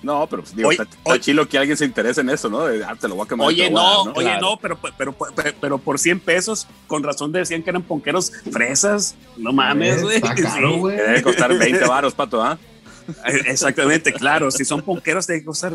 No, 0.01 0.27
pero 0.27 0.43
pues, 0.43 0.55
digo, 0.55 0.69
Oye, 0.69 0.77
está, 0.81 0.95
está 0.95 1.11
oye. 1.11 1.19
chilo 1.19 1.49
que 1.49 1.57
alguien 1.57 1.75
se 1.77 1.85
interese 1.85 2.21
en 2.21 2.29
eso, 2.29 2.47
¿no? 2.47 2.65
De, 2.65 2.83
ah, 2.83 2.95
te 2.99 3.07
lo 3.07 3.15
voy 3.15 3.25
a 3.25 3.27
quemar. 3.27 3.47
Oye, 3.47 3.69
no, 3.71 4.03
oye, 4.03 4.21
Claro. 4.21 4.41
no, 4.41 4.57
pero, 4.57 4.77
pero, 4.97 5.15
pero, 5.35 5.53
pero 5.59 5.77
por 5.79 5.97
100 5.97 6.19
pesos, 6.19 6.67
con 6.85 7.01
razón 7.03 7.31
decían 7.31 7.63
que 7.63 7.71
eran 7.71 7.81
ponqueros 7.81 8.31
fresas. 8.51 9.15
No 9.35 9.51
mames, 9.51 10.03
güey. 10.03 10.21
Debe 10.21 11.21
costar 11.23 11.57
20 11.57 11.85
varos, 11.87 12.13
pato, 12.13 12.43
¿ah? 12.43 12.57
Eh, 13.27 13.41
Exactamente, 13.47 14.13
claro. 14.13 14.51
Si 14.51 14.63
son 14.63 14.81
ponqueros, 14.83 15.25
tiene 15.25 15.41
que 15.41 15.45
costar. 15.45 15.73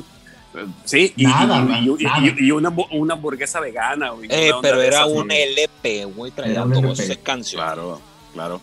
Sí, 0.84 1.12
y, 1.16 1.24
Nada, 1.24 1.60
y- 1.80 1.88
y- 1.88 1.96
y- 2.00 2.04
nada. 2.04 2.18
y- 2.26 2.34
y 2.46 2.50
una, 2.50 2.70
una 2.90 3.14
hamburguesa 3.14 3.60
vegana, 3.60 4.10
güey. 4.10 4.28
Eh, 4.32 4.50
pero 4.60 4.82
era 4.82 5.02
esas, 5.02 5.08
un. 5.08 5.30
LP, 5.30 6.04
güey. 6.06 6.32
Traía 6.32 6.64
12 6.64 7.04
LP. 7.04 7.22
canciones. 7.22 7.64
Claro, 7.66 8.00
claro. 8.32 8.60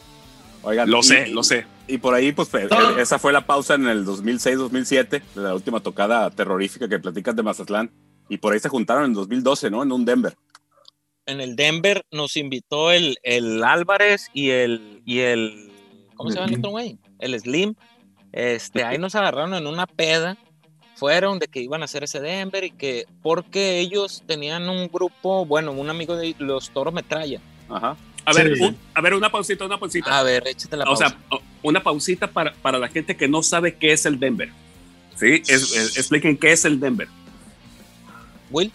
Oigan, 0.64 0.90
Lo 0.90 1.00
y- 1.00 1.04
sé, 1.04 1.28
lo 1.28 1.44
sé. 1.44 1.66
Y 1.88 1.98
por 2.00 2.14
ahí, 2.14 2.34
pues, 2.34 2.50
esa 2.98 3.18
fue 3.20 3.32
la 3.32 3.46
pausa 3.46 3.76
en 3.76 3.88
el 3.88 4.04
2006-2007, 4.04 5.22
de 5.36 5.42
la 5.42 5.54
última 5.56 5.80
tocada 5.80 6.30
terrorífica 6.32 6.90
que 6.90 7.00
platicas 7.00 7.34
de 7.36 7.44
Mazatlán. 7.44 7.90
Y 8.28 8.38
por 8.38 8.52
ahí 8.52 8.60
se 8.60 8.68
juntaron 8.68 9.06
en 9.06 9.14
2012, 9.14 9.70
¿no? 9.70 9.84
En 9.84 9.92
un 9.94 10.04
Denver. 10.04 10.36
en 11.26 11.40
el 11.42 11.56
Denver 11.58 12.04
nos 12.12 12.36
invitó 12.38 12.92
el, 12.92 13.18
el 13.24 13.62
Álvarez 13.64 14.30
y 14.34 14.50
el, 14.50 15.02
y 15.06 15.20
el 15.20 15.72
¿cómo 16.16 16.30
El 16.30 16.34
se 16.34 16.40
llama 16.42 16.52
el 16.54 16.60
otro 16.60 16.72
güey? 16.72 16.98
El 17.20 17.40
Slim. 17.40 17.76
Este, 18.34 18.84
ahí 18.84 18.98
nos 18.98 19.16
agarraron 19.16 19.54
en 19.54 19.68
una 19.68 19.88
peda. 19.88 20.38
Fueron 20.98 21.38
de 21.38 21.48
que 21.48 21.62
iban 21.62 21.82
a 21.84 21.86
hacer 21.86 22.04
ese 22.04 22.20
Denver 22.20 22.64
y 22.64 22.72
que 22.72 23.06
porque 23.22 23.80
ellos 23.80 24.24
tenían 24.26 24.68
un 24.68 24.88
grupo, 24.92 25.46
bueno, 25.46 25.72
un 25.72 25.90
amigo 25.90 26.16
de 26.16 26.36
los 26.40 26.72
Toro 26.72 26.92
Metralla. 26.92 27.40
Ajá. 27.70 27.96
A 28.26 28.34
ver, 28.34 28.56
Sí. 28.58 28.64
un- 28.64 28.76
a 28.94 29.02
ver, 29.02 29.14
una 29.14 29.30
pausita, 29.32 29.64
una 29.64 29.78
pausita. 29.80 30.18
A 30.20 30.24
ver, 30.24 30.48
échate 30.48 30.76
la 30.76 30.84
o 30.86 30.88
pausa. 30.88 31.10
sea, 31.10 31.18
o- 31.30 31.42
una 31.62 31.82
pausita 31.84 32.28
para, 32.28 32.54
para 32.56 32.80
la 32.80 32.88
gente 32.88 33.16
que 33.16 33.28
no 33.28 33.44
sabe 33.44 33.76
qué 33.76 33.92
es 33.94 34.06
el 34.08 34.20
Denver. 34.20 34.50
¿Sí? 35.16 35.42
Es- 35.48 35.72
es- 35.76 35.98
expliquen 35.98 36.36
qué 36.36 36.52
es 36.52 36.66
el 36.66 36.80
Denver. 36.80 37.08
Will, 38.50 38.72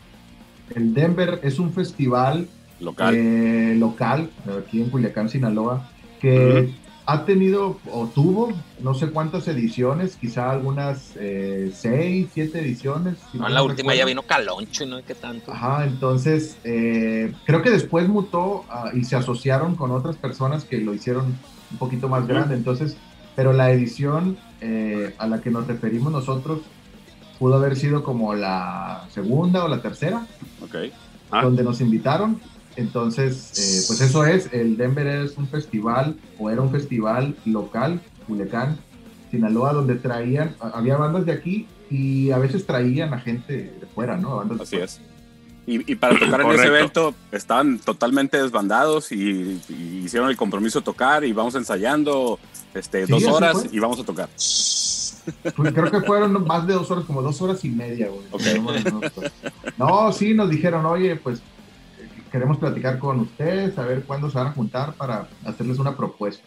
El 0.74 0.94
Denver 0.94 1.40
es 1.42 1.58
un 1.58 1.72
festival 1.72 2.48
Local. 2.80 3.14
eh, 3.16 3.74
local, 3.76 4.30
aquí 4.64 4.80
en 4.80 4.90
Culiacán, 4.90 5.28
Sinaloa, 5.28 5.90
que 6.20 6.70
ha 7.04 7.24
tenido 7.24 7.78
o 7.90 8.06
tuvo 8.06 8.52
no 8.80 8.94
sé 8.94 9.08
cuántas 9.10 9.48
ediciones, 9.48 10.16
quizá 10.16 10.50
algunas 10.50 11.12
eh, 11.16 11.72
seis, 11.74 12.28
siete 12.32 12.60
ediciones. 12.60 13.18
si 13.30 13.38
No, 13.38 13.44
mal 13.44 13.54
la 13.54 13.60
no 13.60 13.66
última 13.66 13.94
ya 13.94 14.04
vino 14.04 14.22
Caloncho 14.22 14.84
y 14.84 14.86
no 14.86 14.98
sé 14.98 15.04
qué 15.04 15.14
tanto. 15.14 15.52
Ajá, 15.52 15.84
entonces 15.84 16.56
eh, 16.64 17.32
creo 17.44 17.62
que 17.62 17.70
después 17.70 18.08
mutó 18.08 18.64
ah, 18.70 18.90
y 18.94 19.04
se 19.04 19.16
asociaron 19.16 19.74
con 19.74 19.90
otras 19.90 20.16
personas 20.16 20.64
que 20.64 20.78
lo 20.78 20.94
hicieron 20.94 21.36
un 21.70 21.78
poquito 21.78 22.08
más 22.08 22.26
grande. 22.26 22.54
Entonces, 22.54 22.96
pero 23.34 23.52
la 23.52 23.70
edición 23.72 24.36
eh, 24.60 25.14
a 25.18 25.26
la 25.26 25.40
que 25.40 25.50
nos 25.50 25.66
referimos 25.66 26.12
nosotros 26.12 26.60
pudo 27.38 27.56
haber 27.56 27.74
sido 27.76 28.04
como 28.04 28.34
la 28.34 29.06
segunda 29.10 29.64
o 29.64 29.68
la 29.68 29.82
tercera, 29.82 30.26
Ok. 30.62 30.76
Ah. 31.32 31.42
donde 31.42 31.64
nos 31.64 31.80
invitaron. 31.80 32.40
Entonces, 32.76 33.50
eh, 33.58 33.84
pues 33.86 34.00
eso 34.00 34.24
es, 34.24 34.52
el 34.52 34.76
Denver 34.76 35.06
es 35.06 35.36
un 35.36 35.46
festival, 35.48 36.16
o 36.38 36.50
era 36.50 36.60
un 36.62 36.70
festival 36.70 37.36
local, 37.44 38.00
Culiacán, 38.26 38.78
Sinaloa, 39.30 39.72
donde 39.72 39.96
traían, 39.96 40.56
había 40.60 40.96
bandas 40.96 41.26
de 41.26 41.32
aquí 41.32 41.66
y 41.90 42.30
a 42.30 42.38
veces 42.38 42.66
traían 42.66 43.12
a 43.14 43.18
gente 43.20 43.74
de 43.80 43.86
fuera, 43.94 44.16
¿no? 44.16 44.36
Bandas 44.36 44.58
de 44.58 44.62
Así 44.64 44.70
fuera. 44.76 44.84
es. 44.86 45.00
Y, 45.64 45.92
y 45.92 45.94
para 45.94 46.18
tocar 46.18 46.40
en 46.40 46.50
ese 46.50 46.66
evento 46.66 47.14
estaban 47.30 47.78
totalmente 47.78 48.40
desbandados 48.42 49.12
y, 49.12 49.60
y 49.68 50.02
hicieron 50.04 50.28
el 50.28 50.36
compromiso 50.36 50.80
de 50.80 50.84
tocar 50.84 51.22
y 51.24 51.32
vamos 51.32 51.54
ensayando 51.54 52.40
este, 52.74 53.06
Sí, 53.06 53.12
dos 53.12 53.24
horas 53.26 53.58
fue. 53.62 53.68
y 53.70 53.78
vamos 53.78 54.00
a 54.00 54.04
tocar. 54.04 54.28
Pues 55.56 55.72
creo 55.72 55.88
que 55.88 56.00
fueron 56.00 56.44
más 56.46 56.66
de 56.66 56.74
dos 56.74 56.90
horas, 56.90 57.04
como 57.04 57.22
dos 57.22 57.40
horas 57.42 57.64
y 57.64 57.68
media, 57.70 58.08
güey. 58.08 58.26
Ok. 58.32 59.12
No, 59.78 60.12
sí, 60.12 60.34
nos 60.34 60.50
dijeron, 60.50 60.84
oye, 60.84 61.14
pues 61.16 61.40
queremos 62.32 62.56
platicar 62.58 62.98
con 62.98 63.20
ustedes, 63.20 63.78
a 63.78 63.84
ver 63.84 64.02
cuándo 64.04 64.28
se 64.30 64.38
van 64.38 64.48
a 64.48 64.52
juntar 64.52 64.94
para 64.94 65.28
hacerles 65.44 65.78
una 65.78 65.96
propuesta. 65.96 66.42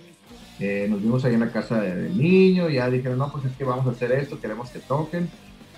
Eh, 0.59 0.87
nos 0.89 1.01
vimos 1.01 1.23
ahí 1.23 1.33
en 1.35 1.41
la 1.41 1.51
casa 1.51 1.79
de- 1.79 1.95
del 1.95 2.17
niño, 2.17 2.69
ya 2.69 2.89
dijeron, 2.89 3.17
no, 3.19 3.31
pues 3.31 3.45
es 3.45 3.53
que 3.55 3.63
vamos 3.63 3.85
a 3.87 3.91
hacer 3.91 4.11
esto, 4.11 4.39
queremos 4.39 4.69
que 4.69 4.79
toquen. 4.79 5.29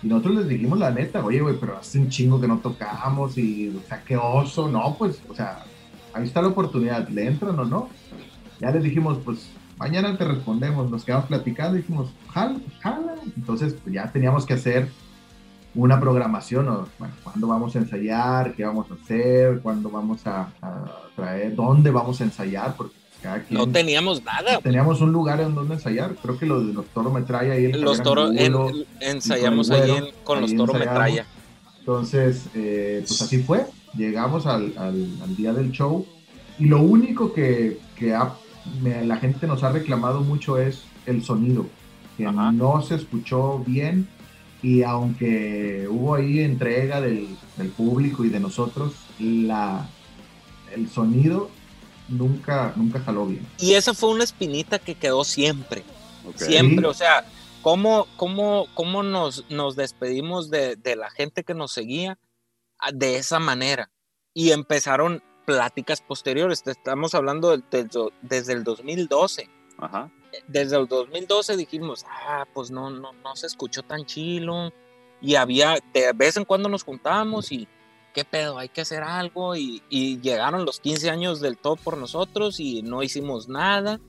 Y 0.02 0.08
nosotros 0.08 0.36
les 0.36 0.48
dijimos 0.48 0.80
la 0.80 0.92
neta, 0.92 1.24
oye, 1.26 1.42
güey, 1.42 1.56
pero 1.60 1.78
hace 1.78 2.00
un 2.00 2.10
chingo 2.10 2.40
que 2.40 2.48
no 2.48 2.60
tocamos 2.60 3.38
y, 3.38 3.70
o 3.76 3.88
sea, 3.88 4.02
qué 4.04 4.16
oso, 4.16 4.70
no, 4.70 4.96
pues, 4.98 5.20
o 5.28 5.34
sea, 5.36 5.64
ahí 6.14 6.24
está 6.24 6.42
la 6.42 6.50
oportunidad, 6.50 7.08
¿le 7.10 7.26
entran 7.28 7.58
o 7.60 7.66
no? 7.66 7.90
Ya 8.60 8.72
les 8.72 8.84
dijimos, 8.84 9.18
pues, 9.26 9.50
mañana 9.78 10.16
te 10.18 10.26
respondemos, 10.26 10.90
nos 10.90 11.04
quedamos 11.04 11.26
platicando 11.26 11.78
dijimos, 11.78 12.12
jala, 12.32 12.60
jala. 12.82 13.16
Entonces, 13.36 13.76
pues 13.84 13.94
ya 13.94 14.12
teníamos 14.12 14.46
que 14.46 14.54
hacer 14.54 14.90
una 15.78 16.00
programación, 16.00 16.68
o, 16.70 16.88
bueno, 17.00 17.14
cuándo 17.24 17.48
vamos 17.48 17.76
a 17.76 17.80
ensayar, 17.80 18.54
qué 18.54 18.66
vamos 18.66 18.88
a 18.92 18.96
hacer, 18.96 19.60
cuándo 19.62 19.90
vamos 19.90 20.26
a, 20.26 20.50
a 20.62 20.86
traer, 21.16 21.56
dónde 21.56 21.92
vamos 21.92 22.20
a 22.20 22.24
ensayar, 22.24 22.76
porque 22.76 22.94
pues, 23.10 23.22
cada 23.22 23.44
quien... 23.44 23.60
No 23.60 23.68
teníamos 23.70 24.24
nada. 24.24 24.60
Teníamos 24.60 25.02
un 25.02 25.12
lugar 25.12 25.40
en 25.40 25.54
donde 25.56 25.76
ensayar, 25.76 26.16
creo 26.16 26.38
que 26.38 26.46
los 26.48 26.66
de 26.68 26.74
los 26.74 26.86
Toro 26.88 27.12
Metralla 27.12 27.54
ahí 27.54 27.66
en 27.66 27.82
Los 27.82 28.02
toros 28.02 28.32
en- 28.36 28.54
ensayamos 29.02 29.70
con 29.70 29.82
ahí 29.82 29.92
en- 29.92 30.06
con 30.24 30.42
los 30.42 30.56
toros 30.56 30.78
metralla. 30.78 31.26
Entonces, 31.80 32.48
eh, 32.56 33.04
pues 33.08 33.22
así 33.22 33.38
fue. 33.44 33.66
Llegamos 33.96 34.46
al, 34.46 34.74
al- 34.78 35.10
al 35.24 35.36
día 35.36 35.54
del 35.54 35.72
show 35.72 36.06
y 36.60 36.66
lo 36.66 36.82
único 36.82 37.34
que, 37.34 37.80
que 37.96 38.14
ha- 38.14 38.34
me- 38.82 39.06
la 39.06 39.18
gente 39.18 39.48
nos 39.48 39.64
ha 39.64 39.72
reclamado 39.72 40.22
mucho 40.22 40.58
es 40.58 40.84
el 41.06 41.24
sonido, 41.24 41.66
que 42.18 42.26
Ajá. 42.26 42.52
no 42.52 42.82
se 42.82 42.96
escuchó 42.96 43.60
bien 43.66 44.08
y 44.64 44.84
aunque 44.84 45.88
hubo 45.90 46.16
ahí 46.16 46.40
entrega 46.40 47.00
del, 47.02 47.28
del 47.58 47.70
público 47.70 48.26
y 48.26 48.30
de 48.30 48.40
nosotros, 48.40 48.94
la, 49.20 49.88
el 50.74 50.90
sonido 50.90 51.50
nunca, 52.10 52.74
nunca 52.76 53.00
jaló 53.00 53.26
bien. 53.28 53.46
Y 53.60 53.74
esa 53.74 53.94
fue 53.94 54.10
una 54.10 54.24
espinita 54.24 54.80
que 54.80 54.96
quedó 54.96 55.24
siempre. 55.24 55.84
Ok. 56.28 56.38
Siempre, 56.38 56.80
Sí. 56.80 56.86
o 56.86 56.94
sea, 56.94 57.26
¿cómo, 57.62 58.08
cómo, 58.18 58.68
cómo 58.74 59.04
nos, 59.04 59.46
nos 59.50 59.76
despedimos 59.76 60.50
de, 60.50 60.76
de 60.76 60.96
la 60.96 61.10
gente 61.10 61.44
que 61.44 61.54
nos 61.54 61.72
seguía 61.72 62.18
de 62.94 63.18
esa 63.18 63.40
manera? 63.40 63.92
Y 64.34 64.52
empezaron 64.52 65.24
pláticas 65.46 66.02
posteriores. 66.02 66.64
Te 66.64 66.72
estamos 66.72 67.16
hablando 67.16 67.52
del- 67.52 67.64
del 67.72 67.88
do- 67.88 68.12
desde 68.22 68.54
el 68.54 68.64
2012. 68.64 69.50
Ajá. 69.80 70.12
Desde 70.48 70.78
el 70.78 70.88
2012 70.88 71.58
dijimos, 71.58 72.06
ah, 72.08 72.46
pues 72.54 72.72
no, 72.72 72.90
no, 72.90 73.14
no 73.14 73.36
se 73.36 73.48
escuchó 73.48 73.84
tan 73.84 74.06
chilo. 74.06 74.72
Y 75.22 75.36
había, 75.36 75.78
de 75.94 76.14
vez 76.14 76.38
en 76.38 76.46
cuando 76.46 76.70
nos 76.70 76.84
juntábamos 76.84 77.52
y, 77.52 77.68
¿qué 78.14 78.24
pedo? 78.24 78.58
Hay 78.58 78.70
que 78.70 78.82
hacer 78.82 79.04
algo. 79.04 79.56
Y, 79.56 79.82
y 79.90 80.20
llegaron 80.22 80.66
los 80.66 80.80
15 80.80 81.10
años 81.10 81.40
del 81.42 81.58
top 81.58 81.80
por 81.80 81.98
nosotros 81.98 82.60
y 82.60 82.82
no 82.82 83.04
hicimos 83.04 83.48
nada. 83.48 84.00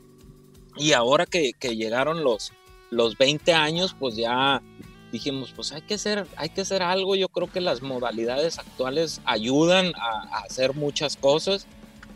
Y 0.76 0.92
ahora 0.92 1.26
que, 1.26 1.52
que 1.58 1.76
llegaron 1.76 2.22
los, 2.22 2.52
los 2.90 3.16
20 3.18 3.52
años, 3.54 3.96
pues 3.98 4.16
ya 4.16 4.62
dijimos, 5.10 5.52
pues 5.54 5.72
hay 5.72 5.82
que 5.82 5.94
hacer, 5.94 6.26
hay 6.36 6.50
que 6.50 6.60
hacer 6.60 6.82
algo. 6.82 7.16
Yo 7.16 7.28
creo 7.28 7.50
que 7.50 7.60
las 7.60 7.82
modalidades 7.82 8.58
actuales 8.58 9.20
ayudan 9.24 9.92
a, 9.96 10.36
a 10.36 10.38
hacer 10.40 10.74
muchas 10.74 11.16
cosas. 11.16 11.66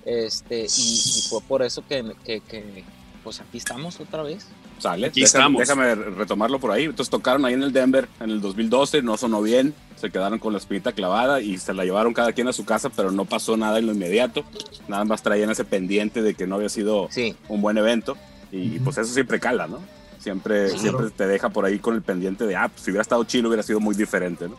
Este, 0.05 0.63
y, 0.63 1.19
y 1.19 1.23
fue 1.29 1.41
por 1.43 1.63
eso 1.63 1.87
que, 1.87 2.15
que, 2.25 2.41
que, 2.41 2.85
pues 3.23 3.41
aquí 3.41 3.59
estamos 3.59 4.01
otra 4.01 4.23
vez. 4.23 4.47
Sale. 4.79 5.07
Aquí 5.07 5.21
déjame, 5.21 5.59
estamos. 5.59 5.61
déjame 5.61 5.95
retomarlo 6.17 6.59
por 6.59 6.71
ahí. 6.73 6.85
Entonces 6.85 7.11
tocaron 7.11 7.45
ahí 7.45 7.55
en 7.55 7.63
el 7.63 7.73
Denver 7.73 8.09
en 8.21 8.31
el 8.31 8.41
2012, 8.41 9.03
no 9.03 9.17
sonó 9.17 9.43
bien, 9.43 9.75
se 9.97 10.11
quedaron 10.11 10.39
con 10.39 10.53
la 10.53 10.59
espinita 10.59 10.93
clavada 10.93 11.41
y 11.41 11.59
se 11.59 11.73
la 11.75 11.85
llevaron 11.85 12.13
cada 12.15 12.33
quien 12.33 12.49
a 12.49 12.53
su 12.53 12.65
casa, 12.65 12.91
pero 12.91 13.11
no 13.13 13.25
pasó 13.25 13.57
nada 13.57 13.79
en 13.79 13.87
lo 13.87 13.93
inmediato. 13.93 14.45
Nada 14.89 15.05
más 15.05 15.23
traían 15.23 15.51
ese 15.51 15.65
pendiente 15.65 16.23
de 16.23 16.35
que 16.35 16.47
no 16.47 16.57
había 16.57 16.69
sido 16.69 17.09
Sí, 17.11 17.37
un 17.49 17.61
buen 17.63 17.79
evento 17.79 18.17
y 18.51 18.77
Ujú. 18.77 18.85
pues 18.85 18.99
eso 18.99 19.13
siempre 19.15 19.39
cala, 19.41 19.67
¿no? 19.69 19.79
Siempre, 20.19 20.67
Claro. 20.67 20.79
siempre 20.81 21.11
te 21.11 21.27
deja 21.27 21.49
por 21.49 21.65
ahí 21.65 21.79
con 21.79 21.95
el 21.95 22.03
pendiente 22.03 22.47
de, 22.47 22.55
ah, 22.57 22.69
pues, 22.69 22.83
si 22.85 22.91
hubiera 22.91 23.03
estado 23.03 23.25
chilo 23.25 23.49
hubiera 23.49 23.63
sido 23.63 23.81
muy 23.81 23.95
diferente, 23.95 24.49
¿no? 24.49 24.57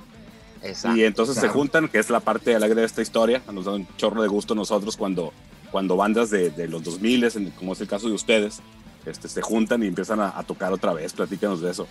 exacto. 0.61 0.97
Y 0.97 1.03
entonces 1.03 1.35
se 1.37 1.47
juntan, 1.49 1.87
que 1.89 1.99
es 1.99 2.09
la 2.09 2.19
parte 2.21 2.55
alegre 2.55 2.81
de 2.81 2.85
esta 2.87 3.01
historia. 3.01 3.41
Nos 3.51 3.65
da 3.65 3.73
un 3.73 3.85
chorro 3.97 4.21
de 4.21 4.27
gusto 4.29 4.55
nosotros 4.55 4.95
cuando, 4.97 5.33
cuando 5.73 5.97
bandas 5.97 6.29
de, 6.29 6.51
de 6.51 6.67
los 6.67 6.83
2000, 6.83 7.23
en- 7.23 7.49
como 7.49 7.73
es 7.73 7.81
el 7.81 7.87
caso 7.87 8.07
de 8.07 8.13
ustedes, 8.13 8.61
este, 9.07 9.27
se 9.27 9.41
juntan 9.41 9.81
y 9.81 9.87
empiezan 9.87 10.19
a, 10.21 10.43
tocar 10.43 10.71
otra 10.71 10.93
vez. 10.93 11.13
Platícanos 11.13 11.61
de 11.61 11.71
eso. 11.71 11.87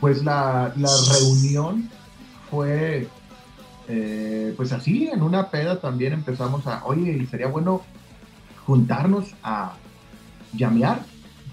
Pues 0.00 0.24
la, 0.24 0.72
la 0.76 0.90
reunión 1.12 1.88
fue, 2.50 3.06
eh, 3.86 4.52
pues 4.56 4.72
así, 4.72 5.06
en 5.06 5.22
una 5.22 5.48
peda 5.48 5.80
también 5.80 6.12
empezamos 6.12 6.66
a, 6.66 6.84
oye, 6.84 7.24
sería 7.30 7.46
bueno 7.46 7.82
juntarnos 8.66 9.36
a 9.44 9.74
llamear, 10.54 11.04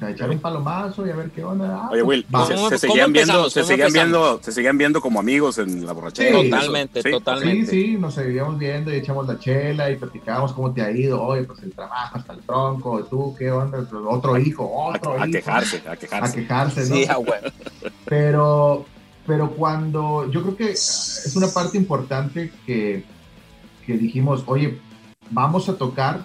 sea, 0.06 0.14
echar 0.16 0.30
un 0.30 0.40
palomazo 0.40 1.06
y 1.06 1.10
a 1.10 1.16
ver 1.16 1.30
qué 1.32 1.44
onda. 1.44 1.82
Ah, 1.84 1.90
Oye, 1.92 2.04
pues, 2.04 2.20
Will, 2.20 2.36
va. 2.36 2.46
se, 2.48 2.56
¿Cómo- 2.56 2.70
se 2.70 2.78
seguían 2.78 3.14
viendo, 3.14 3.50
se 3.50 3.60
¿Cómo 3.62 3.68
seguían 3.68 3.94
viendo, 3.94 4.40
se 4.42 4.52
seguían 4.52 4.78
viendo 4.78 5.02
como 5.02 5.20
amigos 5.20 5.58
en 5.58 5.86
la 5.86 5.92
borrachera. 5.94 6.40
Sí. 6.42 6.50
Totalmente, 6.50 7.02
Sí. 7.02 7.12
totalmente. 7.12 7.66
Sí, 7.72 7.84
sí, 7.86 7.98
nos 7.98 8.14
seguíamos 8.14 8.58
viendo 8.60 8.92
y 8.94 8.98
echamos 8.98 9.28
la 9.28 9.40
chela 9.40 9.90
y 9.92 9.96
platicábamos 9.96 10.54
cómo 10.54 10.72
te 10.74 10.82
ha 10.82 10.92
ido. 10.92 11.22
Oye, 11.22 11.44
pues 11.44 11.62
el 11.64 11.72
trabajo 11.74 12.18
hasta 12.18 12.34
el 12.34 12.40
tronco, 12.42 13.04
tú, 13.06 13.36
¿qué 13.38 13.52
onda? 13.52 13.86
Otro 14.10 14.38
hijo, 14.38 14.70
otro 14.74 15.12
A, 15.14 15.24
a 15.24 15.28
hijo. 15.28 15.32
quejarse, 15.38 15.82
a 15.88 15.92
A 15.92 15.96
quejarse. 15.96 16.36
quejarse, 16.42 16.80
¿no? 16.90 16.96
Sí, 16.96 17.06
ah, 17.10 17.18
bueno. 17.18 17.48
Pero, 18.06 18.86
pero 19.26 19.52
cuando 19.52 20.30
yo 20.30 20.42
creo 20.42 20.56
que 20.58 20.72
es 20.72 21.32
una 21.36 21.48
parte 21.48 21.78
importante 21.78 22.52
que, 22.66 23.04
que 23.86 23.98
dijimos, 23.98 24.44
oye, 24.48 24.80
vamos 25.32 25.70
a 25.70 25.76
tocar 25.78 26.22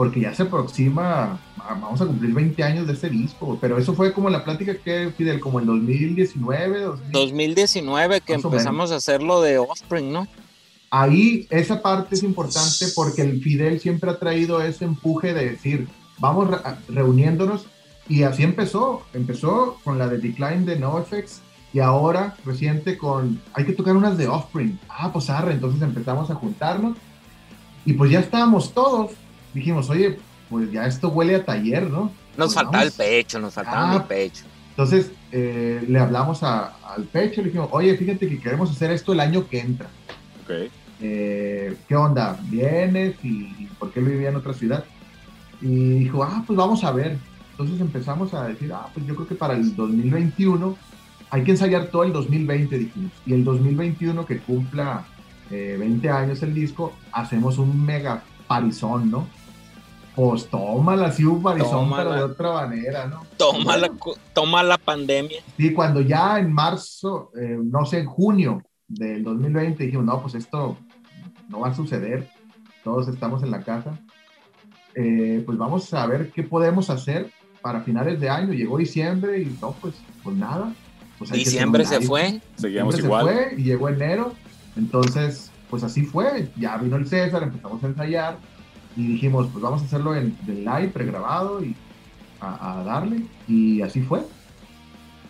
porque 0.00 0.20
ya 0.20 0.34
se 0.34 0.44
aproxima, 0.44 1.38
vamos 1.58 2.00
a 2.00 2.06
cumplir 2.06 2.32
20 2.32 2.62
años 2.62 2.86
de 2.86 2.94
este 2.94 3.10
disco, 3.10 3.58
pero 3.60 3.76
eso 3.76 3.92
fue 3.92 4.14
como 4.14 4.30
la 4.30 4.42
plática 4.44 4.74
que, 4.74 5.12
Fidel, 5.14 5.40
como 5.40 5.60
en 5.60 5.66
2019, 5.66 6.80
2000. 6.80 7.12
2019 7.12 8.22
que 8.22 8.32
empezamos 8.32 8.92
a 8.92 8.96
hacer 8.96 9.22
lo 9.22 9.42
de 9.42 9.58
Offspring, 9.58 10.10
¿no? 10.10 10.26
Ahí 10.90 11.46
esa 11.50 11.82
parte 11.82 12.14
es 12.14 12.22
importante 12.22 12.86
porque 12.94 13.20
el 13.20 13.42
Fidel 13.42 13.78
siempre 13.78 14.08
ha 14.08 14.18
traído 14.18 14.62
ese 14.62 14.86
empuje 14.86 15.34
de 15.34 15.50
decir, 15.50 15.86
vamos 16.18 16.48
re- 16.48 16.62
reuniéndonos 16.88 17.66
y 18.08 18.22
así 18.22 18.42
empezó, 18.42 19.02
empezó 19.12 19.76
con 19.84 19.98
la 19.98 20.08
de 20.08 20.16
Decline 20.16 20.64
de 20.64 20.78
NoFX 20.78 21.42
y 21.74 21.80
ahora 21.80 22.36
reciente 22.46 22.96
con, 22.96 23.38
hay 23.52 23.66
que 23.66 23.74
tocar 23.74 23.94
unas 23.94 24.16
de 24.16 24.28
Offspring. 24.28 24.78
Ah, 24.88 25.12
pues 25.12 25.28
arre, 25.28 25.52
entonces 25.52 25.82
empezamos 25.82 26.30
a 26.30 26.36
juntarnos 26.36 26.96
y 27.84 27.92
pues 27.92 28.10
ya 28.10 28.20
estábamos 28.20 28.72
todos. 28.72 29.10
Dijimos, 29.54 29.88
oye, 29.90 30.18
pues 30.48 30.70
ya 30.72 30.86
esto 30.86 31.08
huele 31.08 31.36
a 31.36 31.44
taller, 31.44 31.90
¿no? 31.90 32.12
Nos 32.36 32.52
Pues 32.52 32.54
faltaba 32.54 32.82
el 32.84 32.92
pecho, 32.92 33.38
nos 33.40 33.54
faltaba 33.54 33.92
Ah. 33.92 33.96
el 33.96 34.02
pecho. 34.04 34.44
Entonces 34.70 35.10
eh, 35.32 35.84
le 35.88 35.98
hablamos 35.98 36.42
a- 36.42 36.72
al 36.94 37.04
pecho 37.04 37.40
y 37.40 37.44
le 37.44 37.50
dijimos, 37.50 37.68
oye, 37.72 37.96
fíjate 37.96 38.28
que 38.28 38.40
queremos 38.40 38.70
hacer 38.70 38.90
esto 38.90 39.12
el 39.12 39.20
año 39.20 39.46
que 39.48 39.60
entra. 39.60 39.88
Ok. 40.44 40.70
eh, 41.02 41.76
¿qué 41.88 41.96
onda? 41.96 42.38
¿Vienes? 42.50 43.14
¿Y, 43.22 43.28
y 43.58 43.68
por 43.78 43.90
qué 43.92 44.00
él 44.00 44.06
vivía 44.06 44.28
en 44.28 44.36
otra 44.36 44.52
ciudad? 44.52 44.84
Y 45.62 46.00
dijo, 46.00 46.22
ah, 46.22 46.42
pues 46.46 46.56
vamos 46.56 46.84
a 46.84 46.92
ver. 46.92 47.16
Entonces 47.52 47.80
empezamos 47.80 48.34
a 48.34 48.46
decir, 48.48 48.70
ah, 48.72 48.86
pues 48.92 49.06
yo 49.06 49.14
creo 49.14 49.26
que 49.28 49.34
para 49.34 49.54
el 49.54 49.74
2021 49.76 50.76
hay 51.30 51.42
que 51.44 51.52
ensayar 51.52 51.86
todo 51.86 52.04
el 52.04 52.12
2020, 52.12 52.76
dijimos. 52.78 53.12
Y 53.24 53.32
el 53.34 53.44
2021 53.44 54.26
que 54.26 54.38
cumpla 54.40 55.04
eh, 55.50 55.76
20 55.78 56.10
años 56.10 56.42
el 56.42 56.52
disco, 56.54 56.92
hacemos 57.12 57.56
un 57.58 57.84
mega 57.84 58.22
parizón, 58.46 59.10
¿no? 59.10 59.26
Pues 60.20 60.48
tómala, 60.48 61.06
así 61.06 61.24
un 61.24 61.42
pero 61.42 62.12
de 62.12 62.22
otra 62.22 62.52
manera, 62.52 63.06
¿no? 63.06 63.24
Toma 63.38 63.78
la, 63.78 63.90
toma 64.34 64.62
la 64.62 64.76
pandemia. 64.76 65.38
Sí, 65.56 65.72
cuando 65.72 66.02
ya 66.02 66.38
en 66.38 66.52
marzo, 66.52 67.30
eh, 67.40 67.56
no 67.58 67.86
sé, 67.86 68.00
en 68.00 68.06
junio 68.06 68.62
del 68.86 69.24
2020 69.24 69.82
dijimos, 69.82 70.04
no, 70.04 70.20
pues 70.20 70.34
esto 70.34 70.76
no 71.48 71.60
va 71.60 71.68
a 71.68 71.74
suceder, 71.74 72.28
todos 72.84 73.08
estamos 73.08 73.42
en 73.42 73.50
la 73.50 73.62
casa, 73.62 73.98
eh, 74.94 75.42
pues 75.46 75.56
vamos 75.56 75.94
a 75.94 76.06
ver 76.06 76.30
qué 76.32 76.42
podemos 76.42 76.90
hacer 76.90 77.30
para 77.62 77.80
finales 77.80 78.20
de 78.20 78.28
año. 78.28 78.52
Llegó 78.52 78.76
diciembre 78.76 79.40
y 79.40 79.56
no, 79.58 79.72
pues, 79.80 79.94
pues 80.22 80.36
nada. 80.36 80.74
Pues 81.18 81.32
Diciembre 81.32 81.86
se 81.86 82.02
fue. 82.02 82.42
Diciembre 82.58 82.98
igual. 82.98 83.26
Se 83.26 83.32
fue 83.32 83.54
y 83.56 83.62
llegó 83.62 83.88
enero, 83.88 84.34
entonces, 84.76 85.50
pues 85.70 85.82
así 85.82 86.02
fue. 86.02 86.50
Ya 86.58 86.76
vino 86.76 86.96
el 86.96 87.08
César, 87.08 87.42
empezamos 87.42 87.82
a 87.82 87.86
ensayar 87.86 88.49
y 88.96 89.06
dijimos, 89.06 89.48
pues 89.52 89.62
vamos 89.62 89.82
a 89.82 89.84
hacerlo 89.84 90.14
en, 90.14 90.36
en 90.46 90.64
live, 90.64 90.88
pregrabado 90.88 91.62
y 91.64 91.74
a, 92.40 92.80
a 92.80 92.84
darle. 92.84 93.22
Y 93.48 93.82
así 93.82 94.00
fue. 94.02 94.22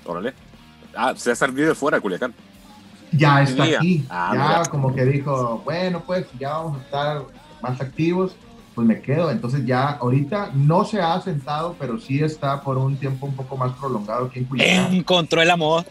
Órale. 0.05 0.33
Ah, 0.97 1.13
César 1.17 1.53
vive 1.53 1.75
fuera 1.75 1.99
de 1.99 2.03
Culiacán. 2.03 2.35
ya 3.13 3.43
está 3.43 3.65
aquí. 3.65 4.05
Ah, 4.09 4.31
ya 4.35 4.39
mira. 4.49 4.63
como 4.71 4.95
que 4.95 5.05
dijo, 5.05 5.63
bueno, 5.65 6.03
pues 6.07 6.27
ya 6.39 6.51
vamos 6.51 6.79
a 6.79 6.83
estar 6.85 7.23
más 7.63 7.81
activos, 7.81 8.35
pues 8.75 8.87
me 8.87 9.01
quedo. 9.01 9.31
Entonces 9.31 9.65
ya 9.67 9.91
ahorita 9.91 10.51
no 10.55 10.85
se 10.85 11.01
ha 11.01 11.21
sentado, 11.21 11.77
pero 11.79 11.99
sí 12.01 12.23
está 12.23 12.61
por 12.63 12.79
un 12.79 12.97
tiempo 12.97 13.27
un 13.27 13.35
poco 13.35 13.57
más 13.57 13.73
prolongado 13.73 14.27
aquí 14.27 14.41
en 14.41 14.45
Culiacán. 14.47 14.95
Encontró 14.95 15.43
el 15.43 15.51
amor. 15.51 15.85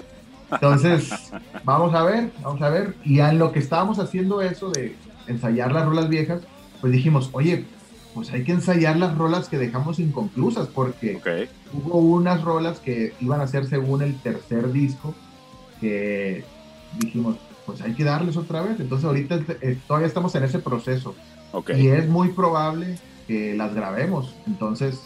Entonces, 0.52 1.32
vamos 1.64 1.94
a 1.94 2.02
ver, 2.04 2.32
vamos 2.42 2.62
a 2.62 2.70
ver. 2.70 2.96
Y 3.06 3.20
en 3.20 3.38
lo 3.38 3.52
que 3.52 3.60
estábamos 3.60 4.00
haciendo 4.00 4.42
eso 4.42 4.72
de 4.72 4.96
ensayar 5.28 5.72
las 5.72 5.86
rolas 5.86 6.10
viejas, 6.10 6.42
pues 6.82 6.94
dijimos, 6.94 7.30
oye, 7.34 7.66
pues 8.14 8.32
hay 8.32 8.44
que 8.44 8.52
ensayar 8.54 8.98
las 8.98 9.18
rolas 9.18 9.48
que 9.50 9.58
dejamos 9.58 10.00
inconclusas, 10.00 10.68
porque 10.68 11.20
hubo 11.74 12.00
unas 12.00 12.42
rolas 12.42 12.80
que 12.80 13.14
iban 13.22 13.42
a 13.42 13.48
ser 13.48 13.66
según 13.68 14.02
el 14.02 14.20
tercer 14.22 14.72
disco, 14.72 15.14
que 15.80 16.44
dijimos, 17.00 17.38
pues 17.66 17.82
hay 17.82 17.94
que 17.94 18.04
darles 18.04 18.36
otra 18.38 18.62
vez. 18.62 18.80
Entonces 18.80 19.06
ahorita 19.06 19.40
eh, 19.62 19.78
todavía 19.88 20.08
estamos 20.08 20.34
en 20.36 20.44
ese 20.44 20.60
proceso 20.60 21.16
Ok. 21.52 21.72
y 21.78 21.88
es 21.90 22.08
muy 22.08 22.30
probable 22.30 22.98
que 23.28 23.54
las 23.56 23.74
grabemos. 23.74 24.34
Entonces 24.48 25.02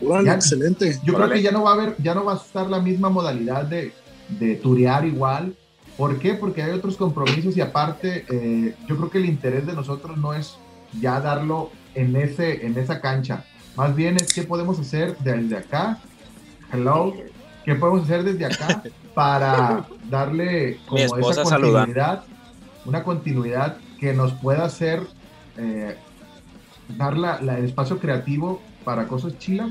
Órale, 0.00 0.26
Ya. 0.28 0.34
excelente. 0.34 0.96
yo 1.04 1.14
creo 1.14 1.28
que 1.28 1.42
ya 1.42 1.50
no 1.50 1.64
va 1.64 1.70
a 1.72 1.74
haber, 1.74 1.96
ya 2.00 2.14
no 2.14 2.24
va 2.24 2.34
a 2.34 2.36
estar 2.36 2.70
la 2.70 2.80
misma 2.80 3.08
modalidad 3.10 3.64
de, 3.64 3.92
de 4.38 4.54
turear 4.54 5.04
igual. 5.04 5.54
¿Por 5.96 6.20
qué? 6.20 6.34
Porque 6.34 6.62
hay 6.62 6.70
otros 6.70 6.96
compromisos 6.96 7.56
y 7.56 7.60
aparte, 7.60 8.24
eh, 8.30 8.74
yo 8.88 8.96
creo 8.96 9.10
que 9.10 9.18
el 9.18 9.24
interés 9.26 9.66
de 9.66 9.72
nosotros 9.72 10.16
no 10.16 10.32
es 10.34 10.56
ya 11.00 11.20
darlo 11.20 11.70
en, 11.94 12.16
ese, 12.16 12.66
en 12.66 12.78
esa 12.78 13.00
cancha. 13.00 13.44
Más 13.76 13.94
bien 13.94 14.16
es 14.16 14.32
qué 14.32 14.42
podemos 14.42 14.78
hacer 14.78 15.16
desde 15.18 15.56
acá. 15.56 15.98
Hello. 16.72 17.14
¿Qué 17.64 17.74
podemos 17.74 18.04
hacer 18.04 18.24
desde 18.24 18.46
acá 18.46 18.82
para 19.14 19.86
darle 20.08 20.78
como 20.86 20.98
esa 21.30 21.42
continuidad? 21.82 22.24
Una 22.86 23.02
continuidad 23.02 23.76
que 24.00 24.14
nos 24.14 24.32
pueda 24.32 24.64
hacer 24.64 25.02
eh, 25.58 25.96
dar 26.96 27.16
la- 27.18 27.40
la- 27.42 27.58
el 27.58 27.64
espacio 27.66 27.98
creativo 27.98 28.62
para 28.84 29.06
cosas 29.06 29.36
chilas, 29.38 29.70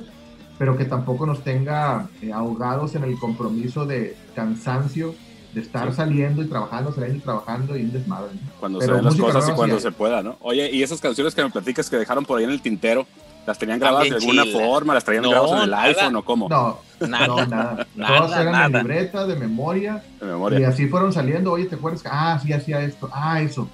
pero 0.60 0.78
que 0.78 0.86
tampoco 0.86 1.26
nos 1.26 1.44
tenga 1.44 2.08
eh, 2.22 2.32
ahogados 2.32 2.94
en 2.96 3.04
el 3.04 3.18
compromiso 3.18 3.86
de 3.86 4.16
cansancio 4.36 5.16
de 5.58 5.64
estar 5.64 5.92
saliendo 5.94 6.44
y 6.44 6.48
trabajando, 6.48 6.94
saliendo 6.94 7.18
y 7.18 7.22
trabajando 7.22 7.76
y 7.78 7.82
un 7.84 7.92
desmadre. 7.92 8.34
¿no? 8.34 8.40
Cuando 8.60 8.80
Pero 8.80 8.92
se 8.92 8.96
den 8.98 9.06
las 9.06 9.16
cosas 9.16 9.50
y 9.50 9.52
cuando 9.54 9.76
sí 9.78 9.82
se 9.82 9.92
pueda, 9.92 10.22
¿no? 10.22 10.38
Oye, 10.42 10.70
y 10.72 10.84
esas 10.84 11.02
canciones 11.02 11.34
que 11.34 11.44
me 11.44 11.50
platicas 11.50 11.90
que 11.90 11.98
dejaron 11.98 12.26
por 12.26 12.38
ahí 12.38 12.44
en 12.46 12.52
el 12.52 12.62
tintero, 12.62 13.08
¿las 13.48 13.58
tenían 13.58 13.80
grabadas 13.80 14.10
de 14.10 14.16
alguna 14.18 14.46
forma? 14.46 14.94
¿Las 14.94 15.04
traían 15.04 15.24
No, 15.24 15.32
grabadas 15.32 15.58
en 15.58 15.64
el 15.64 15.70
nada. 15.72 15.84
iPhone 15.84 16.16
o 16.16 16.24
cómo? 16.26 16.48
No, 16.50 16.80
Nada. 17.08 17.28
no, 17.28 17.46
nada. 17.48 17.88
Nada, 17.96 18.18
Todas 18.18 18.32
eran 18.40 18.46
de 18.46 18.52
nada. 18.52 18.80
libreta, 18.84 19.26
de 19.28 19.36
memoria, 19.36 20.04
De 20.20 20.26
y 20.26 20.30
memoria. 20.30 20.70
así 20.70 20.88
fueron 20.88 21.12
saliendo. 21.12 21.52
Oye, 21.54 21.66
¿te 21.66 21.76
acuerdas? 21.76 22.04
que, 22.04 22.10
Ah, 22.12 22.40
sí, 22.44 22.54
hacía 22.54 22.82
esto. 22.82 23.10
Ah, 23.12 23.42
eso. 23.42 23.68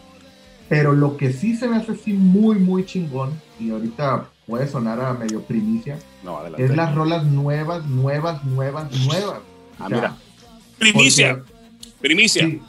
Pero 0.70 0.94
lo 0.94 1.18
que 1.18 1.34
sí 1.34 1.56
se 1.58 1.68
me 1.68 1.76
hace 1.78 1.92
así 1.92 2.14
muy, 2.14 2.58
muy 2.60 2.86
chingón, 2.86 3.32
y 3.60 3.72
ahorita 3.72 4.26
puede 4.48 4.68
sonar 4.68 5.02
a 5.02 5.14
medio 5.14 5.42
primicia, 5.42 5.98
No, 6.24 6.38
adelante. 6.38 6.64
es 6.66 6.76
las 6.76 6.96
rolas 6.96 7.26
nuevas, 7.26 7.86
nuevas, 7.86 8.44
nuevas, 8.46 8.90
nuevas. 9.06 9.40
Ah, 9.80 9.86
O 9.86 9.90
sea, 9.90 9.96
mira. 9.98 10.14
Primicia, 10.80 11.36
porque- 11.38 11.53
primicia. 12.04 12.46
sí. 12.46 12.62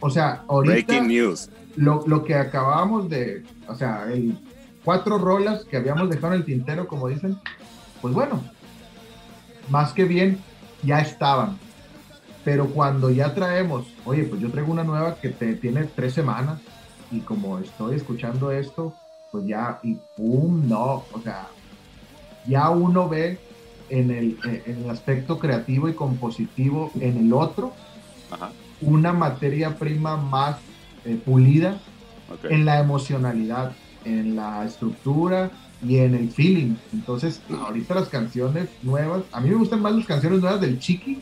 O 0.00 0.10
sea, 0.10 0.44
ahorita 0.46 0.74
Breaking 0.74 1.08
news. 1.08 1.48
lo, 1.76 2.04
lo 2.06 2.24
que 2.24 2.34
acabamos 2.34 3.08
de, 3.08 3.42
o 3.66 3.74
sea, 3.74 4.06
el 4.12 4.38
cuatro 4.84 5.16
rolas 5.16 5.64
que 5.64 5.78
habíamos 5.78 6.10
dejado 6.10 6.34
en 6.34 6.40
el 6.40 6.44
tintero, 6.44 6.86
como 6.86 7.08
dicen, 7.08 7.38
pues 8.02 8.12
bueno, 8.12 8.44
más 9.70 9.94
que 9.94 10.04
bien, 10.04 10.38
ya 10.82 11.00
estaban. 11.00 11.58
Pero 12.44 12.66
cuando 12.66 13.08
ya 13.08 13.34
traemos, 13.34 13.86
oye, 14.04 14.24
pues 14.24 14.42
yo 14.42 14.50
traigo 14.50 14.70
una 14.70 14.84
nueva 14.84 15.16
que 15.16 15.30
te, 15.30 15.54
tiene 15.54 15.84
tres 15.84 16.12
semanas 16.12 16.60
y 17.10 17.20
como 17.20 17.58
estoy 17.58 17.96
escuchando 17.96 18.50
esto, 18.50 18.92
pues 19.32 19.46
ya, 19.46 19.80
y 19.82 19.96
pum, 20.18 20.68
no, 20.68 21.04
o 21.10 21.20
sea, 21.22 21.48
ya 22.46 22.68
uno 22.68 23.08
ve 23.08 23.38
en 23.88 24.10
el, 24.10 24.38
en 24.44 24.84
el 24.84 24.90
aspecto 24.90 25.38
creativo 25.38 25.88
y 25.88 25.94
compositivo 25.94 26.90
en 27.00 27.16
el 27.26 27.32
otro 27.32 27.72
Ajá. 28.30 28.50
Una 28.84 29.12
materia 29.12 29.76
prima 29.76 30.16
más 30.16 30.56
eh, 31.04 31.20
pulida 31.24 31.78
en 32.44 32.64
la 32.64 32.80
emocionalidad, 32.80 33.72
en 34.04 34.36
la 34.36 34.64
estructura 34.64 35.50
y 35.86 35.98
en 35.98 36.14
el 36.14 36.30
feeling. 36.30 36.74
Entonces, 36.92 37.42
ahorita 37.50 37.94
las 37.94 38.08
canciones 38.08 38.68
nuevas, 38.82 39.22
a 39.32 39.40
mí 39.40 39.50
me 39.50 39.56
gustan 39.56 39.82
más 39.82 39.94
las 39.94 40.06
canciones 40.06 40.40
nuevas 40.40 40.60
del 40.60 40.78
Chiqui, 40.78 41.20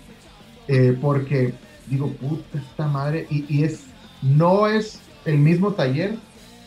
eh, 0.69 0.97
porque 1.01 1.55
digo, 1.89 2.09
puta 2.13 2.59
esta 2.59 2.87
madre, 2.87 3.27
y, 3.31 3.45
y 3.49 3.65
es, 3.65 3.85
no 4.23 4.69
es 4.69 5.01
el 5.25 5.39
mismo 5.39 5.73
taller, 5.73 6.17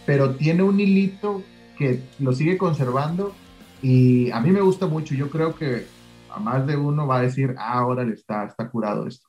pero 0.05 0.35
tiene 0.35 0.63
un 0.63 0.80
hilito 0.80 1.43
que 1.77 2.01
lo 2.19 2.34
sigue 2.34 2.57
conservando 2.57 3.34
y 3.81 4.31
a 4.31 4.39
mí 4.39 4.51
me 4.51 4.61
gusta 4.61 4.88
mucho. 4.88 5.15
Yo 5.15 5.30
creo 5.30 5.55
que 5.55 5.85
a 6.30 6.39
más 6.39 6.65
de 6.67 6.77
uno 6.77 7.07
va 7.07 7.17
a 7.17 7.22
decir, 7.22 7.55
ah, 7.57 7.85
órale, 7.85 8.13
está, 8.13 8.45
está 8.45 8.69
curado 8.69 9.07
esto. 9.07 9.27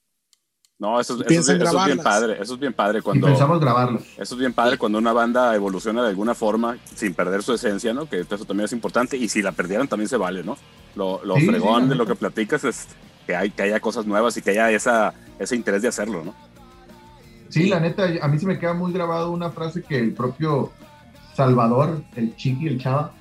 No, 0.78 1.00
eso, 1.00 1.14
es- 1.14 1.20
eso 1.20 1.22
es, 1.22 1.28
bien- 1.28 1.40
eso 1.40 1.52
es 1.52 1.58
bien 1.58 1.72
grabarlas. 1.72 2.04
padre. 2.04 2.36
Eso 2.42 2.54
es 2.54 2.60
bien 2.60 2.72
padre 2.74 2.98
Y 2.98 3.02
cuando. 3.02 3.26
pensamos 3.26 3.60
grabarlo. 3.60 3.98
Eso 4.18 4.34
es 4.34 4.38
bien 4.38 4.52
padre 4.52 4.76
cuando 4.76 4.98
una 4.98 5.12
banda 5.12 5.54
evoluciona 5.54 6.02
de 6.02 6.10
alguna 6.10 6.34
forma 6.34 6.76
sin 6.94 7.14
perder 7.14 7.42
su 7.42 7.54
esencia, 7.54 7.94
¿no? 7.94 8.06
Que 8.08 8.20
eso 8.20 8.44
también 8.44 8.66
es 8.66 8.72
importante. 8.72 9.16
Y 9.16 9.28
si 9.28 9.40
la 9.40 9.52
perdieran 9.52 9.88
también 9.88 10.08
se 10.08 10.18
vale, 10.18 10.44
¿no? 10.44 10.56
Lo, 10.94 11.24
lo 11.24 11.36
Sí, 11.36 11.46
fregón 11.46 11.88
de 11.88 11.94
lo 11.94 12.04
que 12.06 12.14
platicas 12.14 12.64
es 12.64 12.88
que, 13.26 13.34
hay, 13.34 13.50
que 13.50 13.62
haya 13.62 13.80
cosas 13.80 14.04
nuevas 14.06 14.36
y 14.36 14.42
que 14.42 14.50
haya 14.50 14.70
esa, 14.70 15.14
ese 15.38 15.56
interés 15.56 15.80
de 15.82 15.88
hacerlo, 15.88 16.22
¿no? 16.24 16.34
Sí, 17.48 17.62
Sí. 17.64 17.68
la 17.70 17.80
neta, 17.80 18.04
a 18.20 18.28
mí 18.28 18.38
se 18.38 18.46
me 18.46 18.58
queda 18.58 18.74
muy 18.74 18.92
grabado 18.92 19.30
una 19.30 19.50
frase 19.50 19.82
que 19.82 19.98
el 19.98 20.12
propio 20.12 20.72
Salvador, 21.34 22.02
el 22.16 22.36
chiqui, 22.36 22.66
el 22.66 22.78
chava, 22.80 23.12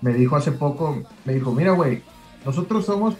me 0.00 0.12
dijo 0.14 0.36
hace 0.36 0.52
poco, 0.52 1.02
me 1.24 1.34
dijo, 1.34 1.52
mira, 1.52 1.72
güey, 1.72 2.02
nosotros 2.44 2.86
somos 2.86 3.14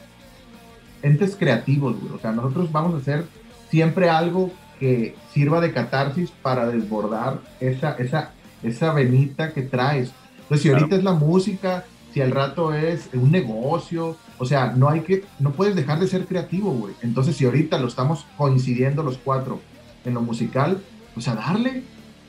entes 1.03 1.37
creativos, 1.37 1.99
güey, 2.01 2.15
o 2.15 2.19
sea, 2.19 2.33
nosotros 2.33 2.71
vamos 2.73 2.95
a 2.95 2.99
hacer 2.99 3.25
siempre 3.73 4.11
algo 4.11 4.53
que 4.79 5.17
sirva 5.33 5.63
de 5.63 5.73
catarsis 5.73 6.31
para 6.43 6.67
desbordar 6.67 7.41
esa, 7.59 7.93
esa, 7.93 8.33
esa 8.63 8.93
venita 8.93 9.55
que 9.55 9.63
traes. 9.63 10.13
Entonces, 10.43 10.61
si 10.63 10.69
Claro. 10.69 10.85
ahorita 10.85 10.97
es 10.97 11.05
la 11.05 11.13
música, 11.15 11.85
si 12.13 12.21
al 12.21 12.33
rato 12.33 12.75
es 12.75 13.09
un 13.15 13.31
negocio, 13.33 14.19
o 14.39 14.45
sea, 14.45 14.75
no 14.77 14.91
hay 14.91 15.01
que, 15.01 15.25
no 15.39 15.53
puedes 15.53 15.75
dejar 15.75 15.99
de 16.01 16.07
ser 16.07 16.27
creativo, 16.27 16.71
güey. 16.73 16.93
Entonces, 17.01 17.35
si 17.35 17.47
ahorita 17.47 17.79
lo 17.79 17.89
estamos 17.89 18.27
coincidiendo 18.37 19.03
los 19.03 19.17
cuatro 19.17 19.59
en 20.05 20.13
lo 20.13 20.21
musical, 20.21 20.83
pues 21.15 21.27
a 21.29 21.35
darle. 21.35 21.83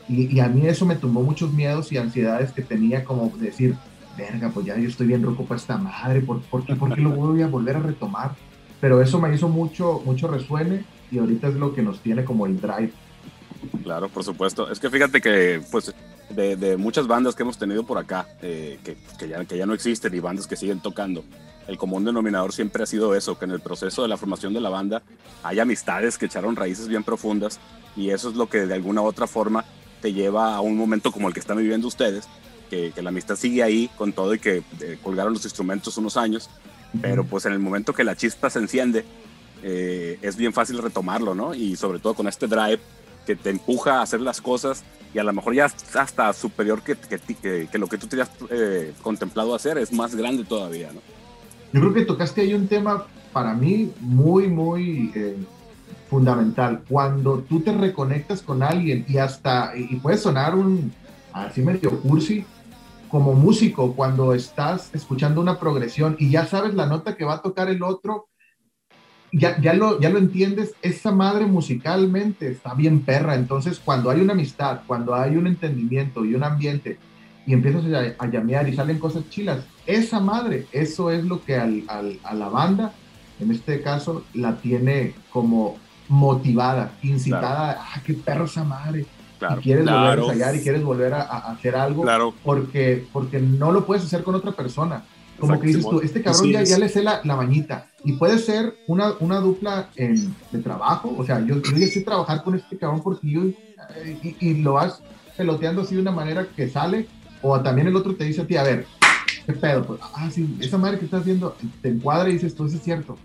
Y, 0.08 0.34
y 0.34 0.40
a 0.40 0.48
mí 0.48 0.66
eso 0.66 0.86
me 0.86 0.96
tumbó 0.96 1.24
muchos 1.24 1.52
miedos 1.52 1.92
y 1.92 1.98
ansiedades 1.98 2.54
que 2.54 2.62
tenía 2.62 3.04
como 3.04 3.34
decir, 3.38 3.76
verga, 4.18 4.50
pues 4.54 4.66
ya 4.66 4.78
yo 4.78 4.88
estoy 4.88 5.08
bien 5.08 5.24
roco 5.24 5.44
para 5.44 5.60
esta 5.60 5.78
madre, 5.78 6.22
¿por, 6.22 6.40
por, 6.44 6.66
qué, 6.66 6.76
por 6.76 6.96
qué 6.96 7.02
lo 7.02 7.10
voy 7.22 7.42
a 7.42 7.48
volver 7.48 7.76
a 7.76 7.80
retomar? 7.80 8.32
Pero 8.80 9.02
eso 9.02 9.20
me 9.20 9.34
hizo 9.36 9.50
mucho, 9.50 10.02
mucho 10.06 10.30
resuene 10.30 10.86
y 11.14 11.20
ahorita 11.20 11.50
es 11.50 11.56
lo 11.56 11.74
que 11.74 11.84
nos 11.84 12.00
tiene 12.00 12.26
como 12.26 12.46
el 12.46 12.60
drive. 12.60 12.92
Claro, 13.84 14.10
por 14.10 14.24
supuesto. 14.24 14.70
Es 14.72 14.80
que 14.80 14.90
fíjate 14.90 15.22
que, 15.22 15.62
pues, 15.72 15.94
de, 16.30 16.56
de 16.56 16.76
muchas 16.76 17.08
bandas 17.08 17.36
que 17.36 17.44
hemos 17.44 17.58
tenido 17.58 17.86
por 17.86 17.98
acá, 17.98 18.28
eh, 18.42 18.80
que, 18.84 18.98
que 19.20 19.28
ya, 19.28 19.46
que 19.46 19.58
ya 19.58 19.66
no 19.66 19.74
existen 19.74 20.14
y 20.14 20.20
bandas 20.20 20.48
que 20.48 20.56
siguen 20.56 20.80
tocando, 20.80 21.24
el 21.68 21.78
común 21.78 22.04
denominador 22.04 22.52
siempre 22.52 22.84
ha 22.84 22.86
sido 22.86 23.16
eso, 23.16 23.38
que 23.38 23.46
en 23.46 23.52
el 23.52 23.60
proceso 23.60 24.02
de 24.02 24.08
la 24.08 24.18
formación 24.18 24.54
de 24.54 24.62
la 24.62 24.70
banda 24.70 25.04
hay 25.44 25.60
amistades 25.60 26.18
que 26.18 26.26
echaron 26.26 26.56
raíces 26.56 26.88
bien 26.88 27.04
profundas 27.04 27.60
y 27.96 28.10
eso 28.10 28.30
es 28.30 28.36
lo 28.36 28.50
que 28.50 28.66
de 28.66 28.74
alguna 28.74 29.02
u 29.02 29.06
otra 29.06 29.28
forma 29.28 29.64
te 30.02 30.12
lleva 30.12 30.56
a 30.56 30.62
un 30.62 30.76
momento 30.76 31.12
como 31.12 31.28
el 31.28 31.34
que 31.34 31.40
están 31.40 31.58
viviendo 31.58 31.88
ustedes, 31.88 32.28
que, 32.70 32.92
que 32.92 33.02
la 33.02 33.10
amistad 33.10 33.36
sigue 33.36 33.64
ahí 33.64 33.90
con 33.98 34.12
todo 34.12 34.34
y 34.34 34.40
que 34.40 34.64
eh, 34.82 34.98
colgaron 35.02 35.34
los 35.34 35.46
instrumentos 35.46 35.98
unos 35.98 36.18
años, 36.18 36.50
pero 37.02 37.24
pues 37.24 37.46
en 37.46 37.54
el 37.54 37.60
momento 37.60 37.94
que 37.94 38.04
la 38.04 38.16
chispa 38.16 38.50
se 38.50 38.60
enciende, 38.60 39.06
eh, 39.64 40.20
es 40.22 40.36
bien 40.36 40.54
fácil 40.54 40.78
retomarlo, 40.78 41.34
¿no? 41.34 41.54
Y 41.56 41.76
sobre 41.76 42.00
todo 42.00 42.14
con 42.14 42.28
este 42.28 42.48
drive 42.48 42.80
que 43.26 43.36
te 43.36 43.50
empuja 43.50 44.00
a 44.00 44.02
hacer 44.02 44.20
las 44.22 44.42
cosas 44.42 44.84
y 45.14 45.20
a 45.20 45.24
lo 45.24 45.32
mejor 45.34 45.54
ya 45.56 45.68
hasta 45.96 46.34
superior 46.34 46.82
que, 46.82 46.96
que, 46.96 47.18
que- 47.20 47.68
que 47.72 47.78
lo 47.78 47.88
que 47.88 47.98
tú 47.98 48.08
tenías 48.08 48.30
eh, 48.50 48.94
contemplado 49.02 49.56
hacer, 49.56 49.78
es 49.78 49.94
más 49.94 50.16
grande 50.16 50.44
todavía, 50.44 50.92
¿no? 50.92 51.00
Yo 51.72 51.80
creo 51.82 51.94
que 51.94 52.06
tocaste 52.06 52.42
ahí 52.42 52.54
un 52.54 52.68
tema 52.68 53.06
para 53.32 53.54
mí 53.54 53.92
muy, 54.00 54.48
muy 54.48 55.12
eh, 55.16 55.38
fundamental. 56.10 56.84
Cuando 56.88 57.40
tú 57.40 57.62
te 57.62 57.74
reconectas 57.74 58.42
con 58.42 58.62
alguien 58.62 59.06
y 59.08 59.18
hasta, 59.18 59.74
y 59.76 59.96
puede 59.96 60.18
sonar 60.18 60.56
un, 60.56 60.92
así 61.32 61.62
medio 61.62 62.00
cursi, 62.02 62.46
como 63.10 63.34
músico, 63.34 63.94
cuando 63.96 64.34
estás 64.34 64.90
escuchando 64.94 65.40
una 65.42 65.60
progresión 65.60 66.16
y 66.20 66.32
ya 66.32 66.46
sabes 66.48 66.74
la 66.74 66.88
nota 66.88 67.16
que 67.16 67.26
va 67.26 67.36
a 67.36 67.42
tocar 67.42 67.70
el 67.70 67.84
otro, 67.84 68.28
ya, 69.34 69.60
ya, 69.60 69.74
lo, 69.74 70.00
ya 70.00 70.10
lo 70.10 70.20
entiendes, 70.20 70.74
esa 70.82 71.12
madre 71.12 71.46
musicalmente 71.46 72.50
está 72.50 72.74
bien 72.74 73.02
perra. 73.02 73.36
Entonces, 73.36 73.82
cuando 73.84 74.10
hay 74.10 74.22
una 74.22 74.34
amistad, 74.34 74.82
cuando 74.88 75.14
hay 75.16 75.36
un 75.36 75.48
entendimiento 75.48 76.24
y 76.24 76.36
un 76.36 76.44
ambiente 76.44 76.98
y 77.46 77.52
empiezas 77.54 77.84
a, 77.86 78.24
a 78.24 78.28
llamear 78.30 78.70
y 78.70 78.76
salen 78.76 79.00
cosas 79.00 79.30
chilas, 79.30 79.60
esa 79.86 80.20
madre, 80.22 80.68
eso 80.72 81.12
es 81.12 81.26
lo 81.26 81.44
que 81.44 81.58
al, 81.58 81.84
al- 81.90 82.20
a 82.24 82.34
la 82.34 82.48
banda, 82.48 82.94
en 83.40 83.52
este 83.52 83.82
caso, 83.82 84.24
la 84.34 84.56
tiene 84.58 85.14
como 85.30 85.78
motivada, 86.08 86.92
incitada, 87.02 87.78
ah, 87.82 88.02
qué 88.06 88.14
perro 88.14 88.46
esa 88.46 88.64
madre. 88.64 89.06
Claro, 89.40 89.60
y 89.60 89.64
quieres 89.64 89.84
volver 89.86 89.98
a 90.00 90.04
claro, 90.06 90.24
ensayar 90.32 90.56
y 90.56 90.60
quieres 90.62 90.84
volver 90.84 91.14
a, 91.16 91.22
a 91.24 91.38
hacer 91.52 91.76
algo 91.76 92.04
claro. 92.04 92.34
porque, 92.46 93.06
porque 93.12 93.40
no 93.42 93.72
lo 93.74 93.86
puedes 93.86 94.06
hacer 94.06 94.24
con 94.24 94.36
otra 94.36 94.52
persona. 94.54 95.04
Como 95.48 95.60
que 95.60 95.68
dices 95.68 95.88
tú, 95.88 96.00
este 96.00 96.22
cabrón 96.22 96.52
ya, 96.52 96.62
es. 96.62 96.70
ya 96.70 96.78
le 96.78 96.90
sé 96.90 97.04
la, 97.04 97.22
la 97.24 97.36
mañita. 97.36 97.88
Y 98.04 98.14
puede 98.14 98.38
ser 98.38 98.76
una, 98.88 99.14
una 99.20 99.40
dupla 99.40 99.90
en, 99.96 100.34
de 100.52 100.60
trabajo. 100.60 101.14
O 101.18 101.26
sea, 101.26 101.40
yo, 101.40 101.62
yo 101.62 101.78
ya 101.78 101.88
sé 101.88 102.02
trabajar 102.02 102.44
con 102.44 102.56
este 102.56 102.78
cabrón 102.78 103.02
porque 103.04 103.30
yo. 103.30 103.42
Y, 104.24 104.36
y 104.40 104.54
lo 104.62 104.74
vas 104.74 105.02
peloteando 105.36 105.82
así 105.82 105.96
de 105.96 106.02
una 106.02 106.12
manera 106.12 106.48
que 106.56 106.70
sale. 106.70 107.08
O 107.42 107.60
también 107.60 107.88
el 107.88 107.96
otro 107.96 108.16
te 108.16 108.24
dice 108.24 108.42
a 108.42 108.48
ti, 108.48 108.56
a 108.56 108.64
ver, 108.64 108.86
¿qué 109.46 109.54
pedo? 109.54 109.86
Pues, 109.86 110.00
ah, 110.02 110.30
sí, 110.32 110.58
esa 110.62 110.78
madre 110.78 111.00
que 111.00 111.06
estás 111.06 111.26
viendo 111.26 111.56
te 111.82 111.90
encuadra 111.90 112.30
y 112.30 112.34
dices, 112.34 112.56
tú, 112.56 112.66
eso 112.66 112.78
es 112.78 112.84
cierto. 112.84 113.18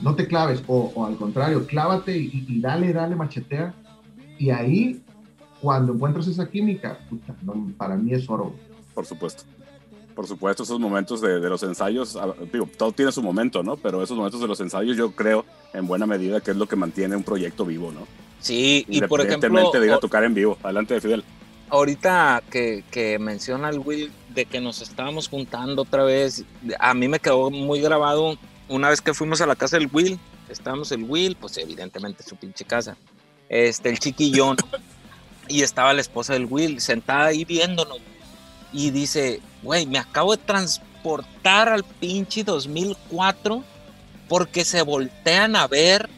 No 0.00 0.14
te 0.14 0.26
claves. 0.26 0.62
O, 0.66 0.92
o 0.94 1.04
al 1.04 1.16
contrario, 1.16 1.66
clávate 1.66 2.16
y, 2.16 2.46
y 2.48 2.60
dale, 2.60 2.92
dale, 2.92 3.16
machetea. 3.16 3.74
Y 4.38 4.48
ahí, 4.48 5.02
cuando 5.60 5.92
encuentras 5.92 6.26
esa 6.26 6.48
química, 6.48 6.98
puta, 7.10 7.36
no, 7.42 7.70
para 7.76 7.96
mí 7.96 8.14
es 8.14 8.28
oro. 8.30 8.54
Por 8.94 9.04
supuesto. 9.04 9.44
Por 10.20 10.28
supuesto, 10.28 10.64
esos 10.64 10.78
momentos 10.78 11.22
de, 11.22 11.40
de 11.40 11.48
los 11.48 11.62
ensayos, 11.62 12.18
digo, 12.52 12.68
todo 12.76 12.92
tiene 12.92 13.10
su 13.10 13.22
momento, 13.22 13.62
¿no? 13.62 13.78
Pero 13.78 14.02
esos 14.02 14.18
momentos 14.18 14.38
de 14.38 14.46
los 14.46 14.60
ensayos 14.60 14.94
yo 14.94 15.12
creo 15.12 15.46
en 15.72 15.86
buena 15.86 16.04
medida 16.04 16.42
que 16.42 16.50
es 16.50 16.58
lo 16.58 16.66
que 16.66 16.76
mantiene 16.76 17.16
un 17.16 17.22
proyecto 17.22 17.64
vivo, 17.64 17.90
¿no? 17.90 18.06
Sí, 18.38 18.84
y 18.86 19.00
por 19.00 19.22
ejemplo, 19.22 19.70
de 19.72 19.86
ir 19.86 19.92
a 19.94 19.98
tocar 19.98 20.22
en 20.24 20.34
vivo. 20.34 20.58
Adelante, 20.62 21.00
Fidel. 21.00 21.24
ahorita 21.70 22.42
que, 22.50 22.84
que 22.90 23.18
menciona 23.18 23.70
el 23.70 23.78
Will 23.78 24.12
de 24.34 24.44
que 24.44 24.60
nos 24.60 24.82
estábamos 24.82 25.26
juntando 25.26 25.80
otra 25.80 26.04
vez, 26.04 26.44
a 26.78 26.92
mí 26.92 27.08
me 27.08 27.18
quedó 27.18 27.50
muy 27.50 27.80
grabado 27.80 28.36
una 28.68 28.90
vez 28.90 29.00
que 29.00 29.14
fuimos 29.14 29.40
a 29.40 29.46
la 29.46 29.56
casa 29.56 29.78
del 29.78 29.88
Will, 29.90 30.20
estábamos 30.50 30.92
el 30.92 31.04
Will, 31.04 31.34
pues 31.34 31.56
evidentemente 31.56 32.24
su 32.24 32.36
pinche 32.36 32.66
casa, 32.66 32.94
este, 33.48 33.88
el 33.88 33.98
chiquillón, 33.98 34.58
y 35.48 35.62
estaba 35.62 35.94
la 35.94 36.02
esposa 36.02 36.34
del 36.34 36.44
Will 36.44 36.78
sentada 36.78 37.28
ahí 37.28 37.46
viéndonos, 37.46 38.00
y 38.72 38.90
dice, 38.90 39.40
güey, 39.62 39.86
me 39.86 39.98
acabo 39.98 40.36
de 40.36 40.42
transportar 40.42 41.68
al 41.68 41.84
pinche 41.84 42.44
2004 42.44 43.64
porque 44.28 44.64
se 44.64 44.82
voltean 44.82 45.56
a 45.56 45.66
ver 45.66 46.08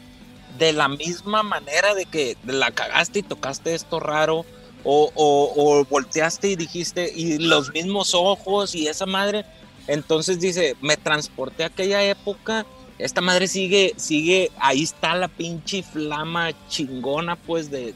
de 0.59 0.71
la 0.73 0.87
misma 0.87 1.41
manera 1.41 1.95
de 1.95 2.05
que 2.05 2.37
la 2.45 2.71
cagaste 2.71 3.19
y 3.19 3.23
tocaste 3.23 3.73
esto 3.73 3.99
raro, 3.99 4.45
o, 4.83 5.11
o- 5.15 5.85
volteaste 5.85 6.49
y 6.49 6.55
dijiste, 6.55 7.11
y 7.15 7.37
los 7.39 7.73
mismos 7.73 8.13
ojos 8.13 8.75
y 8.75 8.87
esa 8.87 9.05
madre. 9.05 9.45
Entonces 9.87 10.39
dice, 10.39 10.75
me 10.81 10.95
transporté 10.97 11.63
a 11.63 11.67
aquella 11.67 12.03
época, 12.03 12.65
esta 12.99 13.21
madre 13.21 13.47
sigue, 13.47 13.93
sigue, 13.97 14.51
ahí 14.59 14.83
está 14.83 15.15
la 15.15 15.27
pinche 15.27 15.81
flama 15.83 16.51
chingona, 16.69 17.35
pues, 17.35 17.71
de, 17.71 17.93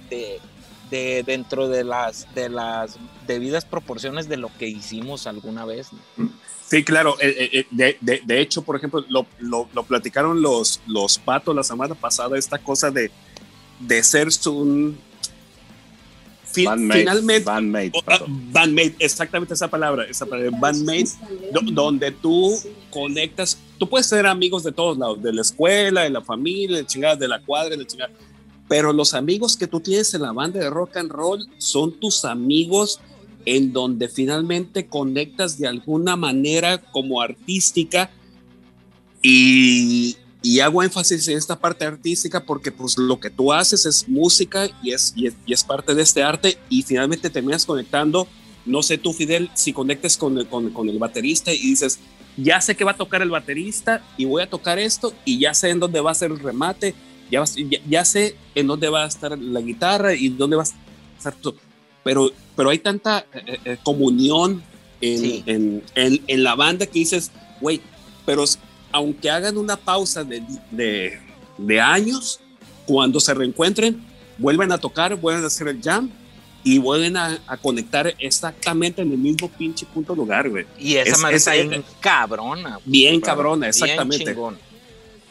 de 0.89 1.23
dentro 1.23 1.67
de 1.67 1.83
las, 1.83 2.33
de 2.35 2.49
las 2.49 2.97
debidas 3.25 3.65
proporciones 3.65 4.27
de 4.29 4.37
lo 4.37 4.49
que 4.57 4.67
hicimos 4.67 5.27
alguna 5.27 5.65
vez. 5.65 5.89
¿no? 6.17 6.29
Sí, 6.69 6.83
claro. 6.83 7.15
eh, 7.21 7.35
eh, 7.39 7.49
eh, 7.59 7.67
de, 7.71 7.97
de- 8.01 8.21
de 8.25 8.41
hecho, 8.41 8.61
por 8.61 8.75
ejemplo, 8.75 9.03
lo, 9.09 9.25
lo- 9.39 9.69
lo 9.73 9.83
platicaron 9.83 10.41
los, 10.41 10.81
los 10.87 11.17
patos 11.17 11.55
la 11.55 11.63
semana 11.63 11.95
pasada, 11.95 12.37
esta 12.37 12.57
cosa 12.57 12.91
de, 12.91 13.09
de 13.79 14.03
ser 14.03 14.27
un... 14.47 14.97
fi- 16.51 16.65
Bandmate, 16.65 16.99
finalmente, 17.01 17.43
bandmate, 17.45 17.91
o- 17.93 17.99
ah, 17.99 18.03
Pato. 18.05 18.25
bandmate, 18.27 18.95
exactamente 18.99 19.53
esa 19.53 19.67
palabra, 19.69 20.05
esa 20.09 20.25
palabra, 20.25 20.51
bandmate, 20.59 21.09
do- 21.53 21.71
donde 21.71 22.11
tú 22.11 22.57
conectas, 22.91 23.57
tú 23.77 23.87
puedes 23.87 24.07
ser 24.07 24.25
amigos 24.25 24.63
de 24.63 24.71
todos 24.71 24.97
lados, 24.97 25.21
de 25.21 25.31
la 25.33 25.41
escuela, 25.41 26.01
de 26.03 26.09
la 26.09 26.21
familia, 26.21 26.77
de 26.77 26.85
chingada, 26.85 27.15
de 27.15 27.27
la 27.27 27.39
cuadra, 27.41 27.75
de 27.77 27.85
chingada, 27.85 28.11
pero 28.67 28.93
los 28.93 29.13
amigos 29.13 29.55
que 29.55 29.67
tú 29.67 29.79
tienes 29.79 30.13
en 30.13 30.21
la 30.23 30.31
banda 30.31 30.59
de 30.59 30.69
rock 30.69 30.97
and 30.97 31.11
roll 31.11 31.47
son 31.57 31.91
tus 31.99 32.25
amigos 32.25 32.99
en 33.45 33.71
donde 33.71 34.09
finalmente 34.09 34.87
conectas 34.87 35.57
de 35.57 35.67
alguna 35.67 36.15
manera 36.17 36.77
como 36.91 37.21
artística. 37.21 38.11
Y, 39.21 40.17
y 40.41 40.59
hago 40.59 40.83
énfasis 40.83 41.27
en 41.27 41.37
esta 41.37 41.57
parte 41.57 41.85
artística 41.85 42.43
porque 42.43 42.71
pues 42.71 42.97
lo 42.97 43.19
que 43.19 43.29
tú 43.29 43.51
haces 43.51 43.85
es 43.85 44.07
música 44.07 44.69
y 44.83 44.91
es, 44.91 45.13
y 45.15 45.27
es, 45.53 45.63
parte 45.63 45.95
de 45.95 46.03
este 46.03 46.23
arte 46.23 46.57
y 46.69 46.83
finalmente 46.83 47.29
terminas 47.29 47.65
conectando, 47.65 48.27
no 48.65 48.83
sé 48.83 48.97
tú 48.97 49.13
Fidel, 49.13 49.49
si 49.53 49.73
conectes 49.73 50.17
con, 50.17 50.37
el- 50.37 50.47
con, 50.47 50.69
con 50.71 50.89
el 50.89 50.99
baterista 50.99 51.53
y 51.53 51.57
dices, 51.59 51.99
ya 52.37 52.61
sé 52.61 52.75
que 52.75 52.83
va 52.83 52.91
a 52.91 52.97
tocar 52.97 53.21
el 53.21 53.31
baterista 53.31 54.05
y 54.17 54.25
voy 54.25 54.43
a 54.43 54.49
tocar 54.49 54.77
esto 54.77 55.13
y 55.25 55.39
ya 55.39 55.53
sé 55.53 55.69
en 55.69 55.79
dónde 55.79 56.01
va 56.01 56.11
a 56.11 56.15
ser 56.15 56.31
el 56.31 56.39
remate, 56.39 56.93
ya, 57.31 57.43
ya, 57.45 57.79
ya 57.87 58.05
sé 58.05 58.35
en 58.55 58.67
dónde 58.67 58.89
va 58.89 59.03
a 59.03 59.07
estar 59.07 59.37
la 59.37 59.61
guitarra 59.61 60.13
y 60.15 60.29
dónde 60.29 60.55
va 60.57 60.63
a 60.63 60.67
estar 61.17 61.33
todo. 61.35 61.55
Pero, 62.03 62.31
pero 62.55 62.69
hay 62.69 62.79
tanta 62.79 63.25
eh, 63.33 63.59
eh, 63.65 63.77
comunión 63.83 64.63
en, 65.01 65.19
Sí. 65.19 65.43
en, 65.45 65.83
en, 65.95 66.21
en 66.27 66.43
la 66.43 66.55
banda 66.55 66.85
que 66.85 66.99
dices, 66.99 67.31
güey, 67.61 67.81
pero 68.25 68.43
aunque 68.91 69.29
hagan 69.29 69.57
una 69.57 69.75
pausa 69.75 70.23
de, 70.23 70.41
de, 70.71 71.19
de 71.57 71.81
años, 71.81 72.39
cuando 72.85 73.19
se 73.19 73.33
reencuentren, 73.33 74.01
vuelven 74.37 74.71
a 74.71 74.77
tocar, 74.77 75.15
vuelven 75.15 75.43
a 75.43 75.47
hacer 75.47 75.67
el 75.67 75.81
jam 75.81 76.09
y 76.63 76.77
vuelven 76.79 77.15
a, 77.17 77.39
a 77.47 77.57
conectar 77.57 78.13
exactamente 78.19 79.01
en 79.01 79.11
el 79.11 79.17
mismo 79.17 79.49
pinche 79.49 79.85
punto 79.85 80.15
lugar, 80.15 80.49
güey. 80.49 80.65
Y 80.79 80.95
esa 80.95 81.11
Es- 81.11 81.19
madre 81.19 81.35
es- 81.37 81.41
está 81.47 81.53
bien 81.53 81.73
es- 81.73 81.85
cabrona. 81.99 82.79
Bien 82.85 83.19
cabrona, 83.21 83.67
exactamente. 83.69 84.33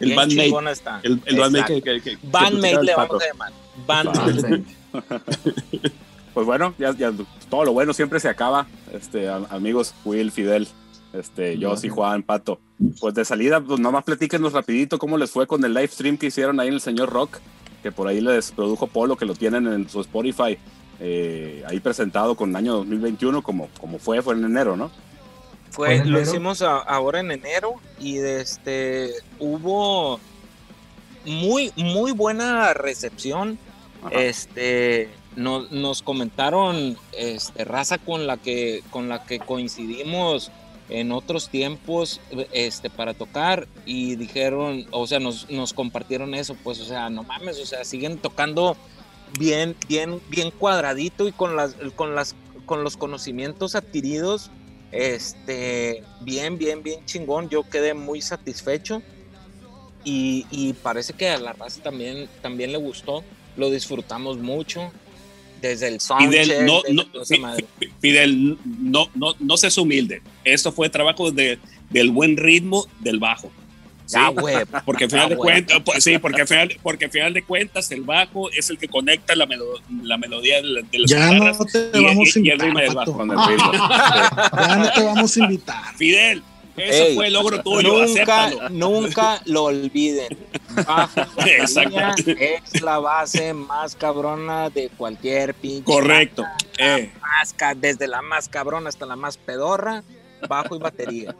El 0.00 0.06
bien 0.08 0.16
bandmate. 0.16 0.44
chingona 0.44 0.70
está. 0.70 1.00
El, 1.02 1.20
el 1.24 1.38
bandmate 1.38 1.74
que, 1.74 1.82
que, 1.82 2.00
que- 2.02 2.16
que 2.16 2.26
Bandmate 2.30 2.82
le 2.84 2.94
vamos 2.94 3.22
a 3.22 3.26
llamar. 3.26 3.52
Bandmate. 3.86 4.64
Pues 6.34 6.46
bueno, 6.46 6.74
ya, 6.78 6.94
ya 6.94 7.12
todo 7.48 7.64
lo 7.64 7.72
bueno 7.72 7.94
siempre 7.94 8.20
se 8.20 8.28
acaba. 8.28 8.66
Este, 8.92 9.28
a- 9.28 9.46
amigos, 9.50 9.94
Will, 10.04 10.30
Fidel, 10.30 10.68
este, 11.14 11.56
yo, 11.58 11.76
sí, 11.78 11.88
Juan, 11.88 12.22
Pato. 12.22 12.60
Pues 13.00 13.14
de 13.14 13.24
salida, 13.24 13.58
pues 13.62 13.80
nomás 13.80 14.04
platíquenos 14.04 14.52
rapidito 14.52 14.98
cómo 14.98 15.16
les 15.16 15.30
fue 15.30 15.46
con 15.46 15.64
el 15.64 15.72
live 15.72 15.88
stream 15.88 16.18
que 16.18 16.26
hicieron 16.26 16.60
ahí 16.60 16.68
en 16.68 16.74
el 16.74 16.80
señor 16.82 17.08
Rock, 17.10 17.38
que 17.82 17.90
por 17.90 18.06
ahí 18.06 18.20
les 18.20 18.52
produjo 18.52 18.86
Polo, 18.86 19.16
que 19.16 19.24
lo 19.24 19.34
tienen 19.34 19.66
en 19.66 19.88
su 19.88 20.02
Spotify, 20.02 20.58
eh, 21.00 21.64
ahí 21.68 21.80
presentado 21.80 22.34
con 22.34 22.50
el 22.50 22.56
año 22.56 22.74
2021, 22.74 23.40
como, 23.42 23.68
como 23.80 23.98
fue, 23.98 24.20
fue 24.20 24.34
en 24.34 24.44
enero, 24.44 24.76
¿no? 24.76 24.90
Fue, 25.76 25.88
¿Fue 25.88 25.96
en 25.96 26.10
lo 26.10 26.20
hicimos 26.20 26.62
a- 26.62 26.78
ahora 26.78 27.20
en 27.20 27.30
enero 27.30 27.74
y 28.00 28.18
este 28.18 29.12
hubo 29.38 30.18
muy 31.24 31.72
muy 31.76 32.12
buena 32.12 32.72
recepción. 32.74 33.58
Ajá. 34.02 34.14
Este 34.20 35.08
nos, 35.36 35.70
nos 35.70 36.00
comentaron 36.02 36.96
este 37.16 37.64
raza 37.64 37.98
con 37.98 38.26
la 38.26 38.36
que 38.38 38.82
con 38.90 39.08
la 39.08 39.24
que 39.24 39.38
coincidimos 39.38 40.50
en 40.88 41.10
otros 41.12 41.48
tiempos 41.50 42.20
este 42.52 42.88
para 42.90 43.12
tocar 43.12 43.66
y 43.84 44.14
dijeron, 44.16 44.86
o 44.92 45.06
sea, 45.08 45.18
nos, 45.18 45.50
nos 45.50 45.72
compartieron 45.74 46.32
eso, 46.34 46.56
pues 46.62 46.78
o 46.80 46.84
sea, 46.84 47.10
no 47.10 47.24
mames, 47.24 47.58
o 47.58 47.66
sea, 47.66 47.84
siguen 47.84 48.18
tocando 48.18 48.76
bien 49.38 49.76
bien 49.88 50.20
bien 50.28 50.50
cuadradito 50.52 51.26
y 51.28 51.32
con 51.32 51.56
las 51.56 51.74
con 51.96 52.14
las 52.14 52.34
con 52.66 52.82
los 52.84 52.96
conocimientos 52.96 53.74
adquiridos 53.74 54.50
este, 54.92 56.02
bien, 56.20 56.58
bien, 56.58 56.82
bien 56.82 57.04
chingón. 57.04 57.48
Yo 57.48 57.62
quedé 57.62 57.94
muy 57.94 58.20
satisfecho. 58.20 59.02
Y, 60.04 60.46
y 60.50 60.72
parece 60.74 61.12
que 61.12 61.28
a 61.28 61.38
la 61.38 61.52
raza 61.52 61.82
también, 61.82 62.28
también 62.40 62.72
le 62.72 62.78
gustó. 62.78 63.24
Lo 63.56 63.70
disfrutamos 63.70 64.38
mucho. 64.38 64.92
Desde 65.60 65.88
el 65.88 66.00
soundcheck. 66.00 66.44
Fidel, 66.44 66.66
no, 66.66 66.82
no, 66.92 67.04
Fidel, 68.00 68.58
no, 68.64 69.08
no, 69.14 69.34
no 69.38 69.56
seas 69.56 69.78
humilde. 69.78 70.20
Esto 70.44 70.70
fue 70.70 70.90
trabajo 70.90 71.30
de, 71.32 71.58
del 71.88 72.10
buen 72.10 72.36
ritmo 72.36 72.86
del 73.00 73.18
bajo. 73.18 73.50
Güey. 74.34 74.56
Porque 74.84 75.04
al 75.04 75.10
final 75.10 75.26
Ah, 75.26 75.28
de 75.30 75.36
cuentas, 75.36 75.82
pues, 75.84 76.04
sí, 76.04 76.18
porque 76.18 76.42
al 76.42 76.48
final, 76.48 76.76
porque 76.82 77.04
al 77.06 77.10
final 77.10 77.34
de 77.34 77.42
cuentas 77.42 77.90
el 77.90 78.02
bajo 78.02 78.50
es 78.52 78.70
el 78.70 78.78
que 78.78 78.88
conecta 78.88 79.34
la, 79.34 79.46
melo- 79.46 79.80
la 80.02 80.16
melodía 80.16 80.56
de, 80.56 80.62
la- 80.62 80.82
de 80.82 80.98
las 81.00 81.10
Ya 81.10 81.30
guitarras 81.30 81.58
no 81.58 81.64
te 81.66 81.90
y, 81.98 82.04
vamos 82.04 82.36
y 82.36 82.50
el 82.50 82.58
ritmo 82.60 82.78
invitar, 82.80 82.84
del 82.86 82.94
bajo. 82.94 83.12
Con 83.16 83.30
el 83.30 83.38
ritmo. 83.48 83.72
Ya 84.68 84.76
no 84.76 84.90
te 84.92 85.02
vamos 85.02 85.36
a 85.36 85.40
invitar. 85.40 85.96
Fidel, 85.96 86.42
eso 86.76 87.04
Ey, 87.04 87.14
fue 87.16 87.30
logro 87.30 87.62
tuyo, 87.62 88.04
Nunca, 88.06 88.44
acéptalo. 88.44 88.68
nunca 88.70 89.40
lo 89.46 89.64
olviden. 89.64 90.36
Bajo 90.86 91.20
y 91.44 91.50
Exacto. 91.50 91.90
batería 91.96 92.58
es 92.74 92.82
la 92.82 92.98
base 92.98 93.54
más 93.54 93.96
cabrona 93.96 94.68
de 94.70 94.90
cualquier 94.96 95.54
pinche. 95.54 95.84
Correcto. 95.84 96.44
Eh, 96.78 97.10
más 97.20 97.54
desde 97.80 98.06
la 98.06 98.20
más 98.22 98.48
cabrona 98.48 98.88
hasta 98.90 99.06
la 99.06 99.16
más 99.16 99.36
pedorra, 99.38 100.02
bajo 100.48 100.76
y 100.76 100.78
batería. 100.78 101.34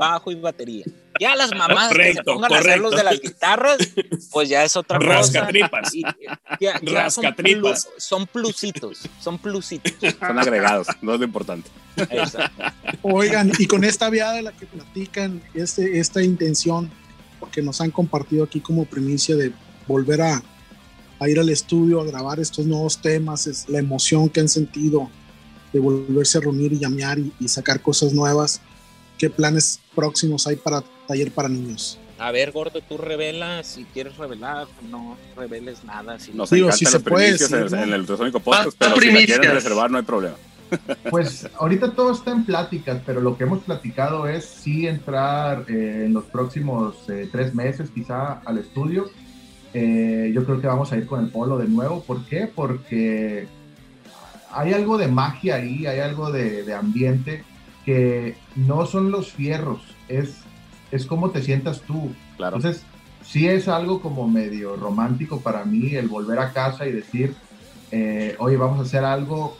Bajo 0.00 0.30
y 0.30 0.34
batería. 0.36 0.84
Ya 1.20 1.36
las 1.36 1.50
que 1.50 1.58
se 1.58 1.64
Correcto, 1.88 2.22
pongan 2.34 2.52
a 2.54 2.58
hacer 2.58 2.78
los 2.78 2.96
de 2.96 3.04
las 3.04 3.20
guitarras, 3.20 3.76
pues 4.32 4.48
ya 4.48 4.64
es 4.64 4.74
otra 4.74 4.98
cosa. 4.98 5.10
Rascatripas. 5.10 5.94
Y- 5.94 6.02
ya- 6.60 6.80
ya 6.82 7.10
son 7.10 7.24
Rascatripas. 7.24 7.86
plu- 7.86 7.90
Son 7.98 8.26
plusitos, 8.26 8.98
son 9.20 9.38
plusitos. 9.38 9.92
Son 10.18 10.38
agregados, 10.38 10.86
no 11.02 11.12
es 11.14 11.20
lo 11.20 11.26
importante. 11.26 11.68
Exacto. 11.96 12.62
Oigan, 13.02 13.52
y 13.58 13.66
con 13.66 13.84
esta 13.84 14.08
viada 14.08 14.32
de 14.34 14.42
la 14.42 14.52
que 14.52 14.64
platican, 14.66 15.42
este, 15.54 15.98
esta 15.98 16.22
intención 16.22 16.90
que 17.52 17.60
nos 17.62 17.80
han 17.82 17.90
compartido 17.90 18.44
aquí 18.44 18.60
como 18.60 18.84
primicia 18.86 19.36
de 19.36 19.52
volver 19.86 20.22
a, 20.22 20.42
a 21.18 21.28
ir 21.28 21.38
al 21.38 21.50
estudio 21.50 22.00
a 22.00 22.04
grabar 22.06 22.40
estos 22.40 22.64
nuevos 22.64 22.98
temas, 23.02 23.46
es 23.46 23.68
la 23.68 23.78
emoción 23.78 24.28
que 24.30 24.40
han 24.40 24.48
sentido 24.48 25.10
de 25.72 25.80
volverse 25.80 26.38
a 26.38 26.40
reunir 26.40 26.72
y 26.72 26.78
llamear 26.78 27.18
y, 27.18 27.32
y 27.38 27.48
sacar 27.48 27.80
cosas 27.82 28.12
nuevas. 28.14 28.60
¿Qué 29.20 29.28
planes 29.28 29.78
próximos 29.94 30.46
hay 30.46 30.56
para 30.56 30.82
Taller 31.06 31.30
para 31.30 31.46
Niños? 31.46 31.98
A 32.18 32.32
ver, 32.32 32.52
gordo, 32.52 32.80
tú 32.80 32.96
revelas 32.96 33.66
si 33.66 33.84
quieres 33.84 34.16
revelar, 34.16 34.66
no 34.90 35.18
reveles 35.36 35.84
nada. 35.84 36.18
Si 36.18 36.32
Nos 36.32 36.48
Digo, 36.48 36.72
si 36.72 36.86
se 36.86 37.00
puede 37.00 37.32
decir, 37.32 37.54
en, 37.54 37.66
¿no? 37.70 37.82
en 37.82 37.92
el 37.92 38.00
Ultrasónico 38.00 38.40
Podcast, 38.40 38.68
Ah, 38.70 38.74
pero 38.78 38.94
si 38.94 38.96
la 38.96 39.00
primicias. 39.12 39.38
quieren 39.38 39.54
reservar 39.56 39.90
no 39.90 39.98
hay 39.98 40.04
problema. 40.04 40.36
Pues 41.10 41.46
ahorita 41.58 41.92
todo 41.92 42.12
está 42.12 42.30
en 42.30 42.46
pláticas, 42.46 43.02
pero 43.04 43.20
lo 43.20 43.36
que 43.36 43.44
hemos 43.44 43.62
platicado 43.62 44.26
es 44.26 44.46
sí 44.46 44.86
entrar 44.86 45.66
eh, 45.68 46.04
en 46.06 46.14
los 46.14 46.24
próximos 46.24 46.96
eh, 47.10 47.28
tres 47.30 47.54
meses 47.54 47.90
quizá 47.94 48.40
al 48.46 48.56
estudio. 48.56 49.10
Eh, 49.74 50.30
yo 50.34 50.46
creo 50.46 50.62
que 50.62 50.66
vamos 50.66 50.92
a 50.92 50.96
ir 50.96 51.06
con 51.06 51.22
el 51.22 51.30
polo 51.30 51.58
de 51.58 51.68
nuevo. 51.68 52.02
¿Por 52.04 52.24
qué? 52.24 52.50
Porque 52.54 53.46
hay 54.50 54.72
algo 54.72 54.96
de 54.96 55.08
magia 55.08 55.56
ahí, 55.56 55.86
hay 55.86 56.00
algo 56.00 56.32
de, 56.32 56.62
de 56.62 56.72
ambiente 56.74 57.44
que 57.90 58.36
no 58.54 58.86
son 58.86 59.10
los 59.10 59.32
fierros, 59.32 59.80
es, 60.06 60.42
es 60.92 61.06
cómo 61.06 61.30
te 61.30 61.42
sientas 61.42 61.80
tú. 61.80 62.12
Claro. 62.36 62.54
Entonces, 62.56 62.84
sí 63.24 63.48
es 63.48 63.66
algo 63.66 64.00
como 64.00 64.28
medio 64.28 64.76
romántico 64.76 65.40
para 65.40 65.64
mí 65.64 65.96
el 65.96 66.06
volver 66.06 66.38
a 66.38 66.52
casa 66.52 66.86
y 66.86 66.92
decir, 66.92 67.34
eh, 67.90 68.36
oye, 68.38 68.56
vamos 68.56 68.78
a 68.78 68.82
hacer 68.82 69.04
algo 69.04 69.56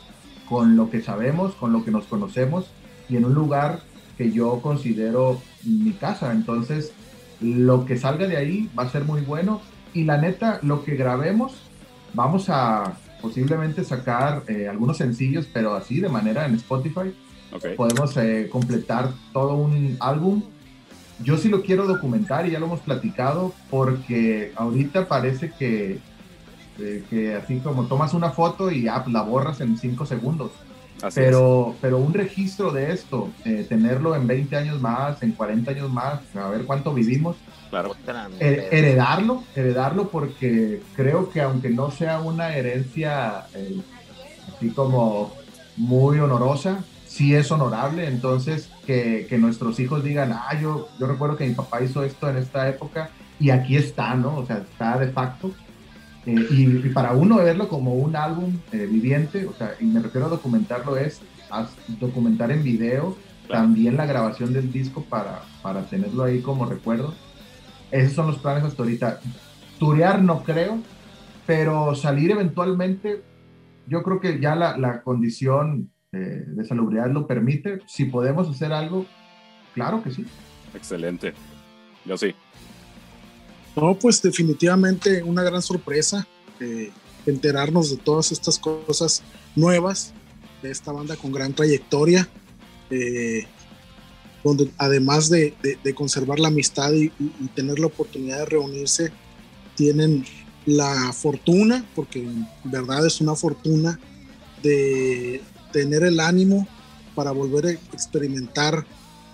con 0.47 0.77
lo 0.77 0.89
que 0.89 1.01
sabemos, 1.01 1.55
con 1.55 1.73
lo 1.73 1.83
que 1.83 1.91
nos 1.91 2.05
conocemos 2.05 2.71
y 3.09 3.17
en 3.17 3.25
un 3.25 3.33
lugar 3.33 3.81
que 4.17 4.31
yo 4.31 4.61
considero 4.61 5.41
mi 5.65 5.91
casa. 5.91 6.31
Entonces, 6.31 6.93
lo 7.41 7.83
que 7.83 7.97
salga 7.97 8.27
de 8.27 8.37
ahí 8.37 8.69
va 8.79 8.83
a 8.83 8.89
ser 8.89 9.03
muy 9.03 9.19
bueno 9.19 9.59
y 9.93 10.05
la 10.05 10.15
neta, 10.15 10.59
lo 10.61 10.85
que 10.85 10.95
grabemos, 10.95 11.51
vamos 12.13 12.45
a 12.47 12.93
posiblemente 13.21 13.83
sacar 13.83 14.43
eh, 14.47 14.69
algunos 14.69 14.95
sencillos, 14.95 15.49
pero 15.51 15.75
así 15.75 15.99
de 15.99 16.07
manera 16.07 16.45
en 16.45 16.55
Spotify 16.55 17.13
Podemos 17.75 18.15
eh, 18.17 18.49
completar 18.51 19.11
todo 19.33 19.55
un 19.55 19.97
álbum. 19.99 20.43
Yo 21.23 21.37
sí 21.37 21.49
lo 21.49 21.61
quiero 21.61 21.85
documentar 21.85 22.47
y 22.47 22.51
ya 22.51 22.59
lo 22.59 22.65
hemos 22.65 22.79
platicado 22.79 23.53
porque 23.69 24.53
ahorita 24.55 25.07
parece 25.07 25.51
que, 25.51 25.99
eh, 26.79 27.03
que 27.09 27.35
así 27.35 27.59
como 27.59 27.85
tomas 27.85 28.13
una 28.13 28.31
foto 28.31 28.71
y 28.71 28.83
ya 28.83 29.03
la 29.07 29.21
borras 29.21 29.61
en 29.61 29.77
cinco 29.77 30.05
segundos. 30.05 30.51
Así 31.01 31.19
Pero, 31.19 31.75
pero 31.81 31.97
un 31.97 32.13
registro 32.13 32.71
de 32.71 32.91
esto, 32.91 33.29
eh, 33.43 33.65
tenerlo 33.67 34.15
en 34.15 34.27
20 34.27 34.55
años 34.55 34.79
más, 34.79 35.21
en 35.23 35.31
40 35.31 35.71
años 35.71 35.91
más, 35.91 36.19
a 36.35 36.49
ver 36.49 36.65
cuánto 36.65 36.93
vivimos, 36.93 37.37
claro. 37.71 37.95
Heredarlo, 38.39 39.43
heredarlo 39.55 40.09
porque 40.09 40.81
creo 40.95 41.31
que 41.31 41.41
aunque 41.41 41.69
no 41.69 41.89
sea 41.89 42.19
una 42.19 42.55
herencia 42.55 43.45
eh, 43.55 43.81
así 44.53 44.69
como 44.69 45.33
muy 45.77 46.19
honorosa, 46.19 46.83
sí 47.11 47.35
es 47.35 47.51
honorable, 47.51 48.07
entonces 48.07 48.69
que, 48.85 49.25
que 49.29 49.37
nuestros 49.37 49.79
hijos 49.81 50.01
digan, 50.01 50.31
ah, 50.31 50.57
yo, 50.61 50.87
yo 50.97 51.07
recuerdo 51.07 51.35
que 51.35 51.45
mi 51.45 51.53
papá 51.53 51.81
hizo 51.83 52.03
esto 52.05 52.29
en 52.29 52.37
esta 52.37 52.69
época 52.69 53.09
y 53.37 53.49
aquí 53.49 53.75
está, 53.75 54.15
¿no? 54.15 54.37
O 54.37 54.45
sea, 54.45 54.57
está 54.59 54.97
de 54.97 55.09
facto. 55.11 55.51
Eh, 56.25 56.35
y, 56.51 56.61
y 56.87 56.89
para 56.93 57.11
uno 57.11 57.37
verlo 57.37 57.67
como 57.67 57.95
un 57.95 58.15
álbum 58.15 58.57
eh, 58.71 58.87
viviente, 58.89 59.45
o 59.45 59.53
sea, 59.53 59.73
y 59.81 59.85
me 59.85 59.99
refiero 59.99 60.27
a 60.27 60.29
documentarlo 60.29 60.95
es 60.95 61.19
haz- 61.49 61.75
documentar 61.99 62.49
en 62.51 62.63
video, 62.63 63.17
Claro. 63.47 63.63
también 63.65 63.97
la 63.97 64.05
grabación 64.05 64.53
del 64.53 64.71
disco 64.71 65.03
para, 65.03 65.41
para 65.61 65.81
tenerlo 65.81 66.23
ahí 66.23 66.39
como 66.41 66.65
recuerdo. 66.65 67.13
Esos 67.91 68.13
son 68.13 68.27
los 68.27 68.37
planes 68.37 68.63
hasta 68.63 68.83
ahorita. 68.83 69.19
Turear 69.79 70.21
no 70.21 70.43
creo, 70.43 70.79
pero 71.45 71.93
salir 71.95 72.31
eventualmente, 72.31 73.21
yo 73.87 74.01
creo 74.03 74.21
que 74.21 74.39
ya 74.39 74.55
la, 74.55 74.77
la 74.77 75.01
condición 75.01 75.90
eh, 76.13 76.43
de 76.45 76.65
salubridad 76.65 77.09
lo 77.11 77.27
permite. 77.27 77.79
Si 77.87 78.05
podemos 78.05 78.49
hacer 78.49 78.73
algo, 78.73 79.05
claro 79.73 80.03
que 80.03 80.11
sí. 80.11 80.25
Excelente. 80.73 81.33
Yo 82.05 82.17
sí. 82.17 82.33
No, 83.75 83.95
pues 83.95 84.21
definitivamente 84.21 85.23
una 85.23 85.43
gran 85.43 85.61
sorpresa 85.61 86.27
eh, 86.59 86.91
enterarnos 87.25 87.89
de 87.91 87.97
todas 87.97 88.31
estas 88.31 88.59
cosas 88.59 89.23
nuevas 89.55 90.13
de 90.61 90.71
esta 90.71 90.91
banda 90.91 91.15
con 91.15 91.31
gran 91.31 91.53
trayectoria, 91.53 92.27
eh, 92.89 93.45
donde 94.43 94.69
además 94.77 95.29
de, 95.29 95.53
de- 95.63 95.77
de 95.83 95.93
conservar 95.95 96.39
la 96.39 96.49
amistad 96.49 96.91
y, 96.93 97.05
y- 97.19 97.31
y 97.39 97.47
tener 97.55 97.79
la 97.79 97.87
oportunidad 97.87 98.39
de 98.39 98.45
reunirse, 98.45 99.11
tienen 99.75 100.25
la 100.65 101.11
fortuna, 101.13 101.85
porque 101.95 102.19
en 102.23 102.45
verdad 102.65 103.05
es 103.07 103.21
una 103.21 103.35
fortuna, 103.35 103.99
de 104.61 105.41
tener 105.71 106.03
el 106.03 106.19
ánimo 106.19 106.67
para 107.15 107.31
volver 107.31 107.65
a 107.65 107.71
experimentar 107.71 108.85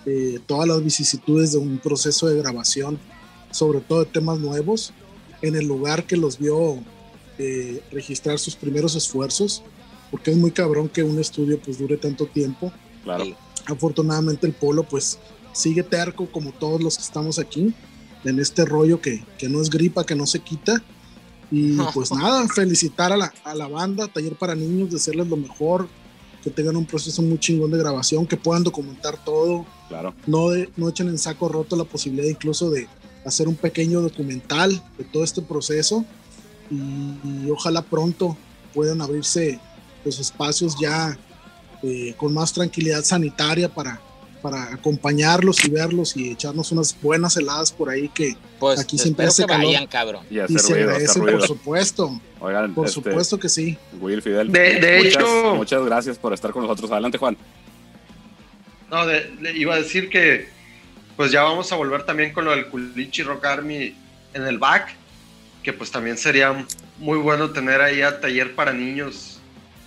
eh, 0.05 0.39
todas 0.45 0.67
las 0.67 0.83
vicisitudes 0.83 1.51
de 1.51 1.57
un 1.57 1.77
proceso 1.79 2.27
de 2.27 2.37
grabación 2.37 2.99
sobre 3.51 3.79
todo 3.81 3.99
de 3.99 4.11
temas 4.11 4.39
nuevos, 4.39 4.93
en 5.41 5.55
el 5.55 5.65
lugar 5.65 6.05
que 6.05 6.17
los 6.17 6.37
vio 6.37 6.77
eh, 7.37 7.81
registrar 7.91 8.39
sus 8.39 8.55
primeros 8.55 8.95
esfuerzos, 8.95 9.63
porque 10.11 10.31
es 10.31 10.37
muy 10.37 10.51
cabrón 10.51 10.89
que 10.89 11.03
un 11.03 11.19
estudio 11.19 11.59
pues 11.59 11.77
dure 11.77 11.97
tanto 11.97 12.25
tiempo. 12.25 12.71
Claro. 13.03 13.25
Afortunadamente 13.65 14.47
el 14.47 14.53
polo 14.53 14.83
pues 14.83 15.19
sigue 15.53 15.83
terco 15.83 16.27
como 16.31 16.51
todos 16.51 16.81
los 16.81 16.97
que 16.97 17.03
estamos 17.03 17.39
aquí, 17.39 17.73
en 18.23 18.39
este 18.39 18.65
rollo 18.65 18.99
que, 18.99 19.23
que 19.37 19.47
no 19.47 19.61
es 19.61 19.69
gripa, 19.69 20.05
que 20.05 20.15
no 20.15 20.25
se 20.25 20.39
quita. 20.39 20.83
Y 21.49 21.77
pues 21.93 22.11
nada, 22.15 22.47
felicitar 22.47 23.11
a 23.11 23.17
la, 23.17 23.33
a 23.43 23.55
la 23.55 23.67
banda, 23.67 24.07
Taller 24.07 24.35
para 24.35 24.55
Niños, 24.55 24.91
desearles 24.91 25.27
lo 25.27 25.37
mejor, 25.37 25.87
que 26.43 26.49
tengan 26.51 26.75
un 26.77 26.85
proceso 26.85 27.21
muy 27.21 27.37
chingón 27.39 27.71
de 27.71 27.77
grabación, 27.77 28.25
que 28.25 28.37
puedan 28.37 28.63
documentar 28.63 29.23
todo, 29.23 29.65
Claro. 29.89 30.13
no, 30.25 30.49
de- 30.49 30.69
no 30.77 30.89
echen 30.89 31.07
en 31.09 31.17
saco 31.17 31.49
roto 31.49 31.75
la 31.75 31.83
posibilidad 31.83 32.27
incluso 32.27 32.69
de 32.69 32.87
hacer 33.25 33.47
un 33.47 33.55
pequeño 33.55 34.01
documental 34.01 34.81
de 34.97 35.03
todo 35.03 35.23
este 35.23 35.41
proceso 35.41 36.05
y, 36.69 36.75
y 36.75 37.49
ojalá 37.51 37.81
pronto 37.81 38.37
puedan 38.73 39.01
abrirse 39.01 39.59
los 40.05 40.19
espacios 40.19 40.75
ya 40.79 41.17
eh, 41.83 42.13
con 42.17 42.33
más 42.33 42.53
tranquilidad 42.53 43.03
sanitaria 43.03 43.67
para, 43.73 44.01
para 44.41 44.73
acompañarlos 44.73 45.63
y 45.65 45.69
verlos 45.69 46.15
y 46.15 46.31
echarnos 46.31 46.71
unas 46.71 46.95
buenas 47.01 47.35
heladas 47.37 47.71
por 47.71 47.89
ahí 47.89 48.09
que 48.09 48.35
Pues 48.59 48.79
Aquí 48.79 48.97
siempre 48.97 49.25
hace 49.25 49.43
que 49.43 49.47
calor. 49.47 49.65
vayan, 49.67 49.87
cabrón. 49.87 50.25
Y 50.29 50.35
y 50.35 50.39
hacer 50.39 50.59
se 50.59 50.73
ruido, 50.73 50.89
agradece 50.89 51.11
hacer 51.19 51.31
por 51.33 51.47
supuesto, 51.47 52.21
Oigan, 52.39 52.73
por 52.73 52.85
este, 52.87 52.93
supuesto 52.95 53.39
que 53.39 53.49
sí. 53.49 53.77
Will 53.99 54.21
Fidel. 54.21 54.51
De- 54.51 54.79
de 54.79 54.97
muchas, 54.97 55.13
hecho- 55.15 55.55
Muchas 55.55 55.85
gracias 55.85 56.17
por 56.17 56.33
estar 56.33 56.51
con 56.51 56.63
nosotros. 56.63 56.91
Adelante, 56.91 57.17
Juan. 57.17 57.37
No, 58.89 59.05
de- 59.05 59.29
le 59.41 59.57
iba 59.57 59.73
a 59.75 59.77
decir 59.77 60.09
que 60.09 60.47
pues 61.15 61.31
ya 61.31 61.41
vamos 61.43 61.71
a 61.71 61.75
volver 61.75 62.03
también 62.03 62.31
con 62.31 62.45
lo 62.45 62.51
del 62.51 62.67
Culichi 62.67 63.23
Rock 63.23 63.43
Army 63.45 63.95
en 64.33 64.43
el 64.43 64.59
back, 64.59 64.93
que 65.63 65.73
pues 65.73 65.89
también 65.91 66.17
sería 66.17 66.65
muy 66.99 67.17
bueno 67.17 67.49
tener 67.51 67.81
ahí 67.81 68.01
a 68.01 68.19
taller 68.21 68.53
para 68.55 68.71
niños 68.71 69.39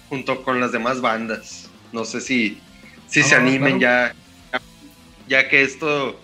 junto 0.08 0.42
con 0.42 0.60
las 0.60 0.72
demás 0.72 1.00
bandas. 1.00 1.68
No 1.92 2.04
sé 2.04 2.20
si, 2.20 2.58
si 3.08 3.22
se 3.22 3.36
Ah, 3.36 3.38
animen 3.38 3.78
claro. 3.78 4.12
ya, 4.12 4.14
ya 5.30 5.48
que 5.48 5.62
esto 5.62 6.14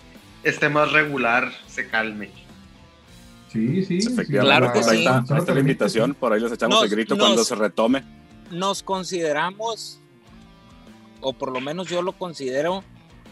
esté 0.43 0.69
más 0.69 0.91
regular, 0.91 1.51
se 1.67 1.87
calme. 1.89 2.29
Sí, 3.51 3.83
sí. 3.85 3.99
Claro 4.27 4.65
la- 4.67 4.73
que 4.73 4.79
ahí 4.79 4.83
sí. 4.85 4.97
está, 4.99 5.11
la- 5.11 5.25
ahí 5.29 5.39
está 5.39 5.53
la 5.53 5.59
invitación. 5.61 6.13
Por 6.13 6.33
ahí 6.33 6.41
les 6.41 6.51
echamos 6.51 6.75
Nos- 6.75 6.83
el 6.83 6.89
grito 6.91 7.15
nos- 7.15 7.25
cuando 7.25 7.43
se 7.43 7.55
retome. 7.55 8.03
Nos 8.51 8.83
consideramos, 8.83 9.99
o 11.21 11.33
por 11.33 11.51
lo 11.51 11.59
menos 11.61 11.87
yo 11.87 12.01
lo 12.01 12.11
considero, 12.11 12.83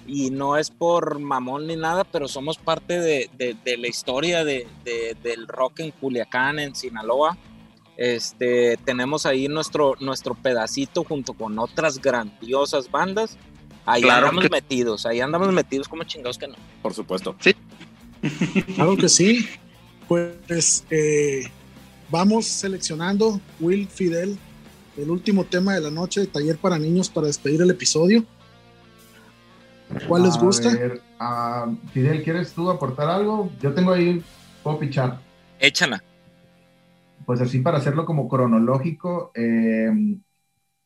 y 0.08 0.30
no 0.30 0.56
es 0.58 0.70
por 0.72 1.20
mamón 1.20 1.68
ni 1.68 1.76
nada, 1.76 2.04
pero 2.06 2.28
somos 2.28 2.58
parte 2.58 3.00
de, 3.00 3.30
de- 3.38 3.56
de 3.66 3.78
la 3.78 3.88
historia 3.88 4.44
de, 4.46 4.68
de- 4.86 5.18
del 5.22 5.48
rock 5.48 5.82
en 5.82 5.92
Culiacán, 5.92 6.60
en 6.60 6.74
Sinaloa. 6.76 7.38
Este, 7.98 8.78
tenemos 8.86 9.26
ahí 9.26 9.48
nuestro, 9.48 9.96
nuestro 10.00 10.36
pedacito 10.36 11.04
junto 11.04 11.34
con 11.34 11.58
otras 11.60 12.00
grandiosas 12.02 12.90
bandas. 12.92 13.38
Ahí 13.86 14.02
Claro 14.02 14.28
andamos 14.28 14.44
que- 14.44 14.50
metidos, 14.50 15.06
ahí 15.06 15.20
andamos 15.22 15.52
metidos 15.54 15.88
como 15.88 16.04
chingados 16.04 16.38
que 16.38 16.48
no. 16.48 16.56
Por 16.82 16.94
supuesto. 16.94 17.36
Claro 18.76 18.98
que 18.98 19.08
sí. 19.10 19.48
Pues 20.08 20.84
eh, 20.90 21.44
vamos 22.10 22.46
seleccionando 22.48 23.40
Will 23.60 23.88
Fidel, 23.88 24.38
el 24.98 25.10
último 25.12 25.44
tema 25.44 25.74
de 25.76 25.82
la 25.82 25.92
noche 25.92 26.22
de 26.22 26.28
Taller 26.28 26.58
para 26.58 26.78
Niños 26.80 27.10
para 27.10 27.28
despedir 27.28 27.62
el 27.62 27.70
episodio. 27.70 28.24
¿Cuál 30.08 30.24
les 30.24 30.38
gusta? 30.38 30.70
ver, 30.74 31.02
ah, 31.20 31.68
Fidel, 31.94 32.24
¿quieres 32.24 32.54
tú 32.54 32.70
aportar 32.70 33.10
algo? 33.10 33.52
Yo 33.62 33.74
tengo 33.74 33.92
ahí, 33.94 34.24
puedo 34.64 34.80
pichar. 34.80 35.20
Échala. 35.60 36.04
Pues 37.26 37.42
así 37.42 37.60
para 37.60 37.78
hacerlo 37.78 38.06
como 38.06 38.28
cronológico, 38.28 39.32
eh, 39.36 39.90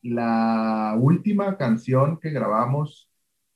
la 0.02 0.96
última 0.98 1.56
canción 1.56 2.18
que 2.18 2.30
grabamos 2.30 3.10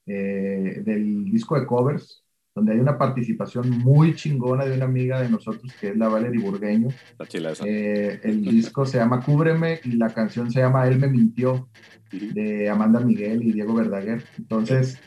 eh, 0.07 0.83
del 0.85 1.25
disco 1.25 1.59
de 1.59 1.67
covers, 1.67 2.23
donde 2.55 2.73
hay 2.73 2.79
una 2.79 2.97
participación 2.99 3.71
muy 3.71 4.15
chingona 4.15 4.65
de 4.65 4.77
una 4.77 4.85
amiga 4.85 5.21
de 5.21 5.29
nosotros 5.29 5.73
que 5.81 5.89
es 5.89 5.97
la 5.97 6.09
Valerie 6.09 6.41
Burgueño. 6.41 6.89
Está 6.89 7.27
chila 7.27 7.51
esa. 7.53 7.65
Eh, 7.67 8.21
el 8.23 8.43
disco 8.43 8.87
se 8.87 8.99
llama 8.99 9.23
Cúbreme 9.23 9.81
y 9.85 9.93
la 9.93 10.11
canción 10.11 10.51
se 10.51 10.61
llama 10.61 10.87
Él 10.87 10.99
me 10.99 11.09
mintió 11.09 11.69
de 12.11 12.69
Amanda 12.69 13.01
Miguel 13.01 13.43
y 13.43 13.53
Diego 13.53 13.75
Verdaguer. 13.75 14.25
Entonces, 14.39 15.01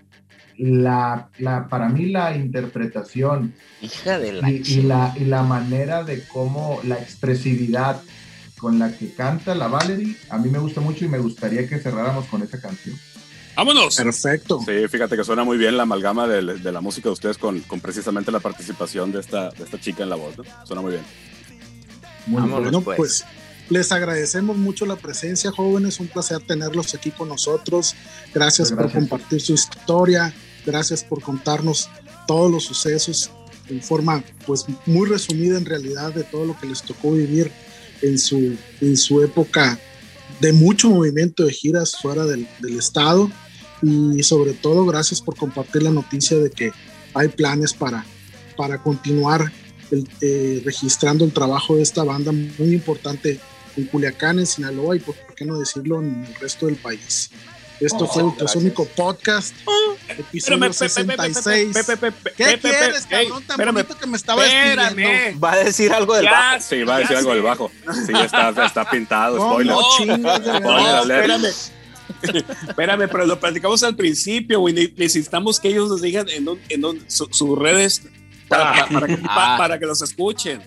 la, 0.57 1.29
la, 1.37 1.67
para 1.67 1.87
mí 1.89 2.07
la 2.07 2.35
interpretación 2.35 3.53
Hija 3.81 4.19
de 4.19 4.33
la 4.33 4.49
y, 4.49 4.61
y 4.65 4.81
la, 4.81 5.13
y 5.15 5.25
la 5.25 5.43
manera 5.43 6.03
de 6.03 6.23
cómo 6.27 6.79
la 6.83 6.95
expresividad 6.95 8.01
con 8.57 8.79
la 8.79 8.95
que 8.95 9.13
canta 9.13 9.53
la 9.55 9.67
Valerie, 9.67 10.15
a 10.29 10.37
mí 10.37 10.49
me 10.49 10.59
gusta 10.59 10.81
mucho 10.81 11.05
y 11.05 11.07
me 11.07 11.19
gustaría 11.19 11.67
que 11.67 11.77
cerráramos 11.79 12.25
con 12.25 12.41
esa 12.41 12.59
canción. 12.59 12.97
Vámonos. 13.55 13.95
Perfecto. 13.95 14.59
Sí, 14.65 14.87
fíjate 14.87 15.15
que 15.17 15.23
suena 15.23 15.43
muy 15.43 15.57
bien 15.57 15.77
la 15.77 15.83
amalgama 15.83 16.27
de, 16.27 16.41
de 16.59 16.71
la 16.71 16.79
música 16.81 17.09
de 17.09 17.13
ustedes 17.13 17.37
con, 17.37 17.59
con 17.61 17.79
precisamente 17.79 18.31
la 18.31 18.39
participación 18.39 19.11
de 19.11 19.19
esta, 19.19 19.49
de 19.49 19.63
esta 19.63 19.79
chica 19.79 20.03
en 20.03 20.09
la 20.09 20.15
voz. 20.15 20.37
¿no? 20.37 20.43
Suena 20.65 20.81
muy 20.81 20.91
bien. 20.91 21.03
Muy 22.27 22.41
Vámonos. 22.41 22.59
bien. 22.59 22.71
Bueno, 22.71 22.81
pues. 22.81 22.97
pues 22.97 23.25
les 23.69 23.91
agradecemos 23.91 24.57
mucho 24.57 24.85
la 24.85 24.95
presencia, 24.95 25.51
jóvenes. 25.51 25.99
Un 25.99 26.07
placer 26.07 26.39
tenerlos 26.39 26.93
aquí 26.93 27.09
con 27.11 27.29
nosotros. 27.29 27.95
Gracias, 28.33 28.71
Muchas 28.71 28.83
por 28.85 28.91
gracias. 28.91 29.09
compartir 29.09 29.41
su 29.41 29.53
historia. 29.53 30.33
Gracias 30.65 31.03
por 31.03 31.21
contarnos 31.21 31.89
todos 32.27 32.51
los 32.51 32.63
sucesos 32.63 33.31
en 33.69 33.81
forma, 33.81 34.23
pues, 34.45 34.65
muy 34.85 35.09
resumida 35.09 35.57
en 35.57 35.65
realidad 35.65 36.13
de 36.13 36.23
todo 36.23 36.45
lo 36.45 36.57
que 36.59 36.67
les 36.67 36.81
tocó 36.83 37.11
vivir 37.11 37.51
en 38.01 38.17
su, 38.19 38.55
en 38.81 38.97
su 38.97 39.21
época 39.23 39.79
de 40.39 40.53
mucho 40.53 40.89
movimiento 40.89 41.45
de 41.45 41.51
giras 41.53 41.95
fuera 42.01 42.25
del, 42.25 42.47
del 42.59 42.77
estado. 42.77 43.29
Y 43.83 44.23
sobre 44.23 44.53
todo, 44.53 44.85
gracias 44.85 45.21
por 45.21 45.35
compartir 45.35 45.83
la 45.83 45.91
noticia 45.91 46.37
de 46.37 46.49
que 46.49 46.71
hay 47.13 47.27
planes 47.27 47.73
para, 47.73 48.05
para 48.55 48.81
continuar 48.81 49.51
el- 49.91 50.07
eh, 50.21 50.61
registrando 50.65 51.23
el 51.25 51.31
trabajo 51.31 51.75
de 51.75 51.83
esta 51.83 52.03
banda 52.03 52.31
muy 52.31 52.73
importante 52.73 53.39
en 53.75 53.85
Culiacán, 53.85 54.39
en 54.39 54.47
Sinaloa 54.47 54.95
y 54.95 54.99
por 54.99 55.15
qué 55.35 55.45
no 55.45 55.59
decirlo 55.59 56.01
en 56.01 56.25
el 56.25 56.35
resto 56.35 56.65
del 56.65 56.75
país. 56.75 57.29
Esto 57.79 58.05
Oh, 58.05 58.07
fue 58.07 58.23
Ultrasónico 58.23 58.85
Podcast, 58.87 59.53
episodio 60.07 60.65
Espérame, 60.65 60.71
pe- 60.73 60.89
pe- 60.89 61.05
pe- 61.05 61.17
pe- 61.17 61.33
66. 61.33 61.73
pe- 61.73 61.83
pe- 61.83 61.97
pe- 61.97 62.11
pe- 62.11 62.31
¿Qué 62.35 62.59
quieres, 62.59 63.05
cabrón, 63.05 63.43
tan 63.43 63.51
espérame, 63.51 63.73
bonito 63.75 63.97
que 63.97 64.07
me 64.07 64.17
estaba 64.17 64.43
despidiendo? 64.43 65.39
Va 65.39 65.51
a 65.53 65.57
decir 65.57 65.93
algo 65.93 66.15
del 66.15 66.25
Ya, 66.25 66.31
bajo. 66.31 66.61
Sí, 66.63 66.83
va 66.83 66.95
a 66.95 66.99
decir 66.99 67.17
algo 67.17 67.33
del 67.33 67.41
bajo. 67.43 67.71
Sí, 68.05 68.13
está, 68.23 68.65
está 68.65 68.89
pintado, 68.89 69.37
¿Cómo 69.37 69.51
spoiler. 69.61 69.75
alert. 69.75 71.29
espérame. 71.29 71.53
Espérame, 72.69 73.07
pero 73.11 73.25
lo 73.27 73.39
platicamos 73.39 73.83
al 73.83 73.95
principio, 73.95 74.59
güey. 74.61 74.73
Ne- 74.73 74.93
Necesitamos 74.97 75.59
que 75.59 75.67
ellos 75.67 75.89
nos 75.89 76.01
digan 76.01 76.27
en, 76.29 76.45
dónde- 76.45 76.63
en 76.69 76.81
dónde- 76.81 77.03
su- 77.09 77.27
sus 77.31 77.57
redes 77.59 78.01
para, 78.47 78.71
para- 78.73 78.87
para 78.87 79.07
que, 79.07 79.19
Ah. 79.27 79.55
para 79.57 79.77
que 79.79 79.85
los 79.85 80.01
escuchen. 80.01 80.61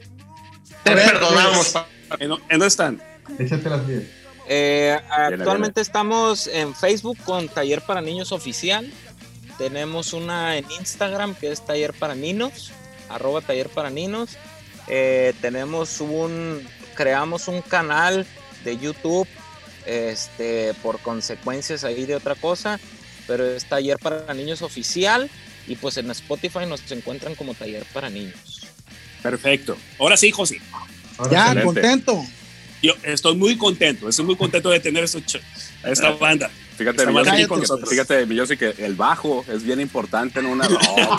Te 0.84 0.92
perdonamos. 0.92 1.72
pues. 1.72 2.20
¿En, 2.20 2.30
en 2.30 2.38
dónde 2.50 2.66
están? 2.66 3.02
Échatelas 3.38 3.86
bien. 3.86 4.19
Eh, 4.52 4.98
actualmente 5.08 5.80
estamos 5.80 6.48
en 6.48 6.74
Facebook 6.74 7.16
con 7.24 7.48
Taller 7.48 7.82
para 7.82 8.00
Niños 8.00 8.32
Oficial. 8.32 8.92
Tenemos 9.58 10.12
una 10.12 10.56
en 10.56 10.68
Instagram 10.72 11.36
que 11.36 11.52
es 11.52 11.64
Taller 11.64 11.92
para 11.92 12.16
Niños, 12.16 12.72
arroba 13.08 13.42
Taller 13.42 13.68
para 13.68 13.90
Niños. 13.90 14.30
Eh, 14.88 15.34
tenemos 15.40 16.00
un, 16.00 16.66
creamos 16.94 17.46
un 17.46 17.62
canal 17.62 18.26
de 18.64 18.76
YouTube, 18.76 19.28
este, 19.86 20.74
por 20.82 20.98
consecuencias 20.98 21.84
ahí 21.84 22.04
de 22.04 22.16
otra 22.16 22.34
cosa, 22.34 22.80
pero 23.28 23.46
es 23.46 23.66
Taller 23.66 23.98
para 23.98 24.34
Niños 24.34 24.62
Oficial. 24.62 25.30
Y 25.68 25.76
pues 25.76 25.96
en 25.96 26.10
Spotify 26.10 26.66
nos 26.66 26.90
encuentran 26.90 27.36
como 27.36 27.54
Taller 27.54 27.84
para 27.92 28.10
Niños. 28.10 28.66
Perfecto. 29.22 29.76
Ahora 30.00 30.16
sí, 30.16 30.32
José. 30.32 30.60
Ahora 31.18 31.30
Ya, 31.30 31.52
excelente. 31.52 31.64
contento. 31.64 32.24
Yo 32.82 32.94
estoy 33.02 33.36
muy 33.36 33.56
contento. 33.56 34.08
Estoy 34.08 34.24
muy 34.24 34.36
contento 34.36 34.70
de 34.70 34.80
tener 34.80 35.04
esta 35.04 36.10
banda. 36.12 36.50
Fíjate, 36.76 37.02
Está 37.02 37.10
mi 37.12 37.18
Yossi, 37.18 37.30
aquí 37.30 37.42
que- 37.42 37.48
con 37.48 37.86
fíjate, 37.88 38.24
mi 38.26 38.34
Yossi, 38.36 38.56
que 38.56 38.74
el 38.78 38.94
bajo 38.94 39.44
es 39.52 39.62
bien 39.62 39.80
importante 39.82 40.40
en 40.40 40.46
una. 40.46 40.66
Oh. 40.66 41.18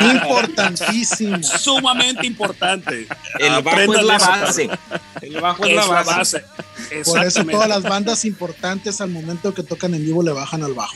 Importantísimo. 0.12 1.42
Sumamente 1.42 2.26
importante. 2.28 3.08
El 3.40 3.62
bajo 3.62 3.80
es 3.80 4.04
la 4.04 4.16
eso, 4.16 4.26
base. 4.26 4.70
El 5.22 5.40
bajo 5.40 5.64
es, 5.64 5.70
Es 5.70 5.76
la 5.88 6.02
base. 6.04 6.44
Por 7.04 7.24
eso 7.24 7.44
todas 7.44 7.68
las 7.68 7.82
bandas 7.82 8.24
importantes 8.24 9.00
al 9.00 9.10
momento 9.10 9.52
que 9.52 9.64
tocan 9.64 9.94
en 9.94 10.04
vivo 10.04 10.22
le 10.22 10.30
bajan 10.32 10.62
al 10.62 10.74
bajo. 10.74 10.94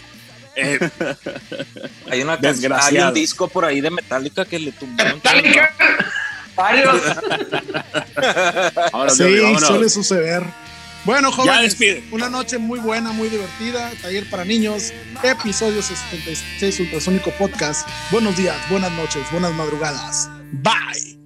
Eh, 0.57 0.79
Hay, 2.11 2.23
una 2.23 2.39
hay 2.83 2.99
un 2.99 3.15
disco 3.15 3.49
por 3.49 3.65
ahí 3.65 3.81
de 3.81 3.91
Metallica 3.91 4.45
que 4.45 4.59
le 4.59 4.73
tumbaron. 4.73 5.15
Metallica. 5.15 5.75
Varios. 6.61 7.01
Ahora, 8.93 9.11
Sí, 9.11 9.25
suele 9.67 9.89
suceder. 9.89 10.43
Bueno, 11.05 11.33
jóvenes, 11.33 11.79
una 12.13 12.29
noche 12.29 12.59
muy 12.59 12.79
buena, 12.79 13.13
muy 13.13 13.31
divertida. 13.31 13.91
Taller 14.03 14.29
para 14.29 14.45
niños, 14.45 14.93
episodio 15.23 15.81
76 15.83 16.81
Ultrasónico 16.81 17.31
Podcast. 17.33 17.89
Buenos 18.11 18.37
días, 18.37 18.57
buenas 18.69 18.93
noches, 18.93 19.23
buenas 19.33 19.55
madrugadas. 19.55 20.29
Bye. 20.53 21.19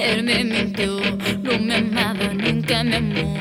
Él 0.00 0.22
me 0.22 0.44
mintió, 0.44 1.00
no 1.42 1.58
me 1.58 1.76
amaba, 1.76 2.32
nunca 2.32 2.84
me 2.84 2.96
amó. 2.96 3.38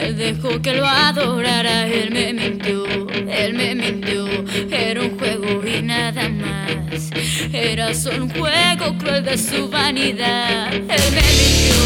Él 0.00 0.16
dejó 0.16 0.60
que 0.60 0.74
lo 0.74 0.84
adorara, 0.84 1.86
él 1.86 2.10
me 2.10 2.32
mintió, 2.32 2.84
él 3.28 3.54
me 3.54 3.74
mintió. 3.74 4.26
Era 4.70 5.00
un 5.02 5.18
juego 5.18 5.62
y 5.66 5.82
nada 5.82 6.28
más. 6.28 7.10
Era 7.52 7.94
solo 7.94 8.24
un 8.24 8.30
juego 8.30 8.98
cruel 8.98 9.24
de 9.24 9.38
su 9.38 9.68
vanidad. 9.68 10.72
Él 10.72 10.84
me 10.88 11.22
mintió. 11.22 11.84